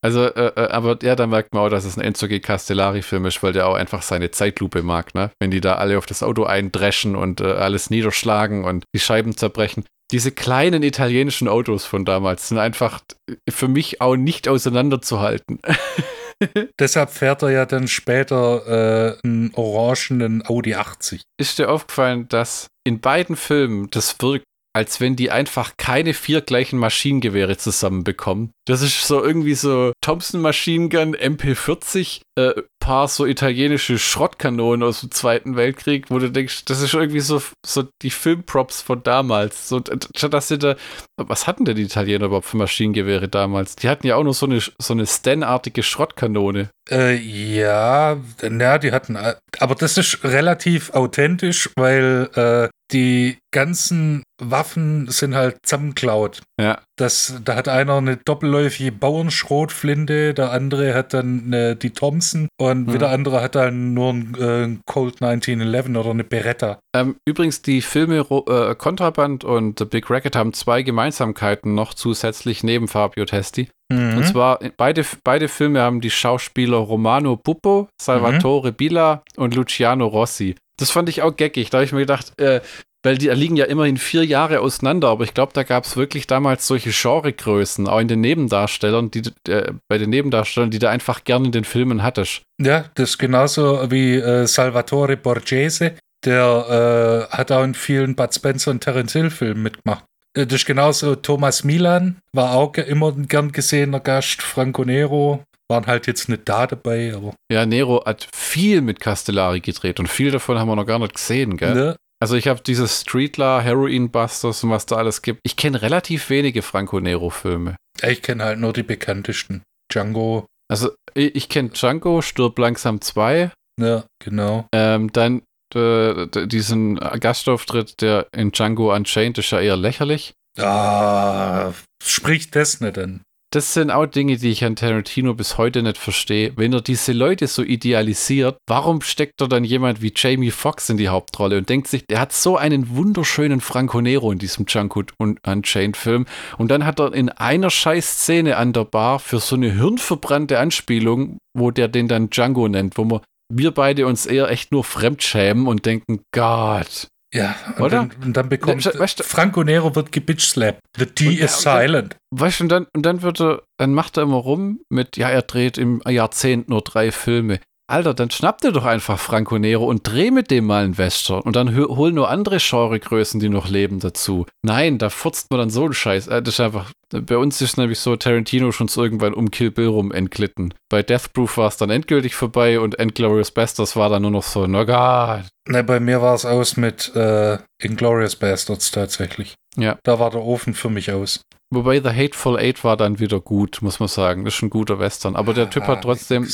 Also, 0.06 0.26
äh, 0.26 0.52
äh, 0.56 0.68
aber 0.70 1.00
ja, 1.02 1.16
da 1.16 1.26
merkt 1.26 1.56
man 1.56 1.64
auch, 1.64 1.70
dass 1.70 1.84
es 1.84 1.98
ein 1.98 2.02
Enzo 2.02 2.28
G. 2.28 2.40
Castellari-Film 2.40 3.26
ist, 3.26 3.42
weil 3.42 3.54
der 3.54 3.68
auch 3.68 3.74
einfach 3.74 4.04
seine 4.04 4.30
Zeitlupe 4.30 4.84
mag, 4.84 5.16
ne? 5.16 5.32
Wenn 5.40 5.50
die 5.50 5.62
da 5.62 5.78
alle 5.78 5.98
auf 5.98 6.06
das 6.06 6.22
Auto 6.22 6.44
eindreschen 6.44 7.16
und 7.16 7.42
äh, 7.42 7.46
alles 7.46 7.90
niederschlagen 7.90 8.66
und 8.66 8.84
die 8.94 9.00
Scheiben 9.00 9.36
zerbrechen. 9.36 9.84
Diese 10.12 10.32
kleinen 10.32 10.84
italienischen 10.84 11.48
Autos 11.48 11.86
von 11.86 12.06
damals 12.06 12.50
sind 12.50 12.60
einfach 12.60 13.02
für 13.50 13.68
mich 13.68 14.02
auch 14.02 14.16
nicht 14.16 14.48
auseinanderzuhalten. 14.48 15.60
Deshalb 16.80 17.12
fährt 17.12 17.44
er 17.44 17.52
ja 17.52 17.66
dann 17.66 17.88
später 17.88 19.18
äh, 19.24 19.28
einen 19.28 19.52
orangenen 19.56 20.46
Audi 20.46 20.76
80. 20.76 21.22
Ist 21.40 21.58
dir 21.58 21.70
aufgefallen, 21.70 22.28
dass 22.28 22.68
in 22.86 23.00
beiden 23.00 23.36
Filmen 23.36 23.90
das 23.90 24.18
wirkt 24.20 24.46
als 24.76 25.00
wenn 25.00 25.16
die 25.16 25.32
einfach 25.32 25.78
keine 25.78 26.14
vier 26.14 26.42
gleichen 26.42 26.78
Maschinengewehre 26.78 27.56
zusammenbekommen. 27.56 28.52
Das 28.68 28.82
ist 28.82 29.08
so 29.08 29.24
irgendwie 29.24 29.56
so 29.56 29.94
Thompson 30.02 30.42
Machine 30.42 30.90
Gun 30.90 31.16
MP40, 31.16 32.24
äh, 32.38 32.54
paar 32.80 33.08
so 33.08 33.26
italienische 33.26 33.98
Schrottkanonen 33.98 34.84
aus 34.84 35.02
dem 35.02 35.10
Zweiten 35.10 35.56
Weltkrieg, 35.56 36.12
wo 36.12 36.20
du 36.20 36.30
denkst, 36.30 36.66
das 36.66 36.82
ist 36.82 36.94
irgendwie 36.94 37.20
so, 37.20 37.42
so 37.66 37.84
die 38.02 38.12
Filmprops 38.12 38.82
von 38.82 39.02
damals. 39.02 39.68
So, 39.68 39.80
dass 39.80 40.50
sie 40.50 40.60
da, 40.60 40.76
was 41.18 41.48
hatten 41.48 41.66
denn 41.66 41.76
die 41.76 41.84
Italiener 41.84 42.26
überhaupt 42.26 42.46
für 42.46 42.58
Maschinengewehre 42.58 43.28
damals? 43.28 43.76
Die 43.76 43.90
hatten 43.90 44.06
ja 44.06 44.16
auch 44.18 44.24
nur 44.24 44.36
so 44.36 44.46
eine, 44.46 44.60
so 44.60 44.94
eine 44.94 45.08
Stan-artige 45.08 45.82
Schrottkanone. 45.82 46.70
Äh, 46.92 47.16
ja, 47.16 48.18
na, 48.48 48.78
die 48.78 48.92
hatten, 48.92 49.18
aber 49.18 49.76
das 49.76 49.98
ist 49.98 50.24
relativ 50.24 50.92
authentisch, 50.92 51.72
weil 51.76 52.30
äh, 52.36 52.70
die 52.92 53.40
ganzen 53.52 54.24
Waffen 54.40 55.08
sind 55.10 55.34
halt 55.34 55.58
zusammenklaut. 55.64 56.42
Ja. 56.60 56.82
Das, 56.98 57.42
da 57.44 57.56
hat 57.56 57.68
einer 57.68 57.98
eine 57.98 58.18
doppelläufige 58.18 58.92
Bauernschrotflinte, 58.92 60.34
der 60.34 60.52
andere 60.52 60.94
hat 60.94 61.14
dann 61.14 61.44
eine, 61.48 61.76
die 61.76 61.90
Thompson 61.90 62.48
und 62.58 62.88
mhm. 62.88 62.94
wieder 62.94 63.10
andere 63.10 63.42
hat 63.42 63.56
dann 63.56 63.94
nur 63.94 64.14
ein 64.14 64.36
äh, 64.36 64.78
Colt 64.86 65.22
1911 65.22 65.90
oder 65.90 66.12
eine 66.12 66.24
Beretta. 66.24 66.80
Ähm, 66.96 67.18
übrigens, 67.26 67.62
die 67.62 67.82
Filme 67.82 68.20
äh, 68.20 68.76
Kontraband 68.76 69.44
und 69.44 69.80
The 69.80 69.86
Big 69.86 70.10
Racket 70.10 70.36
haben 70.36 70.54
zwei 70.54 70.84
Gemeinsamkeiten 70.84 71.76
noch 71.76 71.94
zusätzlich 71.94 72.64
neben 72.64 72.88
Fabio 72.88 73.26
Testi. 73.26 73.68
Mhm. 73.92 74.18
Und 74.18 74.28
zwar, 74.28 74.60
beide, 74.78 75.06
beide 75.24 75.48
Filme 75.48 75.82
haben 75.82 76.02
die 76.02 76.10
Schauspieler 76.10 76.78
Romano 76.78 77.36
Puppo, 77.36 77.90
Salvatore 78.02 78.72
mhm. 78.72 78.76
Bila 78.76 79.24
und 79.36 79.54
Luciano 79.54 80.08
Rossi. 80.08 80.56
Das 80.78 80.92
fand 80.92 81.10
ich 81.10 81.22
auch 81.22 81.36
geckig. 81.36 81.70
Da 81.70 81.78
habe 81.78 81.86
ich 81.86 81.94
mir 81.94 82.00
gedacht, 82.00 82.40
äh, 82.40 82.62
weil 83.06 83.20
die 83.20 83.30
liegen 83.30 83.56
ja 83.56 83.66
immerhin 83.66 83.98
vier 83.98 84.26
Jahre 84.26 84.62
auseinander, 84.62 85.10
aber 85.10 85.24
ich 85.24 85.36
glaube, 85.36 85.54
da 85.54 85.62
gab 85.62 85.84
es 85.84 85.96
wirklich 85.96 86.26
damals 86.26 86.66
solche 86.66 86.90
Genregrößen, 86.90 87.88
auch 87.88 88.00
in 88.00 88.08
den 88.08 88.20
Nebendarstellern, 88.22 89.12
die 89.12 89.22
äh, 89.48 89.74
bei 89.88 90.00
den 90.00 90.10
Nebendarstellern, 90.10 90.72
die 90.72 90.80
du 90.80 90.90
einfach 90.90 91.24
gerne 91.24 91.46
in 91.46 91.52
den 91.52 91.66
Filmen 91.66 92.02
hattest. 92.02 92.42
Ja, 92.60 92.86
das 92.96 93.12
ist 93.12 93.18
genauso 93.20 93.92
wie 93.92 94.16
äh, 94.16 94.48
Salvatore 94.48 95.18
Borghese, 95.18 95.94
der 96.26 97.28
äh, 97.32 97.36
hat 97.36 97.52
auch 97.52 97.64
in 97.64 97.76
vielen 97.76 98.16
Bud 98.16 98.34
Spencer 98.34 98.72
und 98.72 98.82
Terence 98.82 99.14
Hill 99.14 99.30
Filmen 99.30 99.62
mitgemacht. 99.62 100.04
Äh, 100.36 100.48
das 100.48 100.62
ist 100.62 100.66
genauso 100.66 101.16
Thomas 101.16 101.64
Milan, 101.64 102.18
war 102.34 102.56
auch 102.56 102.74
immer 102.74 103.10
ein 103.10 103.28
gern 103.28 103.52
gesehener 103.52 104.00
Gast, 104.00 104.42
Franco 104.42 104.84
Nero, 104.84 105.44
waren 105.70 105.86
halt 105.86 106.08
jetzt 106.08 106.28
nicht 106.28 106.50
da 106.50 106.66
dabei, 106.66 107.14
aber. 107.16 107.34
Ja, 107.52 107.66
Nero 107.66 108.04
hat 108.04 108.28
viel 108.34 108.82
mit 108.82 109.00
Castellari 109.00 109.62
gedreht 109.62 110.00
und 110.00 110.08
viel 110.08 110.32
davon 110.32 110.58
haben 110.58 110.68
wir 110.68 110.76
noch 110.76 110.86
gar 110.88 111.00
nicht 111.00 111.14
gesehen, 111.14 111.58
gell? 111.58 111.74
Ne? 111.74 111.96
Also 112.22 112.36
ich 112.36 112.48
habe 112.48 112.62
dieses 112.62 113.02
Streetler, 113.02 113.62
Heroin 113.62 114.10
Busters 114.10 114.64
und 114.64 114.70
was 114.70 114.86
da 114.86 114.96
alles 114.96 115.22
gibt. 115.22 115.42
Ich 115.44 115.58
kenne 115.58 115.82
relativ 115.82 116.30
wenige 116.30 116.62
Franco 116.62 117.00
Nero-Filme. 117.00 117.76
Ich 118.02 118.22
kenne 118.22 118.44
halt 118.44 118.60
nur 118.60 118.74
die 118.74 118.84
bekanntesten. 118.84 119.64
Django. 119.92 120.46
Also 120.68 120.92
ich, 121.14 121.36
ich 121.36 121.50
kenne 121.50 121.70
Django, 121.70 122.22
Stirb 122.22 122.58
langsam 122.58 123.02
2. 123.02 123.52
Ja, 123.80 124.06
genau. 124.24 124.68
Ähm, 124.74 125.12
dann 125.12 125.42
äh, 125.74 126.28
diesen 126.48 126.96
Gastauftritt, 126.96 128.02
der 128.02 128.28
in 128.36 128.52
Django 128.52 128.94
Unchained 128.94 129.38
ist 129.38 129.52
ja 129.52 129.60
eher 129.60 129.78
lächerlich. 129.78 130.34
Ah, 130.58 131.74
spricht 132.02 132.56
das 132.56 132.80
nicht 132.80 132.96
denn? 132.96 133.24
Das 133.56 133.74
sind 133.74 133.90
auch 133.90 134.06
Dinge, 134.06 134.36
die 134.36 134.52
ich 134.52 134.66
an 134.66 134.76
Tarantino 134.76 135.34
bis 135.34 135.58
heute 135.58 135.82
nicht 135.82 135.98
verstehe. 135.98 136.52
Wenn 136.58 136.74
er 136.74 136.82
diese 136.82 137.14
Leute 137.14 137.48
so 137.48 137.64
idealisiert, 137.64 138.58
warum 138.68 139.02
steckt 139.02 139.40
er 139.40 139.48
dann 139.48 139.64
jemand 139.64 140.02
wie 140.02 140.12
Jamie 140.14 140.52
Foxx 140.52 140.90
in 140.90 140.98
die 140.98 141.08
Hauptrolle 141.08 141.58
und 141.58 141.70
denkt 141.70 141.88
sich, 141.88 142.06
der 142.06 142.20
hat 142.20 142.34
so 142.34 142.58
einen 142.58 142.98
wunderschönen 142.98 143.62
Franco 143.62 144.02
Nero 144.02 144.30
in 144.32 144.40
diesem 144.40 144.66
Junkwood 144.68 145.14
und 145.18 145.40
Unchained-Film 145.48 146.26
und 146.58 146.70
dann 146.70 146.86
hat 146.86 147.00
er 147.00 147.14
in 147.14 147.30
einer 147.30 147.70
scheiß 147.70 148.24
Szene 148.24 148.58
an 148.58 148.74
der 148.74 148.84
Bar 148.84 149.20
für 149.20 149.40
so 149.40 149.56
eine 149.56 149.72
hirnverbrannte 149.72 150.60
Anspielung, 150.60 151.38
wo 151.58 151.72
der 151.72 151.88
den 151.88 152.10
dann 152.10 152.30
Django 152.30 152.68
nennt, 152.68 152.98
wo 152.98 153.06
wir, 153.06 153.22
wir 153.54 153.72
beide 153.72 154.06
uns 154.06 154.26
eher 154.26 154.50
echt 154.50 154.74
nur 154.74 154.84
fremdschämen 154.84 155.68
und 155.68 155.86
denken, 155.86 156.20
Gott, 156.34 157.08
ja, 157.36 157.56
und 157.76 157.82
Oder? 157.82 157.98
Dann, 157.98 158.12
und 158.24 158.38
dann 158.38 158.50
bekommt 158.50 158.86
weißt 158.86 159.20
du, 159.20 159.24
Franco 159.24 159.64
Nero 159.64 159.94
wird 159.94 160.12
gebitchslappt. 160.14 160.80
The 160.98 161.06
D 161.06 161.34
is 161.34 161.62
dann, 161.62 161.82
silent. 161.82 162.18
Weißt 162.32 162.60
du, 162.60 162.64
und 162.64 162.70
dann, 162.70 162.88
und 162.96 163.06
dann 163.06 163.22
wird 163.22 163.42
er, 163.42 163.64
dann 163.78 163.94
macht 163.94 164.16
er 164.18 164.24
immer 164.24 164.38
rum 164.38 164.80
mit, 164.90 165.18
ja, 165.18 165.30
er 165.30 165.42
dreht 165.42 165.78
im 165.78 166.02
Jahrzehnt 166.08 166.70
nur 166.70 166.82
drei 166.82 167.12
Filme. 167.12 167.60
Alter, 167.88 168.16
dann 168.16 168.32
schnapp 168.32 168.62
dir 168.62 168.72
doch 168.72 168.86
einfach 168.86 169.20
Franco 169.20 169.60
Nero 169.60 169.86
und 169.86 170.08
dreh 170.08 170.32
mit 170.32 170.50
dem 170.50 170.66
mal 170.66 170.84
einen 170.84 170.98
Western 170.98 171.42
und 171.42 171.56
dann 171.56 171.76
hol 171.76 172.12
nur 172.12 172.30
andere 172.30 172.58
Genregrößen, 172.58 173.40
die 173.40 173.50
noch 173.50 173.70
leben, 173.70 174.00
dazu. 174.00 174.48
Nein, 174.64 174.98
da 174.98 175.12
furzt 175.12 175.52
man 175.52 175.60
dann 175.60 175.70
so 175.70 175.84
einen 175.84 175.94
Scheiß. 175.94 176.28
Äh, 176.28 176.42
das 176.42 176.56
ist 176.56 176.60
einfach, 176.62 176.92
bei 177.12 177.38
uns 177.38 177.62
ist 177.62 177.78
nämlich 177.78 178.00
so 178.00 178.16
Tarantino 178.16 178.72
schon 178.72 178.88
so 178.88 179.04
irgendwann 179.04 179.36
um 179.36 179.52
Kill 179.52 179.70
Bill 179.70 179.88
rum 179.88 180.12
entglitten. 180.12 180.74
Bei 180.90 181.04
Death 181.04 181.34
Proof 181.34 181.58
war 181.58 181.68
es 181.68 181.78
dann 181.78 181.92
endgültig 181.92 182.34
vorbei 182.34 182.80
und 182.80 182.98
Endglorious 182.98 183.52
Bastards 183.52 183.96
war 183.96 184.10
dann 184.10 184.24
nur 184.24 184.32
noch 184.32 184.44
so, 184.44 184.66
na 184.66 184.84
Gott. 184.84 185.46
Ne, 185.68 185.84
bei 185.84 186.00
mir 186.00 186.22
war 186.24 186.34
es 186.34 186.46
aus 186.46 186.78
mit 186.78 187.16
äh, 187.16 187.60
Inglorious 187.80 188.36
Bastards 188.36 188.90
tatsächlich. 188.90 189.54
Ja. 189.78 189.98
Da 190.04 190.20
war 190.20 190.32
der 190.32 190.42
Ofen 190.42 190.74
für 190.74 190.90
mich 190.90 191.12
aus. 191.12 191.42
Wobei 191.74 192.00
The 192.00 192.10
Hateful 192.10 192.58
Eight 192.58 192.84
war 192.84 192.96
dann 192.96 193.20
wieder 193.20 193.40
gut, 193.40 193.80
muss 193.82 194.00
man 194.00 194.08
sagen. 194.08 194.46
Das 194.46 194.56
ist 194.56 194.62
ein 194.62 194.70
guter 194.70 195.00
Western. 195.00 195.36
Aber 195.36 195.54
der 195.54 195.70
Typ 195.70 195.84
ah, 195.84 195.88
hat 195.88 196.04
trotzdem 196.04 196.48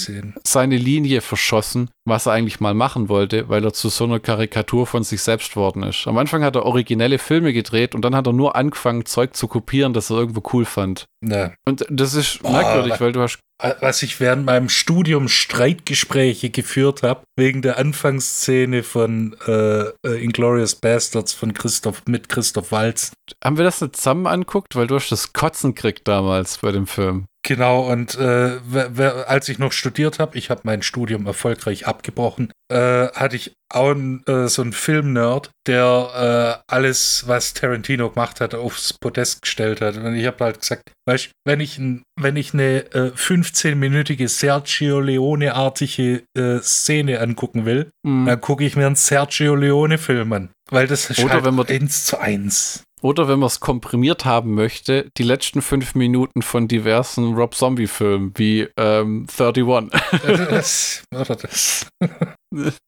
seine 0.44 0.78
Linie 0.78 1.22
verschossen, 1.22 1.90
was 2.06 2.26
er 2.26 2.34
eigentlich 2.34 2.60
mal 2.62 2.74
machen 2.74 3.10
wollte, 3.10 3.50
weil 3.50 3.64
er 3.64 3.74
zu 3.74 3.90
so 3.90 4.06
einer 4.06 4.20
Karikatur 4.20 4.88
von 4.88 5.04
sich 5.04 5.22
selbst 5.22 5.56
worden 5.56 5.84
ist. 5.84 6.08
Am 6.08 6.18
Anfang 6.18 6.44
hat 6.44 6.56
er 6.56 6.66
originelle 6.66 7.20
Filme 7.20 7.52
gedreht 7.52 7.94
und 7.94 8.04
dann 8.04 8.16
hat 8.16 8.26
er 8.26 8.34
nur 8.34 8.56
angefangen, 8.56 9.06
Zeug 9.06 9.36
zu 9.36 9.48
kopieren, 9.48 9.94
das 9.94 10.10
er 10.10 10.18
irgendwo 10.18 10.44
cool 10.54 10.66
fand. 10.66 11.06
Ja. 11.24 11.54
Und 11.68 11.86
das 11.90 12.14
ist 12.14 12.40
oh, 12.44 12.52
merkwürdig, 12.52 13.00
weil 13.02 13.12
du 13.12 13.22
hast 13.22 13.40
was 13.80 14.02
ich 14.02 14.20
während 14.20 14.46
meinem 14.46 14.70
Studium 14.70 15.28
Streitgespräche 15.28 16.50
geführt 16.50 17.04
habe, 17.04 17.22
wegen 17.38 17.62
der 17.62 17.78
Anfangsszene 17.78 18.84
von 18.84 19.36
äh, 19.48 19.84
äh, 20.06 20.24
Inglorious 20.24 20.76
Bastards 20.76 21.34
von 21.34 21.54
Christoph 21.54 22.02
mit 22.08 22.28
Christoph 22.30 22.72
Walz. 22.72 23.12
Haben 23.44 23.58
wir 23.58 23.64
das 23.64 23.82
nicht 23.82 23.96
zusammen 23.96 24.28
anguckt? 24.28 24.76
Weil 24.76 24.88
du 24.88 24.96
hast 24.96 25.12
das 25.12 25.34
Kotzen 25.34 25.76
kriegt 25.76 26.08
damals 26.08 26.58
bei 26.60 26.72
dem 26.72 26.88
Film. 26.88 27.26
Genau, 27.44 27.92
und 27.92 28.16
äh, 28.20 28.60
als 29.26 29.50
ich 29.50 29.58
noch 29.58 29.72
studiert 29.72 30.20
habe, 30.20 30.38
ich 30.38 30.52
habe 30.52 30.62
mein 30.64 30.84
Studium 30.84 31.26
erfolgreich 31.26 31.88
abgebrochen, 31.88 32.52
äh, 32.72 33.08
hatte 33.08 33.36
ich 33.36 33.54
auch 33.74 33.92
einen, 33.92 34.24
äh, 34.28 34.48
so 34.48 34.62
einen 34.62 34.74
Film-Nerd, 34.74 35.50
der 35.66 36.62
äh, 36.68 36.72
alles, 36.72 37.24
was 37.26 37.56
Tarantino 37.56 38.12
gemacht 38.12 38.42
hat, 38.42 38.54
aufs 38.54 38.94
Podest 38.94 39.42
gestellt 39.42 39.82
hat. 39.82 39.98
Und 39.98 40.16
ich 40.16 40.28
habe 40.28 40.44
halt 40.44 40.60
gesagt, 40.60 40.92
weißt 41.08 41.32
wenn 41.44 41.60
ich, 41.60 41.82
wenn 42.20 42.36
ich 42.36 42.54
eine 42.54 42.82
15-minütige 42.92 44.26
äh, 44.26 44.28
Sergio 44.28 45.00
Leone-artige 45.00 46.24
äh, 46.38 46.60
Szene 46.60 47.22
angucken 47.22 47.66
will, 47.66 47.90
mhm. 48.04 48.28
dann 48.28 48.40
gucke 48.40 48.64
ich 48.64 48.76
mir 48.76 48.86
einen 48.86 48.96
Sergio 48.96 49.56
Leone-Film 49.56 50.32
an. 50.34 50.50
Weil 50.70 50.86
das 50.86 51.10
ist 51.10 51.24
Oder 51.24 51.34
halt 51.34 51.46
wenn 51.46 51.56
man 51.56 51.68
eins 51.68 52.06
zu 52.06 52.20
eins. 52.20 52.84
Oder 53.02 53.28
wenn 53.28 53.40
man 53.40 53.48
es 53.48 53.60
komprimiert 53.60 54.26
haben 54.26 54.54
möchte, 54.54 55.10
die 55.18 55.24
letzten 55.24 55.62
fünf 55.62 55.96
Minuten 55.96 56.42
von 56.42 56.68
diversen 56.68 57.34
Rob 57.34 57.56
Zombie-Filmen 57.56 58.34
wie 58.36 58.68
ähm, 58.78 59.28
31. 59.38 59.92
das, 60.50 61.04
das. 61.12 61.88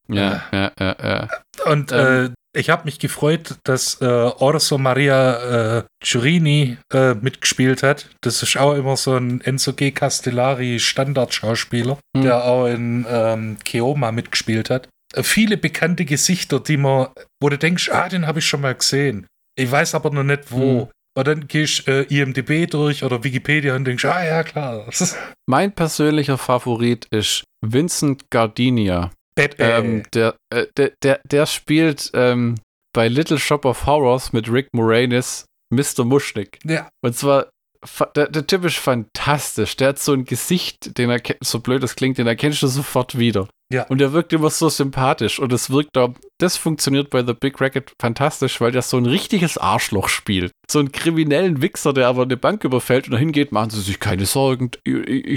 ja, 0.07 0.43
ja, 0.51 0.71
ja, 0.79 0.95
ja. 1.01 1.27
Und 1.65 1.91
ähm, 1.91 2.25
äh, 2.25 2.29
ich 2.55 2.69
habe 2.69 2.85
mich 2.85 2.99
gefreut, 2.99 3.55
dass 3.63 3.99
äh, 4.01 4.05
Orso 4.05 4.77
Maria 4.77 5.79
äh, 5.79 5.83
Giurini 6.03 6.77
äh, 6.93 7.15
mitgespielt 7.15 7.81
hat. 7.81 8.09
Das 8.21 8.43
ist 8.43 8.57
auch 8.57 8.75
immer 8.75 8.95
so 8.95 9.15
ein 9.15 9.41
Enzo 9.41 9.73
G. 9.73 9.91
Castellari 9.91 10.79
Standardschauspieler, 10.79 11.97
hm. 12.15 12.23
der 12.23 12.43
auch 12.43 12.67
in 12.67 13.07
ähm, 13.09 13.57
Keoma 13.63 14.11
mitgespielt 14.11 14.69
hat. 14.69 14.87
Äh, 15.13 15.23
viele 15.23 15.57
bekannte 15.57 16.05
Gesichter, 16.05 16.59
die 16.59 16.77
man, 16.77 17.07
wo 17.41 17.49
du 17.49 17.57
denkst, 17.57 17.89
ah, 17.89 18.07
den 18.07 18.27
habe 18.27 18.39
ich 18.39 18.45
schon 18.45 18.61
mal 18.61 18.75
gesehen. 18.75 19.25
Ich 19.55 19.69
weiß 19.69 19.95
aber 19.95 20.09
noch 20.11 20.23
nicht 20.23 20.51
wo. 20.51 20.81
Hm. 20.81 20.87
Und 21.15 21.27
dann 21.27 21.47
gehst 21.47 21.87
äh, 21.87 22.03
IMDB 22.03 22.67
durch 22.69 23.03
oder 23.03 23.23
Wikipedia 23.23 23.75
und 23.75 23.85
denkst, 23.85 24.05
ah 24.05 24.25
ja, 24.25 24.43
klar. 24.43 24.85
mein 25.47 25.71
persönlicher 25.71 26.39
Favorit 26.39 27.05
ist 27.11 27.43
Vincent 27.61 28.31
Gardenia. 28.31 29.11
Ähm, 29.37 30.03
der, 30.13 30.35
äh, 30.49 30.65
der, 30.77 30.93
der, 31.03 31.19
der 31.23 31.45
spielt 31.45 32.11
ähm, 32.13 32.55
bei 32.93 33.07
Little 33.07 33.39
Shop 33.39 33.65
of 33.65 33.85
Horrors 33.85 34.33
mit 34.33 34.51
Rick 34.51 34.69
Moranis 34.73 35.45
Mr. 35.71 36.03
Muschnick. 36.03 36.59
Ja. 36.63 36.89
Und 37.03 37.15
zwar 37.15 37.47
der, 38.15 38.29
der 38.29 38.47
Typ 38.47 38.65
ist 38.65 38.77
fantastisch. 38.77 39.75
Der 39.75 39.89
hat 39.89 39.99
so 39.99 40.13
ein 40.13 40.25
Gesicht, 40.25 40.97
den 40.97 41.09
er, 41.09 41.21
so 41.41 41.59
blöd 41.59 41.83
das 41.83 41.95
klingt, 41.95 42.17
den 42.17 42.27
erkennst 42.27 42.63
du 42.63 42.67
sofort 42.67 43.17
wieder. 43.17 43.47
Ja. 43.73 43.87
Und 43.87 43.99
er 44.01 44.13
wirkt 44.13 44.31
immer 44.33 44.51
so 44.51 44.69
sympathisch. 44.69 45.39
Und 45.39 45.51
es 45.51 45.71
wirkt 45.71 45.95
da, 45.95 46.13
das 46.37 46.57
funktioniert 46.57 47.09
bei 47.09 47.25
The 47.25 47.33
Big 47.33 47.59
Racket 47.59 47.93
fantastisch, 47.99 48.61
weil 48.61 48.71
der 48.71 48.83
so 48.83 48.97
ein 48.97 49.07
richtiges 49.07 49.57
Arschloch 49.57 50.09
spielt. 50.09 50.51
So 50.69 50.77
einen 50.77 50.91
kriminellen 50.91 51.61
Wichser, 51.61 51.91
der 51.91 52.07
aber 52.07 52.21
eine 52.21 52.37
Bank 52.37 52.63
überfällt 52.63 53.07
und 53.07 53.13
dahin 53.13 53.31
geht, 53.31 53.51
machen 53.51 53.71
Sie 53.71 53.81
sich 53.81 53.99
keine 53.99 54.27
Sorgen, 54.27 54.69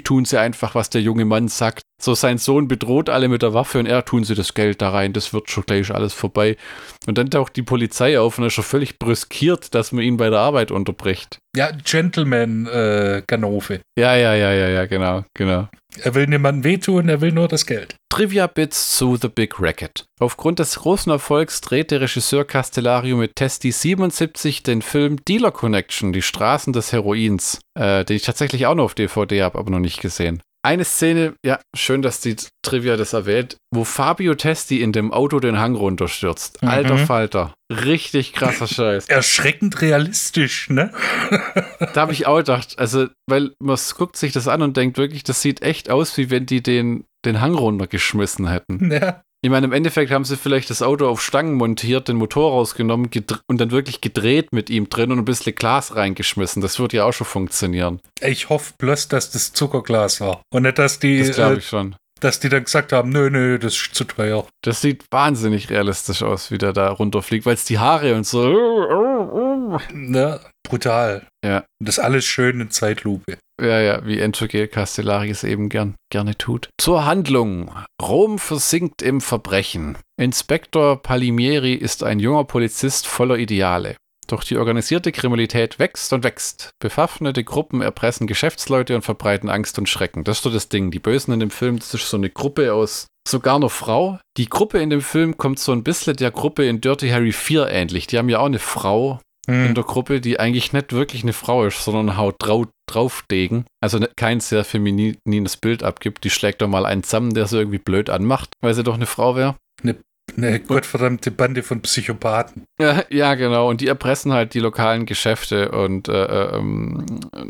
tun 0.05 0.27
Sie 0.27 0.39
einfach, 0.39 0.75
was 0.75 0.91
der 0.91 1.01
junge 1.01 1.25
Mann 1.25 1.49
sagt. 1.49 1.83
So 2.01 2.15
sein 2.15 2.37
Sohn 2.37 2.69
bedroht 2.69 3.09
alle 3.09 3.29
mit 3.29 3.41
der 3.41 3.55
Waffe 3.55 3.79
und 3.79 3.87
er 3.87 4.05
tun 4.05 4.25
Sie 4.25 4.35
das 4.35 4.53
Geld 4.53 4.83
da 4.83 4.91
rein, 4.91 5.15
das 5.15 5.33
wird 5.33 5.51
schon 5.51 5.65
gleich 5.65 5.91
alles 5.91 6.13
vorbei. 6.13 6.59
Und 7.07 7.17
dann 7.17 7.31
taucht 7.31 7.57
die 7.57 7.63
Polizei 7.63 8.21
auf 8.21 8.37
und 8.37 8.45
er 8.45 8.49
ist 8.49 8.55
schon 8.55 8.65
völlig 8.65 8.99
brüskiert, 8.99 9.75
dass 9.75 9.93
man 9.93 10.05
ihn 10.05 10.19
bei 10.19 10.29
der 10.29 10.41
Arbeit 10.41 10.71
unterbricht. 10.71 11.39
Ja, 11.57 11.71
Gentleman-Ganove. 11.71 13.75
Äh, 13.75 13.81
ja, 13.99 14.15
ja, 14.15 14.35
ja, 14.35 14.53
ja, 14.53 14.69
ja, 14.69 14.85
genau, 14.85 15.25
genau. 15.33 15.69
Er 16.03 16.15
will 16.15 16.27
niemandem 16.27 16.65
wehtun, 16.65 17.09
er 17.09 17.21
will 17.21 17.33
nur 17.33 17.49
das 17.49 17.67
Geld. 17.67 17.97
Trivia-Bits 18.11 18.97
zu 18.97 19.17
The 19.17 19.29
Big 19.29 19.61
Racket. 19.61 20.07
Aufgrund 20.21 20.59
des 20.59 20.77
großen 20.77 21.11
Erfolgs 21.13 21.61
dreht 21.61 21.91
der 21.91 22.01
Regisseur 22.01 22.45
Castellario 22.45 23.17
mit 23.17 23.37
Testi 23.37 23.73
77 23.73 24.63
den 24.63 24.83
Film 24.83 25.25
Dealer 25.25 25.53
Connection, 25.53 26.13
die 26.13 26.23
Straßen 26.23 26.73
des 26.73 26.93
Heroins, 26.93 27.61
äh, 27.79 28.05
den 28.05 28.17
ich 28.17 28.23
tatsächlich 28.23 28.67
auch 28.67 28.75
noch 28.75 28.85
auf 28.85 28.95
DVD 28.95 29.43
habe, 29.43 29.59
aber 29.59 29.71
noch 29.71 29.81
nicht 29.81 30.01
gesehen 30.01 30.43
eine 30.67 30.85
Szene, 30.85 31.35
ja, 31.45 31.61
schön, 31.77 32.03
dass 32.03 32.21
die 32.21 32.37
Trivia 32.63 32.97
das 32.97 33.13
erwähnt, 33.13 33.57
wo 33.73 33.85
Fabio 33.85 34.35
Testi 34.35 34.83
in 34.83 34.91
dem 34.91 35.13
Auto 35.13 35.39
den 35.39 35.59
Hang 35.59 35.77
runterstürzt. 35.77 36.61
Mhm. 36.61 36.69
Alter 36.69 36.99
Falter. 36.99 37.55
Richtig 37.73 38.33
krasser 38.33 38.67
Scheiß. 38.67 39.07
Erschreckend 39.09 39.81
realistisch, 39.81 40.69
ne? 40.69 40.93
da 41.95 42.01
habe 42.01 42.13
ich 42.13 42.27
auch 42.27 42.39
gedacht, 42.39 42.79
also, 42.79 43.07
weil 43.29 43.53
man 43.61 43.79
guckt 43.97 44.17
sich 44.17 44.33
das 44.33 44.49
an 44.49 44.61
und 44.63 44.77
denkt 44.77 44.99
wirklich, 44.99 45.23
das 45.23 45.41
sieht 45.41 45.63
echt 45.63 45.89
aus, 45.89 46.19
wie 46.19 46.31
wenn 46.31 46.47
die 46.47 46.63
den, 46.63 47.05
den 47.25 47.41
Hang 47.41 47.55
runtergeschmissen 47.55 48.49
hätten. 48.49 48.91
Ja. 48.91 49.23
Ich 49.47 49.51
meine, 49.51 49.67
im 49.67 49.73
Endeffekt 49.73 50.11
haben 50.11 50.25
sie 50.25 50.37
vielleicht 50.37 50.71
das 50.71 50.83
Auto 50.83 51.07
auf 51.07 51.23
Stangen 51.23 51.55
montiert, 51.55 52.09
den 52.09 52.17
Motor 52.17 52.51
rausgenommen 52.51 53.09
und 53.47 53.61
dann 53.61 53.71
wirklich 53.71 54.01
gedreht 54.01 54.53
mit 54.53 54.71
ihm 54.71 54.89
drin 54.89 55.13
und 55.13 55.21
ein 55.21 55.25
bisschen 55.25 55.55
Glas 55.55 55.95
reingeschmissen. 55.95 56.61
Das 56.61 56.81
würde 56.81 56.97
ja 56.97 57.05
auch 57.05 57.13
schon 57.13 57.29
funktionieren. 57.29 58.01
Ich 58.21 58.49
hoffe 58.49 58.73
bloß, 58.77 59.07
dass 59.07 59.31
das 59.31 59.53
Zuckerglas 59.53 60.21
war. 60.21 60.43
Und 60.53 60.65
nicht, 60.65 60.81
dass 60.81 60.99
die. 60.99 61.21
Das 61.21 61.37
glaube 61.37 61.55
äh, 61.55 61.59
ich 61.59 61.69
schon. 61.69 61.95
Dass 62.19 62.41
die 62.41 62.49
dann 62.49 62.65
gesagt 62.65 62.93
haben, 62.93 63.11
nö, 63.11 63.31
nö, 63.31 63.61
das 63.61 63.77
ist 63.77 63.95
zu 63.95 64.03
teuer. 64.03 64.45
Das 64.63 64.81
sieht 64.81 65.05
wahnsinnig 65.13 65.71
realistisch 65.71 66.25
aus, 66.25 66.51
wie 66.51 66.59
der 66.59 66.73
da 66.73 66.91
runterfliegt, 66.91 67.47
weil 67.47 67.55
es 67.55 67.65
die 67.65 67.79
Haare 67.79 68.17
und 68.17 68.27
so. 68.27 68.49
Ja, 69.93 70.41
brutal. 70.63 71.27
Ja. 71.45 71.65
Und 71.81 71.89
das 71.89 71.99
alles 71.99 72.25
schön 72.25 72.61
in 72.61 72.71
Zeitlupe. 72.71 73.39
Ja, 73.61 73.81
ja, 73.81 74.07
wie 74.07 74.21
Enrique 74.21 74.69
Castellari 74.69 75.31
es 75.31 75.45
eben 75.45 75.69
gern, 75.69 75.95
gerne 76.11 76.37
tut. 76.37 76.69
Zur 76.79 77.07
Handlung. 77.07 77.71
Rom 78.01 78.39
versinkt 78.39 79.01
im 79.03 79.21
Verbrechen. 79.21 79.97
Inspektor 80.21 81.03
Palimieri 81.03 81.73
ist 81.73 82.03
ein 82.03 82.21
junger 82.21 82.45
Polizist 82.45 83.07
voller 83.07 83.39
Ideale. 83.39 83.97
Doch 84.27 84.43
die 84.43 84.57
organisierte 84.57 85.13
Kriminalität 85.13 85.79
wächst 85.79 86.13
und 86.13 86.25
wächst. 86.25 86.71
Bewaffnete 86.81 87.45
Gruppen 87.45 87.81
erpressen 87.81 88.27
Geschäftsleute 88.27 88.95
und 88.97 89.03
verbreiten 89.03 89.49
Angst 89.49 89.79
und 89.79 89.89
Schrecken. 89.89 90.25
Das 90.25 90.39
ist 90.39 90.43
so 90.43 90.51
das 90.51 90.69
Ding. 90.69 90.91
Die 90.91 90.99
Bösen 90.99 91.33
in 91.33 91.41
dem 91.41 91.51
Film, 91.51 91.79
das 91.79 91.95
ist 91.95 92.11
so 92.11 92.17
eine 92.17 92.31
Gruppe 92.31 92.75
aus 92.75 93.07
sogar 93.27 93.57
einer 93.57 93.71
Frau. 93.71 94.19
Die 94.37 94.49
Gruppe 94.49 94.79
in 94.79 94.91
dem 94.91 95.01
Film 95.01 95.37
kommt 95.37 95.59
so 95.59 95.73
ein 95.73 95.85
bisschen 95.85 96.17
der 96.17 96.31
Gruppe 96.31 96.67
in 96.67 96.81
Dirty 96.81 97.09
Harry 97.09 97.33
4 97.33 97.69
ähnlich. 97.69 98.07
Die 98.07 98.19
haben 98.19 98.29
ja 98.29 98.39
auch 98.41 98.47
eine 98.47 98.59
Frau, 98.59 99.21
hm. 99.47 99.67
in 99.67 99.75
der 99.75 99.85
Gruppe, 99.85 100.21
die 100.21 100.39
eigentlich 100.41 100.73
nicht 100.73 100.93
wirklich 100.93 101.23
eine 101.23 101.33
Frau 101.33 101.65
ist, 101.65 101.85
sondern 101.85 102.17
haut 102.17 102.37
drau 102.39 102.67
draufdegen. 102.89 103.65
Also 103.81 104.01
kein 104.17 104.41
sehr 104.41 104.65
feminines 104.65 105.57
Bild 105.57 105.83
abgibt. 105.83 106.25
Die 106.25 106.31
schlägt 106.31 106.63
doch 106.63 106.69
mal 106.69 106.87
einen 106.87 107.03
zusammen, 107.03 107.35
der 107.35 107.47
sie 107.47 107.59
irgendwie 107.59 107.79
blöd 107.79 108.11
anmacht, 108.11 108.53
weil 108.61 108.75
sie 108.75 108.85
doch 108.85 108.95
eine 108.95 109.07
Frau 109.07 109.37
wäre. 109.37 109.57
Eine 109.83 109.97
eine 110.37 110.61
gottverdammte 110.61 111.31
Bande 111.31 111.63
von 111.63 111.81
Psychopathen. 111.81 112.65
Ja, 112.79 113.05
ja, 113.11 113.35
genau. 113.35 113.69
Und 113.69 113.81
die 113.81 113.87
erpressen 113.87 114.33
halt 114.33 114.55
die 114.55 114.61
lokalen 114.61 115.07
Geschäfte 115.07 115.71
und, 115.71 116.09
äh, 116.09 116.57
ähm, 116.57 117.07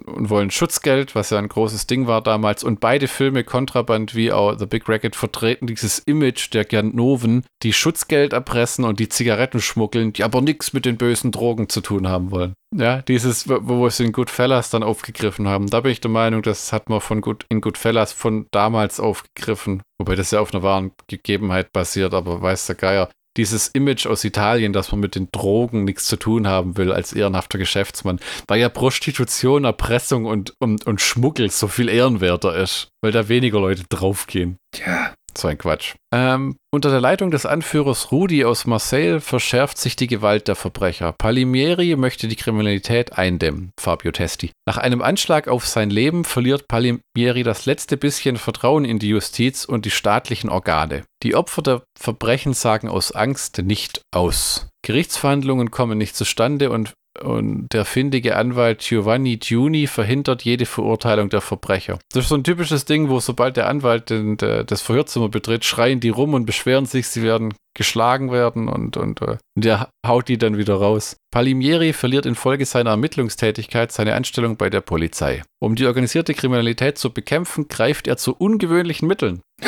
und 0.07 0.31
wollen 0.31 0.51
Schutzgeld, 0.51 1.15
was 1.15 1.31
ja 1.31 1.39
ein 1.39 1.49
großes 1.49 1.87
Ding 1.87 2.07
war 2.07 2.23
damals. 2.23 2.63
Und 2.63 2.81
beide 2.81 3.09
Filme, 3.09 3.45
Kontraband 3.45 4.15
wie 4.15 4.33
auch 4.33 4.59
The 4.59 4.67
Big 4.67 4.89
Racket, 4.89 5.17
vertreten 5.17 5.67
dieses 5.67 5.99
Image 6.01 6.53
der 6.53 6.65
Ganoven, 6.65 7.45
die 7.63 7.73
Schutzgeld 7.73 8.33
erpressen 8.33 8.85
und 8.85 9.01
die 9.01 9.09
Zigaretten 9.09 9.61
schmuggeln, 9.61 10.13
die 10.13 10.25
aber 10.25 10.41
nichts 10.41 10.73
mit 10.73 10.85
den 10.85 10.97
bösen 10.97 11.33
Drogen 11.33 11.69
zu 11.69 11.81
tun 11.81 12.09
haben 12.09 12.31
wollen. 12.31 12.55
Ja, 12.75 13.01
dieses, 13.03 13.49
wo 13.49 13.87
es 13.87 14.01
in 14.01 14.13
Goodfellas 14.13 14.71
dann 14.71 14.83
aufgegriffen 14.83 15.47
haben. 15.47 15.69
Da 15.69 15.81
bin 15.81 15.93
ich 15.93 16.01
der 16.01 16.11
Meinung, 16.11 16.43
das 16.43 16.73
hat 16.73 16.89
man 16.89 17.01
von 17.01 17.21
Good, 17.21 17.47
in 17.49 17.61
Goodfellas 17.61 18.13
von 18.13 18.47
damals 18.51 18.99
aufgegriffen. 18.99 19.83
Wobei 19.99 20.17
das 20.17 20.33
ja 20.33 20.41
auf 20.41 20.53
einer 20.53 20.63
wahren 20.63 20.93
Gegebenheit 21.07 21.73
basiert, 21.73 22.13
aber 22.13 22.43
weiß 22.43 22.67
der 22.67 22.77
Geier. 22.77 23.11
Dieses 23.37 23.69
Image 23.69 24.07
aus 24.07 24.25
Italien, 24.25 24.73
dass 24.73 24.91
man 24.93 25.01
mit 25.01 25.15
den 25.15 25.29
Drogen 25.31 25.85
nichts 25.85 26.07
zu 26.07 26.17
tun 26.17 26.47
haben 26.49 26.79
will 26.79 26.91
als 26.91 27.13
ehrenhafter 27.13 27.59
Geschäftsmann, 27.59 28.19
weil 28.49 28.61
ja 28.61 28.71
Prostitution, 28.71 29.65
Erpressung 29.65 30.25
und, 30.25 30.55
und, 30.59 30.87
und 30.87 31.01
Schmuggel 31.03 31.51
so 31.51 31.69
viel 31.69 31.91
ehrenwerter 31.91 32.57
ist, 32.57 32.89
weil 33.03 33.13
da 33.13 33.29
weniger 33.29 33.61
Leute 33.61 33.85
draufgehen. 33.89 34.57
Ja. 34.75 35.13
So 35.37 35.49
ein 35.49 35.59
Quatsch. 35.59 35.95
Ähm, 36.15 36.57
unter 36.73 36.91
der 36.91 37.01
Leitung 37.01 37.31
des 37.31 37.47
Anführers 37.47 38.11
Rudi 38.11 38.45
aus 38.45 38.67
Marseille 38.67 39.21
verschärft 39.21 39.79
sich 39.79 39.97
die 39.97 40.07
Gewalt 40.07 40.49
der 40.49 40.57
Verbrecher. 40.57 41.13
Palimieri 41.13 41.97
möchte 41.97 42.29
die 42.29 42.37
Kriminalität 42.37 43.13
eindämmen, 43.19 43.71
Fabio 43.79 44.13
Testi. 44.13 44.53
Nach 44.67 44.79
einem 44.79 45.03
Anschlag 45.03 45.49
auf 45.49 45.67
sein 45.67 45.91
Leben 45.91 46.25
verliert 46.25 46.69
Palimieri 46.69 47.43
das 47.43 47.67
letzte 47.67 47.97
bisschen 47.97 48.37
Vertrauen 48.37 48.85
in 48.85 48.99
die 48.99 49.09
Justiz 49.09 49.65
und 49.65 49.85
die 49.85 49.91
staatlichen 49.91 50.49
Organe. 50.49 51.05
Die 51.23 51.35
Opfer 51.35 51.63
der 51.63 51.83
Verbrechen 51.99 52.55
sagen 52.55 52.89
aus 52.89 53.13
Angst 53.13 53.59
nicht 53.59 54.01
aus. 54.15 54.69
Gerichtsverhandlungen 54.83 55.71
kommen 55.71 55.99
nicht 55.99 56.17
zustande 56.17 56.71
und 56.71 56.95
und 57.23 57.69
der 57.73 57.85
findige 57.85 58.37
Anwalt 58.37 58.81
Giovanni 58.81 59.37
Giuni 59.37 59.87
verhindert 59.87 60.43
jede 60.43 60.67
Verurteilung 60.67 61.29
der 61.29 61.41
Verbrecher. 61.41 61.99
Das 62.13 62.25
ist 62.25 62.29
so 62.29 62.35
ein 62.35 62.45
typisches 62.45 62.85
Ding, 62.85 63.09
wo 63.09 63.21
sobald 63.21 63.57
der 63.57 63.69
Anwalt 63.69 64.11
den, 64.11 64.37
der, 64.37 64.65
das 64.65 64.83
Verhörzimmer 64.83 65.29
betritt, 65.29 65.65
schreien 65.65 66.01
die 66.01 66.09
rum 66.09 66.35
und 66.35 66.47
beschweren 66.47 66.87
sich, 66.87 67.09
sie 67.09 67.23
werden 67.23 67.55
geschlagen 67.77 68.33
werden 68.33 68.69
und, 68.69 68.97
und 68.97 69.23
uh, 69.23 69.37
der 69.55 69.91
haut 70.05 70.29
die 70.29 70.39
dann 70.39 70.59
wieder 70.59 70.75
raus. 70.75 71.17
Palimieri 71.31 71.93
verliert 71.93 72.27
infolge 72.27 72.67
seiner 72.67 72.91
Ermittlungstätigkeit 72.91 73.93
seine 73.93 74.15
Anstellung 74.15 74.57
bei 74.57 74.71
der 74.71 74.81
Polizei. 74.81 75.43
Um 75.61 75.77
die 75.77 75.87
organisierte 75.87 76.35
Kriminalität 76.35 76.99
zu 76.99 77.13
bekämpfen, 77.13 77.69
greift 77.69 78.09
er 78.09 78.17
zu 78.17 78.35
ungewöhnlichen 78.35 79.07
Mitteln. 79.07 79.43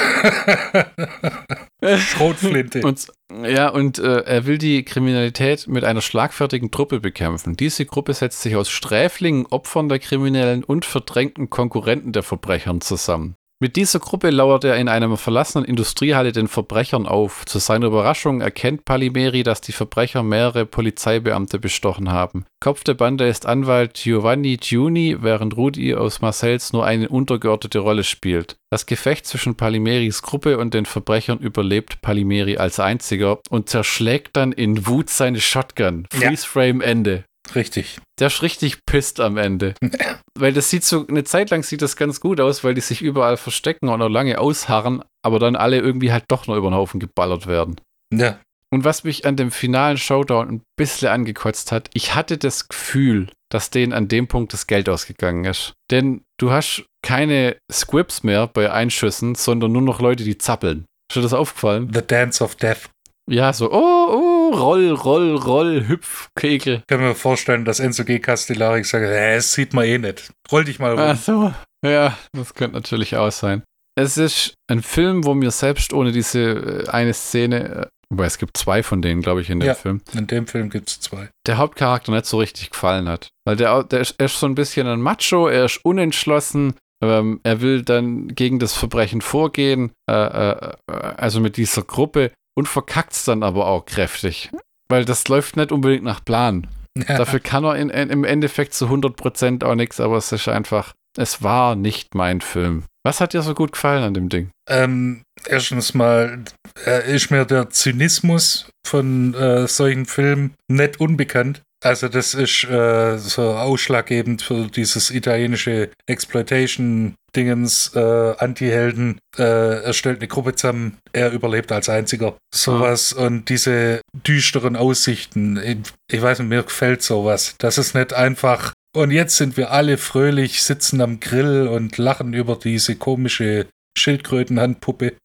Schrotflinte. 1.83 2.81
Und, 2.83 3.07
ja, 3.45 3.69
und 3.69 3.99
äh, 3.99 4.23
er 4.23 4.47
will 4.47 4.59
die 4.59 4.85
Kriminalität 4.85 5.69
mit 5.69 5.85
einer 5.85 6.01
schlagfertigen 6.01 6.71
Truppe 6.71 7.01
bekämpfen. 7.01 7.57
Diese 7.57 7.87
Gruppe 7.87 8.15
setzt 8.15 8.43
sich 8.43 8.57
aus 8.57 8.69
Sträflingen, 8.69 9.47
Opfern 9.47 9.89
der 9.89 9.99
Kriminellen 9.99 10.65
und 10.65 10.85
verdrängten 10.85 11.51
Konkurrenten 11.51 12.13
der 12.13 12.23
Verbrechern 12.23 12.81
zusammen. 12.81 13.37
Mit 13.61 13.75
dieser 13.75 13.99
Gruppe 13.99 14.31
lauert 14.31 14.63
er 14.63 14.77
in 14.77 14.89
einer 14.89 15.17
verlassenen 15.17 15.65
Industriehalle 15.65 16.31
den 16.31 16.47
Verbrechern 16.47 17.07
auf. 17.07 17.45
Zu 17.45 17.59
seiner 17.59 17.87
Überraschung 17.87 18.41
erkennt 18.41 18.85
Palimeri, 18.85 19.43
dass 19.43 19.61
die 19.61 19.73
Verbrecher 19.73 20.23
mehrere 20.23 20.65
Polizeibeamte 20.65 21.59
bestochen 21.59 22.13
haben. 22.13 22.45
Kopf 22.61 22.85
der 22.85 22.95
Bande 22.95 23.27
ist 23.27 23.47
Anwalt 23.47 23.95
Giovanni 23.95 24.59
Giuni, 24.59 25.17
während 25.21 25.57
Rudi 25.57 25.93
aus 25.97 26.21
Marcells 26.21 26.73
nur 26.73 26.87
eine 26.87 27.09
untergeordnete 27.09 27.81
Rolle 27.81 28.05
spielt. 28.05 28.57
Das 28.71 28.87
Gefecht 28.87 29.27
zwischen 29.27 29.57
Palimeris 29.57 30.23
Gruppe 30.23 30.59
und 30.59 30.73
den 30.73 30.87
Verbrechern 30.87 31.39
überlebt 31.39 32.01
Palimeri 32.01 32.59
als 32.59 32.79
einziger 32.79 33.41
und 33.51 33.69
zerschlägt 33.69 34.37
dann 34.37 34.53
in 34.53 34.87
Wut 34.87 35.11
seine 35.11 35.41
Shotgun. 35.41 36.07
Freeze 36.13 36.47
Frame 36.47 36.81
Ende. 36.81 37.25
Richtig. 37.55 37.99
Der 38.19 38.29
ist 38.29 38.43
richtig 38.43 38.85
pisst 38.87 39.21
am 39.21 39.37
Ende. 39.37 39.75
weil 40.39 40.53
das 40.53 40.71
sieht 40.71 40.85
so, 40.85 41.07
eine 41.07 41.25
Zeit 41.25 41.51
lang 41.51 41.63
sieht 41.63 41.83
das 41.83 41.97
ganz 41.97 42.21
gut 42.21 42.41
aus, 42.41 42.65
weil 42.65 42.75
die 42.75 42.81
sich 42.81 43.03
überall 43.03 43.37
verstecken 43.37 43.89
und 43.89 43.99
noch 43.99 44.09
lange 44.09 44.39
ausharren, 44.39 45.03
aber 45.23 45.39
dann 45.39 45.57
alle 45.57 45.79
irgendwie 45.79 46.13
halt 46.13 46.25
doch 46.29 46.47
noch 46.47 46.57
über 46.57 46.71
den 46.71 46.75
Haufen 46.75 47.01
geballert 47.01 47.47
werden. 47.47 47.77
Ja. 48.13 48.39
Und 48.71 48.85
was 48.85 49.05
mich 49.05 49.25
an 49.25 49.37
dem 49.37 49.51
finalen 49.51 49.97
Showdown 49.97 50.49
ein 50.49 50.63
bisschen 50.77 51.09
angekotzt 51.09 51.73
hat, 51.73 51.89
ich 51.95 52.15
hatte 52.15 52.37
das 52.37 52.69
Gefühl, 52.69 53.31
dass 53.51 53.71
denen 53.71 53.95
an 53.95 54.09
dem 54.09 54.29
Punkt 54.29 54.53
das 54.53 54.67
Geld 54.67 54.89
ausgegangen 54.89 55.45
ist. 55.45 55.73
Denn 55.91 56.23
du 56.39 56.51
hast 56.51 56.85
keine 57.03 57.57
Squibs 57.73 58.23
mehr 58.23 58.47
bei 58.47 58.71
Einschüssen, 58.71 59.35
sondern 59.35 59.73
nur 59.73 59.83
noch 59.83 60.01
Leute, 60.01 60.25
die 60.25 60.37
zappeln. 60.37 60.85
Ist 61.11 61.17
dir 61.17 61.23
das 61.23 61.33
aufgefallen? 61.33 61.91
The 61.95 62.07
Dance 62.07 62.45
of 62.45 62.57
Death. 62.57 62.91
Ja, 63.31 63.53
so, 63.55 63.73
oh, 63.73 64.07
oh, 64.11 64.38
roll, 64.53 64.91
roll, 64.93 65.37
roll, 65.37 65.89
hüpf, 65.89 66.29
Kegel. 66.39 66.77
Ich 66.81 66.87
kann 66.87 67.01
mir 67.01 67.15
vorstellen, 67.15 67.65
dass 67.65 67.81
Enzo 67.81 68.05
G. 68.05 68.19
Castellari 68.19 68.85
sagt, 68.85 69.05
äh, 69.05 69.37
das 69.37 69.53
sieht 69.53 69.75
man 69.75 69.85
eh 69.85 69.99
nicht. 69.99 70.31
Roll 70.51 70.65
dich 70.65 70.79
mal 70.79 70.93
rum. 70.93 71.01
Ach 71.01 71.17
so, 71.17 71.53
ja, 71.85 72.17
das 72.33 72.55
könnte 72.55 72.77
natürlich 72.77 73.17
auch 73.17 73.33
sein. 73.33 73.63
Es 73.97 74.17
ist 74.17 74.55
ein 74.71 74.83
Film, 74.83 75.25
wo 75.25 75.35
mir 75.35 75.51
selbst 75.51 75.93
ohne 75.93 76.13
diese 76.13 76.41
äh, 76.41 76.89
eine 76.89 77.15
Szene 77.15 77.89
Wobei 78.11 78.25
es 78.25 78.39
gibt 78.39 78.57
zwei 78.57 78.83
von 78.83 79.03
denen, 79.03 79.21
glaube 79.21 79.43
ich, 79.43 79.51
in 79.51 79.61
dem 79.61 79.67
Ja. 79.67 79.75
Film. 79.75 80.01
In 80.15 80.27
dem 80.27 80.47
Film 80.47 80.71
gibt 80.71 80.89
es 80.89 81.01
zwei. 81.01 81.29
Der 81.47 81.59
Hauptcharakter 81.59 82.11
nicht 82.11 82.25
so 82.25 82.39
richtig 82.39 82.71
gefallen 82.71 83.09
hat. 83.09 83.29
Weil 83.45 83.57
der, 83.57 83.85
der 83.85 84.01
ist, 84.01 84.15
er 84.19 84.27
ist 84.27 84.41
so 84.41 84.47
ein 84.47 84.55
bisschen 84.55 84.87
ein 84.87 85.03
Macho, 85.03 85.47
er 85.49 85.67
ist 85.67 85.85
unentschlossen, 85.85 86.75
ähm, 87.03 87.41
er 87.43 87.61
will 87.61 87.83
dann 87.83 88.29
gegen 88.29 88.59
das 88.59 88.75
Verbrechen 88.75 89.21
vorgehen, 89.21 89.93
äh, 90.11 90.15
äh, 90.15 90.73
äh, 90.91 90.95
also 91.17 91.41
mit 91.41 91.57
dieser 91.59 91.83
Gruppe 91.83 92.33
und 92.59 92.67
verkackt 92.67 93.13
es 93.13 93.25
dann 93.25 93.45
aber 93.45 93.69
auch 93.69 93.87
kräftig. 93.87 94.51
Weil 94.89 95.05
das 95.05 95.29
läuft 95.29 95.57
nicht 95.57 95.71
unbedingt 95.71 96.03
nach 96.03 96.25
Plan. 96.25 96.67
Dafür 97.07 97.39
kann 97.39 97.63
er 97.63 97.77
in, 97.77 97.89
in, 97.89 98.11
im 98.11 98.25
Endeffekt 98.25 98.75
zu 98.75 98.87
100% 98.87 99.65
auch 99.65 99.77
nichts, 99.77 100.01
aber 100.01 100.17
es 100.17 100.33
ist 100.33 100.49
einfach, 100.49 100.93
es 101.17 101.41
war 101.41 101.77
nicht 101.77 102.17
mein 102.17 102.41
Film. 102.41 102.83
Was 103.07 103.21
hat 103.21 103.33
dir 103.33 103.43
so 103.43 103.55
gut 103.55 103.73
gefallen 103.73 104.03
an 104.03 104.15
dem 104.15 104.29
Ding? 104.29 104.51
Ähm, 104.69 105.23
erstens 105.47 105.95
mal 105.95 106.43
äh, 106.85 107.15
ist 107.15 107.31
mir 107.31 107.45
der 107.45 107.71
Zynismus 107.71 108.69
von 108.85 109.35
äh, 109.35 109.69
solchen 109.69 110.07
Filmen 110.07 110.55
nicht 110.67 110.99
unbekannt. 110.99 111.63
Also 111.85 112.09
das 112.09 112.35
ist 112.35 112.65
äh, 112.65 113.19
so 113.19 113.51
ausschlaggebend 113.51 114.43
für 114.43 114.67
dieses 114.67 115.13
italienische 115.13 115.91
Exploitation-Dingens, 116.07 117.93
äh, 117.95 118.35
Anti-Helden. 118.39 119.21
Äh, 119.37 119.85
er 119.85 119.93
stellt 119.93 120.19
eine 120.19 120.27
Gruppe 120.27 120.57
zusammen, 120.57 120.99
er 121.13 121.31
überlebt 121.31 121.71
als 121.71 121.89
einziger. 121.89 122.37
Sowas 122.53 123.13
und 123.13 123.49
diese 123.49 124.01
düsteren 124.13 124.75
Aussichten. 124.75 125.57
Ich, 125.57 125.79
ich 126.11 126.21
weiß 126.21 126.41
nicht, 126.41 126.49
mir 126.49 126.65
gefällt 126.65 127.03
sowas. 127.03 127.55
Das 127.59 127.79
ist 127.79 127.95
nicht 127.95 128.13
einfach 128.13 128.73
und 128.97 129.13
jetzt 129.13 129.37
sind 129.37 129.57
wir 129.57 129.71
alle 129.71 129.99
fröhlich, 129.99 130.63
sitzen 130.63 131.01
am 131.01 131.21
Grill 131.21 131.69
und 131.69 131.99
lachen 131.99 132.33
über 132.33 132.57
diese 132.57 132.97
komische 132.97 133.69
Schildkrötenhandpuppe. 133.97 135.17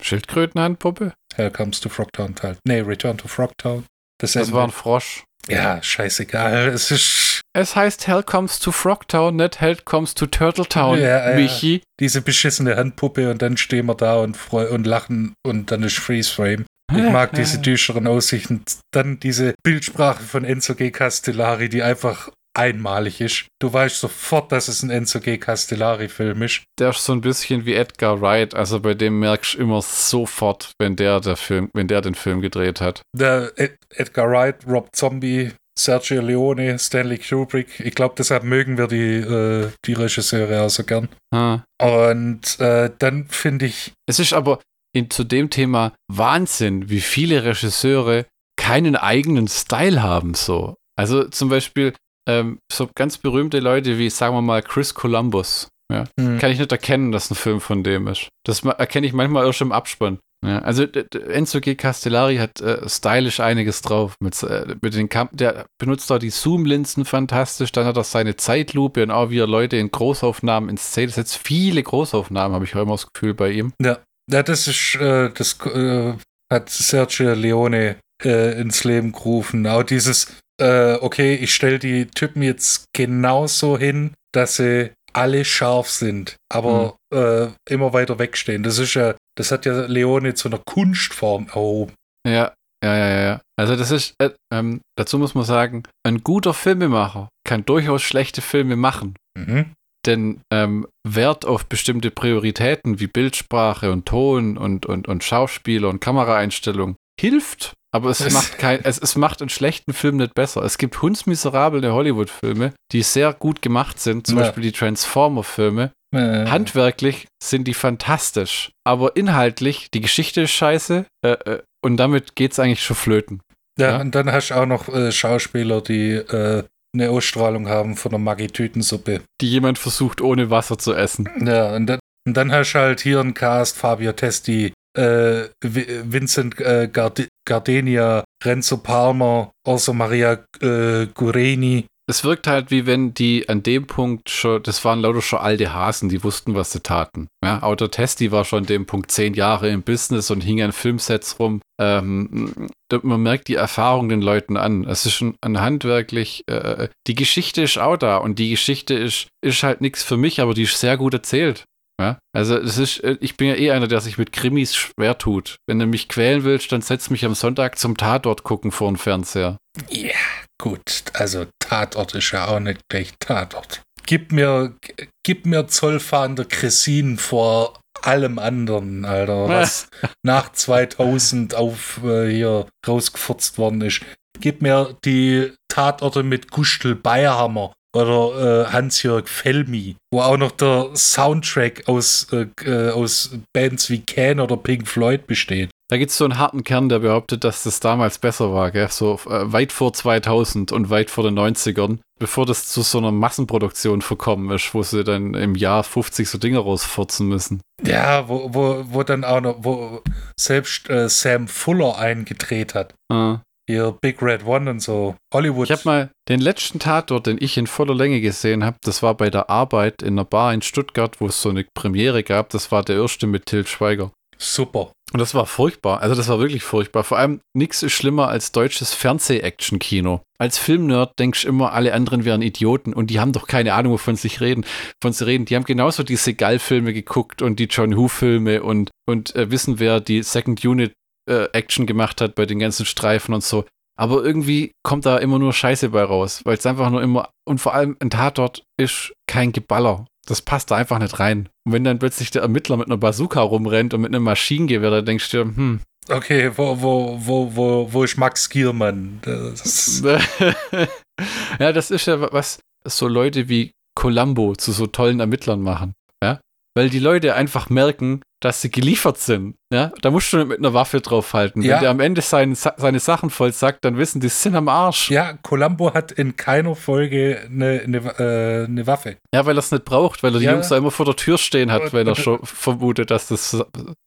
Schildkrötenhandpuppe? 0.00 1.14
Here 1.34 1.50
comes 1.50 1.80
to 1.80 1.88
Frogtown 1.88 2.34
halt. 2.42 2.58
Nee, 2.64 2.80
Return 2.80 3.18
to 3.18 3.26
Frogtown. 3.26 3.84
Das, 4.18 4.32
Das 4.32 4.52
war 4.52 4.64
ein 4.64 4.70
Frosch. 4.70 5.24
ja, 5.48 5.82
scheißegal. 5.82 6.68
Es 6.68 6.90
ist 6.90 7.40
Es 7.54 7.74
heißt 7.76 8.06
Hell 8.06 8.22
comes 8.22 8.58
to 8.58 8.72
Frogtown, 8.72 9.36
nicht 9.36 9.60
Hell 9.60 9.76
comes 9.84 10.14
to 10.14 10.26
Turtletown, 10.26 10.98
Ja, 11.00 11.30
ja. 11.30 11.36
Michi. 11.36 11.82
diese 12.00 12.20
beschissene 12.22 12.76
Handpuppe 12.76 13.30
und 13.30 13.40
dann 13.42 13.56
stehen 13.56 13.86
wir 13.86 13.94
da 13.94 14.16
und, 14.16 14.36
und 14.52 14.86
lachen 14.86 15.34
und 15.46 15.70
dann 15.70 15.82
ist 15.82 15.98
Freeze 15.98 16.32
Frame. 16.32 16.64
Ich 16.90 17.02
mag 17.10 17.34
diese 17.34 17.58
düsteren 17.58 18.06
Aussichten. 18.06 18.62
Dann 18.92 19.20
diese 19.20 19.52
Bildsprache 19.62 20.22
von 20.22 20.44
Enzo 20.44 20.74
G. 20.74 20.90
Castellari, 20.90 21.68
die 21.68 21.82
einfach 21.82 22.30
einmalig 22.58 23.20
ist. 23.20 23.46
Du 23.60 23.72
weißt 23.72 24.00
sofort, 24.00 24.52
dass 24.52 24.68
es 24.68 24.82
ein 24.82 24.90
Enzo 24.90 25.20
G. 25.20 25.38
Castellari-Film 25.38 26.42
ist. 26.42 26.62
Der 26.78 26.90
ist 26.90 27.04
so 27.04 27.12
ein 27.12 27.20
bisschen 27.20 27.64
wie 27.64 27.74
Edgar 27.74 28.20
Wright, 28.20 28.54
also 28.54 28.80
bei 28.80 28.94
dem 28.94 29.20
merkst 29.20 29.54
du 29.54 29.58
immer 29.58 29.80
sofort, 29.80 30.72
wenn 30.78 30.96
der, 30.96 31.20
der 31.20 31.36
Film, 31.36 31.70
wenn 31.74 31.88
der 31.88 32.00
den 32.00 32.14
Film 32.14 32.40
gedreht 32.40 32.80
hat. 32.80 33.02
Der 33.16 33.52
Ed 33.56 33.76
Edgar 33.90 34.28
Wright, 34.30 34.66
Rob 34.66 34.88
Zombie, 34.94 35.52
Sergio 35.78 36.20
Leone, 36.20 36.78
Stanley 36.78 37.18
Kubrick. 37.18 37.80
Ich 37.80 37.94
glaube, 37.94 38.16
deshalb 38.18 38.42
mögen 38.42 38.76
wir 38.76 38.88
die, 38.88 39.16
äh, 39.16 39.70
die 39.86 39.92
Regisseure 39.92 40.62
auch 40.62 40.70
so 40.70 40.82
gern. 40.82 41.08
Ah. 41.32 41.60
Und 41.80 42.58
äh, 42.58 42.90
dann 42.98 43.28
finde 43.28 43.66
ich, 43.66 43.92
Es 44.06 44.18
ist 44.18 44.32
aber 44.32 44.60
in, 44.92 45.08
zu 45.10 45.22
dem 45.22 45.50
Thema 45.50 45.92
Wahnsinn, 46.10 46.90
wie 46.90 47.00
viele 47.00 47.44
Regisseure 47.44 48.26
keinen 48.56 48.96
eigenen 48.96 49.46
Style 49.46 50.02
haben, 50.02 50.34
so. 50.34 50.74
Also 50.98 51.28
zum 51.28 51.48
Beispiel 51.48 51.94
ähm, 52.28 52.58
so 52.70 52.88
ganz 52.94 53.18
berühmte 53.18 53.58
Leute 53.60 53.98
wie, 53.98 54.10
sagen 54.10 54.34
wir 54.34 54.42
mal, 54.42 54.62
Chris 54.62 54.94
Columbus. 54.94 55.68
Ja. 55.90 56.04
hm, 56.20 56.38
Kann 56.38 56.50
ich 56.50 56.58
nicht 56.58 56.70
erkennen, 56.70 57.12
dass 57.12 57.30
ein 57.30 57.34
Film 57.34 57.60
von 57.60 57.82
dem 57.82 58.06
ist. 58.08 58.28
Das 58.44 58.62
erkenne 58.64 59.06
ich 59.06 59.12
manchmal 59.14 59.46
erst 59.46 59.62
im 59.62 59.72
Abspann. 59.72 60.18
Ja, 60.46 60.60
also 60.60 60.84
Enzo 60.84 61.60
G. 61.60 61.74
Castellari 61.74 62.36
hat 62.36 62.60
äh, 62.60 62.88
stylisch 62.88 63.40
einiges 63.40 63.82
drauf. 63.82 64.14
Mit, 64.20 64.40
äh, 64.44 64.76
mit 64.80 64.94
den 64.94 65.08
Kam 65.08 65.28
der 65.32 65.66
benutzt 65.80 66.08
da 66.10 66.18
die 66.20 66.30
Zoom-Linsen 66.30 67.04
fantastisch, 67.04 67.72
dann 67.72 67.86
hat 67.86 67.96
er 67.96 68.04
seine 68.04 68.36
Zeitlupe 68.36 69.02
und 69.02 69.10
auch 69.10 69.30
wie 69.30 69.38
er 69.40 69.48
Leute 69.48 69.76
in 69.78 69.90
Großaufnahmen 69.90 70.68
ins 70.70 70.82
Szene 70.90 71.10
setzt. 71.10 71.40
Viele 71.44 71.82
Großaufnahmen 71.82 72.54
habe 72.54 72.66
ich 72.66 72.76
auch 72.76 72.82
immer 72.82 72.92
das 72.92 73.08
Gefühl 73.12 73.34
bei 73.34 73.50
ihm. 73.50 73.72
ja, 73.82 73.98
ja, 74.30 74.42
das 74.42 74.68
ist, 74.68 74.94
äh, 75.00 75.30
das 75.30 75.58
äh, 75.74 76.12
hat 76.52 76.68
Sergio 76.68 77.32
Leone 77.32 77.96
äh, 78.22 78.60
ins 78.60 78.84
Leben 78.84 79.10
gerufen. 79.10 79.66
Auch 79.66 79.82
dieses, 79.82 80.36
äh, 80.60 80.94
okay, 80.94 81.34
ich 81.34 81.54
stelle 81.54 81.78
die 81.78 82.06
Typen 82.06 82.42
jetzt 82.42 82.86
genauso 82.92 83.78
hin, 83.78 84.14
dass 84.32 84.56
sie 84.56 84.92
alle 85.12 85.44
scharf 85.44 85.88
sind, 85.88 86.36
aber 86.52 86.96
äh, 87.12 87.48
immer 87.68 87.92
weiter 87.92 88.18
wegstehen. 88.18 88.62
Das 88.62 88.78
ist 88.78 88.94
ja, 88.94 89.14
das 89.36 89.50
hat 89.50 89.66
ja 89.66 89.86
Leone 89.86 90.34
zu 90.34 90.48
einer 90.48 90.60
Kunstform 90.64 91.46
erhoben. 91.48 91.94
Ja, 92.26 92.52
ja, 92.84 92.96
ja, 92.96 93.08
ja, 93.08 93.20
ja. 93.20 93.40
Also 93.58 93.74
das 93.74 93.90
ist, 93.90 94.14
äh, 94.20 94.30
ähm, 94.52 94.80
dazu 94.96 95.18
muss 95.18 95.34
man 95.34 95.44
sagen, 95.44 95.82
ein 96.04 96.22
guter 96.22 96.54
Filmemacher 96.54 97.28
kann 97.44 97.64
durchaus 97.64 98.02
schlechte 98.02 98.42
Filme 98.42 98.76
machen. 98.76 99.16
Mhm. 99.36 99.72
Denn 100.06 100.40
ähm, 100.52 100.86
Wert 101.06 101.44
auf 101.44 101.66
bestimmte 101.66 102.10
Prioritäten 102.10 103.00
wie 103.00 103.08
Bildsprache 103.08 103.90
und 103.90 104.06
Ton 104.06 104.56
und, 104.56 104.86
und, 104.86 105.08
und 105.08 105.24
Schauspieler 105.24 105.88
und 105.88 106.00
Kameraeinstellung 106.00 106.96
hilft, 107.20 107.74
aber 107.94 108.10
es 108.10 108.20
Es- 108.20 108.32
macht 108.32 108.58
kein, 108.58 108.84
es, 108.84 108.98
es 108.98 109.16
macht 109.16 109.40
einen 109.40 109.48
schlechten 109.48 109.92
Film 109.92 110.16
nicht 110.18 110.34
besser. 110.34 110.62
Es 110.62 110.78
gibt 110.78 111.00
hundsmiserable 111.02 111.92
Hollywood-Filme, 111.92 112.72
die 112.92 113.02
sehr 113.02 113.32
gut 113.32 113.62
gemacht 113.62 114.00
sind, 114.00 114.26
zum 114.26 114.38
Ja. 114.38 114.44
Beispiel 114.44 114.62
die 114.64 114.72
Transformer-Filme. 114.72 115.92
Äh, 116.14 116.46
Handwerklich 116.46 117.26
sind 117.42 117.68
die 117.68 117.74
fantastisch, 117.74 118.70
aber 118.84 119.16
inhaltlich, 119.16 119.90
die 119.92 120.00
Geschichte 120.00 120.42
ist 120.42 120.52
scheiße 120.52 121.04
äh, 121.24 121.28
äh, 121.30 121.62
und 121.84 121.98
damit 121.98 122.34
geht's 122.34 122.58
eigentlich 122.58 122.82
schon 122.82 122.96
flöten. 122.96 123.40
Ja, 123.78 123.90
Ja. 123.90 124.00
und 124.00 124.14
dann 124.14 124.32
hast 124.32 124.48
du 124.48 124.54
auch 124.54 124.64
noch 124.66 124.88
äh, 124.88 125.12
Schauspieler, 125.12 125.82
die 125.82 126.12
äh, 126.12 126.64
eine 126.94 127.10
Ausstrahlung 127.10 127.68
haben 127.68 127.96
von 127.96 128.10
der 128.10 128.18
Maggi-Tütensuppe. 128.20 129.20
Die 129.42 129.50
jemand 129.50 129.78
versucht, 129.78 130.22
ohne 130.22 130.48
Wasser 130.50 130.78
zu 130.78 130.94
essen. 130.94 131.28
Ja, 131.44 131.76
und 131.76 131.86
dann, 131.86 131.98
und 132.26 132.34
dann 132.36 132.50
hast 132.50 132.72
du 132.72 132.78
halt 132.78 133.00
hier 133.00 133.20
einen 133.20 133.34
Cast, 133.34 133.76
Fabio 133.76 134.12
Testi, 134.12 134.72
äh, 134.98 135.48
Vi- 135.64 136.12
Vincent 136.12 136.60
äh, 136.60 136.88
Gard 136.92 137.28
Gardenia, 137.46 138.24
Renzo 138.44 138.76
Palmer, 138.78 139.50
Orso 139.66 139.92
Maria 139.92 140.44
äh, 140.60 141.06
Gureni. 141.14 141.86
Es 142.10 142.24
wirkt 142.24 142.46
halt 142.46 142.70
wie 142.70 142.86
wenn 142.86 143.12
die 143.12 143.50
an 143.50 143.62
dem 143.62 143.86
Punkt 143.86 144.30
schon, 144.30 144.62
das 144.62 144.82
waren 144.82 145.00
lauter 145.00 145.20
schon 145.20 145.40
alte 145.40 145.74
Hasen, 145.74 146.08
die 146.08 146.24
wussten, 146.24 146.54
was 146.54 146.72
sie 146.72 146.80
taten. 146.80 147.28
Ja, 147.44 147.62
Autor 147.62 147.90
Testi 147.90 148.32
war 148.32 148.46
schon 148.46 148.60
an 148.60 148.66
dem 148.66 148.86
Punkt 148.86 149.10
zehn 149.10 149.34
Jahre 149.34 149.68
im 149.68 149.82
Business 149.82 150.30
und 150.30 150.40
hing 150.40 150.62
an 150.62 150.72
Filmsets 150.72 151.38
rum. 151.38 151.60
Ähm, 151.78 152.70
man 153.02 153.22
merkt 153.22 153.48
die 153.48 153.56
Erfahrung 153.56 154.08
den 154.08 154.22
Leuten 154.22 154.56
an. 154.56 154.84
Es 154.84 155.04
ist 155.04 155.12
schon 155.12 155.36
ein 155.42 155.60
handwerklich, 155.60 156.44
äh, 156.46 156.88
die 157.06 157.14
Geschichte 157.14 157.60
ist 157.60 157.76
auch 157.76 157.98
da 157.98 158.16
und 158.16 158.38
die 158.38 158.48
Geschichte 158.48 158.94
ist, 158.94 159.28
ist 159.44 159.62
halt 159.62 159.82
nichts 159.82 160.02
für 160.02 160.16
mich, 160.16 160.40
aber 160.40 160.54
die 160.54 160.62
ist 160.62 160.80
sehr 160.80 160.96
gut 160.96 161.12
erzählt. 161.12 161.64
Ja, 162.00 162.18
also 162.32 162.56
es 162.56 162.78
ist, 162.78 163.02
äh, 163.02 163.16
ich 163.20 163.36
bin 163.36 163.48
ja 163.48 163.54
eh 163.56 163.72
einer, 163.72 163.88
der 163.88 164.00
sich 164.00 164.18
mit 164.18 164.32
Krimis 164.32 164.76
schwer 164.76 165.18
tut. 165.18 165.56
Wenn 165.66 165.80
du 165.80 165.86
mich 165.86 166.08
quälen 166.08 166.44
willst, 166.44 166.70
dann 166.70 166.80
setz 166.80 167.10
mich 167.10 167.24
am 167.24 167.34
Sonntag 167.34 167.78
zum 167.78 167.96
Tatort 167.96 168.44
gucken 168.44 168.70
vor 168.70 168.90
den 168.90 168.96
Fernseher. 168.96 169.58
Ja, 169.90 170.14
gut, 170.62 171.04
also 171.14 171.46
Tatort 171.58 172.14
ist 172.14 172.30
ja 172.30 172.46
auch 172.46 172.60
nicht 172.60 172.80
gleich 172.88 173.12
Tatort. 173.18 173.82
Gib 174.06 174.32
mir, 174.32 174.76
gib 175.24 175.44
mir 175.44 175.66
Zollfahnder 175.66 176.44
Cressin 176.44 177.18
vor 177.18 177.80
allem 178.02 178.38
anderen, 178.38 179.04
Alter, 179.04 179.48
was 179.48 179.88
nach 180.22 180.52
2000 180.52 181.56
auf 181.56 182.00
äh, 182.04 182.30
hier 182.30 182.66
rausgefurzt 182.86 183.58
worden 183.58 183.80
ist. 183.80 184.02
Gib 184.40 184.62
mir 184.62 184.96
die 185.04 185.52
Tatorte 185.68 186.22
mit 186.22 186.52
Gustl 186.52 186.94
Bayerhammer 186.94 187.72
oder 187.98 188.66
äh, 188.68 188.72
Hans-Jörg 188.72 189.28
Felmi, 189.28 189.96
wo 190.12 190.20
auch 190.20 190.36
noch 190.36 190.52
der 190.52 190.90
Soundtrack 190.94 191.88
aus, 191.88 192.28
äh, 192.32 192.46
äh, 192.64 192.90
aus 192.90 193.30
Bands 193.52 193.90
wie 193.90 194.00
Can 194.00 194.40
oder 194.40 194.56
Pink 194.56 194.86
Floyd 194.88 195.26
besteht. 195.26 195.70
Da 195.90 195.96
gibt 195.96 196.10
es 196.10 196.18
so 196.18 196.24
einen 196.24 196.36
harten 196.36 196.64
Kern, 196.64 196.90
der 196.90 196.98
behauptet, 196.98 197.44
dass 197.44 197.62
das 197.62 197.80
damals 197.80 198.18
besser 198.18 198.52
war, 198.52 198.70
gell? 198.70 198.88
so 198.90 199.14
äh, 199.26 199.50
weit 199.52 199.72
vor 199.72 199.94
2000 199.94 200.70
und 200.70 200.90
weit 200.90 201.08
vor 201.08 201.24
den 201.24 201.38
90ern, 201.38 201.98
bevor 202.18 202.44
das 202.44 202.66
zu 202.66 202.82
so 202.82 202.98
einer 202.98 203.10
Massenproduktion 203.10 204.02
verkommen 204.02 204.50
ist, 204.54 204.74
wo 204.74 204.82
sie 204.82 205.02
dann 205.02 205.32
im 205.32 205.54
Jahr 205.54 205.82
50 205.82 206.28
so 206.28 206.36
Dinge 206.36 206.58
rausfurzen 206.58 207.26
müssen. 207.26 207.62
Ja, 207.82 208.28
wo, 208.28 208.52
wo, 208.52 208.84
wo 208.88 209.02
dann 209.02 209.24
auch 209.24 209.40
noch, 209.40 209.56
wo 209.60 210.02
selbst 210.38 210.90
äh, 210.90 211.08
Sam 211.08 211.48
Fuller 211.48 211.96
eingedreht 211.96 212.74
hat. 212.74 212.92
Äh. 213.10 213.38
Hier 213.68 213.92
Big 214.00 214.22
Red 214.22 214.46
One 214.46 214.70
und 214.70 214.80
so. 214.80 215.14
Hollywood. 215.32 215.68
Ich 215.68 215.72
habe 215.72 215.82
mal 215.84 216.10
den 216.30 216.40
letzten 216.40 216.78
Tatort, 216.78 217.26
den 217.26 217.36
ich 217.38 217.58
in 217.58 217.66
voller 217.66 217.94
Länge 217.94 218.22
gesehen 218.22 218.64
habe, 218.64 218.78
das 218.82 219.02
war 219.02 219.14
bei 219.14 219.28
der 219.28 219.50
Arbeit 219.50 220.00
in 220.00 220.14
einer 220.14 220.24
Bar 220.24 220.54
in 220.54 220.62
Stuttgart, 220.62 221.20
wo 221.20 221.26
es 221.26 221.42
so 221.42 221.50
eine 221.50 221.66
Premiere 221.74 222.22
gab. 222.22 222.48
Das 222.48 222.72
war 222.72 222.82
der 222.82 222.96
erste 222.96 223.26
mit 223.26 223.44
Til 223.44 223.66
Schweiger. 223.66 224.10
Super. 224.38 224.92
Und 225.12 225.20
das 225.20 225.34
war 225.34 225.44
furchtbar. 225.44 226.00
Also 226.00 226.14
das 226.14 226.28
war 226.28 226.38
wirklich 226.38 226.62
furchtbar. 226.62 227.04
Vor 227.04 227.18
allem 227.18 227.40
nichts 227.54 227.82
ist 227.82 227.92
schlimmer 227.92 228.28
als 228.28 228.52
deutsches 228.52 228.94
Fernseh-Action-Kino. 228.94 230.22
Als 230.38 230.56
Filmnerd 230.56 231.12
denkst 231.18 231.42
du 231.42 231.48
immer, 231.48 231.72
alle 231.72 231.92
anderen 231.92 232.24
wären 232.24 232.40
Idioten 232.40 232.94
und 232.94 233.08
die 233.08 233.20
haben 233.20 233.32
doch 233.32 233.46
keine 233.46 233.74
Ahnung, 233.74 233.94
wovon 233.94 234.16
sie 234.16 234.28
reden. 234.28 234.64
Von 235.02 235.12
sie 235.12 235.26
reden. 235.26 235.44
Die 235.44 235.56
haben 235.56 235.64
genauso 235.64 236.04
die 236.04 236.16
Seagal-Filme 236.16 236.94
geguckt 236.94 237.42
und 237.42 237.58
die 237.58 237.64
John 237.64 237.96
Who-Filme 237.96 238.62
und, 238.62 238.90
und 239.06 239.34
äh, 239.34 239.50
wissen, 239.50 239.78
wer 239.78 240.00
die 240.00 240.22
Second 240.22 240.64
Unit 240.64 240.92
äh, 241.28 241.48
Action 241.52 241.86
gemacht 241.86 242.20
hat 242.20 242.34
bei 242.34 242.46
den 242.46 242.58
ganzen 242.58 242.86
Streifen 242.86 243.34
und 243.34 243.44
so. 243.44 243.64
Aber 243.96 244.24
irgendwie 244.24 244.72
kommt 244.84 245.06
da 245.06 245.18
immer 245.18 245.38
nur 245.38 245.52
Scheiße 245.52 245.88
bei 245.88 246.04
raus, 246.04 246.42
weil 246.44 246.56
es 246.56 246.66
einfach 246.66 246.88
nur 246.90 247.02
immer, 247.02 247.30
und 247.44 247.60
vor 247.60 247.74
allem 247.74 247.96
ein 248.00 248.10
Tatort 248.10 248.62
ist 248.76 249.12
kein 249.26 249.52
Geballer. 249.52 250.06
Das 250.26 250.42
passt 250.42 250.70
da 250.70 250.76
einfach 250.76 250.98
nicht 250.98 251.18
rein. 251.18 251.48
Und 251.64 251.72
wenn 251.72 251.84
dann 251.84 251.98
plötzlich 251.98 252.30
der 252.30 252.42
Ermittler 252.42 252.76
mit 252.76 252.86
einer 252.86 252.96
Bazooka 252.96 253.40
rumrennt 253.40 253.94
und 253.94 254.02
mit 254.02 254.14
einem 254.14 254.22
Maschinengewehr, 254.22 254.90
da 254.90 255.02
denkst 255.02 255.30
du 255.30 255.38
dir, 255.38 255.56
hm. 255.56 255.80
Okay, 256.10 256.52
wo, 256.56 256.80
wo, 256.80 257.18
wo, 257.20 257.56
wo, 257.56 257.92
wo 257.92 258.04
ist 258.04 258.16
Max 258.16 258.48
Giermann? 258.48 259.20
Das 259.22 260.02
ja, 261.58 261.72
das 261.72 261.90
ist 261.90 262.06
ja 262.06 262.32
was 262.32 262.60
so 262.84 263.08
Leute 263.08 263.48
wie 263.48 263.72
Columbo 263.94 264.54
zu 264.54 264.72
so 264.72 264.86
tollen 264.86 265.20
Ermittlern 265.20 265.60
machen. 265.60 265.92
Ja? 266.22 266.40
Weil 266.74 266.88
die 266.88 267.00
Leute 267.00 267.34
einfach 267.34 267.68
merken, 267.68 268.22
dass 268.40 268.62
sie 268.62 268.70
geliefert 268.70 269.18
sind. 269.18 269.56
Ja? 269.72 269.92
Da 270.00 270.10
musst 270.10 270.32
du 270.32 270.44
mit 270.44 270.58
einer 270.58 270.72
Waffe 270.72 271.00
draufhalten. 271.00 271.62
Ja. 271.62 271.76
Wenn 271.76 271.80
der 271.82 271.90
am 271.90 272.00
Ende 272.00 272.20
sein, 272.22 272.54
seine 272.54 273.00
Sachen 273.00 273.30
voll 273.30 273.52
sagt, 273.52 273.84
dann 273.84 273.98
wissen 273.98 274.20
die, 274.20 274.28
sind 274.28 274.54
am 274.54 274.68
Arsch. 274.68 275.10
Ja, 275.10 275.32
Columbo 275.42 275.92
hat 275.92 276.12
in 276.12 276.36
keiner 276.36 276.76
Folge 276.76 277.40
eine, 277.46 277.82
eine, 277.84 277.98
äh, 278.18 278.64
eine 278.66 278.86
Waffe. 278.86 279.16
Ja, 279.34 279.44
weil 279.44 279.56
er 279.56 279.60
es 279.60 279.72
nicht 279.72 279.84
braucht, 279.84 280.22
weil 280.22 280.34
er 280.34 280.38
die 280.38 280.44
Ja. 280.44 280.52
Jungs 280.52 280.68
da 280.68 280.76
immer 280.76 280.90
vor 280.92 281.06
der 281.06 281.16
Tür 281.16 281.36
stehen 281.36 281.72
hat, 281.72 281.92
wenn 281.92 282.06
er 282.06 282.14
schon 282.14 282.38
vermutet, 282.44 283.10
dass 283.10 283.28
das 283.28 283.60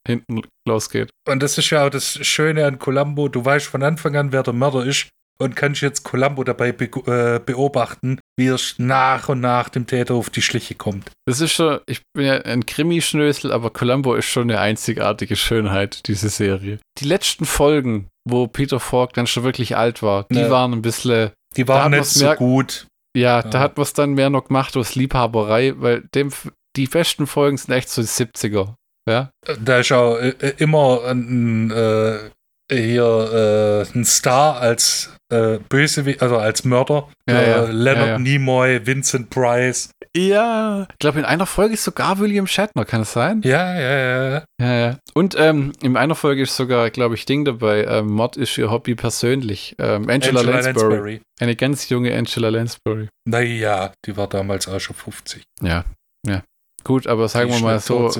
hinten 0.07 0.41
losgeht. 0.67 1.09
Und 1.27 1.43
das 1.43 1.57
ist 1.57 1.69
ja 1.69 1.85
auch 1.85 1.89
das 1.89 2.25
Schöne 2.25 2.65
an 2.65 2.79
Columbo. 2.79 3.27
Du 3.27 3.43
weißt 3.43 3.67
von 3.67 3.83
Anfang 3.83 4.15
an, 4.15 4.31
wer 4.31 4.43
der 4.43 4.53
Mörder 4.53 4.85
ist 4.85 5.09
und 5.39 5.55
kannst 5.55 5.81
jetzt 5.81 6.03
Columbo 6.03 6.43
dabei 6.45 6.71
be 6.71 6.85
äh, 6.85 7.39
beobachten, 7.43 8.19
wie 8.37 8.47
er 8.47 8.59
nach 8.77 9.29
und 9.29 9.41
nach 9.41 9.69
dem 9.69 9.87
Täter 9.87 10.13
auf 10.15 10.29
die 10.29 10.41
Schliche 10.41 10.75
kommt. 10.75 11.11
Das 11.27 11.41
ist 11.41 11.51
schon, 11.51 11.79
ich 11.85 12.01
bin 12.13 12.25
ja 12.25 12.35
ein 12.41 12.65
Krimi-Schnösel, 12.65 13.51
aber 13.51 13.69
Columbo 13.69 14.15
ist 14.15 14.25
schon 14.25 14.49
eine 14.49 14.59
einzigartige 14.59 15.35
Schönheit, 15.35 16.07
diese 16.07 16.29
Serie. 16.29 16.79
Die 16.99 17.05
letzten 17.05 17.45
Folgen, 17.45 18.07
wo 18.27 18.47
Peter 18.47 18.79
Falk 18.79 19.13
dann 19.13 19.27
schon 19.27 19.43
wirklich 19.43 19.75
alt 19.77 20.01
war, 20.01 20.25
die 20.31 20.39
Ja. 20.39 20.49
waren 20.49 20.73
ein 20.73 20.81
bisschen, 20.81 21.31
Die 21.57 21.67
waren 21.67 21.91
nicht 21.91 22.05
so 22.05 22.33
gut. 22.35 22.87
ja, 23.15 23.39
Ja. 23.39 23.41
da 23.43 23.59
hat 23.59 23.77
man 23.77 23.83
es 23.83 23.93
dann 23.93 24.13
mehr 24.13 24.29
noch 24.29 24.45
gemacht 24.47 24.75
aus 24.77 24.95
Liebhaberei, 24.95 25.73
weil 25.77 26.01
dem, 26.15 26.31
die 26.77 26.87
besten 26.87 27.27
Folgen 27.27 27.57
sind 27.57 27.73
echt 27.73 27.89
so 27.89 28.01
die 28.01 28.07
70er. 28.07 28.75
Ja, 29.09 29.31
Da 29.59 29.79
ist 29.79 29.91
auch 29.91 30.15
äh, 30.17 30.29
äh, 30.39 30.53
immer 30.57 31.03
ein, 31.05 31.71
äh, 31.71 32.29
hier 32.71 33.85
äh, 33.93 33.97
ein 33.97 34.05
Star 34.05 34.57
als 34.59 35.13
äh, 35.31 35.59
Bösewicht, 35.69 36.21
also 36.21 36.37
als 36.37 36.63
Mörder. 36.63 37.07
Ja, 37.29 37.39
äh, 37.39 37.49
ja. 37.49 37.63
Leonard 37.65 38.07
Ja. 38.07 38.19
Nimoy, 38.19 38.85
Vincent 38.85 39.29
Price. 39.29 39.89
ja. 40.15 40.87
Ich 40.91 40.99
glaube, 40.99 41.19
in 41.19 41.25
einer 41.25 41.45
Folge 41.45 41.73
ist 41.75 41.83
sogar 41.83 42.19
William 42.19 42.47
Shatner, 42.47 42.83
kann 42.85 43.01
es 43.01 43.13
sein? 43.13 43.41
Ja, 43.43 43.79
ja, 43.79 44.43
ja. 44.59 44.97
Und 45.13 45.35
ähm, 45.37 45.71
in 45.81 45.95
einer 45.97 46.15
Folge 46.15 46.41
ist 46.43 46.55
sogar, 46.55 46.89
glaube 46.89 47.15
ich, 47.15 47.25
Ding 47.25 47.45
dabei. 47.45 47.85
Ähm, 47.85 48.07
Mord 48.07 48.37
ist 48.37 48.57
ihr 48.57 48.69
Hobby 48.71 48.95
persönlich. 48.95 49.75
Ähm, 49.79 50.09
Angela, 50.09 50.41
Lansbury. 50.41 51.21
Eine 51.39 51.55
ganz 51.55 51.89
junge 51.89 52.13
Angela 52.15 52.49
Lansbury. 52.49 53.07
Naja, 53.27 53.93
die 54.05 54.17
war 54.17 54.27
damals 54.27 54.67
auch 54.67 54.79
schon 54.79 54.95
50. 54.95 55.43
Ja, 55.61 55.85
ja. 56.27 56.43
Gut, 56.83 57.07
aber 57.07 57.27
sagen 57.27 57.51
wir 57.51 57.59
mal 57.59 57.79
so. 57.79 58.11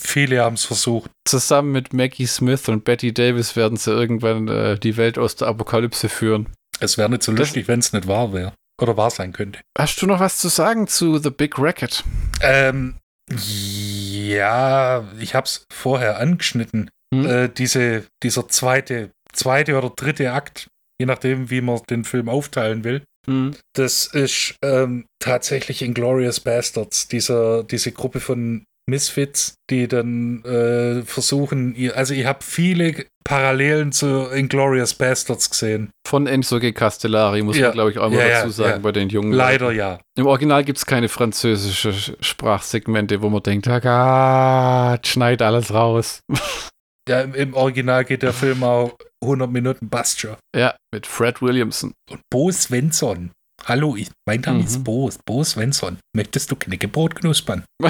Viele 0.00 0.42
haben 0.42 0.54
es 0.54 0.64
versucht. 0.64 1.10
zusammen 1.24 1.72
mit 1.72 1.92
Maggie 1.92 2.26
Smith 2.26 2.68
und 2.68 2.84
Betty 2.84 3.12
Davis 3.14 3.56
werden 3.56 3.76
sie 3.76 3.92
irgendwann 3.92 4.48
äh, 4.48 4.78
die 4.78 4.96
Welt 4.96 5.18
aus 5.18 5.36
der 5.36 5.48
Apokalypse 5.48 6.08
führen. 6.08 6.48
Es 6.80 6.98
wäre 6.98 7.10
nicht 7.10 7.22
so 7.22 7.32
lustig, 7.32 7.68
wenn 7.68 7.80
es 7.80 7.92
nicht 7.92 8.08
wahr 8.08 8.32
wäre. 8.32 8.52
Oder 8.80 8.96
wahr 8.96 9.10
sein 9.10 9.32
könnte. 9.32 9.60
Hast 9.78 10.00
du 10.00 10.06
noch 10.06 10.20
was 10.20 10.38
zu 10.38 10.48
sagen 10.48 10.86
zu 10.86 11.18
The 11.18 11.30
Big 11.30 11.58
Racket? 11.58 12.02
Ähm, 12.40 12.96
ja, 13.30 15.04
ich 15.18 15.34
habe 15.34 15.44
es 15.44 15.66
vorher 15.70 16.18
angeschnitten. 16.18 16.90
Hm? 17.14 17.26
Äh, 17.26 17.48
diese, 17.48 18.04
dieser 18.22 18.48
zweite, 18.48 19.10
zweite 19.32 19.76
oder 19.76 19.90
dritte 19.90 20.32
Akt, 20.32 20.68
je 20.98 21.06
nachdem, 21.06 21.50
wie 21.50 21.60
man 21.60 21.80
den 21.90 22.04
Film 22.04 22.28
aufteilen 22.28 22.82
will. 22.84 23.02
Hm. 23.28 23.54
Das 23.74 24.06
ist 24.06 24.54
ähm, 24.62 25.06
tatsächlich 25.22 25.82
Inglorious 25.82 26.40
Bastards, 26.40 27.08
dieser, 27.08 27.62
diese 27.64 27.92
Gruppe 27.92 28.20
von 28.20 28.64
Misfits, 28.88 29.54
die 29.70 29.86
dann 29.86 30.42
äh, 30.44 31.02
versuchen, 31.02 31.74
ihr, 31.76 31.96
also 31.96 32.12
ich 32.14 32.24
habe 32.26 32.40
viele 32.42 33.04
Parallelen 33.24 33.92
zu 33.92 34.26
Inglorious 34.32 34.94
Bastards 34.94 35.48
gesehen. 35.50 35.90
Von 36.08 36.26
Enzo 36.26 36.58
G. 36.58 36.72
Castellari, 36.72 37.42
muss 37.42 37.56
Ja. 37.56 37.66
man, 37.66 37.72
glaube 37.74 37.90
ich, 37.92 37.98
auch 37.98 38.10
mal 38.10 38.18
Ja, 38.18 38.26
ja, 38.26 38.38
dazu 38.40 38.50
sagen, 38.50 38.70
ja. 38.70 38.78
bei 38.78 38.90
den 38.90 39.08
jungen 39.10 39.32
Leider 39.32 39.66
Leuten. 39.66 39.78
ja. 39.78 40.00
Im 40.18 40.26
Original 40.26 40.64
gibt 40.64 40.78
es 40.78 40.86
keine 40.86 41.08
französische 41.08 41.90
Sch- 41.90 42.16
Sprachsegmente, 42.20 43.22
wo 43.22 43.28
man 43.28 43.42
denkt, 43.44 43.68
ah 43.68 44.98
schneid 45.04 45.42
alles 45.42 45.72
raus. 45.72 46.20
ja. 47.08 47.20
Im 47.20 47.54
Original 47.54 48.04
geht 48.04 48.22
der 48.22 48.32
Film 48.32 48.64
auch 48.64 48.96
100 49.22 49.50
Minuten 49.50 49.88
Bastia. 49.88 50.38
ja, 50.56 50.74
mit 50.94 51.06
Fred 51.06 51.42
Williamson. 51.42 51.92
Und 52.10 52.20
Bo 52.30 52.50
Svensson. 52.50 53.30
Hallo, 53.66 53.94
ich, 53.96 54.10
mein 54.26 54.40
Name 54.40 54.60
Mhm. 54.60 54.64
ist 54.66 54.84
Bo, 54.84 55.10
Bo 55.26 55.44
Svensson. 55.44 55.98
Möchtest 56.16 56.50
du 56.50 56.56
Knäckebrot 56.56 57.14
knuspern? 57.16 57.64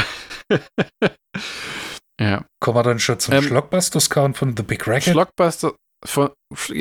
ja. 2.20 2.44
Kommen 2.60 2.76
wir 2.76 2.82
dann 2.82 2.98
schon 2.98 3.18
zum 3.20 3.34
Ähm, 3.34 3.44
Schlockbusters-Count 3.44 4.36
von 4.36 4.56
The 4.56 4.62
Big 4.62 4.86
Racket? 4.86 5.12
Blockbuster 5.14 5.74
von. 6.04 6.30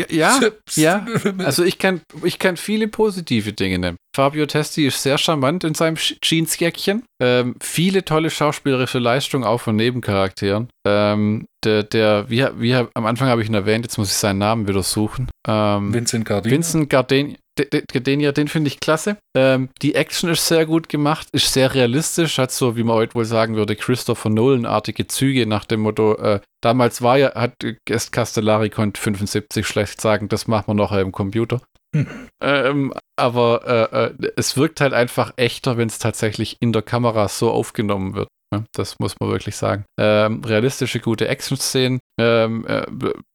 Ja, 0.09 0.39
ja. 0.76 1.05
Also 1.39 1.63
ich 1.63 1.78
kann, 1.78 2.01
ich 2.24 2.39
kann 2.39 2.57
viele 2.57 2.88
positive 2.88 3.53
Dinge 3.53 3.78
nennen. 3.80 3.97
Fabio 4.15 4.45
Testi 4.45 4.88
ist 4.88 5.03
sehr 5.03 5.17
charmant 5.17 5.63
in 5.63 5.76
seinem 5.76 5.97
Jeansjäckchen. 6.24 7.03
Ähm, 7.22 7.55
viele 7.61 8.03
tolle 8.03 8.30
schauspielerische 8.30 8.99
Leistungen 8.99 9.43
auch 9.43 9.61
von 9.61 9.76
Nebencharakteren. 9.76 10.70
Ähm, 10.88 11.45
der, 11.63 11.84
der, 11.84 12.30
wie, 12.30 12.45
wie 12.57 12.74
am 12.76 13.05
Anfang 13.05 13.28
habe 13.28 13.43
ich 13.43 13.49
ihn 13.49 13.53
erwähnt, 13.53 13.86
jetzt 13.86 13.97
muss 13.97 14.09
ich 14.09 14.17
seinen 14.17 14.39
Namen 14.39 14.67
wieder 14.67 14.84
suchen. 14.84 15.30
Ähm, 15.47 15.93
Vincent 15.93 16.26
Gardiner. 16.26 16.55
Vincent 16.55 16.89
Garden 16.89 17.38
D- 17.60 17.66
D- 17.66 17.84
Gardenia, 17.91 18.32
den 18.32 18.47
finde 18.47 18.70
ich 18.70 18.80
klasse. 18.80 19.18
Ähm, 19.36 19.70
die 19.82 19.95
Action 19.95 20.30
ist 20.30 20.47
sehr 20.47 20.66
gut 20.66 20.88
gemacht, 20.88 21.28
ist 21.34 21.51
sehr 21.51 21.74
realistisch, 21.74 22.38
hat 22.38 22.51
so, 22.51 22.78
wie 22.78 22.84
man 22.84 22.95
heute 22.95 23.16
wohl 23.16 23.26
sagen 23.26 23.55
würde, 23.55 23.76
Christopher 23.76 24.30
Nolan-artige 24.30 25.07
Züge 25.07 25.45
nach 25.45 25.66
dem 25.66 25.82
Motto, 25.82 26.16
äh, 26.16 26.39
damals 26.62 27.01
war 27.01 27.18
ja, 27.18 27.36
hat 27.36 27.64
äh, 27.64 27.76
erst 27.88 28.12
Castellari 28.12 28.70
konnte 28.70 28.99
75 29.01 29.68
schlecht 29.68 29.99
sagen, 29.99 30.30
das 30.30 30.47
machen 30.47 30.68
wir 30.68 30.74
noch 30.76 30.93
im 30.93 31.12
Computer. 31.12 31.62
Hm. 31.95 32.07
Ähm, 32.41 32.93
aber 33.18 33.62
äh, 33.91 34.05
äh, 34.05 34.32
es 34.38 34.55
wirkt 34.55 34.80
halt 34.80 34.93
einfach 34.93 35.34
echter, 35.38 35.78
wenn 35.78 35.88
es 35.88 35.99
tatsächlich 35.99 36.57
in 36.62 36.72
der 36.72 36.84
Kamera 36.84 37.28
so 37.28 37.51
aufgenommen 37.51 38.14
wird. 38.14 38.30
Ne? 38.53 38.66
Das 38.74 38.99
muss 38.99 39.16
man 39.20 39.30
wirklich 39.30 39.55
sagen. 39.55 39.86
Ähm, 39.99 40.43
realistische, 40.43 40.99
gute 40.99 41.28
Action-Szenen, 41.28 41.99
ähm, 42.20 42.66
äh, 42.68 42.86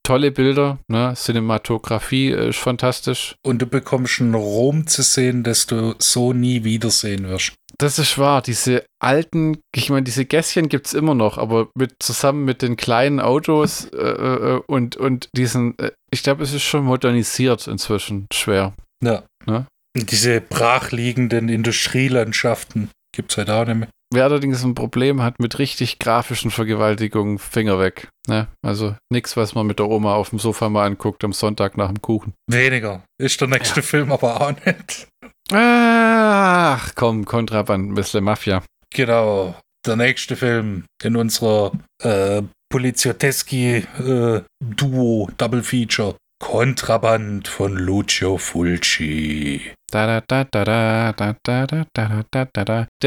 tolle 0.05 0.31
Bilder, 0.31 0.79
ne? 0.87 1.15
Cinematografie 1.17 2.31
äh, 2.31 2.51
ist 2.51 2.59
fantastisch. 2.59 3.35
Und 3.45 3.61
du 3.61 3.67
bekommst 3.67 4.21
einen 4.21 4.35
Rom 4.35 4.87
zu 4.87 5.03
sehen, 5.03 5.43
das 5.43 5.67
du 5.67 5.95
so 5.99 6.33
nie 6.33 6.63
wiedersehen 6.63 7.29
wirst. 7.29 7.55
Das 7.79 7.99
ist 7.99 8.19
wahr. 8.19 8.41
Diese 8.43 8.85
alten, 9.03 9.59
ich 9.75 9.91
meine, 9.91 10.05
diese 10.05 10.25
Gässchen 10.25 10.69
gibt 10.69 10.87
es 10.87 10.95
immer 10.95 11.15
noch, 11.15 11.39
aber 11.39 11.69
mit, 11.75 11.97
zusammen 11.99 12.45
mit 12.45 12.63
den 12.63 12.77
kleinen 12.77 13.19
Autos 13.19 13.87
äh, 13.93 13.97
äh, 13.97 14.61
und, 14.67 14.97
und 14.97 15.29
diesen, 15.37 15.77
äh, 15.79 15.91
ich 16.13 16.23
glaube, 16.23 16.45
es 16.45 16.53
ist 16.53 16.63
schon 16.63 16.85
modernisiert 16.85 17.67
inzwischen. 17.67 18.27
Schwer. 18.33 18.75
Ja. 19.03 19.25
Ne? 19.47 19.67
Diese 19.97 20.41
brachliegenden 20.41 21.49
Industrielandschaften 21.49 22.91
gibt 23.15 23.33
es 23.33 23.39
heute 23.39 23.55
auch 23.55 23.67
nicht 23.67 23.77
mehr. 23.77 23.89
Wer 24.15 24.25
allerdings 24.25 24.63
ein 24.63 24.77
Problem 24.77 25.23
hat 25.23 25.41
mit 25.41 25.59
richtig 25.59 25.99
grafischen 25.99 26.53
Vergewaltigungen, 26.53 27.41
Finger 27.41 27.81
weg. 27.81 28.11
Ne? 28.29 28.47
Also 28.63 28.95
nichts, 29.11 29.37
was 29.37 29.57
man 29.57 29.67
mit 29.67 29.81
der 29.81 29.89
Oma 29.89 30.15
auf 30.15 30.31
dem 30.31 30.39
Sofa 30.39 30.69
mal 30.69 30.87
anguckt 30.87 31.25
am 31.25 31.33
Sonntag 31.33 31.77
nach 31.77 31.89
dem 31.89 32.01
Kuchen. 32.01 32.33
Weniger. 32.47 33.03
Ist 33.21 33.41
der 33.41 33.49
nächste 33.49 33.83
Film 33.83 34.13
aber 34.13 34.41
auch 34.41 34.53
nicht. 34.65 35.09
Ach, 35.53 36.93
komm, 36.95 37.25
Kontraband, 37.25 37.91
ein 37.91 37.95
bisschen 37.95 38.23
Mafia. 38.23 38.63
Genau. 38.91 39.57
Der 39.85 39.97
nächste 39.97 40.37
Film 40.37 40.85
in 41.03 41.17
unserer 41.17 41.73
äh, 42.01 42.43
Poliziotteschi-Duo 42.71 45.31
Double 45.37 45.65
Feature. 45.65 46.15
Kontraband 46.47 47.49
von 47.49 47.75
Lucio 47.75 48.37
Fulci. 48.37 49.73
Der 49.91 50.23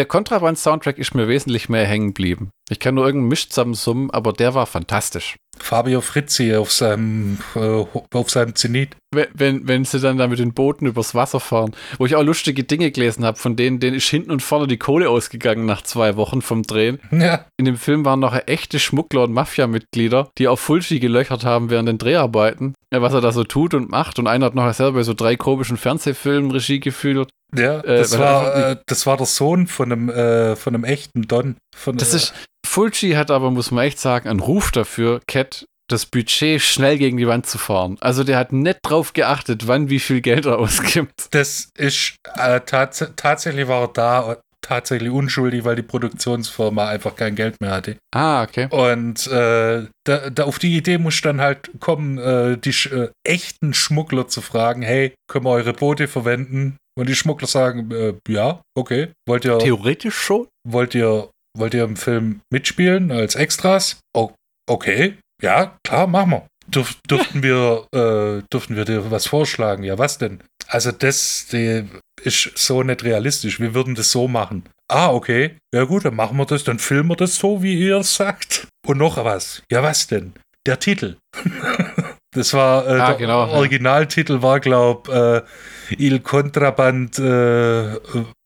Kontraband-Soundtrack 0.06 0.98
ist 0.98 1.14
mir 1.14 1.28
wesentlich 1.28 1.70
mehr 1.70 1.86
hängen 1.86 2.08
geblieben. 2.08 2.50
Ich 2.68 2.80
kann 2.80 2.96
nur 2.96 3.06
irgendeinen 3.06 3.30
Misch 3.30 3.46
Mischzamsum, 3.46 4.10
aber 4.10 4.34
der 4.34 4.56
war 4.56 4.66
fantastisch. 4.66 5.36
Fabio 5.64 6.02
Frizzi 6.02 6.56
auf 6.56 6.72
seinem, 6.72 7.38
äh, 7.56 7.86
auf 8.14 8.30
seinem 8.30 8.56
Zenit. 8.56 8.96
Wenn, 9.14 9.28
wenn, 9.34 9.68
wenn 9.68 9.86
sie 9.86 10.00
dann 10.00 10.18
da 10.18 10.28
mit 10.28 10.40
den 10.40 10.54
Booten 10.54 10.86
übers 10.86 11.16
Wasser 11.16 11.40
fahren, 11.40 11.74
wo 11.98 12.06
ich 12.06 12.16
auch 12.16 12.24
lustige 12.24 12.64
Dinge 12.64 12.92
gelesen 12.92 13.24
habe, 13.24 13.38
von 13.38 13.56
denen, 13.56 13.80
denen 13.80 13.96
ist 13.96 14.10
hinten 14.10 14.32
und 14.32 14.42
vorne 14.42 14.68
die 14.68 14.78
Kohle 14.78 15.10
ausgegangen 15.10 15.66
nach 15.66 15.82
zwei 15.82 16.18
Wochen 16.18 16.42
vom 16.42 16.64
Drehen. 16.64 17.00
Ja, 17.12 17.46
In 17.58 17.66
dem 17.66 17.78
Film 17.78 18.04
waren 18.04 18.20
noch 18.20 18.38
echte 18.48 18.80
Schmuggler 18.80 19.24
und 19.24 19.34
Mafia-Mitglieder, 19.34 20.30
die 20.38 20.48
auf 20.48 20.60
Fulci 20.60 21.00
gelöchert 21.00 21.46
haben 21.46 21.70
während 21.70 21.88
den 21.88 21.98
Dreharbeiten, 21.98 22.74
was 22.92 23.14
er 23.14 23.22
da 23.22 23.32
so 23.32 23.44
tut 23.46 23.74
und 23.74 23.90
macht. 23.90 24.20
Und 24.20 24.28
einer 24.28 24.48
hat 24.48 24.56
noch 24.56 24.72
selber 24.74 25.04
so 25.04 25.14
drei 25.14 25.38
komischen 25.38 25.78
Fernsehfilmen 25.78 26.52
Regie 26.52 26.80
geführt. 26.82 27.30
ja 27.56 27.80
Äh, 27.80 28.00
das, 28.00 28.14
er 28.14 28.20
war, 28.20 28.56
äh, 28.56 28.76
das 28.88 29.06
war 29.06 29.16
der 29.16 29.26
Sohn 29.26 29.68
von 29.68 29.92
einem, 29.92 30.10
äh, 30.10 30.56
von 30.58 30.76
einem 30.76 30.84
echten 30.84 31.24
Don. 31.24 31.56
Von, 31.76 31.98
Das 31.98 32.14
äh, 32.14 32.18
ist, 32.18 32.34
Fulci 32.78 33.14
hat 33.14 33.32
aber, 33.32 33.50
muss 33.50 33.72
man 33.72 33.86
echt 33.86 33.98
sagen, 33.98 34.30
einen 34.30 34.40
Ruf 34.40 34.70
dafür, 34.70 35.20
Cat 35.26 35.66
das 35.90 36.06
Budget 36.06 36.62
schnell 36.62 37.00
gegen 37.00 37.18
die 37.18 37.28
Wand 37.28 37.48
zu 37.48 37.58
fahren. 37.58 37.98
Also 38.02 38.24
der 38.24 38.38
hat 38.38 38.54
nicht 38.54 38.78
drauf 38.84 39.14
geachtet, 39.14 39.68
wann 39.68 39.90
wie 39.90 40.00
viel 40.00 40.22
Geld 40.22 40.46
er 40.46 40.60
ausgibt. 40.60 41.28
Das 41.32 41.70
ist 41.76 42.18
äh, 42.36 42.60
tats 42.62 43.04
tatsächlich 43.16 43.68
war 43.68 43.82
er 43.82 43.88
da 43.88 44.38
tatsächlich 44.62 45.10
unschuldig, 45.10 45.64
weil 45.66 45.76
die 45.76 45.82
Produktionsfirma 45.82 46.88
einfach 46.88 47.16
kein 47.16 47.34
Geld 47.34 47.60
mehr 47.62 47.72
hatte. 47.72 47.98
Ah, 48.14 48.44
okay. 48.44 48.68
Und 48.70 49.26
äh, 49.26 49.88
da, 50.04 50.30
da 50.30 50.44
auf 50.44 50.60
die 50.60 50.78
Idee 50.78 51.00
muss 51.00 51.20
dann 51.22 51.42
halt 51.42 51.72
kommen, 51.80 52.20
äh, 52.20 52.60
die 52.60 52.76
äh, 52.90 53.10
echten 53.24 53.74
Schmuggler 53.74 54.28
zu 54.28 54.42
fragen, 54.42 54.84
hey, 54.84 55.16
können 55.28 55.46
wir 55.46 55.52
eure 55.52 55.74
Boote 55.74 56.08
verwenden? 56.08 56.78
Und 56.96 57.10
die 57.10 57.16
Schmuggler 57.16 57.48
sagen, 57.48 57.90
äh, 57.92 58.14
ja, 58.28 58.62
okay. 58.76 59.10
Wollt 59.28 59.46
ihr, 59.46 59.58
Theoretisch 59.58 60.16
schon? 60.16 60.48
wollt 60.68 60.94
ihr, 60.96 61.30
wollt 61.58 61.74
ihr 61.74 61.84
im 61.84 61.96
Film 61.96 62.42
mitspielen 62.52 63.12
als 63.12 63.36
Extras? 63.36 64.00
Oh, 64.16 64.32
okay, 64.70 65.18
ja, 65.42 65.78
klar, 65.84 66.08
machen 66.08 66.32
wir. 66.32 66.48
Dürf, 66.68 66.96
dürften 67.10 67.44
wir, 67.44 67.86
äh, 67.94 68.44
dürften 68.52 68.76
wir 68.76 68.86
dir 68.86 69.10
was 69.12 69.28
vorschlagen? 69.28 69.84
Ja, 69.84 69.98
was 69.98 70.18
denn? 70.18 70.42
Also 70.68 70.92
das 70.92 71.48
die, 71.52 71.86
ist 72.24 72.52
so 72.56 72.84
nicht 72.84 73.04
realistisch. 73.04 73.60
Wir 73.60 73.74
würden 73.74 73.96
das 73.96 74.12
so 74.12 74.28
machen. 74.28 74.64
Ah, 74.90 75.12
okay. 75.12 75.58
Ja 75.74 75.86
gut, 75.86 76.06
dann 76.06 76.16
machen 76.16 76.38
wir 76.38 76.46
das, 76.46 76.64
dann 76.64 76.80
filmen 76.80 77.10
wir 77.10 77.16
das 77.16 77.36
so, 77.36 77.62
wie 77.64 77.80
ihr 77.80 77.98
es 77.98 78.16
sagt. 78.16 78.68
Und 78.86 78.98
noch 78.98 79.24
was. 79.24 79.62
Ja, 79.72 79.84
was 79.84 80.08
denn? 80.08 80.34
Der 80.66 80.80
Titel. 80.80 81.18
das 82.36 82.54
war, 82.54 82.86
äh, 82.86 83.00
Ah, 83.00 83.08
der 83.08 83.16
genau, 83.18 83.48
ja. 83.48 83.54
Originaltitel 83.54 84.42
war, 84.42 84.60
glaub, 84.60 85.08
äh, 85.08 85.42
Il 85.98 86.20
Contraband 86.20 87.18
äh, 87.20 87.96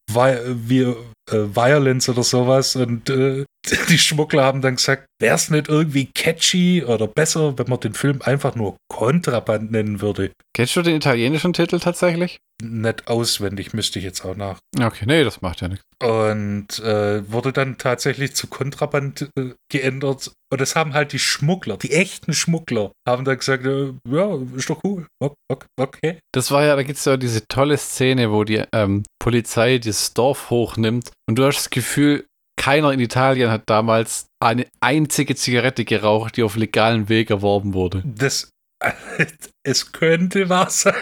Vi 0.07 0.37
Vi 0.67 0.95
äh, 1.29 1.55
Violence 1.55 2.09
oder 2.09 2.23
sowas. 2.23 2.75
Und 2.75 3.09
äh, 3.09 3.45
die 3.89 3.97
Schmuggler 3.99 4.43
haben 4.43 4.61
dann 4.61 4.75
gesagt, 4.77 5.05
wäre 5.19 5.35
es 5.35 5.49
nicht 5.49 5.67
irgendwie 5.69 6.07
catchy 6.07 6.83
oder 6.83 7.07
besser, 7.07 7.57
wenn 7.57 7.67
man 7.69 7.79
den 7.79 7.93
Film 7.93 8.21
einfach 8.23 8.55
nur 8.55 8.75
Kontraband 8.91 9.71
nennen 9.71 10.01
würde. 10.01 10.31
Kennst 10.55 10.75
du 10.75 10.81
den 10.81 10.95
italienischen 10.95 11.53
Titel 11.53 11.79
tatsächlich? 11.79 12.39
Nicht 12.63 13.07
auswendig, 13.07 13.73
müsste 13.73 13.99
ich 13.99 14.05
jetzt 14.05 14.23
auch 14.25 14.35
nach. 14.35 14.59
Okay, 14.79 15.05
nee, 15.07 15.23
das 15.23 15.41
macht 15.41 15.61
ja 15.61 15.67
nichts. 15.67 15.83
Und 16.03 16.79
äh, 16.79 17.29
wurde 17.31 17.53
dann 17.53 17.77
tatsächlich 17.77 18.35
zu 18.35 18.47
Kontraband 18.47 19.29
äh, 19.37 19.51
geändert. 19.71 20.31
Und 20.51 20.59
das 20.61 20.75
haben 20.75 20.93
halt 20.93 21.13
die 21.13 21.19
Schmuggler, 21.19 21.77
die 21.77 21.91
echten 21.91 22.33
Schmuggler, 22.33 22.91
haben 23.07 23.25
dann 23.25 23.37
gesagt, 23.37 23.65
äh, 23.65 23.93
ja, 24.09 24.37
ist 24.55 24.69
doch 24.69 24.79
cool. 24.83 25.07
Ok- 25.21 25.35
ok- 25.51 25.65
Okay. 25.79 26.19
Das 26.33 26.51
war 26.51 26.63
ja, 26.65 26.75
da 26.75 26.83
gibt 26.83 26.99
es 26.99 27.05
ja 27.05 27.17
diese 27.17 27.47
tolle 27.47 27.77
Szene, 27.77 28.31
wo 28.31 28.43
die 28.43 28.63
ähm, 28.73 29.03
Polizei 29.19 29.77
das 29.77 30.13
Dorf 30.13 30.49
hochnimmt 30.49 31.11
und 31.27 31.35
du 31.37 31.45
hast 31.45 31.57
das 31.57 31.69
Gefühl, 31.69 32.25
keiner 32.61 32.91
in 32.91 32.99
Italien 32.99 33.49
hat 33.49 33.63
damals 33.65 34.27
eine 34.39 34.67
einzige 34.81 35.35
Zigarette 35.35 35.83
geraucht, 35.83 36.37
die 36.37 36.43
auf 36.43 36.55
legalen 36.55 37.09
Weg 37.09 37.31
erworben 37.31 37.73
wurde. 37.73 38.03
Das, 38.05 38.51
es 39.63 39.91
könnte 39.91 40.47
wahr 40.47 40.69
sein. 40.69 40.93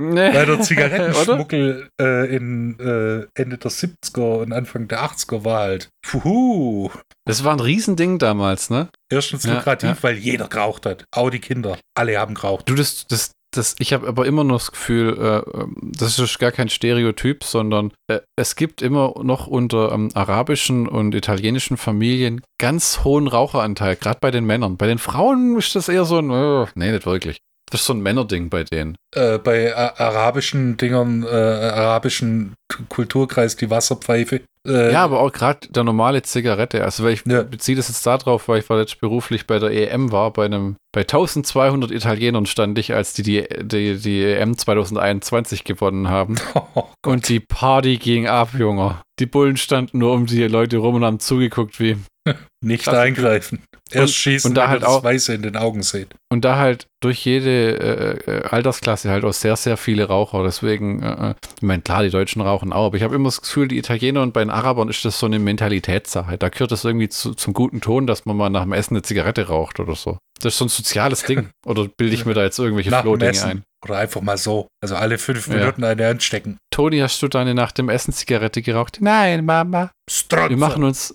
Nee. 0.00 0.32
Weil 0.32 0.46
der? 0.46 0.60
Zigarettenschmuggel 0.60 1.88
äh, 2.00 2.36
in 2.36 2.78
äh, 2.78 3.26
Ende 3.34 3.58
der 3.58 3.72
70er 3.72 4.42
und 4.42 4.52
Anfang 4.52 4.86
der 4.86 5.02
80er 5.02 5.44
war 5.44 5.62
halt, 5.62 5.88
puhu, 6.06 6.88
Das 7.26 7.42
war 7.42 7.52
ein 7.52 7.58
Riesending 7.58 8.20
damals, 8.20 8.70
ne? 8.70 8.88
erstens 9.12 9.42
Ja, 9.42 9.54
lukrativ, 9.54 9.88
ja. 9.88 10.02
weil 10.02 10.18
jeder 10.18 10.46
geraucht 10.46 10.86
hat. 10.86 11.04
Auch 11.10 11.30
die 11.30 11.40
Kinder. 11.40 11.78
Alle 11.96 12.16
haben 12.16 12.34
geraucht. 12.34 12.68
Du, 12.68 12.76
das, 12.76 13.08
das, 13.08 13.32
das, 13.50 13.76
ich 13.78 13.92
habe 13.92 14.06
aber 14.06 14.26
immer 14.26 14.44
noch 14.44 14.58
das 14.58 14.72
Gefühl, 14.72 15.16
äh, 15.18 15.58
ähm, 15.58 15.76
das 15.82 16.18
ist 16.18 16.38
gar 16.38 16.52
kein 16.52 16.68
Stereotyp, 16.68 17.44
sondern 17.44 17.92
äh, 18.08 18.20
es 18.36 18.56
gibt 18.56 18.82
immer 18.82 19.14
noch 19.22 19.46
unter 19.46 19.92
ähm, 19.92 20.10
arabischen 20.14 20.86
und 20.86 21.14
italienischen 21.14 21.76
Familien 21.76 22.42
ganz 22.58 23.04
hohen 23.04 23.26
Raucheranteil, 23.26 23.96
gerade 23.96 24.18
bei 24.20 24.30
den 24.30 24.44
Männern. 24.44 24.76
Bei 24.76 24.86
den 24.86 24.98
Frauen 24.98 25.56
ist 25.56 25.74
das 25.74 25.88
eher 25.88 26.04
so 26.04 26.18
ein, 26.18 26.30
äh, 26.30 26.66
nee, 26.74 26.92
nicht 26.92 27.06
wirklich. 27.06 27.38
Das 27.70 27.80
ist 27.80 27.86
so 27.86 27.92
ein 27.92 28.00
Männerding 28.00 28.48
bei 28.48 28.64
denen. 28.64 28.96
Äh, 29.14 29.38
bei 29.38 29.76
a- 29.76 29.94
arabischen 29.98 30.76
Dingern, 30.76 31.22
äh, 31.22 31.26
arabischen 31.28 32.54
Kulturkreis, 32.88 33.56
die 33.56 33.70
Wasserpfeife. 33.70 34.40
Äh, 34.66 34.92
Ja, 34.92 35.04
aber 35.04 35.20
auch 35.20 35.32
gerade 35.32 35.68
der 35.68 35.84
normale 35.84 36.22
Zigarette. 36.22 36.82
Also, 36.84 37.04
weil 37.04 37.12
ich 37.14 37.24
Ja. 37.26 37.42
beziehe 37.42 37.76
das 37.76 37.88
jetzt 37.88 38.06
darauf, 38.06 38.48
weil 38.48 38.60
ich 38.60 38.68
war 38.68 38.78
jetzt 38.78 39.00
beruflich 39.00 39.46
bei 39.46 39.58
der 39.58 39.70
EM 39.70 40.12
war, 40.12 40.32
bei 40.32 40.44
einem, 40.46 40.76
bei 40.92 41.04
1200 41.04 41.90
Italienern 41.90 42.46
stand 42.46 42.78
ich, 42.78 42.92
als 42.94 43.12
die 43.14 43.22
die, 43.22 43.44
die, 43.62 43.96
die 43.98 44.24
EM 44.24 44.56
2021 44.56 45.64
gewonnen 45.64 46.08
haben. 46.08 46.36
Oh, 46.74 46.84
Und 47.06 47.28
die 47.28 47.40
Party 47.40 47.96
ging 47.96 48.26
ab, 48.26 48.50
Junge. 48.58 48.96
Die 49.20 49.26
Bullen 49.26 49.56
standen 49.56 49.98
nur 49.98 50.12
um 50.12 50.26
die 50.26 50.42
Leute 50.44 50.78
rum 50.78 50.96
und 50.96 51.04
haben 51.04 51.20
zugeguckt, 51.20 51.80
wie. 51.80 51.96
nicht 52.64 52.84
Krass. 52.84 52.94
eingreifen. 52.96 53.62
Erst 53.90 54.14
schießen, 54.16 54.50
und 54.50 54.54
da 54.54 54.68
halt 54.68 54.84
auch- 54.84 55.02
Weiße 55.02 55.32
in 55.32 55.42
den 55.42 55.56
Augen 55.56 55.82
seht. 55.82 56.08
Und 56.30 56.44
da 56.44 56.58
halt 56.58 56.86
durch 57.00 57.24
jede 57.24 58.20
äh, 58.26 58.30
äh, 58.30 58.42
Altersklasse 58.42 59.08
halt 59.08 59.24
auch 59.24 59.32
sehr, 59.32 59.56
sehr 59.56 59.78
viele 59.78 60.04
Raucher. 60.04 60.44
Deswegen, 60.44 61.02
äh, 61.02 61.30
äh, 61.30 61.34
ich 61.56 61.62
meine, 61.62 61.80
klar, 61.82 62.02
die 62.02 62.10
Deutschen 62.10 62.42
rauchen 62.42 62.72
auch, 62.72 62.86
aber 62.86 62.96
ich 62.98 63.02
habe 63.02 63.14
immer 63.14 63.28
das 63.28 63.40
Gefühl, 63.40 63.68
die 63.68 63.78
Italiener 63.78 64.22
und 64.22 64.34
bei 64.34 64.40
den 64.40 64.50
Arabern 64.50 64.88
ist 64.88 65.04
das 65.06 65.18
so 65.18 65.26
eine 65.26 65.38
Mentalitätssache. 65.38 66.36
Da 66.36 66.48
gehört 66.50 66.70
das 66.70 66.84
irgendwie 66.84 67.08
zu, 67.08 67.34
zum 67.34 67.54
guten 67.54 67.80
Ton, 67.80 68.06
dass 68.06 68.26
man 68.26 68.36
mal 68.36 68.50
nach 68.50 68.64
dem 68.64 68.72
Essen 68.72 68.94
eine 68.94 69.02
Zigarette 69.02 69.48
raucht 69.48 69.80
oder 69.80 69.94
so. 69.94 70.18
Das 70.40 70.52
ist 70.52 70.58
so 70.58 70.66
ein 70.66 70.68
soziales 70.68 71.22
Ding. 71.24 71.48
Oder 71.66 71.88
bilde 71.88 72.14
ich 72.14 72.24
mir 72.24 72.34
da 72.34 72.44
jetzt 72.44 72.58
irgendwelche 72.60 72.90
Flohdinge 72.90 73.42
ein? 73.44 73.62
Oder 73.84 73.98
einfach 73.98 74.20
mal 74.20 74.36
so. 74.36 74.66
Also 74.82 74.96
alle 74.96 75.18
fünf 75.18 75.46
Ja. 75.48 75.54
Minuten 75.54 75.84
eine 75.84 76.08
anstecken. 76.08 76.58
Toni, 76.72 76.98
hast 76.98 77.22
du 77.22 77.28
deine 77.28 77.54
nach 77.54 77.72
dem 77.72 77.88
Essen 77.88 78.12
Zigarette 78.12 78.62
geraucht? 78.62 78.98
Nein, 79.00 79.44
Mama. 79.44 79.90
Strotze. 80.10 80.50
Wir 80.50 80.56
machen 80.56 80.84
uns, 80.84 81.14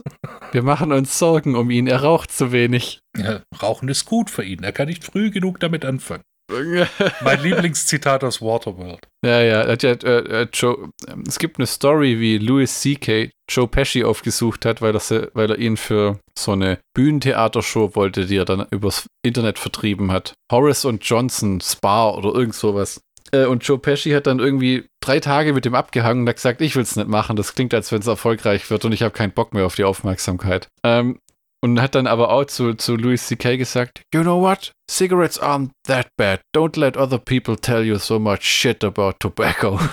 wir 0.52 0.64
machen 0.64 0.92
uns 0.94 1.18
Sorgen 1.20 1.56
um 1.56 1.70
ihn. 1.70 1.88
Er 1.88 2.02
raucht 2.04 2.32
zu 2.32 2.52
wenig. 2.52 3.00
Ja, 3.18 3.42
Rauchen 3.62 3.90
ist 3.90 4.06
gut 4.06 4.30
für 4.30 4.44
ihn. 4.44 4.64
Er 4.64 4.72
kann 4.72 4.88
nicht 4.88 5.04
früh 5.04 5.30
genug 5.32 5.60
damit 5.60 5.84
anfangen. 5.86 6.24
Mein 7.24 7.42
Lieblingszitat 7.42 8.24
aus 8.24 8.42
Waterworld. 8.42 9.00
Ja, 9.26 9.42
ja, 9.42 9.68
hat 9.68 9.84
ja 9.84 9.92
äh, 9.92 10.42
äh, 10.44 10.48
Joe, 10.54 10.90
es 11.28 11.40
gibt 11.40 11.58
eine 11.60 11.68
Story, 11.68 12.20
wie 12.20 12.38
Louis 12.38 12.82
C.K. 12.82 13.30
Joe 13.50 13.68
Pesci 13.68 14.04
aufgesucht 14.04 14.66
hat, 14.66 14.82
weil 14.82 14.94
er, 14.96 15.00
se- 15.00 15.32
weil 15.34 15.52
er 15.52 15.58
ihn 15.58 15.78
für 15.78 16.20
so 16.38 16.52
eine 16.54 16.80
Bühnentheatershow 16.96 17.96
wollte, 17.96 18.26
die 18.26 18.38
er 18.38 18.46
dann 18.46 18.66
übers 18.72 19.06
Internet 19.26 19.60
vertrieben 19.60 20.12
hat. 20.12 20.34
Horace 20.52 20.86
und 20.86 21.04
Johnson, 21.06 21.62
Spa 21.62 22.10
oder 22.12 22.34
irgend 22.34 22.56
sowas. 22.56 23.02
Äh, 23.32 23.46
und 23.46 23.64
Joe 23.66 23.80
Pesci 23.80 24.12
hat 24.12 24.28
dann 24.28 24.40
irgendwie 24.40 24.86
drei 25.02 25.20
Tage 25.20 25.54
mit 25.54 25.66
dem 25.66 25.76
abgehangen 25.76 26.24
und 26.24 26.30
hat 26.30 26.36
gesagt, 26.38 26.62
ich 26.62 26.76
will 26.76 26.84
es 26.84 26.96
nicht 26.96 27.08
machen. 27.08 27.36
Das 27.36 27.56
klingt, 27.56 27.74
als 27.74 27.92
wenn 27.92 28.00
es 28.02 28.08
erfolgreich 28.08 28.70
wird 28.70 28.86
und 28.86 28.92
ich 28.92 29.02
habe 29.04 29.14
keinen 29.14 29.32
Bock 29.32 29.54
mehr 29.54 29.66
auf 29.66 29.76
die 29.76 29.84
Aufmerksamkeit. 29.86 30.68
Ähm, 30.84 31.20
und 31.64 31.82
hat 31.82 31.96
dann 31.96 32.08
aber 32.08 32.30
auch 32.30 32.44
zu, 32.46 32.74
zu 32.74 32.98
Louis 32.98 33.26
C.K. 33.26 33.56
gesagt, 33.56 34.04
You 34.14 34.22
know 34.22 34.42
what? 34.42 34.74
Cigarettes 34.92 35.42
aren't 35.42 35.72
that 35.88 36.08
bad. 36.18 36.42
Don't 36.54 36.78
let 36.78 36.98
other 36.98 37.18
people 37.18 37.56
tell 37.56 37.84
you 37.84 37.98
so 37.98 38.20
much 38.20 38.44
shit 38.44 38.84
about 38.84 39.14
tobacco. 39.20 39.80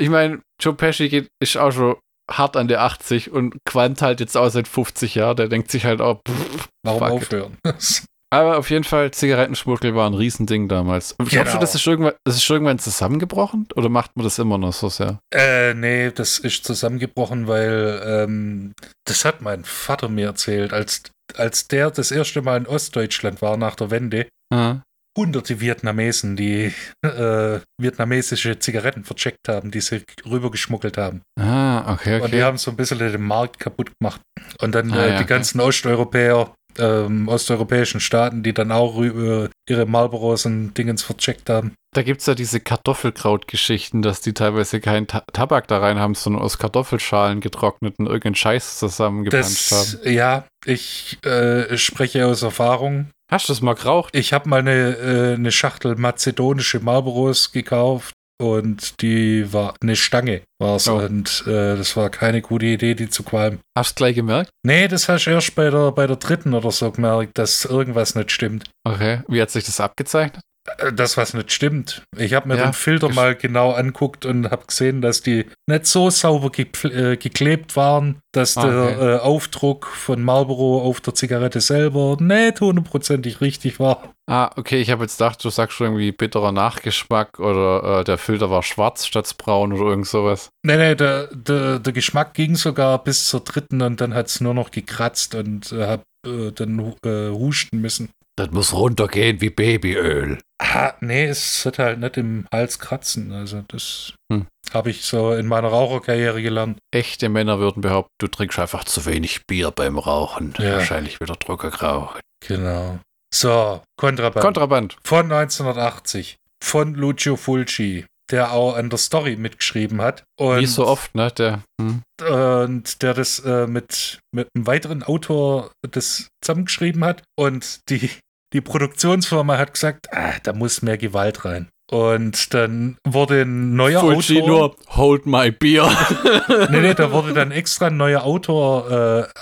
Ich 0.00 0.10
meine, 0.10 0.42
Joe 0.60 0.74
Pesci 0.74 1.08
geht, 1.08 1.28
ist 1.42 1.56
auch 1.56 1.72
schon 1.72 1.96
hart 2.30 2.56
an 2.56 2.68
der 2.68 2.82
80 2.82 3.32
und 3.32 3.56
Quant 3.64 4.00
halt 4.00 4.20
jetzt 4.20 4.36
auch 4.36 4.48
seit 4.48 4.68
50 4.68 5.16
Jahren. 5.16 5.36
Der 5.36 5.48
denkt 5.48 5.72
sich 5.72 5.86
halt 5.86 6.00
auch, 6.00 6.20
pff. 6.28 6.68
Warum 6.84 7.02
aufhören? 7.02 7.58
Aber 8.30 8.58
auf 8.58 8.68
jeden 8.70 8.84
Fall, 8.84 9.10
Zigarettenschmuggel 9.10 9.94
war 9.94 10.08
ein 10.08 10.14
Riesending 10.14 10.68
damals. 10.68 11.16
Glaubst 11.18 11.54
du, 11.54 11.58
das 11.58 11.74
ist, 11.74 11.86
irgendwann, 11.86 12.12
das 12.24 12.36
ist 12.36 12.50
irgendwann 12.50 12.78
zusammengebrochen? 12.78 13.68
Oder 13.74 13.88
macht 13.88 14.16
man 14.16 14.24
das 14.24 14.38
immer 14.38 14.58
noch 14.58 14.72
so 14.74 14.88
sehr? 14.90 15.18
äh, 15.34 15.72
nee, 15.74 16.10
das 16.10 16.38
ist 16.38 16.64
zusammengebrochen, 16.64 17.46
weil 17.48 18.02
ähm, 18.04 18.72
das 19.06 19.24
hat 19.24 19.40
mein 19.40 19.64
Vater 19.64 20.08
mir 20.10 20.26
erzählt, 20.26 20.72
als, 20.74 21.02
als 21.36 21.68
der 21.68 21.90
das 21.90 22.10
erste 22.10 22.42
Mal 22.42 22.58
in 22.58 22.66
Ostdeutschland 22.66 23.40
war 23.40 23.56
nach 23.56 23.76
der 23.76 23.90
Wende. 23.90 24.26
Ah. 24.52 24.76
Hunderte 25.16 25.60
Vietnamesen, 25.60 26.36
die 26.36 26.72
äh, 27.02 27.58
vietnamesische 27.80 28.58
Zigaretten 28.60 29.02
vercheckt 29.04 29.48
haben, 29.48 29.70
die 29.72 29.80
sie 29.80 30.04
rübergeschmuggelt 30.24 30.96
haben. 30.96 31.22
Ah, 31.40 31.92
okay, 31.92 32.20
Und 32.20 32.30
die 32.32 32.36
okay. 32.36 32.42
haben 32.44 32.58
so 32.58 32.70
ein 32.70 32.76
bisschen 32.76 32.98
den 32.98 33.22
Markt 33.22 33.58
kaputt 33.58 33.90
gemacht. 33.98 34.20
Und 34.60 34.74
dann 34.74 34.92
Ah, 34.92 34.96
äh, 34.96 35.00
ja, 35.00 35.08
die 35.16 35.24
okay. 35.24 35.24
ganzen 35.24 35.60
Osteuropäer, 35.60 36.54
ähm, 36.78 37.28
osteuropäischen 37.28 38.00
Staaten, 38.00 38.42
die 38.42 38.52
dann 38.52 38.72
auch 38.72 39.00
äh, 39.02 39.48
ihre 39.68 39.86
Marlboros 39.86 40.46
und 40.46 40.74
Dingens 40.74 41.02
vercheckt 41.02 41.48
haben. 41.50 41.74
Da 41.94 42.02
gibt 42.02 42.20
es 42.20 42.26
ja 42.26 42.34
diese 42.34 42.60
Kartoffelkraut-Geschichten, 42.60 44.02
dass 44.02 44.20
die 44.20 44.34
teilweise 44.34 44.80
keinen 44.80 45.06
Ta 45.06 45.22
Tabak 45.32 45.68
da 45.68 45.78
rein 45.78 45.98
haben, 45.98 46.14
sondern 46.14 46.42
aus 46.42 46.58
Kartoffelschalen 46.58 47.40
getrockneten 47.40 48.06
irgendeinen 48.06 48.34
Scheiß 48.34 48.78
zusammengepanscht 48.78 49.72
haben. 49.72 50.12
Ja, 50.12 50.44
ich 50.64 51.18
äh, 51.24 51.76
spreche 51.78 52.26
aus 52.26 52.42
Erfahrung. 52.42 53.10
Hast 53.30 53.48
du 53.48 53.52
das 53.52 53.62
mal 53.62 53.74
geraucht? 53.74 54.14
Ich 54.14 54.32
habe 54.32 54.48
mal 54.48 54.60
eine, 54.60 54.96
äh, 54.96 55.34
eine 55.34 55.52
Schachtel 55.52 55.96
mazedonische 55.96 56.80
Marlboros 56.80 57.52
gekauft 57.52 58.14
und 58.40 59.00
die 59.02 59.52
war 59.52 59.74
eine 59.80 59.96
Stange 59.96 60.42
war's 60.60 60.88
Oh. 60.88 60.96
und 60.98 61.44
äh, 61.46 61.76
das 61.76 61.96
war 61.96 62.10
keine 62.10 62.40
gute 62.42 62.66
Idee, 62.66 62.94
die 62.94 63.08
zu 63.08 63.22
qualmen. 63.22 63.60
Hast 63.76 63.92
du 63.92 64.02
gleich 64.02 64.14
gemerkt? 64.16 64.50
Nee, 64.64 64.88
das 64.88 65.08
hast 65.08 65.24
du 65.26 65.30
erst 65.30 65.54
bei 65.54 65.70
der, 65.70 65.92
bei 65.92 66.06
der 66.06 66.16
dritten 66.16 66.54
oder 66.54 66.70
so 66.70 66.90
gemerkt, 66.90 67.38
dass 67.38 67.64
irgendwas 67.64 68.14
nicht 68.14 68.30
stimmt. 68.32 68.70
Okay. 68.84 69.20
Wie 69.28 69.40
hat 69.42 69.50
sich 69.50 69.64
das 69.64 69.80
abgezeichnet? 69.80 70.42
Äh, 70.78 70.92
Das, 70.92 71.16
was 71.16 71.34
nicht 71.34 71.52
stimmt. 71.52 72.02
Ich 72.16 72.34
habe 72.34 72.48
mir 72.48 72.56
Ja, 72.56 72.64
den 72.66 72.72
Filter 72.72 73.08
mal 73.08 73.34
genau 73.34 73.72
anguckt 73.72 74.26
und 74.26 74.50
habe 74.50 74.66
gesehen, 74.66 75.00
dass 75.00 75.22
die 75.22 75.46
nicht 75.66 75.86
so 75.86 76.10
sauber 76.10 76.50
äh, 76.58 77.16
geklebt 77.16 77.76
waren, 77.76 78.18
dass 78.32 78.56
Ah, 78.56 78.62
der 78.66 78.72
okay. 78.98 79.14
äh, 79.14 79.18
Aufdruck 79.18 79.86
von 79.86 80.22
Marlboro 80.22 80.82
auf 80.82 81.00
der 81.00 81.14
Zigarette 81.14 81.60
selber 81.60 82.16
nicht 82.20 82.60
hundertprozentig 82.60 83.40
richtig 83.40 83.80
war. 83.80 84.12
Ah, 84.30 84.50
okay, 84.56 84.80
ich 84.80 84.90
habe 84.90 85.04
jetzt 85.04 85.18
gedacht, 85.18 85.42
du 85.42 85.48
sagst 85.50 85.76
schon 85.76 85.86
irgendwie 85.86 86.12
bitterer 86.12 86.52
Nachgeschmack 86.52 87.38
oder 87.40 88.00
äh, 88.00 88.04
der 88.04 88.18
Filter 88.18 88.50
war 88.50 88.62
schwarz 88.62 89.06
statt 89.06 89.34
braun 89.38 89.72
oder 89.72 89.90
irgend 89.90 90.06
sowas. 90.06 90.50
Nee, 90.62 90.76
nee, 90.76 90.94
der, 90.94 91.28
der, 91.34 91.78
der 91.78 91.92
Geschmack 91.92 92.34
ging 92.34 92.54
sogar 92.56 93.02
bis 93.02 93.26
zur 93.26 93.40
dritten 93.40 93.80
und 93.80 94.00
dann 94.00 94.12
hat 94.14 94.26
es 94.26 94.40
nur 94.40 94.52
noch 94.54 94.70
gekratzt 94.70 95.34
und 95.34 95.72
äh, 95.72 95.86
hab 95.86 96.02
äh, 96.26 96.50
dann 96.52 96.78
hu- 96.80 97.08
äh, 97.08 97.30
husten 97.30 97.80
müssen. 97.80 98.10
Das 98.36 98.50
muss 98.50 98.72
runtergehen 98.74 99.40
wie 99.40 99.50
Babyöl. 99.50 100.38
Ah, 100.60 100.94
nee, 101.00 101.24
es 101.26 101.64
wird 101.64 101.78
halt 101.78 102.00
nicht 102.00 102.16
im 102.16 102.46
Hals 102.52 102.78
kratzen. 102.78 103.32
Also 103.32 103.62
das 103.68 104.12
Hm. 104.32 104.46
habe 104.74 104.90
ich 104.90 105.04
so 105.04 105.32
in 105.32 105.46
meiner 105.46 105.68
Raucherkarriere 105.68 106.42
gelernt. 106.42 106.78
Echte 106.92 107.28
Männer 107.28 107.58
würden 107.60 107.80
behaupten, 107.80 108.10
du 108.18 108.26
trinkst 108.26 108.58
einfach 108.58 108.84
zu 108.84 109.06
wenig 109.06 109.46
Bier 109.46 109.70
beim 109.70 109.98
Rauchen. 109.98 110.54
Ja. 110.58 110.72
Wahrscheinlich 110.74 111.20
wieder 111.20 111.36
Druckergrau. 111.36 112.12
Genau. 112.46 112.98
So, 113.32 113.82
Kontraband. 113.98 114.44
Kontraband. 114.44 114.96
von 115.04 115.30
1980 115.30 116.36
von 116.62 116.94
Lucio 116.94 117.36
Fulci, 117.36 118.06
der 118.30 118.52
auch 118.52 118.74
an 118.74 118.90
der 118.90 118.98
Story 118.98 119.36
mitgeschrieben 119.36 120.00
hat. 120.02 120.24
Und, 120.38 120.58
Wie 120.60 120.66
so 120.66 120.86
oft, 120.86 121.14
ne? 121.14 121.30
Der, 121.32 121.62
hm. 121.80 122.02
Und 122.28 123.02
der 123.02 123.14
das 123.14 123.38
äh, 123.40 123.66
mit, 123.66 124.18
mit 124.34 124.48
einem 124.54 124.66
weiteren 124.66 125.02
Autor 125.04 125.70
das 125.88 126.28
zusammengeschrieben 126.42 127.04
hat. 127.04 127.22
Und 127.38 127.80
die, 127.90 128.10
die 128.52 128.60
Produktionsfirma 128.60 129.58
hat 129.58 129.74
gesagt, 129.74 130.08
ah, 130.12 130.32
da 130.42 130.52
muss 130.52 130.82
mehr 130.82 130.98
Gewalt 130.98 131.44
rein. 131.44 131.68
Und 131.90 132.52
dann 132.52 132.98
wurde 133.06 133.42
ein 133.42 133.74
neuer 133.74 134.00
Fulci 134.00 134.42
Autor. 134.42 134.48
nur, 134.48 134.76
hold 134.96 135.24
my 135.26 135.50
beer. 135.50 135.90
Nee, 136.70 136.80
nee, 136.80 136.94
da 136.94 137.12
wurde 137.12 137.32
dann 137.32 137.50
extra 137.50 137.86
ein 137.86 137.96
neuer 137.96 138.24
Autor 138.24 138.90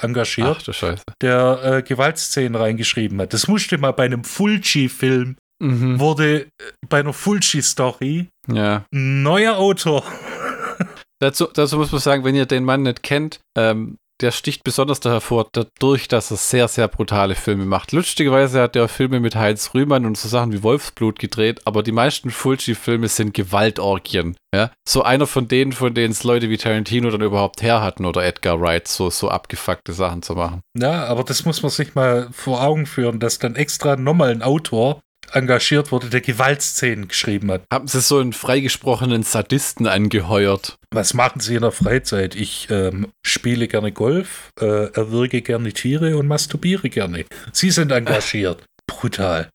äh, 0.00 0.04
engagiert, 0.04 0.56
Ach 0.60 0.62
du 0.62 0.72
Scheiße. 0.72 1.02
der 1.22 1.60
äh, 1.64 1.82
Gewaltszenen 1.82 2.54
reingeschrieben 2.54 3.20
hat. 3.20 3.32
Das 3.32 3.48
musste 3.48 3.78
mal 3.78 3.92
bei 3.92 4.04
einem 4.04 4.22
Fulci-Film, 4.24 5.36
Mhm. 5.58 5.98
wurde 5.98 6.42
äh, 6.42 6.48
bei 6.88 7.00
einer 7.00 7.12
Fulci-Story 7.14 8.28
Ja. 8.52 8.84
ein 8.92 9.22
neuer 9.22 9.56
Autor. 9.56 10.04
Dazu, 11.18 11.46
dazu 11.52 11.78
muss 11.78 11.90
man 11.92 12.00
sagen, 12.00 12.24
wenn 12.24 12.34
ihr 12.34 12.44
den 12.46 12.62
Mann 12.64 12.82
nicht 12.82 13.02
kennt, 13.02 13.40
ähm, 13.56 13.96
der 14.20 14.30
sticht 14.30 14.64
besonders 14.64 15.00
da 15.00 15.10
hervor, 15.10 15.48
dadurch, 15.52 16.08
dass 16.08 16.30
er 16.30 16.36
sehr, 16.36 16.68
sehr 16.68 16.88
brutale 16.88 17.34
Filme 17.34 17.66
macht. 17.66 17.92
Lustigerweise 17.92 18.62
hat 18.62 18.76
er 18.76 18.88
Filme 18.88 19.20
mit 19.20 19.36
Heinz 19.36 19.74
Rühmann 19.74 20.06
und 20.06 20.16
so 20.16 20.28
Sachen 20.28 20.52
wie 20.52 20.62
Wolfsblut 20.62 21.18
gedreht, 21.18 21.60
aber 21.64 21.82
die 21.82 21.92
meisten 21.92 22.30
Fulci-Filme 22.30 23.08
sind 23.08 23.34
Gewaltorgien. 23.34 24.36
Ja? 24.54 24.70
So 24.88 25.02
einer 25.02 25.26
von 25.26 25.48
denen, 25.48 25.72
von 25.72 25.94
denen 25.94 26.12
es 26.12 26.24
Leute 26.24 26.48
wie 26.48 26.56
Tarantino 26.56 27.10
dann 27.10 27.20
überhaupt 27.20 27.62
her 27.62 27.82
hatten 27.82 28.06
oder 28.06 28.24
Edgar 28.24 28.60
Wright, 28.60 28.88
so, 28.88 29.10
so 29.10 29.28
abgefuckte 29.28 29.92
Sachen 29.92 30.22
zu 30.22 30.34
machen. 30.34 30.62
Ja, 30.76 31.04
aber 31.04 31.24
das 31.24 31.44
muss 31.44 31.62
man 31.62 31.70
sich 31.70 31.94
mal 31.94 32.28
vor 32.32 32.62
Augen 32.62 32.86
führen, 32.86 33.20
dass 33.20 33.38
dann 33.38 33.56
extra 33.56 33.96
nochmal 33.96 34.30
ein 34.30 34.42
Autor 34.42 35.00
engagiert 35.32 35.92
wurde, 35.92 36.10
der 36.10 36.20
Gewaltszenen 36.20 37.08
geschrieben 37.08 37.50
hat. 37.50 37.62
Haben 37.72 37.88
sie 37.88 38.00
so 38.00 38.18
einen 38.18 38.32
freigesprochenen 38.32 39.22
Sadisten 39.22 39.86
angeheuert? 39.86 40.76
Was 40.92 41.14
machen 41.14 41.40
Sie 41.40 41.54
in 41.54 41.62
der 41.62 41.72
Freizeit? 41.72 42.34
Ich 42.34 42.68
ähm, 42.70 43.08
spiele 43.24 43.68
gerne 43.68 43.92
Golf, 43.92 44.50
äh, 44.60 44.92
erwürge 44.92 45.42
gerne 45.42 45.72
Tiere 45.72 46.16
und 46.16 46.26
masturbiere 46.26 46.88
gerne. 46.88 47.24
Sie 47.52 47.70
sind 47.70 47.90
engagiert. 47.90 48.64
Brutal. 48.86 49.50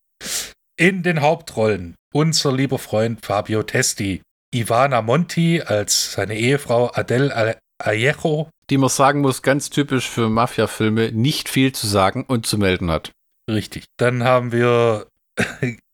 In 0.78 1.03
den 1.03 1.22
Hauptrollen 1.22 1.95
unser 2.13 2.51
lieber 2.51 2.78
Freund 2.78 3.26
Fabio 3.26 3.63
Testi, 3.63 4.22
Ivana 4.53 5.01
Monti 5.01 5.61
als 5.61 6.13
seine 6.13 6.38
Ehefrau 6.38 6.91
Adele 6.93 7.57
Aiejo, 7.80 8.49
Die 8.69 8.78
man 8.78 8.89
sagen 8.89 9.22
muss, 9.22 9.41
ganz 9.41 9.69
typisch 9.69 10.09
für 10.09 10.30
Mafia-Filme, 10.30 11.11
nicht 11.11 11.49
viel 11.49 11.72
zu 11.72 11.88
sagen 11.88 12.24
und 12.28 12.45
zu 12.45 12.57
melden 12.57 12.91
hat. 12.91 13.11
richtig. 13.49 13.86
Dann 13.97 14.24
haben 14.24 14.51
wir 14.51 15.07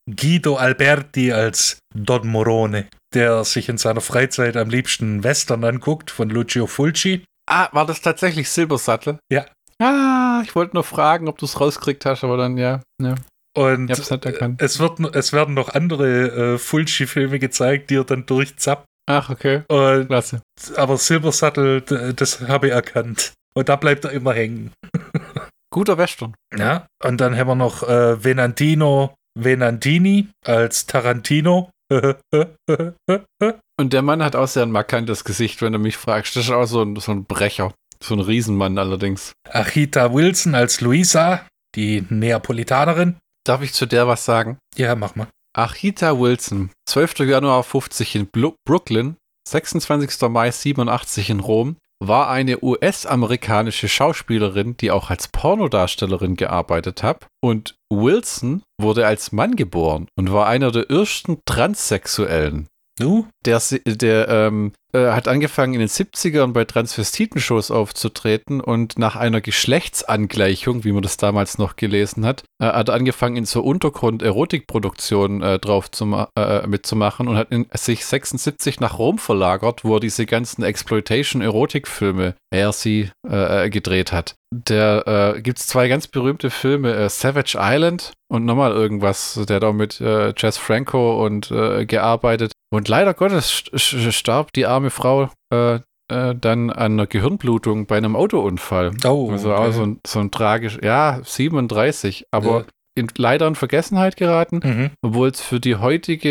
Guido 0.09 0.55
Alberti 0.55 1.31
als 1.33 1.79
Don 1.93 2.27
Morone, 2.27 2.87
der 3.13 3.43
sich 3.43 3.67
in 3.69 3.77
seiner 3.77 4.01
Freizeit 4.01 4.55
am 4.55 4.69
liebsten 4.69 5.23
Western 5.23 5.63
anguckt 5.63 6.11
von 6.11 6.29
Lucio 6.29 6.65
Fulci. 6.67 7.23
Ah, 7.49 7.69
war 7.71 7.85
das 7.85 8.01
tatsächlich 8.01 8.49
Silbersattel? 8.49 9.19
Ja. 9.31 9.45
Ah, 9.81 10.41
ich 10.43 10.55
wollte 10.55 10.75
nur 10.75 10.83
fragen, 10.83 11.27
ob 11.27 11.37
du 11.37 11.45
es 11.45 11.59
rauskriegt 11.59 12.05
hast, 12.05 12.23
aber 12.23 12.37
dann 12.37 12.57
ja. 12.57 12.81
ja. 13.01 13.15
Und 13.55 13.89
Ich 13.89 13.97
hab's 13.97 14.09
nicht 14.09 14.25
erkannt. 14.25 14.61
es, 14.61 14.79
wird, 14.79 14.99
es 15.15 15.33
werden 15.33 15.53
noch 15.55 15.69
andere 15.73 16.53
äh, 16.53 16.57
Fulci-Filme 16.57 17.39
gezeigt, 17.39 17.89
die 17.89 17.95
er 17.97 18.03
dann 18.03 18.25
durchzappt. 18.25 18.85
Ach, 19.09 19.29
okay. 19.29 19.63
Und, 19.67 20.07
Klasse. 20.07 20.41
aber 20.75 20.97
Silbersattel, 20.97 21.81
das 21.81 22.41
habe 22.41 22.67
ich 22.67 22.73
erkannt. 22.73 23.33
Und 23.55 23.69
da 23.69 23.75
bleibt 23.75 24.05
er 24.05 24.11
immer 24.11 24.33
hängen. 24.33 24.71
Guter 25.73 25.97
Western. 25.97 26.33
Ja. 26.57 26.85
Und 27.03 27.19
dann 27.21 27.35
haben 27.37 27.47
wir 27.47 27.55
noch 27.55 27.83
äh, 27.83 28.23
Venantino 28.23 29.13
Venantini 29.43 30.29
als 30.45 30.85
Tarantino. 30.85 31.69
Und 33.79 33.93
der 33.93 34.01
Mann 34.01 34.23
hat 34.23 34.35
auch 34.35 34.47
sehr 34.47 34.63
ein 34.63 34.71
markantes 34.71 35.23
Gesicht, 35.23 35.61
wenn 35.61 35.73
du 35.73 35.79
mich 35.79 35.97
fragst. 35.97 36.35
Das 36.35 36.45
ist 36.45 36.51
auch 36.51 36.65
so 36.65 36.81
ein, 36.81 36.95
so 36.97 37.11
ein 37.11 37.25
Brecher. 37.25 37.73
So 38.03 38.15
ein 38.15 38.19
Riesenmann 38.19 38.77
allerdings. 38.77 39.33
Achita 39.49 40.13
Wilson 40.13 40.55
als 40.55 40.81
Luisa, 40.81 41.47
die 41.75 42.05
Neapolitanerin. 42.09 43.17
Darf 43.45 43.61
ich 43.61 43.73
zu 43.73 43.85
der 43.85 44.07
was 44.07 44.25
sagen? 44.25 44.57
Ja, 44.75 44.95
mach 44.95 45.15
mal. 45.15 45.27
Achita 45.55 46.19
Wilson, 46.19 46.71
12. 46.87 47.19
Januar 47.19 47.63
50 47.63 48.15
in 48.15 48.27
Brooklyn, 48.65 49.15
26. 49.47 50.29
Mai 50.29 50.51
87 50.51 51.29
in 51.31 51.39
Rom, 51.39 51.77
war 51.99 52.29
eine 52.29 52.63
US-amerikanische 52.63 53.87
Schauspielerin, 53.87 54.77
die 54.77 54.91
auch 54.91 55.09
als 55.09 55.27
Pornodarstellerin 55.27 56.35
gearbeitet 56.35 57.03
hat. 57.03 57.27
Und 57.41 57.75
Wilson 57.91 58.63
wurde 58.79 59.07
als 59.07 59.31
Mann 59.31 59.55
geboren 59.55 60.07
und 60.15 60.31
war 60.31 60.47
einer 60.47 60.71
der 60.71 60.89
ersten 60.89 61.39
Transsexuellen. 61.45 62.67
Du? 62.99 63.27
Der, 63.45 63.61
der 63.85 64.27
ähm, 64.27 64.73
äh, 64.93 65.11
hat 65.11 65.27
angefangen 65.27 65.73
in 65.73 65.79
den 65.79 65.89
70ern 65.89 66.53
bei 66.53 66.65
Transvestitenshows 66.65 67.71
aufzutreten 67.71 68.61
und 68.61 68.97
nach 68.97 69.15
einer 69.15 69.41
Geschlechtsangleichung, 69.41 70.83
wie 70.83 70.91
man 70.91 71.03
das 71.03 71.17
damals 71.17 71.57
noch 71.57 71.75
gelesen 71.75 72.25
hat, 72.25 72.43
äh, 72.61 72.65
hat 72.67 72.89
angefangen 72.89 73.35
in 73.37 73.45
so 73.45 73.61
Untergrund-Erotikproduktionen 73.61 75.41
äh, 75.41 75.59
drauf 75.59 75.91
zu 75.91 76.05
ma- 76.05 76.29
äh, 76.37 76.65
mitzumachen 76.67 77.27
und 77.27 77.37
hat 77.37 77.51
in, 77.51 77.65
sich 77.73 78.05
76 78.05 78.79
nach 78.79 78.97
Rom 78.99 79.17
verlagert, 79.17 79.83
wo 79.83 79.95
er 79.95 79.99
diese 79.99 80.25
ganzen 80.25 80.63
Exploitation-Erotikfilme 80.63 82.35
er 82.49 82.71
sie 82.71 83.09
äh, 83.29 83.65
äh, 83.65 83.69
gedreht 83.69 84.11
hat. 84.11 84.35
Der 84.53 85.33
äh, 85.35 85.41
gibt 85.41 85.59
es 85.59 85.67
zwei 85.67 85.89
ganz 85.89 86.07
berühmte 86.07 86.49
Filme, 86.49 86.93
äh, 86.95 87.09
Savage 87.09 87.57
Island 87.59 88.13
und 88.31 88.45
nochmal 88.45 88.71
irgendwas, 88.71 89.37
der 89.49 89.59
da 89.59 89.73
mit 89.73 89.99
äh, 89.99 90.33
Jess 90.37 90.57
Franco 90.57 91.25
und 91.25 91.51
äh, 91.51 91.85
gearbeitet. 91.85 92.53
Und 92.73 92.87
leider 92.87 93.13
Gottes 93.13 93.49
st- 93.51 93.73
st- 93.75 94.11
starb 94.13 94.53
die 94.53 94.65
arme 94.65 94.76
Frau 94.89 95.29
äh, 95.53 95.79
äh, 96.09 96.35
dann 96.35 96.69
an 96.69 96.93
einer 96.93 97.07
Gehirnblutung 97.07 97.85
bei 97.85 97.97
einem 97.97 98.15
Autounfall. 98.15 98.91
Oh, 99.05 99.29
Also 99.31 99.53
okay. 99.53 99.71
so 99.73 99.83
ein, 99.83 99.99
so 100.07 100.19
ein 100.19 100.31
tragisch, 100.31 100.79
ja, 100.81 101.19
37, 101.23 102.25
aber 102.31 102.59
Ja. 102.59 102.65
in, 102.95 103.07
leider 103.17 103.45
in 103.47 103.55
Vergessenheit 103.55 104.15
geraten, 104.17 104.61
Mhm. 104.63 104.89
obwohl 105.01 105.29
es 105.29 105.41
für 105.41 105.59
die 105.59 105.75
heutige 105.75 106.29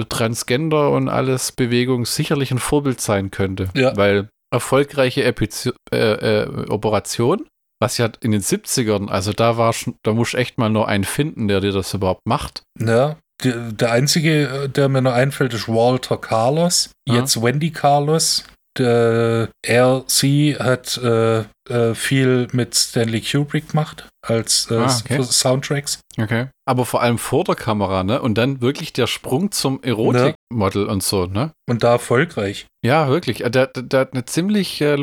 äh, 0.00 0.04
Transgender 0.08 0.90
und 0.92 1.08
alles 1.08 1.52
Bewegung 1.52 2.06
sicherlich 2.06 2.50
ein 2.52 2.58
Vorbild 2.58 3.00
sein 3.00 3.30
könnte. 3.30 3.68
Ja. 3.74 3.96
Weil 3.96 4.28
erfolgreiche 4.52 5.24
Epizio 5.24 5.72
äh, 5.92 6.42
äh, 6.42 6.68
Operation, 6.70 7.46
was 7.82 7.98
ja 7.98 8.08
in 8.22 8.30
den 8.30 8.40
70ern, 8.40 9.08
also 9.08 9.32
da 9.32 9.58
war 9.58 9.72
schon, 9.72 9.96
da 10.02 10.12
musst 10.14 10.32
du 10.34 10.38
echt 10.38 10.56
mal 10.58 10.70
nur 10.70 10.88
einen 10.88 11.04
finden, 11.04 11.48
der 11.48 11.60
dir 11.60 11.72
das 11.72 11.92
überhaupt 11.92 12.22
macht. 12.26 12.62
Ja, 12.80 13.16
der, 13.44 13.72
der 13.72 13.92
einzige, 13.92 14.48
äh, 14.48 14.68
der 14.68 14.88
mir 14.88 15.02
noch 15.02 15.12
einfällt, 15.12 15.54
ist 15.54 15.68
Walter 15.68 16.16
Carlos. 16.16 16.90
Ja. 17.06 17.16
Jetzt 17.16 17.40
Wendy 17.42 17.70
Carlos. 17.70 18.44
Der, 18.78 19.48
er, 19.62 20.04
sie 20.06 20.56
hat 20.58 20.98
äh, 20.98 21.44
äh, 21.70 21.94
viel 21.94 22.48
mit 22.52 22.74
Stanley 22.74 23.22
Kubrick 23.22 23.70
gemacht 23.70 24.06
als 24.22 24.70
äh, 24.70 24.76
Ah, 24.76 25.00
okay. 25.00 25.22
Soundtracks. 25.22 26.00
Okay. 26.18 26.48
Aber 26.66 26.84
vor 26.84 27.00
allem 27.00 27.16
vor 27.16 27.44
der 27.44 27.54
Kamera, 27.54 28.04
ne? 28.04 28.20
Und 28.20 28.36
dann 28.36 28.60
wirklich 28.60 28.92
der 28.92 29.06
Sprung 29.06 29.50
zum 29.50 29.82
Erotikmodel 29.82 30.86
und 30.86 31.02
so, 31.02 31.24
ne? 31.24 31.52
Und 31.66 31.84
da 31.84 31.92
erfolgreich. 31.92 32.66
Ja, 32.84 33.08
wirklich. 33.08 33.38
Der, 33.38 33.68
der, 33.68 34.00
hat 34.00 34.12
eine 34.12 34.26
ziemlich 34.26 34.80
äh, 34.82 34.96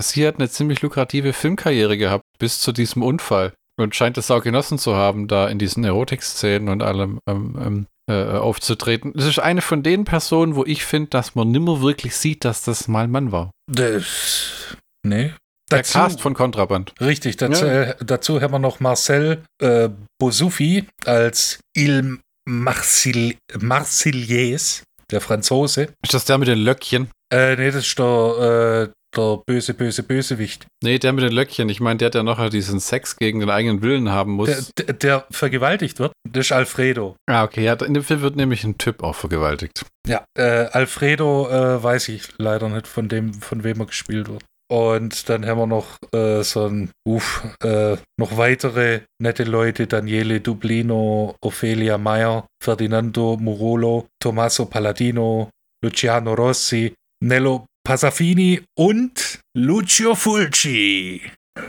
sie 0.00 0.26
hat 0.26 0.36
eine 0.36 0.48
ziemlich 0.48 0.82
lukrative 0.82 1.32
Filmkarriere 1.32 1.98
gehabt 1.98 2.22
bis 2.38 2.60
zu 2.60 2.70
diesem 2.70 3.02
Unfall 3.02 3.52
und 3.76 3.94
scheint 3.94 4.18
es 4.18 4.30
auch 4.30 4.42
genossen 4.42 4.78
zu 4.78 4.94
haben, 4.94 5.28
da 5.28 5.48
in 5.48 5.58
diesen 5.58 5.84
Erotik-Szenen 5.84 6.68
und 6.68 6.82
allem 6.82 7.18
ähm, 7.28 7.56
ähm, 7.58 7.86
äh, 8.08 8.36
aufzutreten. 8.36 9.12
Das 9.14 9.24
ist 9.24 9.38
eine 9.38 9.62
von 9.62 9.82
den 9.82 10.04
Personen, 10.04 10.56
wo 10.56 10.64
ich 10.64 10.84
finde, 10.84 11.10
dass 11.10 11.34
man 11.34 11.50
nimmer 11.50 11.80
wirklich 11.80 12.16
sieht, 12.16 12.44
dass 12.44 12.62
das 12.62 12.88
mal 12.88 13.04
ein 13.04 13.10
Mann 13.10 13.32
war. 13.32 13.50
Das, 13.70 14.76
nee. 15.02 15.32
Der 15.70 15.82
Cast 15.82 16.20
von 16.20 16.34
Kontraband. 16.34 16.92
Richtig, 17.00 17.36
dazu, 17.38 17.64
äh, 17.64 17.96
dazu 18.04 18.40
haben 18.40 18.52
wir 18.52 18.58
noch 18.58 18.80
Marcel 18.80 19.42
äh, 19.62 19.88
Bosufi 20.18 20.86
als 21.06 21.60
Il 21.74 22.18
Marsil 22.46 23.36
Marsiliers, 23.58 24.82
der 25.10 25.22
Franzose. 25.22 25.94
Ist 26.02 26.12
das 26.12 26.26
der 26.26 26.36
mit 26.36 26.48
den 26.48 26.58
Löckchen? 26.58 27.10
Äh, 27.32 27.56
nee, 27.56 27.70
das 27.70 27.86
ist 27.86 27.98
der, 27.98 28.90
äh, 28.90 28.92
der 29.16 29.42
böse, 29.46 29.74
böse 29.74 30.02
Bösewicht. 30.02 30.66
Nee, 30.82 30.98
der 30.98 31.12
mit 31.12 31.24
den 31.24 31.32
Löckchen. 31.32 31.68
Ich 31.68 31.80
meine, 31.80 31.98
der, 31.98 32.10
der 32.10 32.22
nachher 32.22 32.50
diesen 32.50 32.80
Sex 32.80 33.16
gegen 33.16 33.40
den 33.40 33.50
eigenen 33.50 33.82
Willen 33.82 34.10
haben 34.10 34.32
muss. 34.32 34.72
Der, 34.76 34.84
der, 34.86 34.94
der 34.94 35.26
vergewaltigt 35.30 35.98
wird, 35.98 36.12
das 36.28 36.46
ist 36.46 36.52
Alfredo. 36.52 37.16
ah, 37.26 37.44
okay. 37.44 37.64
Ja, 37.64 37.74
in 37.74 37.94
dem 37.94 38.02
Film 38.02 38.22
wird 38.22 38.36
nämlich 38.36 38.64
ein 38.64 38.78
Typ 38.78 39.02
auch 39.02 39.14
vergewaltigt. 39.14 39.84
Ja, 40.06 40.24
äh, 40.36 40.66
Alfredo 40.66 41.48
äh, 41.48 41.82
weiß 41.82 42.08
ich 42.08 42.28
leider 42.38 42.68
nicht, 42.68 42.86
von 42.86 43.08
dem, 43.08 43.34
von 43.34 43.64
wem 43.64 43.80
er 43.80 43.86
gespielt 43.86 44.28
wird. 44.28 44.44
Und 44.70 45.28
dann 45.28 45.46
haben 45.46 45.58
wir 45.58 45.66
noch 45.66 45.98
äh, 46.12 46.42
so 46.42 46.66
ein, 46.66 46.90
uff, 47.06 47.44
äh, 47.62 47.96
noch 48.18 48.36
weitere 48.36 49.02
nette 49.20 49.44
Leute, 49.44 49.86
Daniele 49.86 50.40
Dublino, 50.40 51.36
Ophelia 51.42 51.98
Meyer, 51.98 52.46
Ferdinando 52.62 53.36
Murolo, 53.36 54.06
Tommaso 54.20 54.64
Palladino, 54.64 55.50
Luciano 55.84 56.34
Rossi, 56.34 56.94
Nello 57.22 57.66
Pasafini 57.84 58.62
und 58.78 59.40
Lucio 59.56 60.14
Fulci. 60.14 61.20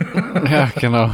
ja, 0.50 0.70
genau. 0.76 1.10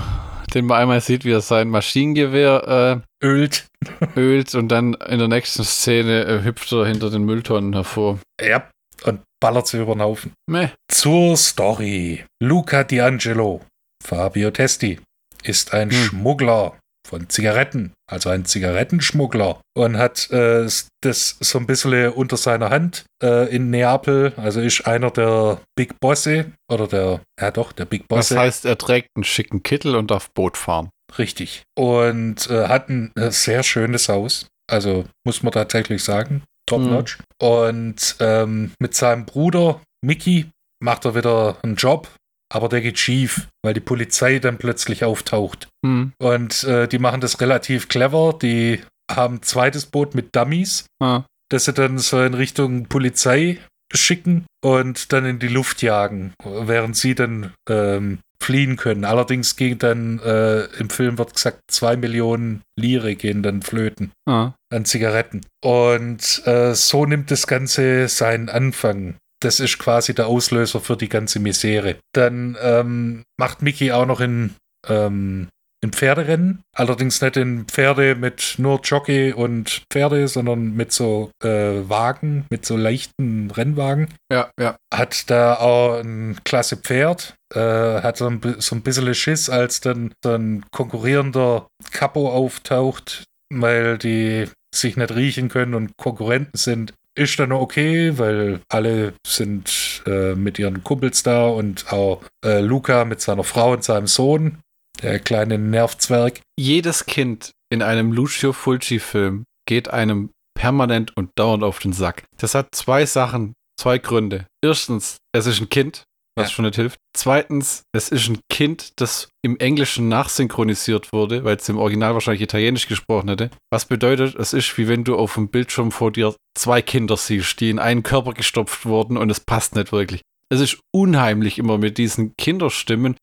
Den 0.55 0.67
man 0.67 0.81
einmal 0.81 1.01
sieht, 1.01 1.25
wie 1.25 1.33
er 1.33 1.41
sein 1.41 1.69
Maschinengewehr 1.71 3.03
Ölt. 3.23 3.67
äh, 4.01 4.21
ölt 4.21 4.55
und 4.55 4.69
dann 4.69 4.95
in 4.95 5.19
der 5.19 5.29
nächsten 5.29 5.65
Szene 5.65 6.25
äh, 6.25 6.45
hüpft 6.45 6.71
er 6.73 6.87
hinter 6.87 7.11
den 7.11 7.25
Mülltonnen 7.25 7.73
hervor. 7.73 8.19
Ja, 8.41 8.69
und 9.05 9.23
ballert 9.41 9.67
sie 9.67 9.81
über 9.81 9.95
den 9.95 10.03
Haufen. 10.03 10.33
Meh. 10.49 10.69
Zur 10.91 11.37
Story. 11.37 12.25
Luca 12.43 12.81
D'Angelo, 12.83 13.63
Fabio 14.05 14.51
Testi, 14.51 15.01
ist 15.43 15.73
ein 15.73 15.91
Hm. 15.91 15.97
Schmuggler 15.97 16.79
von 17.09 17.29
Zigaretten, 17.29 17.93
also 18.13 18.29
ein 18.29 18.45
Zigarettenschmuggler 18.45 19.61
und 19.75 19.97
hat 19.97 20.31
äh, 20.31 20.67
das 21.03 21.37
so 21.41 21.59
ein 21.59 21.67
bisschen 21.67 22.13
unter 22.13 22.37
seiner 22.37 22.71
Hand 22.71 23.05
äh, 23.23 23.55
in 23.55 23.71
Neapel, 23.71 24.33
also 24.37 24.61
ist 24.61 24.87
einer 24.87 25.11
der 25.11 25.61
Big 25.77 25.99
Bosse 26.01 26.53
oder 26.71 26.87
der, 26.87 27.21
ja 27.41 27.51
doch, 27.51 27.73
der 27.73 27.87
Big 27.87 28.03
Das 28.09 28.29
Bosse, 28.29 28.39
heißt, 28.39 28.65
er 28.67 28.77
trägt 28.79 29.09
einen 29.17 29.25
schicken 29.25 29.63
Kittel 29.63 29.97
und 29.97 30.11
darf 30.11 30.31
Boot 30.31 30.57
fahren. 30.57 30.91
richtig. 31.19 31.63
Und 31.77 32.49
äh, 32.51 32.69
hat 32.69 32.89
ein 32.89 33.13
äh, 33.17 33.31
sehr 33.31 33.63
schönes 33.63 34.09
Haus, 34.09 34.47
also 34.71 35.05
muss 35.27 35.43
man 35.43 35.53
tatsächlich 35.53 36.05
sagen, 36.05 36.43
top 36.67 36.81
Mhm. 36.83 36.91
notch. 36.91 37.19
Und 37.41 38.17
ähm, 38.21 38.73
mit 38.81 38.95
seinem 38.95 39.25
Bruder 39.27 39.81
Mickey 40.05 40.47
macht 40.83 41.05
er 41.05 41.15
wieder 41.15 41.57
einen 41.63 41.77
Job, 41.77 42.09
aber 42.53 42.69
der 42.69 42.81
geht 42.83 42.99
schief, 42.99 43.49
weil 43.65 43.75
die 43.75 43.81
Polizei 43.81 44.39
dann 44.39 44.59
plötzlich 44.59 45.05
auftaucht. 45.05 45.69
Hm. 45.85 46.13
Und 46.21 46.65
äh, 46.65 46.87
die 46.87 46.99
machen 46.99 47.21
das 47.21 47.41
relativ 47.41 47.89
clever. 47.89 48.39
Die 48.41 48.81
haben 49.11 49.37
ein 49.37 49.43
zweites 49.43 49.87
Boot 49.87 50.15
mit 50.15 50.35
Dummies, 50.37 50.85
Ah. 51.03 51.25
das 51.51 51.65
sie 51.65 51.73
dann 51.73 51.99
so 51.99 52.21
in 52.23 52.35
Richtung 52.35 52.87
Polizei 52.87 53.59
schicken 53.93 54.47
und 54.65 55.13
dann 55.13 55.25
in 55.27 55.39
die 55.39 55.49
Luft 55.49 55.83
jagen, 55.83 56.33
während 56.45 56.97
sie 56.97 57.15
dann 57.15 57.53
ähm, 57.69 58.21
fliehen 58.43 58.77
können. 58.77 59.05
Allerdings 59.05 59.57
ging 59.57 59.79
dann, 59.79 60.19
äh, 60.21 60.65
im 60.79 60.91
Film 60.91 61.19
wird 61.19 61.35
gesagt, 61.35 61.61
zwei 61.71 61.97
Millionen 61.97 62.63
Lire 62.79 63.15
gehen 63.15 63.43
dann 63.43 63.63
flöten 63.63 64.11
Ah. 64.29 64.53
an 64.73 64.85
Zigaretten. 64.85 65.43
Und 65.63 66.43
äh, 66.47 66.75
so 66.75 67.07
nimmt 67.07 67.31
das 67.31 67.47
Ganze 67.47 68.09
seinen 68.09 68.49
Anfang. 68.49 69.17
Das 69.43 69.59
ist 69.59 69.79
quasi 69.79 70.15
der 70.15 70.29
Auslöser 70.29 70.81
für 70.81 70.97
die 70.97 71.09
ganze 71.09 71.41
Misere. 71.41 71.97
Dann 72.13 72.57
ähm, 72.63 73.25
macht 73.37 73.61
Mickey 73.61 73.91
auch 73.91 74.07
noch 74.07 74.21
in, 74.21 74.55
ähm, 74.89 75.49
in 75.83 75.93
Pferderennen. 75.93 76.63
Allerdings 76.77 77.21
nicht 77.21 77.37
in 77.37 77.65
Pferde 77.65 78.15
mit 78.15 78.55
nur 78.59 78.81
Jockey 78.85 79.33
und 79.33 79.83
Pferde, 79.91 80.29
sondern 80.29 80.77
mit 80.77 80.93
so 80.93 81.33
äh, 81.43 81.49
Wagen, 81.89 82.47
mit 82.51 82.65
so 82.65 82.77
leichten 82.77 83.51
Rennwagen. 83.51 84.15
Ja, 84.31 84.49
ja. 84.61 84.77
Hat 84.95 85.29
da 85.29 85.57
auch 85.57 85.99
ein 85.99 86.39
klasse 86.45 86.77
Pferd. 86.77 87.35
Äh, 87.53 87.59
hat 88.01 88.19
so 88.19 88.29
ein, 88.29 88.41
so 88.59 88.77
ein 88.77 88.83
bisschen 88.83 89.13
Schiss, 89.13 89.51
als 89.51 89.81
dann 89.81 90.13
so 90.23 90.35
ein 90.35 90.65
konkurrierender 90.71 91.67
Capo 91.91 92.31
auftaucht, 92.31 93.25
weil 93.53 93.99
die 93.99 94.47
sich 94.73 94.97
nicht 94.97 95.15
riechen 95.15 95.49
können 95.49 95.75
und 95.75 95.97
Konkurrenten 95.97 96.57
sind. 96.57 96.95
Ist 97.15 97.39
dann 97.39 97.53
okay, 97.53 98.19
weil 98.19 98.61
alle 98.69 99.15
sind 99.27 100.03
äh, 100.07 100.35
mit 100.35 100.59
ihren 100.59 100.83
Kumpels 100.83 101.23
da 101.23 101.47
und 101.47 101.93
auch 101.93 102.23
äh, 102.45 102.61
Luca 102.61 103.05
mit 103.05 103.21
seiner 103.21 103.45
Frau 103.45 103.73
und 103.73 103.85
seinem 103.85 104.07
Sohn, 104.07 104.59
der 105.03 105.19
kleine 105.19 105.59
Nervzwerg. 105.59 106.41
Jedes 106.59 107.05
Kind 107.05 107.53
in 107.71 107.83
einem 107.83 108.13
Lucio 108.13 108.53
Fulci-Film 108.53 109.45
geht 109.67 109.89
einem 109.89 110.31
permanent 110.55 111.17
und 111.17 111.31
dauernd 111.37 111.65
auf 111.65 111.81
den 111.81 111.93
Sack. 111.93 112.25
Das 112.39 112.55
hat 112.55 112.69
zwei 112.75 113.05
Sachen, 113.05 113.55
zwei 113.79 113.99
Gründe. 113.99 114.47
Erstens, 114.65 115.19
es 115.33 115.47
ist 115.47 115.61
ein 115.61 115.69
Kind, 115.69 116.05
was 116.37 116.49
Ja. 116.49 116.55
schon 116.55 116.65
nicht 116.65 116.77
hilft. 116.77 116.99
Zweitens, 117.15 117.83
es 117.95 118.09
ist 118.09 118.29
ein 118.29 118.39
Kind, 118.51 118.93
das 118.97 119.29
im 119.45 119.59
Englischen 119.59 120.09
nachsynchronisiert 120.09 121.13
wurde, 121.13 121.45
weil 121.45 121.57
es 121.57 121.69
im 121.69 121.79
Original 121.79 122.15
wahrscheinlich 122.15 122.43
Italienisch 122.43 122.89
gesprochen 122.89 123.29
hätte. 123.29 123.51
Was 123.71 123.85
bedeutet, 123.85 124.35
es 124.37 124.53
ist 124.53 124.77
wie 124.79 124.89
wenn 124.89 125.05
du 125.05 125.17
auf 125.17 125.35
dem 125.35 125.49
Bildschirm 125.49 125.91
vor 125.93 126.11
dir 126.11 126.35
zwei 126.57 126.81
Kinder 126.83 127.17
siehst, 127.17 127.61
die 127.61 127.71
in 127.71 127.79
einen 127.79 128.03
Körper 128.03 128.33
gestopft 128.33 128.87
wurden 128.87 129.17
und 129.17 129.31
es 129.31 129.41
passt 129.41 129.75
nicht 129.77 129.93
wirklich. 129.93 130.23
Es 130.49 130.61
ist 130.61 130.79
unheimlich 130.95 131.59
immer 131.59 131.79
mit 131.79 131.97
diesen 131.99 132.35
Kinderstimmen. 132.39 133.17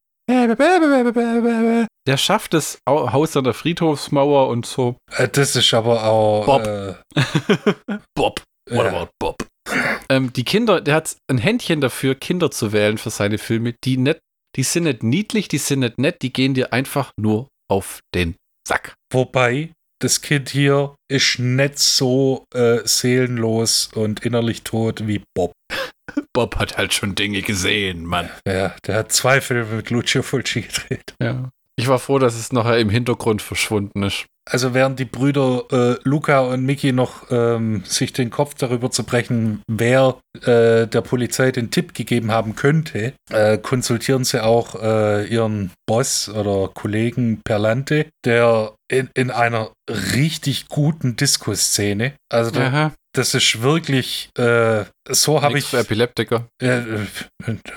Der 2.08 2.18
schafft 2.18 2.54
es, 2.54 2.80
Au- 2.86 3.12
Haus 3.12 3.36
an 3.38 3.44
der 3.44 3.54
Friedhofsmauer 3.54 4.48
und 4.48 4.66
so. 4.66 4.96
Äh, 5.18 5.28
das 5.28 5.56
ist 5.56 5.74
aber 5.74 6.04
auch. 6.06 6.46
Bob. 6.46 6.68
Äh, 6.68 6.94
Bob. 8.16 8.42
ja. 8.70 9.08
Bob? 9.20 9.36
Ähm, 10.10 10.34
die 10.34 10.44
Kinder, 10.44 10.82
der 10.82 10.96
hat 10.96 11.16
ein 11.28 11.38
Händchen 11.38 11.82
dafür, 11.82 12.16
Kinder 12.16 12.52
zu 12.52 12.72
wählen 12.72 12.98
für 12.98 13.10
seine 13.10 13.38
Filme, 13.38 13.76
die 13.84 13.98
nicht, 13.98 14.20
die 14.56 14.64
sind 14.64 14.84
nicht 14.84 15.04
niedlich, 15.04 15.48
die 15.48 15.58
sind 15.58 15.80
nicht 15.80 15.98
nett, 15.98 16.22
die 16.22 16.34
gehen 16.34 16.54
dir 16.54 16.74
einfach 16.74 17.12
nur 17.18 17.48
auf 17.70 18.00
den 18.14 18.36
Sack. 18.68 18.96
Wobei 19.12 19.72
das 20.02 20.22
Kind 20.22 20.50
hier 20.50 20.96
ist 21.10 21.40
nicht 21.40 21.78
so 21.78 22.46
äh, 22.54 22.80
seelenlos 22.86 23.90
und 23.94 24.26
innerlich 24.26 24.64
tot 24.64 25.08
wie 25.08 25.24
Bob. 25.36 25.52
Bob 26.34 26.56
hat 26.58 26.78
halt 26.78 26.94
schon 26.94 27.16
Dinge 27.16 27.42
gesehen, 27.42 28.06
Mann. 28.06 28.30
Ja, 28.48 28.76
der 28.86 28.96
hat 28.96 29.12
zwei 29.12 29.42
Filme 29.42 29.76
mit 29.76 29.90
Lucio 29.90 30.24
Fulci 30.24 30.62
gedreht. 30.62 31.14
Ja. 31.22 31.50
Ich 31.76 31.88
war 31.88 32.00
froh, 32.00 32.20
dass 32.20 32.36
es 32.36 32.52
nachher 32.52 32.80
im 32.80 32.90
Hintergrund 32.90 33.42
verschwunden 33.42 34.04
ist. 34.04 34.26
Also 34.50 34.74
während 34.74 35.00
die 35.00 35.06
Brüder 35.06 35.64
äh, 35.72 35.96
Luca 36.04 36.40
und 36.40 36.66
Mickey 36.66 36.92
noch 36.92 37.30
ähm, 37.30 37.84
sich 37.86 38.14
den 38.14 38.32
Kopf 38.32 38.56
darüber 38.56 38.90
zu 38.90 39.04
brechen, 39.04 39.62
wer 39.68 40.18
äh, 40.42 40.88
der 40.88 41.02
Polizei 41.02 41.52
den 41.52 41.70
Tipp 41.70 41.94
gegeben 41.94 42.32
haben 42.32 42.56
könnte, 42.56 43.14
äh, 43.32 43.58
konsultieren 43.60 44.24
sie 44.24 44.44
auch 44.44 44.76
äh, 44.82 45.26
ihren 45.28 45.72
Boss 45.88 46.30
oder 46.30 46.70
Kollegen 46.74 47.42
Perlante, 47.44 48.08
der 48.26 48.74
in, 48.92 49.10
in 49.14 49.30
einer 49.30 49.72
richtig 49.90 50.68
guten 50.68 51.16
Disco-Szene, 51.16 52.14
also 52.32 52.52
da, 52.52 52.92
das 53.14 53.34
ist 53.34 53.62
wirklich, 53.62 54.30
äh, 54.38 54.86
so 55.10 55.42
habe 55.42 55.58
ich 55.58 55.66
für 55.66 55.80
Epileptiker. 55.80 56.48
äh, 56.62 57.06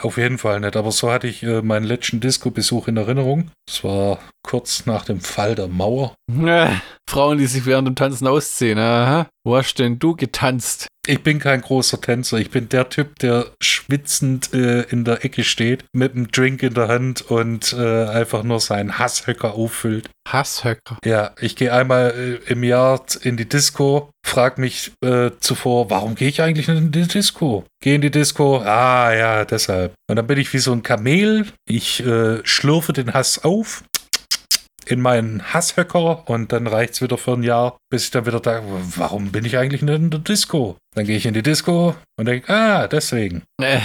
auf 0.03 0.19
jeden 0.19 0.39
Fall 0.39 0.61
nicht, 0.61 0.77
aber 0.77 0.93
so 0.93 1.11
hatte 1.11 1.27
ich 1.27 1.43
äh, 1.43 1.63
meinen 1.63 1.85
letzten 1.85 2.21
Disco-Besuch 2.21 2.89
in 2.89 2.99
Erinnerung. 2.99 3.51
Das 3.67 3.83
war 3.83 4.19
kurz 4.53 4.85
nach 4.85 5.07
dem 5.07 5.23
Fall 5.23 5.55
der 5.55 5.67
Mauer. 5.67 6.15
Äh, 6.31 6.69
Frauen, 7.09 7.39
die 7.39 7.47
sich 7.47 7.65
während 7.65 7.89
dem 7.89 7.95
Tanzen 7.95 8.27
ausziehen. 8.27 8.79
Aha. 8.79 9.27
Wo 9.45 9.57
hast 9.57 9.77
denn 9.77 9.99
du 9.99 10.15
getanzt? 10.15 10.89
Ich 11.07 11.23
bin 11.23 11.39
kein 11.39 11.63
großer 11.63 12.01
Tänzer. 12.01 12.37
Ich 12.37 12.51
bin 12.51 12.69
der 12.69 12.91
Typ, 12.91 13.19
der 13.19 13.47
schwitzend 13.63 14.53
äh, 14.53 14.83
in 14.83 15.05
der 15.05 15.25
Ecke 15.25 15.43
steht, 15.43 15.85
mit 15.93 16.13
einem 16.13 16.31
Drink 16.31 16.63
in 16.63 16.75
der 16.75 16.89
Hand 16.89 17.23
und 17.23 17.73
äh, 17.73 18.05
einfach 18.05 18.43
nur 18.43 18.61
seinen 18.61 18.99
Hasshöcker 18.99 19.55
auffüllt. 19.55 20.11
Hasshöcker. 20.29 20.99
Ja, 21.05 21.33
ich 21.41 21.57
gehe 21.57 21.73
einmal 21.73 22.41
äh, 22.47 22.53
im 22.53 22.63
Jahr 22.63 23.03
in 23.23 23.37
die 23.37 23.49
Disco, 23.49 24.11
frag 24.25 24.59
mich 24.59 24.93
äh, 25.03 25.31
zuvor, 25.41 25.91
warum 25.91 26.15
gehe 26.15 26.29
ich 26.29 26.41
eigentlich 26.41 26.69
nicht 26.69 26.79
in 26.79 26.93
die 26.93 27.09
Disco? 27.09 27.65
Gehe 27.83 27.97
in 27.97 28.03
die 28.03 28.11
Disco, 28.11 28.59
ah 28.59 29.13
ja, 29.13 29.45
deshalb. 29.45 29.95
Und 30.09 30.17
dann 30.17 30.27
bin 30.27 30.39
ich 30.39 30.53
wie 30.53 30.59
so 30.59 30.73
ein 30.73 30.85
Kamel. 30.85 31.47
Ich 31.67 32.05
äh, 32.07 32.41
schlürfe 32.45 32.93
den 32.93 33.13
Hass 33.13 33.43
auf 33.43 33.83
in 34.87 35.01
meinen 35.01 35.53
Hasshöcker 35.53 36.29
und 36.29 36.53
dann 36.53 36.67
reicht's 36.67 37.03
wieder 37.03 37.19
für 37.19 37.33
ein 37.33 37.43
Jahr, 37.43 37.79
bis 37.91 38.05
ich 38.05 38.11
dann 38.11 38.27
wieder 38.27 38.41
da, 38.41 38.63
warum 38.97 39.33
bin 39.33 39.45
ich 39.45 39.57
eigentlich 39.59 39.83
nicht 39.83 39.95
in 39.95 40.11
der 40.11 40.21
Disco? 40.21 40.77
Dann 40.95 41.07
gehe 41.07 41.17
ich 41.17 41.27
in 41.27 41.35
die 41.35 41.43
Disco 41.43 41.95
und 42.19 42.27
denke, 42.27 42.53
ah, 42.53 42.89
deswegen. 42.89 43.43
Äh, 43.61 43.81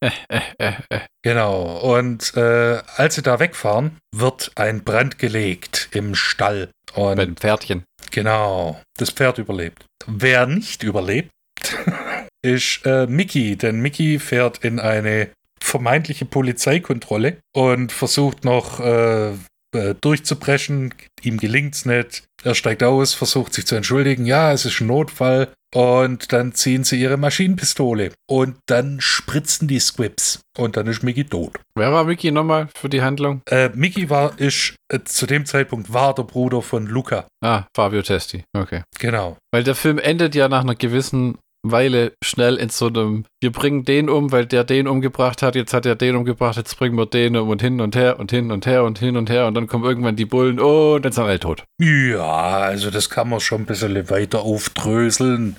äh, 0.00 0.10
äh, 0.28 0.40
äh, 0.58 0.72
äh. 0.90 1.00
Genau. 1.22 1.78
Und 1.78 2.36
äh, 2.36 2.80
als 2.96 3.14
sie 3.14 3.22
da 3.22 3.38
wegfahren, 3.38 3.98
wird 4.14 4.52
ein 4.56 4.82
Brand 4.82 5.18
gelegt 5.18 5.88
im 5.92 6.14
Stall. 6.14 6.70
Und 6.94 7.16
Bei 7.16 7.24
dem 7.24 7.36
Pferdchen. 7.36 7.84
Genau, 8.10 8.80
das 8.98 9.10
Pferd 9.10 9.38
überlebt. 9.38 9.86
Wer 10.06 10.46
nicht 10.46 10.82
überlebt, 10.82 11.30
ist 12.42 12.84
Mickey, 12.84 13.56
denn 13.56 13.80
Mickey 13.80 14.18
fährt 14.18 14.58
in 14.58 14.80
eine 14.80 15.30
vermeintliche 15.62 16.24
Polizeikontrolle 16.24 17.38
und 17.54 17.92
versucht 17.92 18.44
noch 18.44 18.80
äh, 18.80 19.32
äh, 19.72 19.94
durchzubrechen. 20.00 20.94
Ihm 21.22 21.38
gelingt's 21.38 21.84
nicht. 21.86 22.24
Er 22.44 22.54
steigt 22.54 22.82
aus, 22.82 23.14
versucht 23.14 23.54
sich 23.54 23.66
zu 23.66 23.76
entschuldigen. 23.76 24.26
Ja, 24.26 24.52
es 24.52 24.64
ist 24.64 24.80
ein 24.80 24.88
Notfall. 24.88 25.52
Und 25.74 26.32
dann 26.34 26.52
ziehen 26.52 26.84
sie 26.84 27.00
ihre 27.00 27.16
Maschinenpistole. 27.16 28.12
Und 28.28 28.56
dann 28.66 29.00
spritzen 29.00 29.68
die 29.68 29.78
Squibs. 29.78 30.40
Und 30.58 30.76
dann 30.76 30.86
ist 30.86 31.02
Mickey 31.02 31.24
tot. 31.24 31.58
Wer 31.74 31.92
war 31.92 32.04
Mickey 32.04 32.30
nochmal 32.30 32.68
für 32.76 32.90
die 32.90 33.00
Handlung? 33.00 33.40
Äh, 33.48 33.70
Mickey 33.74 34.10
war, 34.10 34.38
ist, 34.38 34.74
äh, 34.92 35.00
zu 35.04 35.26
dem 35.26 35.46
Zeitpunkt 35.46 35.92
war 35.92 36.14
der 36.14 36.24
Bruder 36.24 36.60
von 36.60 36.86
Luca. 36.86 37.26
Ah, 37.42 37.64
Fabio 37.74 38.02
Testi. 38.02 38.44
Okay. 38.54 38.82
Genau. 38.98 39.38
Weil 39.50 39.64
der 39.64 39.74
Film 39.74 39.98
endet 39.98 40.34
ja 40.34 40.48
nach 40.48 40.60
einer 40.60 40.74
gewissen 40.74 41.38
Weile 41.64 42.12
schnell 42.24 42.56
in 42.56 42.68
so 42.68 42.88
einem, 42.88 43.24
wir 43.40 43.52
bringen 43.52 43.84
den 43.84 44.08
um, 44.08 44.32
weil 44.32 44.46
der 44.46 44.64
den 44.64 44.88
umgebracht 44.88 45.42
hat, 45.42 45.54
jetzt 45.54 45.72
hat 45.72 45.86
er 45.86 45.94
den 45.94 46.16
umgebracht, 46.16 46.56
jetzt 46.56 46.76
bringen 46.78 46.96
wir 46.96 47.06
den 47.06 47.36
um 47.36 47.48
und 47.48 47.62
hin 47.62 47.80
und 47.80 47.94
her 47.94 48.18
und 48.18 48.30
hin 48.30 48.50
und 48.50 48.66
her 48.66 48.84
und 48.84 48.98
hin 48.98 49.16
und 49.16 49.30
her 49.30 49.46
und 49.46 49.54
dann 49.54 49.68
kommen 49.68 49.84
irgendwann 49.84 50.16
die 50.16 50.24
Bullen 50.24 50.58
und 50.58 51.04
dann 51.04 51.12
sind 51.12 51.24
alle 51.24 51.38
tot. 51.38 51.64
Ja, 51.80 52.58
also 52.58 52.90
das 52.90 53.10
kann 53.10 53.28
man 53.28 53.40
schon 53.40 53.62
ein 53.62 53.66
bisschen 53.66 54.10
weiter 54.10 54.42
aufdröseln. 54.42 55.56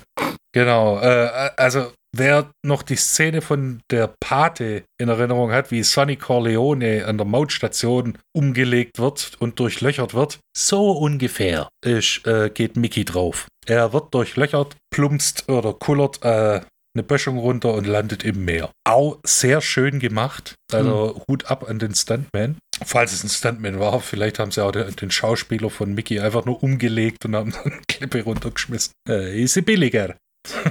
Genau, 0.54 1.00
äh, 1.00 1.50
also 1.58 1.92
wer 2.16 2.52
noch 2.66 2.84
die 2.84 2.96
Szene 2.96 3.42
von 3.42 3.82
der 3.90 4.14
Pate 4.20 4.84
in 5.00 5.10
Erinnerung 5.10 5.52
hat, 5.52 5.72
wie 5.72 5.84
Sonny 5.84 6.16
Corleone 6.16 7.06
an 7.06 7.18
der 7.18 7.26
Mautstation 7.26 8.18
umgelegt 8.36 9.00
wird 9.00 9.32
und 9.40 9.60
durchlöchert 9.60 10.14
wird, 10.14 10.40
so 10.56 10.92
ungefähr 10.92 11.70
ist, 11.84 12.26
äh, 12.28 12.50
geht 12.54 12.78
Mickey 12.78 13.04
drauf. 13.04 13.48
Er 13.66 13.94
wird 13.94 14.14
durchlöchert, 14.14 14.76
plumpst 14.94 15.50
oder 15.50 15.74
kullert 15.74 16.24
äh, 16.24 16.62
eine 16.96 17.04
Böschung 17.04 17.38
runter 17.38 17.74
und 17.74 17.88
landet 17.88 18.24
im 18.24 18.46
Meer. 18.46 18.72
Auch 18.88 19.20
sehr 19.26 19.62
schön 19.62 20.00
gemacht. 20.00 20.56
Also 20.72 21.24
Hut 21.28 21.46
ab 21.50 21.68
an 21.68 21.80
den 21.80 21.96
Stuntman. 21.96 22.58
Falls 22.86 23.14
es 23.14 23.24
ein 23.24 23.30
Stuntman 23.30 23.80
war, 23.80 24.00
vielleicht 24.00 24.40
haben 24.40 24.52
sie 24.52 24.64
auch 24.64 24.72
den, 24.72 24.96
den 24.96 25.12
Schauspieler 25.12 25.70
von 25.70 25.94
Mickey 25.94 26.20
einfach 26.20 26.46
nur 26.46 26.62
umgelegt 26.62 27.26
und 27.26 27.36
haben 27.36 27.52
dann 27.64 27.74
eine 27.74 27.82
Klippe 27.88 28.24
runtergeschmissen. 28.24 28.94
Äh, 29.10 29.42
ist 29.42 29.54
sie 29.54 29.62
billiger. 29.62 30.16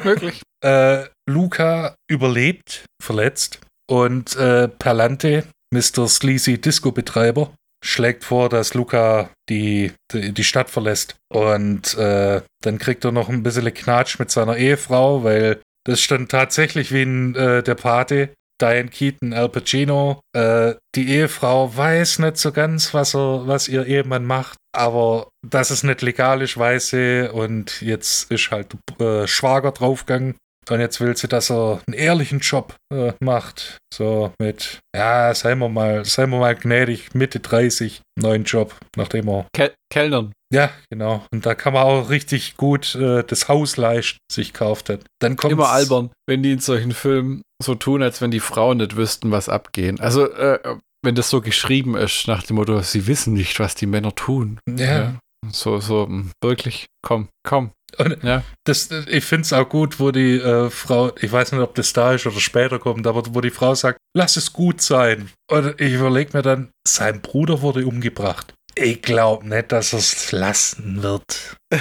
Möglich. 0.04 0.40
Äh, 0.64 1.08
Luca 1.28 1.96
überlebt, 2.08 2.84
verletzt. 3.02 3.58
Und 3.90 4.36
äh, 4.36 4.68
Perlante, 4.68 5.42
Mr. 5.74 6.06
Sleazy 6.06 6.60
Disco-Betreiber, 6.60 7.52
schlägt 7.84 8.24
vor, 8.24 8.48
dass 8.48 8.74
Luca 8.74 9.30
die, 9.48 9.92
die, 10.12 10.44
Stadt 10.44 10.70
verlässt. 10.70 11.16
Und 11.28 11.96
äh, 11.98 12.42
dann 12.62 12.78
kriegt 12.78 13.04
er 13.04 13.12
noch 13.12 13.28
ein 13.28 13.42
bisschen 13.42 13.72
Knatsch 13.74 14.18
mit 14.18 14.30
seiner 14.30 14.56
Ehefrau, 14.56 15.24
weil 15.24 15.60
das 15.84 16.00
stand 16.00 16.30
tatsächlich 16.30 16.92
wie 16.92 17.02
in 17.02 17.34
äh, 17.34 17.62
der 17.62 17.74
Pate. 17.74 18.30
Diane 18.60 18.90
Keaton, 18.90 19.32
Al 19.32 19.48
Pacino. 19.48 20.20
Äh, 20.36 20.74
die 20.94 21.08
Ehefrau 21.08 21.76
weiß 21.76 22.20
nicht 22.20 22.36
so 22.36 22.52
ganz, 22.52 22.94
was, 22.94 23.14
er, 23.14 23.48
was 23.48 23.66
ihr 23.66 23.84
Ehemann 23.86 24.24
macht, 24.24 24.56
aber 24.72 25.28
dass 25.44 25.70
es 25.70 25.82
nicht 25.82 26.02
legal 26.02 26.42
ist, 26.42 26.56
weiß 26.56 26.90
sie. 26.90 27.28
Und 27.32 27.82
jetzt 27.82 28.30
ist 28.30 28.52
halt 28.52 28.76
äh, 29.00 29.26
Schwager 29.26 29.72
draufgegangen. 29.72 30.36
Und 30.70 30.80
jetzt 30.80 31.00
will 31.00 31.16
sie, 31.16 31.28
dass 31.28 31.50
er 31.50 31.80
einen 31.86 31.94
ehrlichen 31.94 32.38
Job 32.40 32.76
äh, 32.92 33.12
macht. 33.20 33.78
So 33.92 34.32
mit, 34.40 34.80
ja, 34.96 35.34
seien 35.34 35.58
wir 35.58 35.68
mal, 35.68 36.04
seien 36.04 36.30
wir 36.30 36.38
mal 36.38 36.54
gnädig, 36.54 37.14
Mitte 37.14 37.40
30, 37.40 38.00
neuen 38.18 38.44
Job, 38.44 38.74
nachdem 38.96 39.28
er. 39.28 39.46
Kel 39.54 39.72
Kellnern. 39.92 40.32
Ja, 40.52 40.70
genau. 40.90 41.24
Und 41.32 41.46
da 41.46 41.54
kann 41.54 41.72
man 41.72 41.82
auch 41.82 42.10
richtig 42.10 42.56
gut 42.56 42.94
äh, 42.94 43.24
das 43.24 43.48
Hausleicht 43.48 44.18
sich 44.30 44.52
kauft 44.52 44.90
hat. 44.90 45.00
Dann 45.20 45.36
kommt 45.36 45.52
Immer 45.52 45.70
albern, 45.70 46.10
wenn 46.28 46.42
die 46.42 46.52
in 46.52 46.58
solchen 46.58 46.92
Filmen 46.92 47.42
so 47.62 47.74
tun, 47.74 48.02
als 48.02 48.20
wenn 48.20 48.30
die 48.30 48.40
Frauen 48.40 48.78
nicht 48.78 48.96
wüssten, 48.96 49.30
was 49.30 49.48
abgehen. 49.48 49.98
Also, 50.00 50.30
äh, 50.30 50.58
wenn 51.04 51.14
das 51.14 51.30
so 51.30 51.40
geschrieben 51.40 51.96
ist, 51.96 52.28
nach 52.28 52.42
dem 52.44 52.56
Motto, 52.56 52.80
sie 52.82 53.06
wissen 53.06 53.32
nicht, 53.34 53.58
was 53.60 53.74
die 53.74 53.86
Männer 53.86 54.14
tun. 54.14 54.60
Ja. 54.68 55.16
So, 55.50 55.80
so, 55.80 56.06
mh, 56.06 56.30
wirklich, 56.42 56.86
komm, 57.04 57.28
komm. 57.46 57.72
Und 57.98 58.22
Ja. 58.22 58.42
das, 58.64 58.90
ich 59.08 59.24
finde 59.24 59.42
es 59.42 59.52
auch 59.52 59.68
gut, 59.68 60.00
wo 60.00 60.10
die 60.10 60.36
äh, 60.38 60.70
Frau, 60.70 61.12
ich 61.20 61.30
weiß 61.30 61.52
nicht, 61.52 61.60
ob 61.60 61.74
das 61.74 61.92
da 61.92 62.12
ist 62.14 62.26
oder 62.26 62.40
später 62.40 62.78
kommt, 62.78 63.06
aber 63.06 63.22
wo 63.34 63.40
die 63.40 63.50
Frau 63.50 63.74
sagt, 63.74 63.98
lass 64.16 64.36
es 64.36 64.52
gut 64.52 64.80
sein. 64.80 65.30
Und 65.50 65.80
ich 65.80 65.92
überlege 65.94 66.36
mir 66.36 66.42
dann, 66.42 66.70
sein 66.86 67.20
Bruder 67.20 67.60
wurde 67.62 67.86
umgebracht. 67.86 68.54
Ich 68.74 69.02
glaube 69.02 69.46
nicht, 69.46 69.70
dass 69.72 69.92
er 69.92 69.98
es 69.98 70.32
lassen 70.32 71.02
wird. 71.02 71.56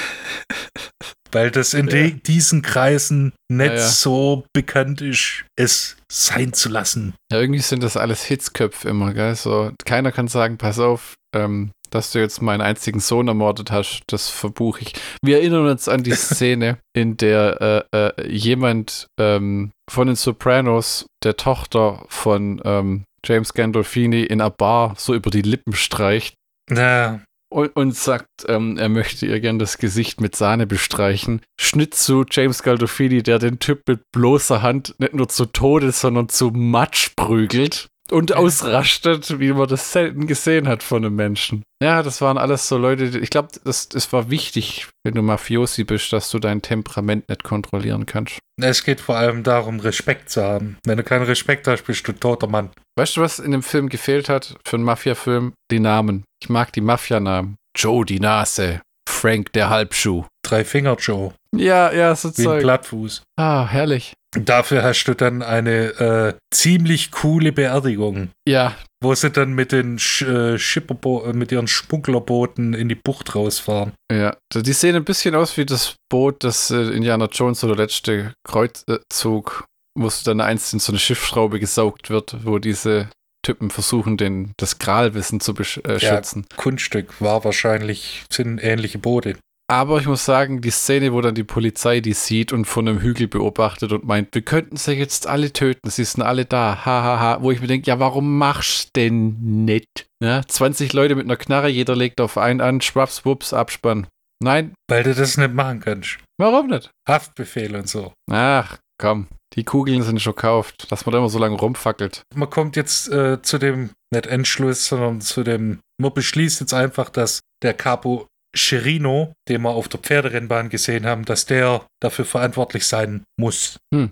Weil 1.32 1.50
das 1.50 1.74
in 1.74 1.88
Ja. 1.88 1.94
die, 1.96 2.22
diesen 2.22 2.62
Kreisen 2.62 3.32
nicht 3.50 3.72
ja. 3.74 3.88
so 3.88 4.44
bekannt 4.54 5.00
ist, 5.00 5.46
es 5.58 5.96
sein 6.12 6.52
zu 6.52 6.68
lassen. 6.68 7.14
Ja, 7.32 7.40
irgendwie 7.40 7.62
sind 7.62 7.84
das 7.84 7.96
alles 7.96 8.24
Hitzköpfe 8.24 8.90
immer, 8.90 9.14
gell? 9.14 9.36
So, 9.36 9.72
keiner 9.86 10.12
kann 10.12 10.28
sagen, 10.28 10.58
pass 10.58 10.78
auf, 10.78 11.14
ähm, 11.34 11.72
dass 11.92 12.12
du 12.12 12.20
jetzt 12.20 12.42
meinen 12.42 12.62
einzigen 12.62 13.00
Sohn 13.00 13.28
ermordet 13.28 13.72
hast, 13.72 14.02
das 14.08 14.30
verbuche 14.30 14.82
ich. 14.82 14.94
Wir 15.22 15.38
erinnern 15.38 15.68
uns 15.68 15.88
an 15.88 16.04
die 16.04 16.12
Szene, 16.16 16.80
in 16.94 17.18
der 17.18 17.88
äh, 17.94 17.98
äh, 17.98 18.28
jemand 18.28 19.08
ähm, 19.20 19.72
von 19.90 20.08
den 20.08 20.16
Sopranos, 20.16 21.06
der 21.24 21.38
Tochter 21.38 22.06
von 22.08 22.62
ähm, 22.66 23.04
James 23.24 23.54
Gandolfini, 23.54 24.24
in 24.24 24.42
einer 24.42 24.50
Bar 24.50 24.96
so 24.98 25.14
über 25.14 25.30
die 25.30 25.44
Lippen 25.44 25.74
streicht 25.74 26.36
Na, 26.70 27.22
und, 27.52 27.76
und 27.76 27.96
sagt, 27.96 28.28
ähm, 28.48 28.78
er 28.78 28.90
möchte 28.90 29.26
ihr 29.26 29.40
gern 29.40 29.60
das 29.60 29.78
Gesicht 29.78 30.22
mit 30.22 30.36
Sahne 30.36 30.66
bestreichen. 30.66 31.42
Schnitt 31.60 31.94
zu 31.94 32.26
James 32.30 32.64
Gandolfini, 32.64 33.22
der 33.22 33.38
den 33.38 33.60
Typ 33.60 33.82
mit 33.88 34.02
bloßer 34.12 34.62
Hand 34.62 34.96
nicht 34.98 35.14
nur 35.14 35.30
zu 35.30 35.46
Tode, 35.46 35.92
sondern 35.92 36.30
zu 36.30 36.50
Matsch 36.52 37.12
prügelt 37.16 37.91
und 38.12 38.34
ausrastet, 38.36 39.40
wie 39.40 39.54
man 39.54 39.68
das 39.68 39.92
selten 39.92 40.28
gesehen 40.28 40.68
hat 40.68 40.84
von 40.84 41.04
einem 41.06 41.16
Menschen. 41.16 41.64
Ja, 41.84 42.04
das 42.04 42.22
waren 42.22 42.38
alles 42.38 42.68
so 42.68 42.78
Leute, 42.78 43.10
die- 43.10 43.20
ich 43.20 43.30
glaube, 43.30 43.50
das, 43.64 43.90
das 43.90 44.12
war 44.14 44.30
wichtig, 44.30 44.88
wenn 45.04 45.16
du 45.16 45.22
Mafiosi 45.22 45.84
bist, 45.84 46.14
dass 46.14 46.30
du 46.30 46.40
dein 46.40 46.62
Temperament 46.62 47.28
nicht 47.30 47.44
kontrollieren 47.44 48.06
kannst. 48.06 48.40
es 48.62 48.84
geht 48.84 49.02
vor 49.02 49.16
allem 49.18 49.42
darum, 49.44 49.80
Respekt 49.80 50.30
zu 50.30 50.44
haben. 50.44 50.78
Wenn 50.86 50.98
du 50.98 51.04
keinen 51.04 51.24
Respekt 51.26 51.68
hast, 51.68 51.84
bist 51.84 52.08
du 52.08 52.12
toter 52.14 52.48
Mann. 52.48 52.70
Weißt 52.98 53.18
du, 53.18 53.22
was 53.22 53.40
in 53.40 53.52
dem 53.52 53.64
Film 53.64 53.90
gefehlt 53.90 54.30
hat 54.30 54.56
für 54.66 54.76
einen 54.76 54.84
Mafia-Film? 54.86 55.54
Die 55.72 55.80
Namen. 55.80 56.24
Ich 56.44 56.50
mag 56.50 56.72
die 56.74 56.82
Mafia-Namen. 56.82 57.56
Joe 57.76 58.06
die 58.06 58.20
Nase. 58.20 58.82
Frank 59.10 59.52
der 59.54 59.70
Halbschuh. 59.70 60.26
Drei 60.44 60.64
Finger 60.66 60.96
Joe, 61.00 61.34
Ja, 61.56 61.92
ja, 61.92 62.16
so 62.16 62.30
wie 62.30 62.42
ein 62.42 62.46
Zeug. 62.46 62.62
Plattfuß. 62.64 63.24
Ah, 63.40 63.66
herrlich. 63.68 64.14
Dafür 64.40 64.82
hast 64.84 65.04
du 65.06 65.14
dann 65.14 65.42
eine 65.42 65.88
äh, 66.00 66.34
ziemlich 66.54 67.12
coole 67.12 67.52
Beerdigung, 67.52 68.30
Ja, 68.48 68.76
wo 69.04 69.14
sie 69.14 69.30
dann 69.30 69.52
mit 69.54 69.74
den 69.74 70.00
Sch 70.00 70.22
äh, 70.22 70.58
Schipperbo 70.58 71.26
äh, 71.26 71.34
mit 71.34 71.52
ihren 71.52 71.68
Schmugglerbooten 71.68 72.74
in 72.74 72.88
die 72.88 72.96
Bucht 72.96 73.36
rausfahren. 73.36 73.92
ja. 74.12 74.36
Die 74.56 74.74
sehen 74.74 74.96
ein 74.96 75.04
bisschen 75.04 75.36
aus 75.36 75.58
wie 75.58 75.66
das 75.66 75.96
Boot, 76.10 76.44
das 76.46 76.72
äh, 76.72 76.76
Indiana 76.92 77.26
Jones 77.32 77.64
oder 77.66 77.76
letzte 77.76 78.34
Kreuzzug, 78.48 79.66
wo 80.00 80.08
es 80.08 80.24
dann 80.24 80.40
einst 80.42 80.74
in 80.74 80.80
so 80.80 80.92
eine 80.94 81.00
Schiffsschraube 81.00 81.60
gesaugt 81.60 82.10
wird, 82.10 82.38
wo 82.46 82.58
diese 82.60 83.10
Typen 83.46 83.70
versuchen, 83.72 84.18
den, 84.18 84.54
das 84.58 84.78
Gralwissen 84.80 85.40
zu 85.40 85.54
besch- 85.54 85.86
äh, 85.88 85.98
Ja. 85.98 86.22
Kunststück 86.58 87.20
war 87.22 87.44
wahrscheinlich, 87.44 88.24
sind 88.32 88.60
ähnliche 88.64 89.00
Boote. 89.00 89.36
Aber 89.72 90.00
ich 90.00 90.06
muss 90.06 90.26
sagen, 90.26 90.60
die 90.60 90.70
Szene, 90.70 91.14
wo 91.14 91.22
dann 91.22 91.34
die 91.34 91.46
Polizei 91.46 92.02
die 92.02 92.12
sieht 92.12 92.52
und 92.52 92.66
von 92.66 92.90
einem 92.90 93.00
Hügel 93.00 93.30
beobachtet 93.30 93.94
und 93.94 94.04
meint, 94.04 94.36
wir 94.36 94.42
könnten 94.42 94.76
sie 94.76 94.92
jetzt 94.92 95.28
alle 95.28 95.54
töten, 95.54 95.90
sie 95.90 96.04
sind 96.04 96.24
alle 96.24 96.44
da, 96.44 96.84
hahaha, 96.84 97.04
ha, 97.04 97.20
ha. 97.20 97.38
wo 97.42 97.52
ich 97.52 97.62
mir 97.62 97.68
denke, 97.68 97.88
ja, 97.88 97.98
warum 97.98 98.38
machst 98.38 98.98
denn 98.98 99.38
nicht? 99.40 100.08
Ja, 100.22 100.42
20 100.46 100.92
Leute 100.92 101.16
mit 101.16 101.24
einer 101.24 101.38
Knarre, 101.38 101.70
jeder 101.70 101.96
legt 101.96 102.20
auf 102.20 102.38
einen 102.38 102.60
an, 102.60 102.82
schwaps, 102.82 103.24
wups, 103.24 103.54
Abspann. 103.54 104.08
Nein, 104.44 104.74
Weil 104.90 105.04
du 105.04 105.16
das 105.16 105.38
nicht 105.38 105.54
machen 105.54 105.80
kannst. 105.80 106.18
warum 106.38 106.68
nicht? 106.68 106.92
Haftbefehl 107.08 107.74
und 107.78 107.88
so. 107.88 108.12
Ach, 108.30 108.78
komm, 109.00 109.28
die 109.56 109.64
Kugeln 109.64 110.04
sind 110.04 110.22
schon 110.22 110.36
gekauft, 110.36 110.92
dass 110.92 111.06
man 111.06 111.14
da 111.14 111.20
immer 111.20 111.30
so 111.30 111.40
lange 111.40 111.56
rumfackelt. 111.56 112.24
Man 112.36 112.50
kommt 112.50 112.76
jetzt 112.76 113.10
äh, 113.10 113.42
zu 113.42 113.58
dem, 113.58 113.92
nicht 114.14 114.28
Entschluss, 114.28 114.88
sondern 114.88 115.22
zu 115.22 115.44
dem, 115.44 115.80
man 115.98 116.14
beschließt 116.14 116.60
jetzt 116.60 116.74
einfach, 116.74 117.10
dass 117.10 117.40
der 117.64 117.74
Capo 117.74 118.28
Chirino, 118.56 119.34
den 119.48 119.62
wir 119.62 119.72
auf 119.72 119.88
der 119.88 120.00
Pferderennbahn 120.00 120.70
gesehen 120.70 121.06
haben, 121.06 121.26
dass 121.26 121.46
der 121.46 121.86
dafür 122.02 122.26
verantwortlich 122.26 122.86
sein 122.86 123.24
muss. 123.38 123.78
Hm. 123.94 124.12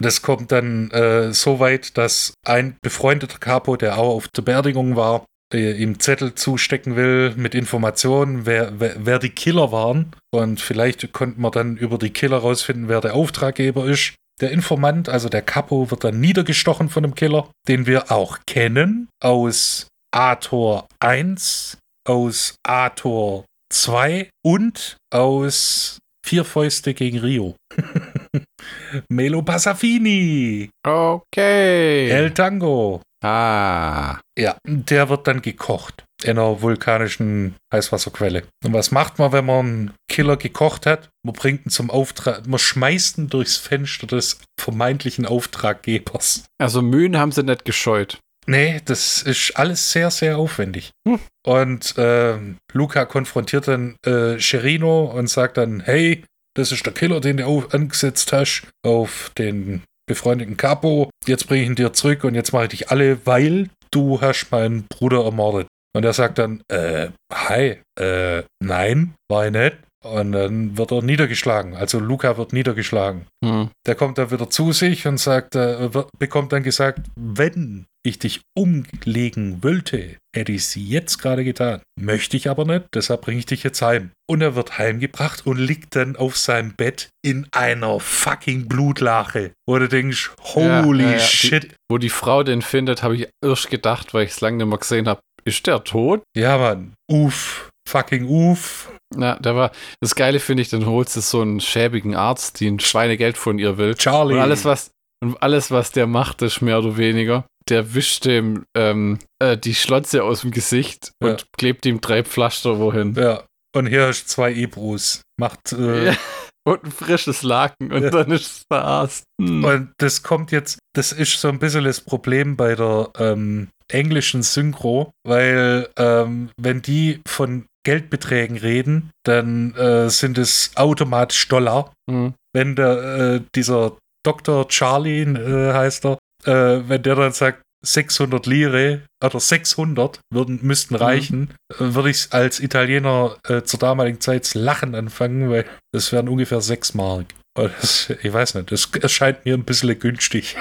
Das 0.00 0.22
kommt 0.22 0.52
dann 0.52 0.90
äh, 0.90 1.32
so 1.32 1.58
weit, 1.58 1.98
dass 1.98 2.34
ein 2.46 2.76
befreundeter 2.82 3.38
Capo, 3.38 3.76
der 3.76 3.98
auch 3.98 4.14
auf 4.14 4.28
der 4.28 4.42
Beerdigung 4.42 4.94
war, 4.94 5.24
äh, 5.52 5.72
ihm 5.72 5.98
Zettel 5.98 6.34
zustecken 6.34 6.96
will 6.96 7.34
mit 7.36 7.54
Informationen, 7.54 8.46
wer, 8.46 8.78
wer, 8.78 8.94
wer 8.98 9.18
die 9.18 9.30
Killer 9.30 9.72
waren. 9.72 10.12
Und 10.30 10.60
vielleicht 10.60 11.12
konnte 11.12 11.40
man 11.40 11.52
dann 11.52 11.76
über 11.76 11.98
die 11.98 12.10
Killer 12.10 12.38
rausfinden, 12.38 12.88
wer 12.88 13.00
der 13.00 13.14
Auftraggeber 13.14 13.86
ist. 13.86 14.14
Der 14.40 14.52
Informant, 14.52 15.08
also 15.08 15.28
der 15.28 15.42
Capo, 15.42 15.90
wird 15.90 16.04
dann 16.04 16.20
niedergestochen 16.20 16.90
von 16.90 17.02
dem 17.02 17.14
Killer, 17.14 17.50
den 17.66 17.86
wir 17.86 18.12
auch 18.12 18.38
kennen 18.46 19.08
aus 19.20 19.88
Ator 20.12 20.86
1, 21.00 21.78
aus 22.08 22.54
Ator 22.66 23.44
2 23.72 24.30
und 24.44 24.96
aus 25.12 25.98
Vier 26.26 26.44
Fäuste 26.44 26.92
gegen 26.94 27.18
Rio. 27.20 27.56
Melo 29.08 29.42
Passafini, 29.42 30.68
Okay. 30.86 32.10
El 32.10 32.32
Tango. 32.32 33.00
ah. 33.24 34.18
Ja, 34.38 34.56
der 34.66 35.08
wird 35.08 35.26
dann 35.26 35.40
gekocht. 35.42 36.04
in 36.22 36.30
einer 36.38 36.60
vulkanischen 36.60 37.54
Heißwasserquelle. 37.72 38.42
Und 38.64 38.72
was 38.72 38.90
macht 38.90 39.18
man, 39.18 39.32
wenn 39.32 39.46
man 39.46 39.58
einen 39.66 39.94
Killer 40.10 40.36
gekocht 40.36 40.84
hat? 40.86 41.08
Man 41.24 41.32
bringt 41.34 41.66
ihn 41.66 41.70
zum 41.70 41.90
Auftrag, 41.90 42.46
man 42.46 42.58
schmeißt 42.58 43.18
ihn 43.18 43.28
durchs 43.28 43.56
Fenster 43.56 44.06
des 44.06 44.40
vermeintlichen 44.60 45.24
Auftraggebers. 45.26 46.44
Also 46.60 46.82
Mühen 46.82 47.16
haben 47.16 47.32
sie 47.32 47.42
nicht 47.44 47.64
gescheut. 47.64 48.18
Nee, 48.48 48.80
das 48.82 49.22
ist 49.22 49.52
alles 49.56 49.92
sehr, 49.92 50.10
sehr 50.10 50.38
aufwendig. 50.38 50.90
Hm. 51.06 51.20
Und 51.46 51.98
äh, 51.98 52.38
Luca 52.72 53.04
konfrontiert 53.04 53.68
dann 53.68 53.96
äh, 54.06 54.38
und 54.78 55.28
sagt 55.28 55.58
dann, 55.58 55.80
hey, 55.80 56.24
das 56.56 56.72
ist 56.72 56.86
der 56.86 56.94
Killer, 56.94 57.20
den 57.20 57.36
du 57.36 57.44
auf, 57.44 57.74
angesetzt 57.74 58.32
hast 58.32 58.66
auf 58.84 59.30
den 59.36 59.82
befreundeten 60.08 60.56
Capo. 60.56 61.10
Jetzt 61.26 61.46
bringe 61.46 61.62
ich 61.62 61.68
ihn 61.68 61.74
dir 61.74 61.92
zurück 61.92 62.24
und 62.24 62.34
jetzt 62.34 62.52
mache 62.52 62.64
ich 62.64 62.70
dich 62.70 62.90
alle, 62.90 63.24
weil 63.26 63.68
du 63.90 64.20
hast 64.22 64.50
meinen 64.50 64.86
Bruder 64.88 65.24
ermordet. 65.24 65.68
Und 65.94 66.04
er 66.04 66.14
sagt 66.14 66.38
dann, 66.38 66.62
äh, 66.68 67.10
hi, 67.30 67.76
äh, 68.00 68.42
nein, 68.62 69.14
war 69.30 69.46
ich 69.46 69.52
nicht. 69.52 69.76
Und 70.04 70.32
dann 70.32 70.78
wird 70.78 70.92
er 70.92 71.02
niedergeschlagen. 71.02 71.74
Also 71.74 71.98
Luca 71.98 72.36
wird 72.36 72.52
niedergeschlagen. 72.52 73.26
Mhm. 73.44 73.70
Der 73.86 73.96
kommt 73.96 74.18
dann 74.18 74.30
wieder 74.30 74.48
zu 74.48 74.72
sich 74.72 75.06
und 75.06 75.18
sagt, 75.18 75.56
äh, 75.56 75.90
bekommt 76.18 76.52
dann 76.52 76.62
gesagt, 76.62 77.00
wenn 77.16 77.86
ich 78.04 78.18
dich 78.18 78.40
umlegen 78.56 79.62
wollte, 79.62 80.16
hätte 80.34 80.52
ich 80.52 80.62
es 80.62 80.74
jetzt 80.76 81.18
gerade 81.18 81.44
getan. 81.44 81.82
Möchte 82.00 82.36
ich 82.36 82.48
aber 82.48 82.64
nicht, 82.64 82.86
deshalb 82.94 83.22
bringe 83.22 83.40
ich 83.40 83.46
dich 83.46 83.64
jetzt 83.64 83.82
heim. 83.82 84.12
Und 84.28 84.40
er 84.40 84.54
wird 84.54 84.78
heimgebracht 84.78 85.46
und 85.46 85.58
liegt 85.58 85.96
dann 85.96 86.16
auf 86.16 86.36
seinem 86.36 86.74
Bett 86.74 87.08
in 87.22 87.48
einer 87.50 87.98
fucking 87.98 88.68
Blutlache. 88.68 89.52
Wo 89.66 89.78
du 89.78 89.88
denkst, 89.88 90.30
holy 90.54 91.02
ja, 91.02 91.10
ja, 91.10 91.16
ja. 91.16 91.18
shit. 91.18 91.64
Die, 91.64 91.74
wo 91.90 91.98
die 91.98 92.08
Frau 92.08 92.44
den 92.44 92.62
findet, 92.62 93.02
habe 93.02 93.16
ich 93.16 93.28
erst 93.44 93.68
gedacht, 93.68 94.14
weil 94.14 94.24
ich 94.24 94.30
es 94.30 94.40
lange 94.40 94.58
nicht 94.58 94.68
mehr 94.68 94.78
gesehen 94.78 95.08
habe. 95.08 95.20
Ist 95.44 95.66
der 95.66 95.82
tot? 95.82 96.22
Ja, 96.36 96.56
Mann. 96.56 96.94
Uff. 97.10 97.70
Fucking 97.88 98.26
uff. 98.26 98.90
Na, 99.16 99.38
da 99.40 99.54
war 99.54 99.70
das 100.00 100.14
Geile 100.14 100.38
finde 100.38 100.62
ich, 100.62 100.68
dann 100.68 100.86
holst 100.86 101.16
du 101.16 101.20
so 101.20 101.40
einen 101.40 101.60
schäbigen 101.60 102.14
Arzt, 102.14 102.60
die 102.60 102.68
ein 102.68 102.80
Schweinegeld 102.80 103.38
von 103.38 103.58
ihr 103.58 103.78
will. 103.78 103.94
Charlie. 103.94 104.34
Und 104.34 104.40
alles 104.40 104.64
was 104.64 104.90
und 105.20 105.42
alles 105.42 105.70
was 105.70 105.90
der 105.90 106.06
macht, 106.06 106.42
ist 106.42 106.60
mehr 106.60 106.78
oder 106.78 106.96
weniger. 106.96 107.46
Der 107.68 107.94
wischt 107.94 108.24
dem 108.24 108.64
ähm, 108.76 109.18
äh, 109.42 109.56
die 109.56 109.74
Schlotze 109.74 110.24
aus 110.24 110.42
dem 110.42 110.50
Gesicht 110.50 111.12
ja. 111.22 111.30
und 111.30 111.46
klebt 111.56 111.86
ihm 111.86 112.00
drei 112.00 112.22
Pflaster 112.22 112.78
wohin. 112.78 113.14
Ja. 113.14 113.44
Und 113.74 113.86
hier 113.86 114.06
hast 114.06 114.24
du 114.24 114.26
zwei 114.28 114.54
Ebros. 114.54 115.22
Macht 115.38 115.72
äh, 115.72 116.06
ja. 116.12 116.16
und 116.64 116.84
ein 116.84 116.90
frisches 116.90 117.42
Laken 117.42 117.92
und 117.92 118.02
ja. 118.02 118.10
dann 118.10 118.30
ist 118.30 118.46
es 118.46 118.62
verarscht. 118.70 119.24
Hm. 119.40 119.64
Und 119.64 119.92
das 119.98 120.22
kommt 120.22 120.52
jetzt, 120.52 120.78
das 120.94 121.12
ist 121.12 121.40
so 121.40 121.48
ein 121.48 121.58
bisschen 121.58 121.84
das 121.84 122.00
Problem 122.00 122.56
bei 122.56 122.74
der 122.74 123.10
ähm, 123.18 123.68
englischen 123.90 124.42
Synchro, 124.42 125.12
weil 125.24 125.88
ähm, 125.98 126.50
wenn 126.58 126.82
die 126.82 127.20
von 127.26 127.66
Geldbeträgen 127.88 128.58
reden, 128.58 129.10
dann 129.24 129.74
äh, 129.74 130.10
sind 130.10 130.36
es 130.36 130.72
automatisch 130.74 131.48
Dollar. 131.48 131.94
Mhm. 132.06 132.34
Wenn 132.54 132.76
der, 132.76 132.98
äh, 132.98 133.40
dieser 133.54 133.96
Dr. 134.26 134.68
Charlie 134.68 135.22
äh, 135.22 135.72
heißt 135.72 136.04
er, 136.04 136.18
äh, 136.44 136.86
wenn 136.86 137.02
der 137.02 137.14
dann 137.14 137.32
sagt 137.32 137.62
600 137.86 138.44
Lire 138.44 139.04
oder 139.24 139.40
600 139.40 140.20
würden, 140.30 140.58
müssten 140.60 140.96
mhm. 140.96 141.00
reichen, 141.00 141.54
mhm. 141.78 141.94
würde 141.94 142.10
ich 142.10 142.28
als 142.30 142.60
Italiener 142.60 143.38
äh, 143.48 143.62
zur 143.62 143.78
damaligen 143.78 144.20
Zeit 144.20 144.52
Lachen 144.52 144.94
anfangen, 144.94 145.48
weil 145.48 145.64
das 145.94 146.12
wären 146.12 146.28
ungefähr 146.28 146.60
6 146.60 146.92
Mark. 146.92 147.24
Das, 147.54 148.12
ich 148.22 148.30
weiß 148.30 148.56
nicht, 148.56 148.70
das 148.70 148.90
erscheint 149.00 149.46
mir 149.46 149.54
ein 149.54 149.64
bisschen 149.64 149.98
günstig. 149.98 150.56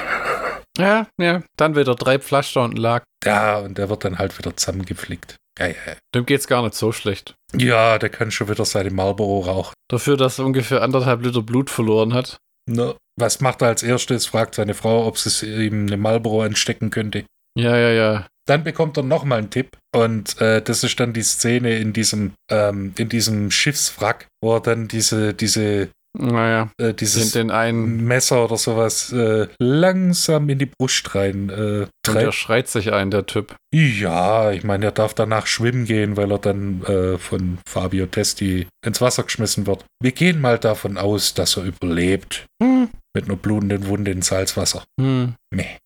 Ja, 0.77 1.07
ja. 1.19 1.43
Dann 1.57 1.75
wieder 1.75 1.95
drei 1.95 2.19
Pflaster 2.19 2.63
und 2.63 2.77
Lack. 2.77 3.03
Ja, 3.25 3.57
und 3.57 3.77
der 3.77 3.89
wird 3.89 4.05
dann 4.05 4.17
halt 4.17 4.37
wieder 4.39 4.55
zusammengepflegt. 4.55 5.35
Ja, 5.59 5.67
ja, 5.67 5.73
ja. 5.87 5.95
Dem 6.13 6.25
geht's 6.25 6.47
gar 6.47 6.63
nicht 6.63 6.75
so 6.75 6.91
schlecht. 6.91 7.35
Ja, 7.55 7.97
der 7.97 8.09
kann 8.09 8.31
schon 8.31 8.49
wieder 8.49 8.65
seine 8.65 8.91
Marlboro 8.91 9.39
rauchen. 9.41 9.73
Dafür, 9.89 10.17
dass 10.17 10.39
er 10.39 10.45
ungefähr 10.45 10.81
anderthalb 10.81 11.23
Liter 11.23 11.41
Blut 11.41 11.69
verloren 11.69 12.13
hat. 12.13 12.37
Na, 12.69 12.95
was 13.17 13.39
macht 13.39 13.61
er 13.61 13.69
als 13.69 13.83
erstes? 13.83 14.25
Fragt 14.25 14.55
seine 14.55 14.73
Frau, 14.73 15.07
ob 15.07 15.17
sie 15.17 15.67
ihm 15.67 15.87
eine 15.87 15.97
Marlboro 15.97 16.41
anstecken 16.41 16.89
könnte. 16.89 17.25
Ja, 17.57 17.75
ja, 17.77 17.89
ja. 17.91 18.27
Dann 18.45 18.63
bekommt 18.63 18.97
er 18.97 19.03
nochmal 19.03 19.39
einen 19.39 19.49
Tipp 19.49 19.77
und 19.93 20.39
äh, 20.39 20.61
das 20.61 20.83
ist 20.83 20.99
dann 20.99 21.11
die 21.11 21.23
Szene 21.23 21.77
in 21.79 21.91
diesem, 21.91 22.33
ähm, 22.49 22.93
in 22.97 23.09
diesem 23.09 23.51
Schiffswrack, 23.51 24.27
wo 24.41 24.55
er 24.55 24.61
dann 24.61 24.87
diese, 24.87 25.33
diese 25.33 25.89
naja, 26.19 26.69
äh, 26.77 26.93
dieses 26.93 27.31
den, 27.31 27.47
den 27.47 27.51
einen 27.51 28.05
Messer 28.05 28.45
oder 28.45 28.57
sowas 28.57 29.11
äh, 29.13 29.47
langsam 29.59 30.49
in 30.49 30.59
die 30.59 30.65
Brust 30.65 31.13
rein 31.15 31.49
äh, 31.49 31.87
treibt. 32.03 32.07
Und 32.07 32.15
der 32.15 32.31
schreit 32.31 32.67
sich 32.67 32.91
ein, 32.93 33.11
der 33.11 33.25
Typ. 33.25 33.55
Ja, 33.73 34.51
ich 34.51 34.63
meine, 34.63 34.85
er 34.85 34.91
darf 34.91 35.13
danach 35.13 35.47
schwimmen 35.47 35.85
gehen, 35.85 36.17
weil 36.17 36.31
er 36.31 36.39
dann 36.39 36.83
äh, 36.83 37.17
von 37.17 37.59
Fabio 37.67 38.05
Testi 38.07 38.67
ins 38.85 39.01
Wasser 39.01 39.23
geschmissen 39.23 39.67
wird. 39.67 39.85
Wir 40.01 40.11
gehen 40.11 40.41
mal 40.41 40.57
davon 40.57 40.97
aus, 40.97 41.33
dass 41.33 41.57
er 41.57 41.63
überlebt. 41.63 42.45
Hm. 42.61 42.89
Mit 43.15 43.25
einer 43.25 43.37
blutenden 43.37 43.87
Wunde 43.87 44.11
in 44.11 44.21
Salzwasser. 44.21 44.83
Hm. 44.99 45.35
Meh. 45.51 45.77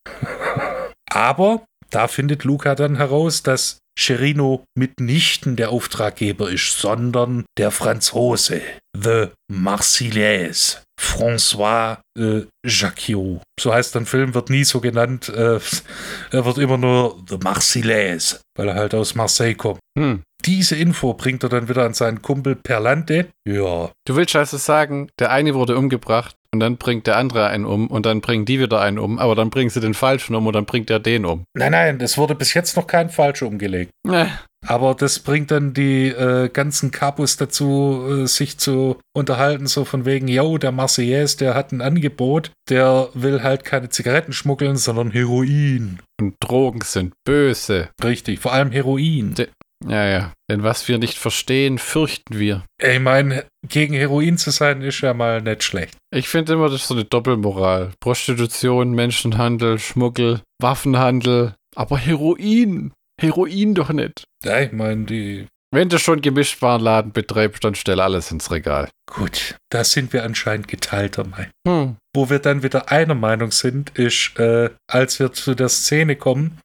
Aber 1.12 1.66
da 1.90 2.08
findet 2.08 2.46
Luca 2.46 2.76
dann 2.76 2.96
heraus, 2.96 3.44
dass 3.44 3.81
Cherino 3.98 4.64
mitnichten 4.78 5.56
der 5.56 5.70
Auftraggeber 5.72 6.50
ist, 6.50 6.80
sondern 6.80 7.46
der 7.58 7.72
Franzose, 7.72 8.62
The 8.98 9.28
Marseillaise. 9.52 10.78
François 11.02 11.98
äh, 12.18 12.42
Jacquiot. 12.64 13.42
So 13.60 13.74
heißt 13.74 13.96
der 13.96 14.06
Film, 14.06 14.36
wird 14.36 14.52
nie 14.52 14.64
so 14.64 14.80
genannt. 14.80 15.30
Äh, 15.30 15.60
er 16.32 16.46
wird 16.46 16.60
immer 16.60 16.78
nur 16.78 17.24
The 17.28 17.38
Marseillaise, 17.38 18.40
weil 18.56 18.70
er 18.70 18.76
halt 18.76 18.94
aus 18.94 19.16
Marseille 19.16 19.56
kommt. 19.56 19.80
Hm. 19.98 20.22
Diese 20.46 20.76
Info 20.76 21.14
bringt 21.14 21.44
er 21.44 21.50
dann 21.50 21.70
wieder 21.70 21.86
an 21.86 21.94
seinen 21.94 22.22
Kumpel 22.22 22.56
Perlante. 22.56 23.28
Ja. 23.48 23.92
Du 24.08 24.16
willst 24.16 24.36
also 24.36 24.58
sagen, 24.58 25.10
der 25.20 25.32
eine 25.32 25.54
wurde 25.54 25.78
umgebracht 25.78 26.36
und 26.54 26.60
dann 26.60 26.78
bringt 26.78 27.08
der 27.08 27.18
andere 27.18 27.48
einen 27.48 27.66
um 27.66 27.88
und 27.88 28.06
dann 28.06 28.22
bringen 28.22 28.46
die 28.46 28.60
wieder 28.60 28.82
einen 28.82 29.00
um, 29.00 29.20
aber 29.20 29.36
dann 29.36 29.50
bringen 29.50 29.70
sie 29.70 29.80
den 29.80 29.94
falschen 29.94 30.36
um 30.36 30.48
und 30.48 30.54
dann 30.54 30.66
bringt 30.66 30.90
er 30.90 31.00
den 31.00 31.26
um. 31.26 31.46
Nein, 31.54 31.72
nein, 31.72 32.02
es 32.02 32.18
wurde 32.18 32.36
bis 32.36 32.54
jetzt 32.54 32.76
noch 32.76 32.88
kein 32.88 33.10
falscher 33.10 33.48
umgelegt. 33.48 33.92
Äh. 34.08 34.26
Aber 34.68 34.94
das 34.94 35.20
bringt 35.20 35.50
dann 35.50 35.74
die 35.74 36.10
äh, 36.10 36.50
ganzen 36.50 36.92
Kapus 36.92 37.36
dazu, 37.36 38.06
äh, 38.08 38.28
sich 38.28 38.60
zu 38.60 38.98
unterhalten, 39.14 39.66
so 39.66 39.86
von 39.86 40.06
wegen, 40.06 40.28
yo, 40.28 40.60
der 40.60 40.72
Marseillaise, 40.72 41.38
der 41.38 41.56
hat 41.56 41.72
ein 41.72 41.82
Angebot, 41.82 42.52
der 42.70 43.10
will 43.16 43.42
halt 43.42 43.64
keine 43.64 43.90
Zigaretten 43.90 44.34
schmuggeln, 44.34 44.76
sondern 44.76 45.10
Heroin. 45.10 46.00
Und 46.20 46.36
Drogen 46.40 46.82
sind 46.82 47.14
böse. 47.26 47.90
Richtig, 48.04 48.40
vor 48.40 48.54
allem 48.54 48.72
Heroin. 48.72 49.34
De 49.34 49.48
ja, 49.88 50.08
ja. 50.08 50.34
Denn 50.50 50.64
was 50.64 50.88
wir 50.88 50.98
nicht 50.98 51.18
verstehen, 51.18 51.78
fürchten 51.78 52.38
wir. 52.38 52.66
Ich 52.82 53.00
meine, 53.00 53.46
gegen 53.68 53.94
Heroin 53.94 54.38
zu 54.38 54.52
sein, 54.52 54.82
ist 54.82 55.02
ja 55.02 55.14
mal 55.14 55.42
nicht 55.42 55.64
schlecht. 55.64 55.98
Ich 56.14 56.28
finde 56.28 56.54
immer, 56.54 56.70
das 56.70 56.82
ist 56.82 56.88
so 56.88 56.94
eine 56.94 57.06
Doppelmoral. 57.06 57.92
Prostitution, 58.00 58.92
Menschenhandel, 58.92 59.80
Schmuggel, 59.80 60.42
Waffenhandel. 60.60 61.56
Aber 61.76 61.98
Heroin. 61.98 62.94
Heroin 63.20 63.76
doch 63.76 63.90
nicht. 63.90 64.24
Ja, 64.44 64.60
ich 64.60 64.72
meine, 64.72 65.06
die. 65.06 65.48
Wenn 65.74 65.88
du 65.88 66.00
schon 66.00 66.20
Gemischtwarenladen 66.20 67.14
betreibst, 67.14 67.64
dann 67.64 67.76
stell 67.76 68.02
alles 68.02 68.30
ins 68.30 68.52
Regal. 68.52 68.90
Gut, 69.10 69.56
da 69.70 69.86
sind 69.86 70.12
wir 70.12 70.26
anscheinend 70.26 70.68
geteilter 70.68 71.26
Meinung. 71.26 71.52
Hm. 71.66 71.96
Wo 72.14 72.30
wir 72.30 72.40
dann 72.40 72.62
wieder 72.62 72.92
einer 72.92 73.16
Meinung 73.16 73.52
sind, 73.52 73.98
ist, 73.98 74.38
äh, 74.38 74.70
als 74.88 75.20
wir 75.20 75.32
zu 75.32 75.56
der 75.56 75.70
Szene 75.70 76.18
kommen, 76.18 76.60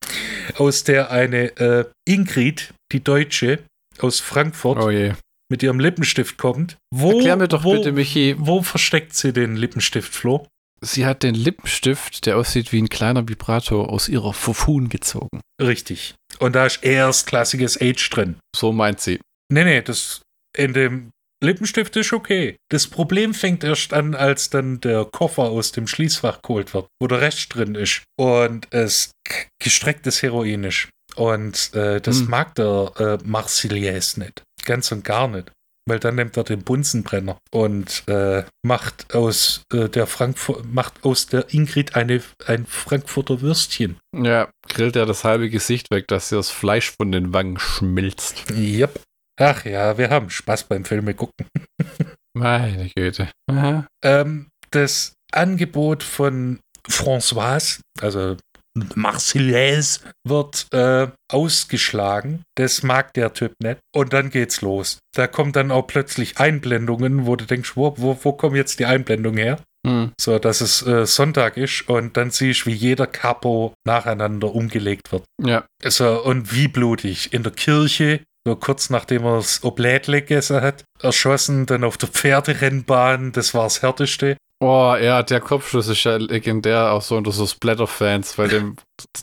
aus 0.58 0.82
der 0.82 1.12
eine 1.12 1.56
äh, 1.56 1.84
Ingrid, 2.04 2.74
die 2.92 3.02
Deutsche 3.02 3.64
aus 3.98 4.20
Frankfurt, 4.20 4.78
oh 4.78 5.14
mit 5.48 5.62
ihrem 5.62 5.78
Lippenstift 5.78 6.38
kommt. 6.38 6.76
Wo, 6.92 7.12
Erklär 7.12 7.36
mir 7.36 7.48
doch 7.48 7.64
wo, 7.64 7.72
bitte, 7.72 7.92
Michi. 7.92 8.34
Wo 8.38 8.62
versteckt 8.62 9.14
sie 9.14 9.32
den 9.32 9.56
Lippenstift, 9.56 10.12
Flo? 10.12 10.46
Sie 10.80 11.06
hat 11.06 11.22
den 11.22 11.34
Lippenstift, 11.34 12.26
der 12.26 12.36
aussieht 12.36 12.72
wie 12.72 12.82
ein 12.82 12.88
kleiner 12.88 13.28
Vibrator, 13.28 13.88
aus 13.88 14.08
ihrer 14.08 14.34
Fufun 14.34 14.88
gezogen. 14.88 15.40
Richtig. 15.60 16.14
Und 16.38 16.54
da 16.54 16.66
ist 16.66 16.82
erstklassiges 16.82 17.80
Age 17.80 18.10
drin. 18.10 18.36
So 18.54 18.72
meint 18.72 19.00
sie. 19.00 19.20
Nee, 19.50 19.64
nee, 19.64 19.82
das 19.82 20.20
in 20.56 20.74
dem 20.74 21.10
Lippenstift 21.42 21.96
ist 21.96 22.12
okay. 22.12 22.56
Das 22.70 22.88
Problem 22.88 23.34
fängt 23.34 23.64
erst 23.64 23.92
an, 23.92 24.14
als 24.14 24.50
dann 24.50 24.80
der 24.80 25.04
Koffer 25.04 25.44
aus 25.44 25.72
dem 25.72 25.86
Schließfach 25.86 26.42
geholt 26.42 26.74
wird, 26.74 26.88
wo 27.00 27.06
der 27.06 27.20
Rest 27.20 27.54
drin 27.54 27.74
ist. 27.74 28.02
Und 28.18 28.66
es 28.70 29.12
gestrecktes 29.62 30.22
Heroin 30.22 30.64
ist. 30.64 30.88
Und 31.16 31.74
äh, 31.74 32.00
das 32.00 32.20
hm. 32.20 32.30
mag 32.30 32.54
der 32.54 32.92
äh, 32.98 33.18
Marseillaise 33.24 34.20
nicht. 34.20 34.42
Ganz 34.64 34.92
und 34.92 35.04
gar 35.04 35.28
nicht. 35.28 35.50
Weil 35.88 36.00
dann 36.00 36.16
nimmt 36.16 36.36
er 36.36 36.42
den 36.42 36.62
Bunsenbrenner 36.62 37.38
und 37.52 38.02
äh, 38.08 38.44
macht 38.64 39.14
aus 39.14 39.62
äh, 39.72 39.88
der 39.88 40.08
Frankfurt 40.08 40.64
macht 40.66 41.04
aus 41.04 41.26
der 41.26 41.54
Ingrid 41.54 41.94
eine, 41.94 42.20
ein 42.46 42.66
Frankfurter 42.66 43.40
Würstchen. 43.40 43.96
Ja, 44.12 44.48
grillt 44.68 44.96
er 44.96 45.06
das 45.06 45.22
halbe 45.22 45.48
Gesicht 45.48 45.92
weg, 45.92 46.08
dass 46.08 46.30
das 46.30 46.50
Fleisch 46.50 46.90
von 46.90 47.12
den 47.12 47.32
Wangen 47.32 47.60
schmilzt. 47.60 48.50
Yep. 48.50 49.00
Ach 49.38 49.64
ja, 49.64 49.96
wir 49.96 50.10
haben 50.10 50.28
Spaß 50.28 50.64
beim 50.64 50.84
Filme 50.84 51.14
gucken. 51.14 51.46
Meine 52.34 52.90
Güte. 52.96 53.30
Ähm, 54.02 54.48
das 54.70 55.14
Angebot 55.32 56.02
von 56.02 56.58
Françoise, 56.88 57.80
also 58.00 58.36
Marseillaise 58.96 60.00
wird 60.24 60.66
äh, 60.72 61.08
ausgeschlagen. 61.32 62.42
Das 62.56 62.82
mag 62.82 63.14
der 63.14 63.32
Typ 63.32 63.54
nicht. 63.62 63.78
Und 63.94 64.12
dann 64.12 64.30
geht's 64.30 64.60
los. 64.60 64.98
Da 65.14 65.26
kommen 65.26 65.52
dann 65.52 65.70
auch 65.70 65.86
plötzlich 65.86 66.38
Einblendungen, 66.38 67.26
wo 67.26 67.36
du 67.36 67.44
denkst, 67.44 67.76
wo, 67.76 67.94
wo, 67.96 68.18
wo 68.22 68.32
kommen 68.32 68.56
jetzt 68.56 68.78
die 68.78 68.86
Einblendungen 68.86 69.38
her? 69.38 69.58
Hm. 69.86 70.12
So, 70.20 70.38
dass 70.38 70.60
es 70.60 70.84
äh, 70.84 71.06
Sonntag 71.06 71.56
ist 71.56 71.88
und 71.88 72.16
dann 72.16 72.30
siehst 72.30 72.66
du, 72.66 72.70
wie 72.70 72.74
jeder 72.74 73.06
Capo 73.06 73.74
nacheinander 73.86 74.52
umgelegt 74.52 75.12
wird. 75.12 75.24
Ja. 75.40 75.64
So, 75.84 76.22
und 76.24 76.52
wie 76.52 76.66
blutig. 76.66 77.32
In 77.32 77.44
der 77.44 77.52
Kirche, 77.52 78.20
so 78.44 78.56
kurz 78.56 78.90
nachdem 78.90 79.24
er 79.24 79.36
das 79.36 79.62
Oblädle 79.62 80.22
gegessen 80.22 80.60
hat, 80.60 80.84
erschossen, 81.00 81.66
dann 81.66 81.84
auf 81.84 81.96
der 81.98 82.08
Pferderennbahn, 82.08 83.30
das 83.30 83.54
war 83.54 83.64
das 83.64 83.82
Härteste. 83.82 84.36
Oh, 84.60 84.96
ja, 84.98 85.22
der 85.22 85.40
Kopfschuss 85.40 85.88
ist 85.88 86.04
ja 86.04 86.16
legendär, 86.16 86.92
auch 86.92 87.02
so 87.02 87.16
unter 87.16 87.30
so 87.30 87.46
Splatter-Fans, 87.46 88.38
weil 88.38 88.48
dem 88.48 88.76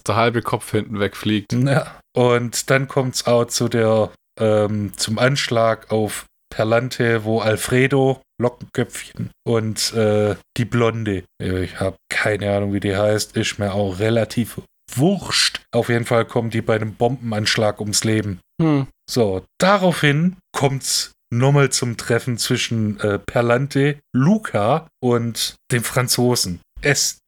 der 0.08 0.16
halbe 0.16 0.42
Kopf 0.42 0.72
hinten 0.72 1.00
wegfliegt. 1.00 1.54
Ja. 1.54 2.00
Und 2.16 2.70
dann 2.70 2.88
kommt 2.88 3.16
es 3.16 3.26
auch 3.26 3.46
zu 3.46 3.68
der, 3.68 4.12
ähm, 4.40 4.94
zum 4.96 5.18
Anschlag 5.18 5.92
auf 5.92 6.26
Perlante, 6.54 7.24
wo 7.24 7.40
Alfredo, 7.40 8.22
Lockenköpfchen 8.40 9.32
und 9.44 9.94
äh, 9.94 10.36
die 10.58 10.66
Blonde, 10.66 11.24
ich 11.40 11.80
habe 11.80 11.96
keine 12.10 12.56
Ahnung, 12.56 12.74
wie 12.74 12.80
die 12.80 12.96
heißt, 12.96 13.36
ist 13.36 13.58
mir 13.58 13.74
auch 13.74 13.98
relativ 13.98 14.62
wurscht. 14.96 15.62
Auf 15.72 15.90
jeden 15.90 16.06
Fall 16.06 16.26
kommen 16.26 16.52
die 16.52 16.62
bei 16.62 16.76
einem 16.76 16.94
Bombenanschlag 16.94 17.80
ums 17.80 18.04
Leben. 18.04 18.40
Hm. 18.62 18.88
So, 19.10 19.44
daraufhin 19.60 20.38
kommt's 20.56 21.12
nochmal 21.38 21.70
zum 21.70 21.98
Treffen 21.98 22.38
zwischen 22.38 23.00
äh, 23.00 23.20
Perlante, 23.20 24.00
Luca 24.16 24.88
und 25.02 25.56
dem 25.72 25.84
Franzosen. 25.84 26.60
Es, 26.82 27.20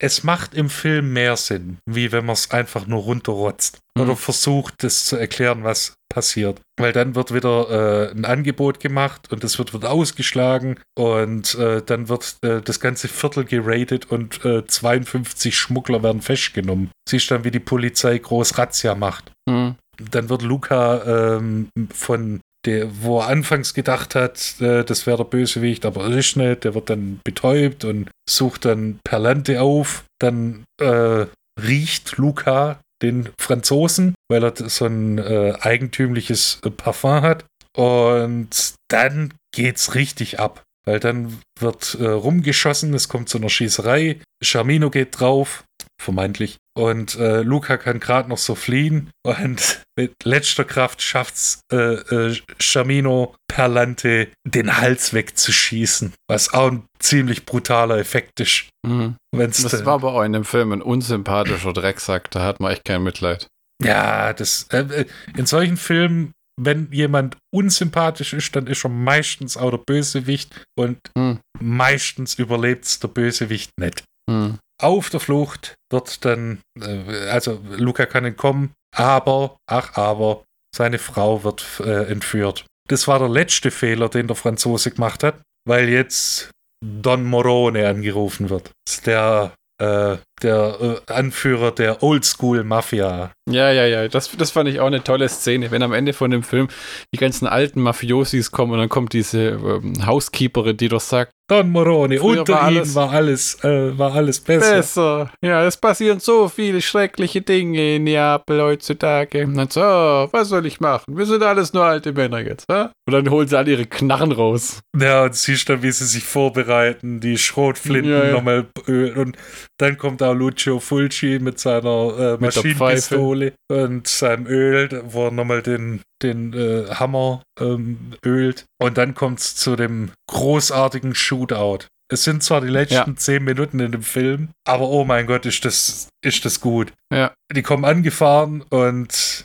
es 0.00 0.22
macht 0.22 0.54
im 0.54 0.68
Film 0.70 1.12
mehr 1.12 1.36
Sinn, 1.36 1.78
wie 1.86 2.12
wenn 2.12 2.26
man 2.26 2.34
es 2.34 2.50
einfach 2.50 2.86
nur 2.86 3.02
runterrotzt 3.02 3.78
Mhm. 3.98 4.02
oder 4.02 4.16
versucht, 4.16 4.74
das 4.82 5.04
zu 5.06 5.16
erklären, 5.16 5.64
was 5.64 5.94
passiert. 6.08 6.60
Weil 6.78 6.92
dann 6.92 7.14
wird 7.14 7.34
wieder 7.34 8.08
äh, 8.10 8.10
ein 8.12 8.24
Angebot 8.24 8.80
gemacht 8.80 9.30
und 9.32 9.44
es 9.44 9.58
wird 9.58 9.74
wieder 9.74 9.90
ausgeschlagen 9.90 10.78
und 10.96 11.54
äh, 11.56 11.82
dann 11.84 12.08
wird 12.08 12.36
äh, 12.42 12.60
das 12.62 12.80
ganze 12.80 13.08
Viertel 13.08 13.44
geradet 13.44 14.06
und 14.10 14.44
äh, 14.44 14.64
52 14.66 15.56
Schmuggler 15.56 16.02
werden 16.02 16.22
festgenommen. 16.22 16.90
Siehst 17.08 17.30
dann, 17.30 17.44
wie 17.44 17.50
die 17.50 17.60
Polizei 17.60 18.18
groß 18.18 18.56
Razzia 18.58 18.94
macht 18.94 19.32
Hm. 19.48 19.74
dann 20.10 20.28
wird 20.28 20.42
Luca 20.42 21.36
ähm, 21.36 21.68
von 21.92 22.40
der, 22.68 23.02
wo 23.02 23.20
er 23.20 23.28
anfangs 23.28 23.74
gedacht 23.74 24.14
hat, 24.14 24.60
äh, 24.60 24.84
das 24.84 25.06
wäre 25.06 25.18
der 25.18 25.24
Bösewicht, 25.24 25.86
aber 25.86 26.06
ist 26.08 26.36
nicht, 26.36 26.64
der 26.64 26.74
wird 26.74 26.90
dann 26.90 27.20
betäubt 27.24 27.84
und 27.84 28.10
sucht 28.28 28.64
dann 28.64 28.98
Perlante 29.04 29.62
auf. 29.62 30.04
Dann 30.20 30.64
äh, 30.80 31.26
riecht 31.60 32.18
Luca 32.18 32.80
den 33.02 33.30
Franzosen, 33.40 34.14
weil 34.28 34.44
er 34.44 34.54
so 34.68 34.86
ein 34.86 35.18
äh, 35.18 35.54
eigentümliches 35.60 36.60
Parfum 36.76 37.22
hat. 37.22 37.44
Und 37.76 38.74
dann 38.88 39.34
geht's 39.54 39.94
richtig 39.94 40.40
ab. 40.40 40.62
Weil 40.84 41.00
dann 41.00 41.38
wird 41.60 41.98
äh, 42.00 42.06
rumgeschossen, 42.06 42.94
es 42.94 43.08
kommt 43.08 43.28
zu 43.28 43.38
einer 43.38 43.50
Schießerei, 43.50 44.20
Charmino 44.42 44.88
geht 44.88 45.20
drauf, 45.20 45.64
vermeintlich. 46.00 46.56
Und 46.76 47.16
äh, 47.16 47.42
Luca 47.42 47.76
kann 47.76 47.98
gerade 48.00 48.28
noch 48.28 48.38
so 48.38 48.54
fliehen. 48.54 49.10
Und 49.26 49.82
mit 49.98 50.12
letzter 50.24 50.64
Kraft 50.64 51.02
schafft's 51.02 51.60
äh, 51.72 51.76
äh, 51.76 52.36
Charmino 52.60 53.34
Perlante 53.48 54.28
den 54.46 54.76
Hals 54.76 55.12
wegzuschießen. 55.12 56.12
Was 56.28 56.54
auch 56.54 56.70
ein 56.70 56.84
ziemlich 57.00 57.46
brutaler 57.46 57.98
Effekt 57.98 58.38
ist. 58.40 58.68
Hm. 58.86 59.16
Wenn's 59.34 59.62
Das 59.62 59.84
war 59.84 59.94
aber 59.94 60.12
auch 60.14 60.22
in 60.22 60.32
dem 60.32 60.44
Film 60.44 60.72
ein 60.72 60.82
unsympathischer 60.82 61.72
Drecksack, 61.72 62.30
da 62.30 62.44
hat 62.44 62.60
man 62.60 62.72
echt 62.72 62.84
kein 62.84 63.02
Mitleid. 63.02 63.48
Ja, 63.82 64.32
das 64.32 64.68
äh, 64.70 64.80
äh, 64.80 65.06
in 65.36 65.46
solchen 65.46 65.76
Filmen, 65.76 66.32
wenn 66.60 66.90
jemand 66.92 67.36
unsympathisch 67.54 68.32
ist, 68.32 68.54
dann 68.56 68.66
ist 68.66 68.84
er 68.84 68.90
meistens 68.90 69.56
auch 69.56 69.70
der 69.70 69.78
Bösewicht 69.78 70.64
und 70.76 70.98
Hm. 71.16 71.38
meistens 71.60 72.34
überlebt's 72.34 73.00
der 73.00 73.08
Bösewicht 73.08 73.70
nicht. 73.80 74.04
Hm. 74.30 74.58
Auf 74.80 75.10
der 75.10 75.20
Flucht 75.20 75.74
wird 75.90 76.24
dann, 76.24 76.60
äh, 76.80 77.28
also 77.30 77.60
Luca 77.70 78.06
kann 78.06 78.24
entkommen, 78.24 78.72
aber, 78.94 79.56
ach 79.66 79.96
aber, 79.96 80.44
seine 80.74 80.98
Frau 80.98 81.44
wird 81.44 81.80
äh, 81.80 82.10
entführt. 82.10 82.66
Das 82.88 83.08
war 83.08 83.18
der 83.18 83.28
letzte 83.28 83.70
Fehler, 83.70 84.08
den 84.08 84.28
der 84.28 84.36
Franzose 84.36 84.90
gemacht 84.90 85.22
hat, 85.22 85.40
weil 85.66 85.88
jetzt 85.88 86.50
Don 86.84 87.24
Morone 87.24 87.88
angerufen 87.88 88.50
wird. 88.50 88.70
Der, 89.04 89.54
äh, 89.80 90.16
der 90.42 91.00
äh, 91.08 91.12
Anführer 91.12 91.70
der 91.70 92.02
Oldschool-Mafia. 92.02 93.30
Ja, 93.50 93.70
ja, 93.72 93.86
ja, 93.86 94.08
das, 94.08 94.30
das 94.36 94.50
fand 94.50 94.68
ich 94.68 94.80
auch 94.80 94.86
eine 94.86 95.02
tolle 95.02 95.28
Szene, 95.28 95.70
wenn 95.70 95.82
am 95.82 95.92
Ende 95.92 96.12
von 96.12 96.30
dem 96.30 96.42
Film 96.42 96.68
die 97.14 97.18
ganzen 97.18 97.46
alten 97.46 97.80
Mafiosis 97.80 98.50
kommen 98.50 98.72
und 98.72 98.78
dann 98.78 98.88
kommt 98.90 99.12
diese 99.14 99.40
ähm, 99.52 99.94
Housekeeperin, 100.06 100.76
die 100.76 100.88
doch 100.88 101.00
sagt, 101.00 101.32
Don 101.50 101.72
Früher 101.72 102.40
unter 102.40 102.52
war 102.52 102.68
ihnen 102.70 102.78
alles- 102.80 102.94
war 102.94 103.10
alles, 103.10 103.64
äh, 103.64 103.96
war 103.98 104.14
alles 104.14 104.38
besser. 104.40 104.76
besser. 104.76 105.30
Ja, 105.42 105.64
es 105.64 105.78
passieren 105.78 106.20
so 106.20 106.46
viele 106.48 106.82
schreckliche 106.82 107.40
Dinge 107.40 107.96
in 107.96 108.04
Neapel 108.04 108.60
heutzutage. 108.60 109.46
Und 109.46 109.54
dann 109.56 109.70
so, 109.70 109.80
oh, 109.82 110.28
was 110.30 110.50
soll 110.50 110.66
ich 110.66 110.78
machen? 110.78 111.04
Wir 111.16 111.24
sind 111.24 111.42
alles 111.42 111.72
nur 111.72 111.84
alte 111.84 112.12
Männer 112.12 112.40
jetzt, 112.40 112.66
hä? 112.70 112.88
Und 113.06 113.12
dann 113.14 113.30
holen 113.30 113.48
sie 113.48 113.56
alle 113.56 113.70
ihre 113.70 113.86
Knarren 113.86 114.32
raus. 114.32 114.80
Ja, 114.94 115.24
und 115.24 115.34
siehst 115.34 115.70
dann, 115.70 115.82
wie 115.82 115.90
sie 115.90 116.04
sich 116.04 116.22
vorbereiten, 116.24 117.20
die 117.20 117.38
Schrotflinten 117.38 118.12
Ja, 118.12 118.24
ja. 118.26 118.32
nochmal 118.32 118.66
ölen. 118.86 119.16
Und 119.16 119.36
dann 119.78 119.96
kommt 119.96 120.22
auch 120.22 120.34
Lucio 120.34 120.80
Fulci 120.80 121.38
mit 121.40 121.58
seiner 121.58 122.36
äh, 122.36 122.36
Maschinenpistole 122.38 123.52
und 123.70 124.06
seinem 124.06 124.46
Öl, 124.46 125.02
wo 125.06 125.26
er 125.26 125.30
nochmal 125.30 125.62
den, 125.62 126.02
den 126.22 126.52
äh, 126.52 126.86
Hammer 126.94 127.42
ähm, 127.60 128.14
ölt. 128.24 128.64
Und 128.80 128.98
dann 128.98 129.14
kommt 129.14 129.38
es 129.40 129.54
zu 129.56 129.76
dem 129.76 130.10
großartigen 130.30 131.14
Shootout. 131.14 131.86
Es 132.10 132.24
sind 132.24 132.42
zwar 132.42 132.60
die 132.62 132.68
letzten 132.68 132.94
Ja. 133.10 133.16
zehn 133.16 133.44
Minuten 133.44 133.80
in 133.80 133.92
dem 133.92 134.02
Film, 134.02 134.48
aber 134.66 134.88
oh 134.88 135.04
mein 135.04 135.26
Gott, 135.26 135.44
ist 135.44 135.64
das, 135.64 136.08
ist 136.24 136.44
das 136.44 136.60
gut. 136.60 136.92
Ja. 137.12 137.32
Die 137.54 137.62
kommen 137.62 137.84
angefahren 137.84 138.62
und 138.70 139.44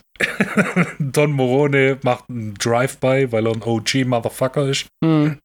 Don 0.99 1.31
Morone 1.31 1.97
macht 2.03 2.29
einen 2.29 2.53
Drive-by, 2.55 3.31
weil 3.31 3.47
er 3.47 3.53
ein 3.53 3.63
OG-Motherfucker 3.63 4.67
ist. 4.67 4.87
Hm. 5.03 5.39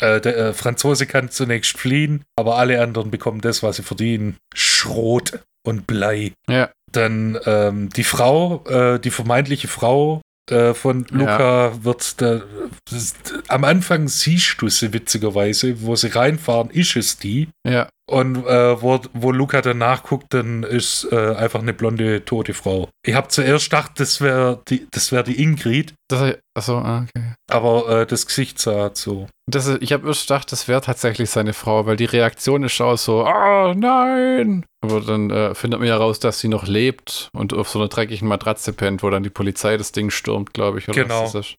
Äh, 0.00 0.20
der 0.20 0.36
äh, 0.36 0.52
Franzose 0.52 1.06
kann 1.06 1.30
zunächst 1.30 1.78
fliehen, 1.78 2.24
aber 2.36 2.56
alle 2.56 2.82
anderen 2.82 3.10
bekommen 3.10 3.40
das, 3.40 3.62
was 3.62 3.76
sie 3.76 3.82
verdienen. 3.82 4.36
Schrot 4.54 5.40
und 5.66 5.86
Blei. 5.86 6.32
Ja. 6.48 6.70
Dann 6.92 7.38
ähm, 7.44 7.90
die 7.90 8.04
Frau, 8.04 8.64
äh, 8.66 8.98
die 8.98 9.10
vermeintliche 9.10 9.68
Frau 9.68 10.22
äh, 10.50 10.74
von 10.74 11.06
Luca 11.10 11.84
wird 11.84 12.20
da, 12.20 12.42
das, 12.90 13.14
am 13.48 13.64
Anfang 13.64 14.08
siehst 14.08 14.56
du 14.60 14.68
sie 14.68 14.92
witzigerweise, 14.92 15.82
wo 15.82 15.96
sie 15.96 16.08
reinfahren, 16.08 16.70
ist 16.70 16.96
es 16.96 17.18
die. 17.18 17.48
Ja. 17.66 17.88
Und 18.08 18.46
äh, 18.46 18.80
wo, 18.80 19.00
wo 19.14 19.32
Luca 19.32 19.60
danach 19.62 20.04
guckt, 20.04 20.26
dann 20.30 20.62
ist 20.62 21.08
äh, 21.10 21.34
einfach 21.34 21.60
eine 21.60 21.72
blonde, 21.72 22.24
tote 22.24 22.54
Frau. 22.54 22.88
Ich 23.04 23.14
habe 23.14 23.28
zuerst 23.28 23.68
gedacht, 23.68 23.92
das 23.96 24.20
wäre 24.20 24.62
die, 24.68 24.86
das 24.92 25.10
wär 25.10 25.24
die 25.24 25.42
Ingrid, 25.42 25.94
Das, 26.08 26.36
achso, 26.56 26.78
ah, 26.78 27.04
okay. 27.08 27.34
aber 27.50 28.02
äh, 28.02 28.06
das 28.06 28.26
Gesicht 28.26 28.60
sah 28.60 28.92
so. 28.94 29.26
Das, 29.50 29.66
ich 29.66 29.92
habe 29.92 30.06
erst 30.06 30.28
gedacht, 30.28 30.52
das 30.52 30.68
wäre 30.68 30.80
tatsächlich 30.80 31.30
seine 31.30 31.52
Frau, 31.52 31.86
weil 31.86 31.96
die 31.96 32.04
Reaktion 32.04 32.62
ist 32.62 32.80
auch 32.80 32.96
so, 32.96 33.26
oh 33.26 33.74
nein. 33.74 34.64
Aber 34.84 35.00
dann 35.00 35.30
äh, 35.30 35.54
findet 35.56 35.80
man 35.80 35.88
ja 35.88 35.96
raus, 35.96 36.20
dass 36.20 36.38
sie 36.38 36.48
noch 36.48 36.66
lebt 36.68 37.28
und 37.32 37.54
auf 37.54 37.68
so 37.68 37.80
einer 37.80 37.88
dreckigen 37.88 38.28
Matratze 38.28 38.72
pennt, 38.72 39.02
wo 39.02 39.10
dann 39.10 39.24
die 39.24 39.30
Polizei 39.30 39.76
das 39.76 39.90
Ding 39.90 40.10
stürmt, 40.10 40.54
glaube 40.54 40.78
ich. 40.78 40.88
Oder 40.88 41.02
Genau. 41.02 41.24
Was 41.24 41.32
das 41.32 41.46
ist. 41.46 41.56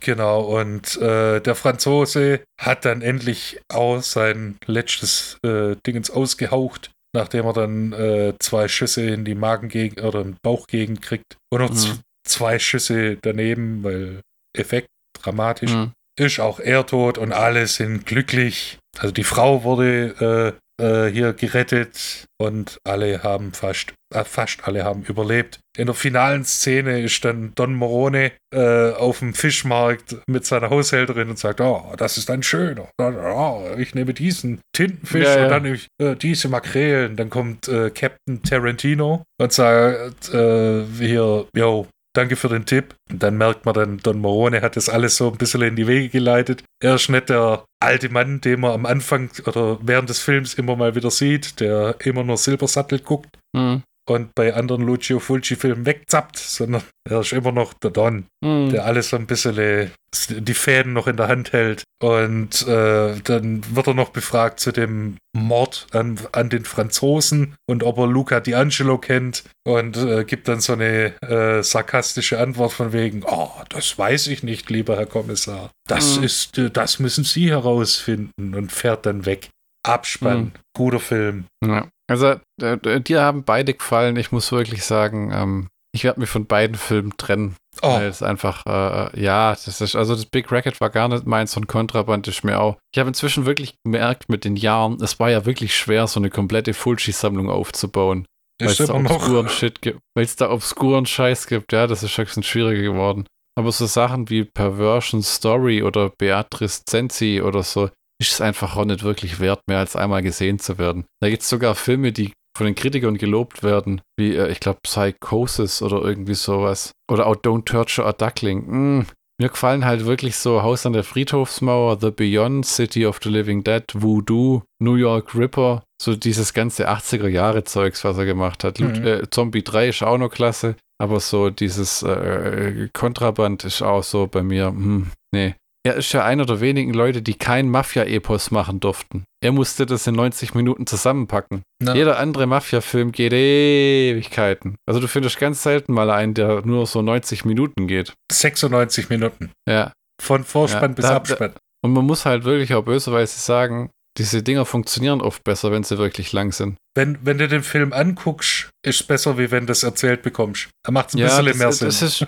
Genau. 0.00 0.42
Und 0.42 0.96
äh, 1.00 1.40
der 1.40 1.54
Franzose 1.54 2.40
hat 2.60 2.84
dann 2.84 3.02
endlich 3.02 3.60
auch 3.72 4.02
sein 4.02 4.56
letztes 4.66 5.38
äh, 5.44 5.76
Dingens 5.86 6.10
ausgehaucht, 6.10 6.90
nachdem 7.14 7.46
er 7.46 7.52
dann 7.52 7.92
äh, 7.92 8.34
zwei 8.38 8.68
Schüsse 8.68 9.02
in 9.02 9.24
die 9.24 9.34
Magengegend 9.34 10.02
oder 10.02 10.20
in 10.22 10.32
die 10.32 10.38
Bauchgegend 10.42 11.00
kriegt. 11.02 11.36
Und 11.50 11.60
noch 11.60 11.70
Mhm. 11.70 12.00
zwei 12.26 12.58
Schüsse 12.58 13.16
daneben, 13.22 13.82
weil 13.82 14.20
Effekt 14.56 14.88
dramatisch. 15.20 15.72
Hm. 15.72 15.92
Ist 16.18 16.38
auch 16.38 16.60
er 16.60 16.86
tot 16.86 17.18
und 17.18 17.32
alle 17.32 17.66
sind 17.66 18.06
glücklich. 18.06 18.78
Also 18.98 19.12
die 19.12 19.24
Frau 19.24 19.64
wurde 19.64 20.54
äh, 20.80 20.84
äh, 20.84 21.10
hier 21.10 21.32
gerettet 21.32 22.26
und 22.40 22.78
alle 22.84 23.22
haben 23.24 23.52
fast, 23.52 23.94
fast 24.22 24.66
alle 24.68 24.84
haben 24.84 25.02
überlebt. 25.02 25.58
In 25.76 25.86
der 25.86 25.94
finalen 25.94 26.44
Szene 26.44 27.00
ist 27.02 27.24
dann 27.24 27.52
Don 27.56 27.74
Morone 27.74 28.30
äh, 28.54 28.92
auf 28.92 29.18
dem 29.18 29.34
Fischmarkt 29.34 30.16
mit 30.28 30.46
seiner 30.46 30.70
Haushälterin 30.70 31.28
und 31.30 31.38
sagt, 31.38 31.60
oh, 31.60 31.92
das 31.96 32.16
ist 32.16 32.30
ein 32.30 32.44
schöner. 32.44 32.88
Oh, 33.00 33.62
ich 33.76 33.94
nehme 33.96 34.14
diesen 34.14 34.60
Tintenfisch 34.72 35.24
Ja, 35.24 35.36
ja. 35.38 35.42
und 35.44 35.50
dann 35.50 35.62
nehme 35.64 35.74
ich 35.76 35.88
äh, 36.00 36.14
diese 36.14 36.48
Makrelen. 36.48 37.16
Dann 37.16 37.30
kommt 37.30 37.66
äh, 37.66 37.90
Captain 37.90 38.42
Tarantino 38.44 39.24
und 39.40 39.52
sagt 39.52 40.32
äh, 40.32 40.84
hier, 40.98 41.46
yo, 41.56 41.88
danke 42.16 42.36
für 42.36 42.48
den 42.48 42.64
Tipp. 42.66 42.94
Und 43.10 43.20
dann 43.22 43.36
merkt 43.36 43.64
man 43.64 43.74
dann, 43.74 43.98
Don 43.98 44.20
Morone 44.20 44.60
hat 44.62 44.76
das 44.76 44.88
alles 44.88 45.16
so 45.16 45.32
ein 45.32 45.36
bisschen 45.38 45.62
in 45.62 45.74
die 45.74 45.88
Wege 45.88 46.08
geleitet. 46.08 46.62
Er 46.80 46.94
ist 46.94 47.08
nicht 47.08 47.30
der 47.30 47.64
alte 47.82 48.08
Mann, 48.10 48.40
den 48.40 48.60
man 48.60 48.70
am 48.70 48.86
Anfang 48.86 49.30
oder 49.44 49.78
während 49.82 50.08
des 50.08 50.20
Films 50.20 50.54
immer 50.54 50.76
mal 50.76 50.94
wieder 50.94 51.10
sieht, 51.10 51.58
der 51.58 51.96
immer 52.04 52.22
nur 52.22 52.36
Silbersattel 52.36 53.00
guckt, 53.00 53.28
Hm. 53.56 53.82
Und 54.08 54.34
bei 54.34 54.54
anderen 54.54 54.82
Lucio 54.82 55.18
Fulci-Filmen 55.18 55.86
wegzappt, 55.86 56.36
sondern 56.38 56.82
er 57.08 57.20
ist 57.20 57.32
immer 57.32 57.52
noch 57.52 57.72
der 57.74 57.90
Don, 57.90 58.26
Hm. 58.44 58.70
der 58.70 58.84
alles 58.84 59.08
so 59.10 59.16
ein 59.16 59.26
bisschen 59.26 59.58
äh, 59.58 59.88
die 60.28 60.54
Fäden 60.54 60.92
noch 60.92 61.06
in 61.06 61.16
der 61.16 61.28
Hand 61.28 61.52
hält. 61.52 61.82
Und 62.02 62.66
äh, 62.68 63.14
dann 63.24 63.62
wird 63.74 63.86
er 63.86 63.94
noch 63.94 64.10
befragt 64.10 64.60
zu 64.60 64.72
dem 64.72 65.16
Mord 65.34 65.86
an, 65.92 66.18
an 66.32 66.50
den 66.50 66.64
Franzosen 66.66 67.54
und 67.66 67.82
ob 67.82 67.96
er 67.98 68.06
Luca 68.06 68.38
D'Angelo 68.38 68.98
kennt 68.98 69.44
und 69.66 69.96
äh, 69.96 70.24
gibt 70.24 70.48
dann 70.48 70.60
so 70.60 70.74
eine 70.74 71.20
äh, 71.22 71.62
sarkastische 71.62 72.38
Antwort 72.38 72.72
von 72.72 72.92
wegen, 72.92 73.22
oh, 73.24 73.50
das 73.70 73.96
weiß 73.98 74.26
ich 74.26 74.42
nicht, 74.42 74.68
lieber 74.70 74.96
Herr 74.96 75.06
Kommissar. 75.06 75.70
Das 75.88 76.18
Mhm. 76.18 76.24
ist, 76.24 76.58
äh, 76.58 76.70
das 76.70 76.98
müssen 76.98 77.24
Sie 77.24 77.50
herausfinden 77.50 78.54
und 78.54 78.70
fährt 78.70 79.06
dann 79.06 79.24
weg. 79.26 79.48
Abspann, 79.86 80.38
Mhm. 80.44 80.52
guter 80.76 81.00
Film. 81.00 81.44
Ja. 81.64 81.88
Also, 82.08 82.36
äh, 82.60 82.74
äh, 82.74 83.00
dir 83.00 83.22
haben 83.22 83.44
beide 83.44 83.74
gefallen. 83.74 84.16
Ich 84.16 84.32
muss 84.32 84.52
wirklich 84.52 84.84
sagen, 84.84 85.30
ähm, 85.32 85.68
ich 85.94 86.04
werde 86.04 86.20
mich 86.20 86.28
von 86.28 86.46
beiden 86.46 86.76
Filmen 86.76 87.16
trennen. 87.16 87.56
Oh, 87.82 87.94
Weil 87.94 88.08
es 88.08 88.22
einfach, 88.22 88.66
äh, 88.66 89.20
ja, 89.20 89.52
das 89.52 89.80
ist, 89.80 89.96
also 89.96 90.14
das 90.14 90.26
Big 90.26 90.50
Racket 90.50 90.80
war 90.80 90.90
gar 90.90 91.08
nicht 91.08 91.26
meins 91.26 91.56
und 91.56 91.66
Kontraband 91.66 92.26
ist 92.28 92.44
mir 92.44 92.60
auch. 92.60 92.76
Ich 92.92 92.98
habe 92.98 93.08
inzwischen 93.08 93.46
wirklich 93.46 93.74
gemerkt 93.84 94.28
mit 94.28 94.44
den 94.44 94.56
Jahren, 94.56 94.98
es 95.00 95.18
war 95.18 95.30
ja 95.30 95.46
wirklich 95.46 95.76
schwer, 95.76 96.06
so 96.06 96.20
eine 96.20 96.30
komplette 96.30 96.74
Fulci-Sammlung 96.74 97.48
aufzubauen. 97.48 98.26
Weil 98.60 98.70
es 98.70 98.78
da 98.78 98.94
obskuren 98.94 99.48
Shit 99.48 99.82
gibt. 99.82 100.00
Weil 100.14 100.24
es 100.24 100.36
da 100.36 100.50
obskuren 100.50 101.06
Scheiß 101.06 101.46
gibt, 101.46 101.72
ja, 101.72 101.86
das 101.86 102.02
ist 102.02 102.12
schon 102.12 102.24
ein 102.24 102.26
bisschen 102.26 102.42
schwieriger 102.42 102.82
geworden. 102.82 103.26
Aber 103.56 103.70
so 103.70 103.86
Sachen 103.86 104.30
wie 104.30 104.44
Perversion 104.44 105.22
Story 105.22 105.82
oder 105.82 106.10
Beatrice 106.10 106.84
Zenzi 106.84 107.40
oder 107.40 107.62
so, 107.62 107.90
ist 108.20 108.32
es 108.32 108.40
einfach 108.40 108.76
auch 108.76 108.84
nicht 108.84 109.02
wirklich 109.02 109.40
wert, 109.40 109.62
mehr 109.68 109.78
als 109.78 109.96
einmal 109.96 110.22
gesehen 110.22 110.58
zu 110.58 110.78
werden. 110.78 111.04
Da 111.20 111.28
gibt 111.28 111.42
es 111.42 111.48
sogar 111.48 111.74
Filme, 111.74 112.12
die 112.12 112.32
von 112.56 112.66
den 112.66 112.74
Kritikern 112.74 113.18
gelobt 113.18 113.62
werden, 113.62 114.00
wie, 114.16 114.36
äh, 114.36 114.50
ich 114.50 114.60
glaube, 114.60 114.78
Psychosis 114.82 115.82
oder 115.82 116.02
irgendwie 116.02 116.34
sowas. 116.34 116.92
Oder 117.10 117.26
auch 117.26 117.36
Don't 117.36 117.64
Torture 117.64 118.06
a 118.06 118.12
Duckling. 118.12 118.98
Mm. 118.98 119.06
Mir 119.40 119.48
gefallen 119.48 119.84
halt 119.84 120.06
wirklich 120.06 120.36
so 120.36 120.62
Haus 120.62 120.86
an 120.86 120.92
der 120.92 121.02
Friedhofsmauer, 121.02 121.98
The 122.00 122.12
Beyond, 122.12 122.64
City 122.64 123.04
of 123.04 123.18
the 123.20 123.28
Living 123.28 123.64
Dead, 123.64 123.82
Voodoo, 123.92 124.62
New 124.80 124.94
York 124.94 125.34
Ripper, 125.34 125.82
so 126.00 126.14
dieses 126.14 126.54
ganze 126.54 126.88
80er-Jahre-Zeugs, 126.88 128.04
was 128.04 128.16
er 128.16 128.26
gemacht 128.26 128.62
hat. 128.62 128.78
Mhm. 128.78 129.04
äh, 129.04 129.30
Zombie 129.30 129.64
3 129.64 129.88
ist 129.88 130.04
auch 130.04 130.18
noch 130.18 130.30
klasse, 130.30 130.76
aber 131.02 131.18
so 131.18 131.50
dieses 131.50 132.04
äh, 132.04 132.88
Kontraband 132.92 133.64
ist 133.64 133.82
auch 133.82 134.04
so 134.04 134.28
bei 134.28 134.44
mir, 134.44 134.68
hm, 134.68 135.10
nee. 135.34 135.56
Er 135.86 135.96
ist 135.96 136.12
ja 136.14 136.24
einer 136.24 136.46
der 136.46 136.60
wenigen 136.60 136.94
Leute, 136.94 137.20
die 137.20 137.34
kein 137.34 137.68
Mafia-Epos 137.68 138.50
machen 138.50 138.80
durften. 138.80 139.24
Er 139.42 139.52
musste 139.52 139.84
das 139.84 140.06
in 140.06 140.14
90 140.14 140.54
Minuten 140.54 140.86
zusammenpacken. 140.86 141.62
Na, 141.82 141.94
Jeder 141.94 142.18
andere 142.18 142.46
Mafia-Film 142.46 143.12
geht 143.12 143.34
Ewigkeiten. 143.34 144.76
Also 144.86 145.00
du 145.00 145.08
findest 145.08 145.38
ganz 145.38 145.62
selten 145.62 145.92
mal 145.92 146.10
einen, 146.10 146.34
der 146.34 146.64
nur 146.64 146.86
so 146.86 147.02
90 147.02 147.44
Minuten 147.44 147.86
geht. 147.86 148.14
96 148.32 149.10
Minuten. 149.10 149.52
Ja. 149.68 149.92
Von 150.22 150.44
Vorspann 150.44 150.92
Ja, 150.92 150.94
bis 150.94 151.04
da- 151.04 151.16
Abspann. 151.16 151.52
Und 151.84 151.92
man 151.92 152.06
muss 152.06 152.24
halt 152.24 152.44
wirklich 152.44 152.72
auch 152.74 152.82
böserweise 152.84 153.38
sagen, 153.38 153.90
diese 154.16 154.42
Dinger 154.42 154.64
funktionieren 154.64 155.20
oft 155.20 155.44
besser, 155.44 155.70
wenn 155.70 155.82
sie 155.82 155.98
wirklich 155.98 156.32
lang 156.32 156.52
sind. 156.52 156.76
Wenn, 156.96 157.18
wenn 157.26 157.36
du 157.36 157.46
den 157.46 157.62
Film 157.62 157.92
anguckst, 157.92 158.70
ist 158.82 159.00
es 159.02 159.06
besser, 159.06 159.36
wie 159.36 159.50
wenn 159.50 159.66
du 159.66 159.72
es 159.72 159.82
erzählt 159.82 160.22
bekommst. 160.22 160.70
Da 160.82 160.92
macht 160.92 161.08
es 161.08 161.14
ein 161.14 161.18
Ja, 161.18 161.26
bisschen 161.42 161.58
mehr 161.58 161.66
das, 161.66 161.78
Sinn. 161.78 161.88
das 161.88 162.00
ist, 162.02 162.26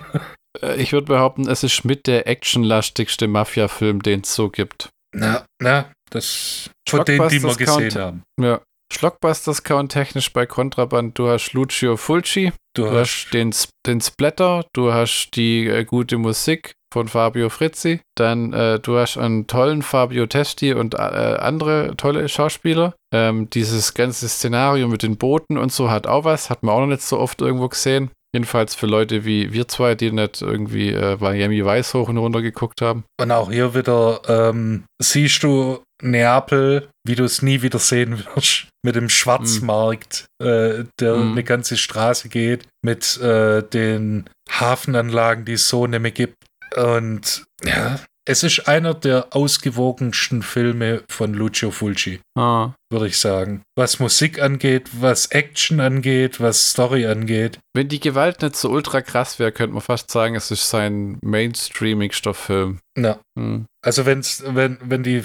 ich 0.77 0.93
würde 0.93 1.07
behaupten, 1.07 1.47
es 1.47 1.63
ist 1.63 1.85
mit 1.85 2.07
der 2.07 2.27
actionlastigste 2.27 3.27
Mafia-Film, 3.27 4.01
den 4.01 4.21
es 4.21 4.33
so 4.35 4.49
gibt. 4.49 4.89
na, 5.13 5.45
na, 5.61 5.91
das 6.09 6.69
von 6.87 7.03
denen, 7.05 7.27
die 7.29 7.41
wir 7.43 7.55
gesehen 7.55 7.89
Count- 7.89 7.95
haben. 7.95 8.23
Ja. 8.39 8.61
Schlockbusters 8.93 9.63
count 9.63 9.91
technisch 9.91 10.31
bei 10.31 10.45
Kontraband. 10.45 11.19
Du 11.19 11.27
hast 11.27 11.51
Lucio 11.51 11.97
Fulci, 11.97 12.53
Du, 12.73 12.83
du 12.83 12.91
hast 12.91 13.31
den, 13.33 13.49
S- 13.49 13.67
den 13.85 13.99
Splatter, 13.99 14.63
du 14.73 14.93
hast 14.93 15.31
die 15.35 15.67
äh, 15.67 15.83
gute 15.83 16.17
Musik 16.17 16.71
von 16.93 17.09
Fabio 17.09 17.49
Frizzi, 17.49 17.99
dann 18.15 18.53
äh, 18.53 18.79
du 18.79 18.97
hast 18.97 19.17
einen 19.17 19.45
tollen 19.45 19.81
Fabio 19.81 20.25
Testi 20.25 20.73
und 20.73 20.93
äh, 20.93 20.97
andere 20.99 21.95
tolle 21.97 22.29
Schauspieler. 22.29 22.95
Ähm, 23.13 23.49
dieses 23.49 23.93
ganze 23.93 24.29
Szenario 24.29 24.87
mit 24.87 25.03
den 25.03 25.17
Booten 25.17 25.57
und 25.57 25.73
so 25.73 25.89
hat 25.91 26.07
auch 26.07 26.23
was, 26.23 26.49
hat 26.49 26.63
man 26.63 26.73
auch 26.75 26.79
noch 26.79 26.87
nicht 26.87 27.01
so 27.01 27.19
oft 27.19 27.41
irgendwo 27.41 27.67
gesehen. 27.67 28.09
Jedenfalls 28.33 28.75
für 28.75 28.87
Leute 28.87 29.25
wie 29.25 29.53
wir 29.53 29.67
zwei, 29.67 29.95
die 29.95 30.11
nicht 30.11 30.41
irgendwie 30.41 30.89
äh, 30.91 31.17
Miami 31.19 31.65
Vice 31.65 31.93
hoch 31.93 32.09
und 32.09 32.17
runter 32.17 32.41
geguckt 32.41 32.81
haben. 32.81 33.03
und 33.21 33.31
auch 33.31 33.49
hier 33.51 33.73
wieder 33.73 34.21
ähm, 34.27 34.83
siehst 35.01 35.43
du 35.43 35.81
Neapel, 36.03 36.89
wie 37.05 37.15
du 37.15 37.23
es 37.23 37.41
nie 37.41 37.61
wieder 37.63 37.79
sehen 37.79 38.23
wirst, 38.35 38.67
mit 38.85 38.95
dem 38.95 39.09
Schwarzmarkt, 39.09 40.25
äh, 40.43 40.83
der 40.99 41.15
Mhm. 41.15 41.31
eine 41.31 41.43
ganze 41.43 41.77
Straße 41.77 42.29
geht, 42.29 42.67
mit 42.83 43.17
äh, 43.21 43.63
den 43.63 44.29
Hafenanlagen, 44.51 45.45
die 45.45 45.53
es 45.53 45.67
so 45.69 45.87
mehr 45.87 46.11
gibt. 46.11 46.35
Und 46.75 47.45
ja, 47.63 47.99
es 48.27 48.43
ist 48.43 48.67
einer 48.67 48.93
der 48.93 49.27
ausgewogensten 49.35 50.41
Filme 50.43 51.03
von 51.09 51.33
Lucio 51.33 51.71
Fulci. 51.71 52.19
Ah. 52.37 52.73
würde 52.91 53.07
ich 53.07 53.17
sagen. 53.17 53.61
Was 53.77 53.99
Musik 53.99 54.41
angeht, 54.41 54.89
was 54.99 55.27
Action 55.27 55.79
angeht, 55.79 56.39
was 56.39 56.71
Story 56.71 57.05
angeht. 57.05 57.59
Wenn 57.75 57.87
die 57.89 57.99
Gewalt 57.99 58.41
nicht 58.41 58.55
so 58.55 58.69
ultra 58.69 59.01
krass 59.01 59.39
wäre, 59.39 59.51
könnte 59.51 59.73
man 59.73 59.81
fast 59.81 60.09
sagen, 60.11 60.35
es 60.35 60.51
ist 60.51 60.69
sein 60.69 61.17
mainstreamigster 61.23 62.33
Film. 62.33 62.79
Na, 62.97 63.19
Hm. 63.37 63.65
also 63.83 64.05
wenn's, 64.05 64.43
wenn, 64.45 64.77
wenn 64.83 65.03
die, 65.03 65.23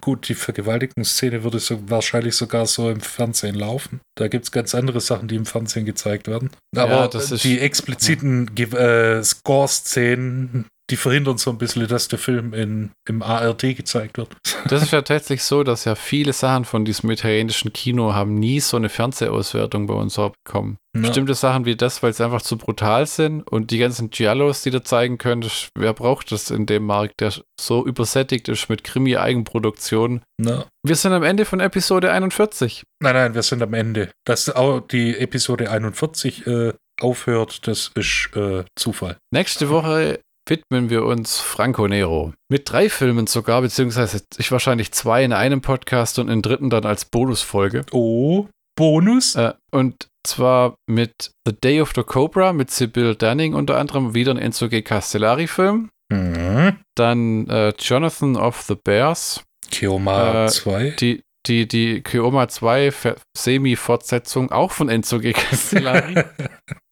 gut, 0.00 0.28
die 0.28 0.34
Vergewaltigungsszene 0.34 1.44
würde 1.44 1.58
so 1.60 1.78
wahrscheinlich 1.88 2.34
sogar 2.36 2.66
so 2.66 2.90
im 2.90 3.00
Fernsehen 3.00 3.54
laufen. 3.54 4.00
Da 4.16 4.28
gibt 4.28 4.44
es 4.44 4.52
ganz 4.52 4.74
andere 4.74 5.00
Sachen, 5.00 5.28
die 5.28 5.36
im 5.36 5.46
Fernsehen 5.46 5.86
gezeigt 5.86 6.26
werden. 6.28 6.50
Aber 6.76 7.10
Ja, 7.12 7.36
die 7.36 7.60
expliziten 7.60 8.50
äh, 8.56 9.22
Score-Szenen, 9.22 10.66
die 10.90 10.96
verhindern 10.96 11.38
so 11.38 11.50
ein 11.50 11.58
bisschen, 11.58 11.86
dass 11.86 12.08
der 12.08 12.18
Film 12.18 12.54
in, 12.54 12.92
im 13.06 13.22
ARD 13.22 13.76
gezeigt 13.76 14.18
wird. 14.18 14.36
Das 14.68 14.82
ist 14.82 14.92
ja 14.92 15.00
tatsächlich 15.00 15.44
so, 15.44 15.62
dass 15.62 15.86
ja 15.86 15.94
viele 15.94 16.32
Sachen 16.34 16.66
von 16.66 16.84
diesem 16.84 17.10
italienischen 17.10 17.72
Kino 17.72 18.12
haben 18.12 18.34
nie 18.34 18.60
so 18.60 18.76
eine 18.76 18.90
Fernsehauswertung 18.90 19.86
bei 19.86 19.94
uns 19.94 20.16
bekommen. 20.16 20.76
Na, 20.94 21.06
Bestimmte 21.06 21.32
Sachen 21.34 21.64
wie 21.64 21.76
das, 21.76 22.02
weil 22.02 22.12
sie 22.12 22.24
einfach 22.24 22.42
zu 22.42 22.58
brutal 22.58 23.06
sind 23.06 23.42
und 23.42 23.70
die 23.70 23.78
ganzen 23.78 24.10
Giallos, 24.10 24.62
die 24.62 24.70
da 24.70 24.84
zeigen 24.84 25.16
können, 25.16 25.40
das, 25.40 25.68
wer 25.74 25.94
braucht 25.94 26.32
das 26.32 26.50
in 26.50 26.66
dem 26.66 26.84
Markt, 26.84 27.20
der 27.20 27.32
so 27.58 27.86
übersättigt 27.86 28.48
ist 28.48 28.68
mit 28.68 28.84
Krimi-Eigenproduktion. 28.84 30.22
na. 30.38 30.66
Wir 30.84 30.96
sind 30.96 31.12
am 31.12 31.22
Ende 31.22 31.44
von 31.44 31.60
Episode 31.60 32.12
41. 32.12 32.82
Nein, 33.02 33.14
nein, 33.14 33.34
wir 33.34 33.42
sind 33.42 33.62
am 33.62 33.74
Ende. 33.74 34.10
Dass 34.26 34.50
auch 34.50 34.80
die 34.80 35.16
Episode 35.16 35.70
41 35.70 36.46
äh, 36.46 36.72
aufhört, 37.00 37.66
das 37.66 37.90
ist 37.94 38.30
äh, 38.34 38.64
Zufall. 38.76 39.16
Nächste 39.32 39.70
Woche 39.70 40.20
widmen 40.50 40.90
wir 40.90 41.04
uns 41.04 41.40
Franco 41.40 41.86
Nero. 41.88 42.32
Mit 42.50 42.70
drei 42.70 42.88
Filmen 42.88 43.26
sogar, 43.26 43.60
beziehungsweise 43.62 44.22
ich 44.38 44.50
wahrscheinlich 44.52 44.92
zwei 44.92 45.24
in 45.24 45.32
einem 45.32 45.60
Podcast 45.60 46.18
und 46.18 46.30
einen 46.30 46.42
dritten 46.42 46.70
dann 46.70 46.84
als 46.84 47.04
Bonusfolge. 47.04 47.84
Oh, 47.92 48.46
Bonus? 48.76 49.34
Äh, 49.34 49.54
und 49.72 50.08
zwar 50.26 50.76
mit 50.88 51.32
The 51.46 51.52
Day 51.52 51.80
of 51.80 51.92
the 51.94 52.02
Cobra 52.02 52.52
mit 52.52 52.70
Sibyl 52.70 53.14
Dunning 53.14 53.54
unter 53.54 53.76
anderem, 53.78 54.14
wieder 54.14 54.32
ein 54.32 54.38
Enzo 54.38 54.68
G. 54.68 54.82
Castellari-Film. 54.82 55.90
Mhm. 56.10 56.76
Dann 56.94 57.48
äh, 57.48 57.72
Jonathan 57.78 58.36
of 58.36 58.62
the 58.62 58.76
Bears, 58.82 59.42
Kioma 59.70 60.44
Äh, 60.44 60.48
2. 60.48 60.90
die, 60.98 61.22
die, 61.46 61.66
die 61.68 62.02
Kioma 62.02 62.48
2 62.48 62.90
Ver- 62.90 63.16
Semi-Fortsetzung, 63.36 64.50
auch 64.52 64.72
von 64.72 64.88
Enzo 64.88 65.18
G. 65.20 65.32
Castellari. 65.34 66.14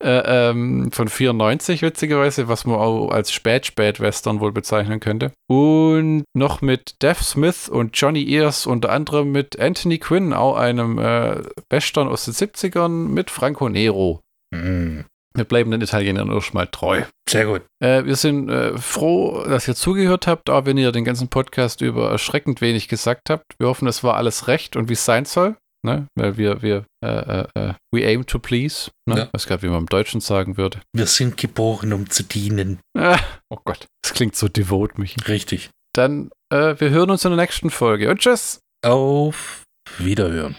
äh, 0.02 0.50
ähm, 0.50 0.90
von 0.92 1.08
94 1.08 1.82
witzigerweise, 1.82 2.48
was 2.48 2.64
man 2.64 2.76
auch 2.76 3.10
als 3.10 3.32
Spät-Spät-Western 3.32 4.40
wohl 4.40 4.52
bezeichnen 4.52 5.00
könnte. 5.00 5.32
Und 5.48 6.24
noch 6.34 6.60
mit 6.62 7.02
Dev 7.02 7.22
Smith 7.22 7.68
und 7.68 7.96
Johnny 7.98 8.28
Ears, 8.30 8.66
unter 8.66 8.90
anderem 8.92 9.32
mit 9.32 9.58
Anthony 9.58 9.98
Quinn, 9.98 10.32
auch 10.32 10.56
einem 10.56 10.98
äh, 10.98 11.42
Western 11.70 12.08
aus 12.08 12.24
den 12.26 12.34
70ern, 12.34 13.08
mit 13.08 13.30
Franco 13.30 13.68
Nero. 13.68 14.20
Mhm. 14.54 15.04
Wir 15.36 15.44
bleiben 15.44 15.70
den 15.70 15.80
Italienern 15.80 16.30
erstmal 16.30 16.66
treu. 16.66 17.02
Sehr 17.28 17.46
gut. 17.46 17.62
Äh, 17.82 18.04
wir 18.04 18.16
sind 18.16 18.48
äh, 18.48 18.76
froh, 18.78 19.44
dass 19.44 19.68
ihr 19.68 19.74
zugehört 19.74 20.26
habt, 20.26 20.48
auch 20.50 20.64
wenn 20.64 20.78
ihr 20.78 20.92
den 20.92 21.04
ganzen 21.04 21.28
Podcast 21.28 21.82
über 21.82 22.10
erschreckend 22.10 22.60
wenig 22.60 22.88
gesagt 22.88 23.30
habt. 23.30 23.44
Wir 23.58 23.68
hoffen, 23.68 23.86
es 23.86 24.02
war 24.02 24.16
alles 24.16 24.48
recht 24.48 24.76
und 24.76 24.88
wie 24.88 24.94
es 24.94 25.04
sein 25.04 25.24
soll. 25.24 25.56
Ne? 25.84 26.06
Weil 26.16 26.36
wir, 26.36 26.62
wir, 26.62 26.84
äh, 27.04 27.08
äh, 27.08 27.46
äh, 27.54 27.74
we 27.92 28.04
aim 28.04 28.26
to 28.26 28.38
please. 28.38 28.90
Ne? 29.08 29.18
Ja. 29.18 29.24
Ich 29.24 29.34
weiß 29.34 29.46
gar 29.46 29.56
nicht, 29.56 29.62
wie 29.62 29.68
man 29.68 29.80
im 29.80 29.86
Deutschen 29.86 30.20
sagen 30.20 30.56
würde. 30.56 30.80
Wir 30.92 31.06
sind 31.06 31.36
geboren, 31.36 31.92
um 31.92 32.10
zu 32.10 32.24
dienen. 32.24 32.80
Ah, 32.98 33.20
oh 33.50 33.58
Gott, 33.64 33.86
das 34.02 34.14
klingt 34.14 34.34
so 34.34 34.48
devot, 34.48 34.98
Michi. 34.98 35.20
Richtig. 35.28 35.70
Dann, 35.94 36.30
äh, 36.52 36.74
wir 36.78 36.90
hören 36.90 37.10
uns 37.10 37.24
in 37.24 37.30
der 37.30 37.40
nächsten 37.40 37.70
Folge 37.70 38.10
und 38.10 38.18
tschüss. 38.18 38.58
Auf 38.84 39.62
Wiederhören. 39.98 40.56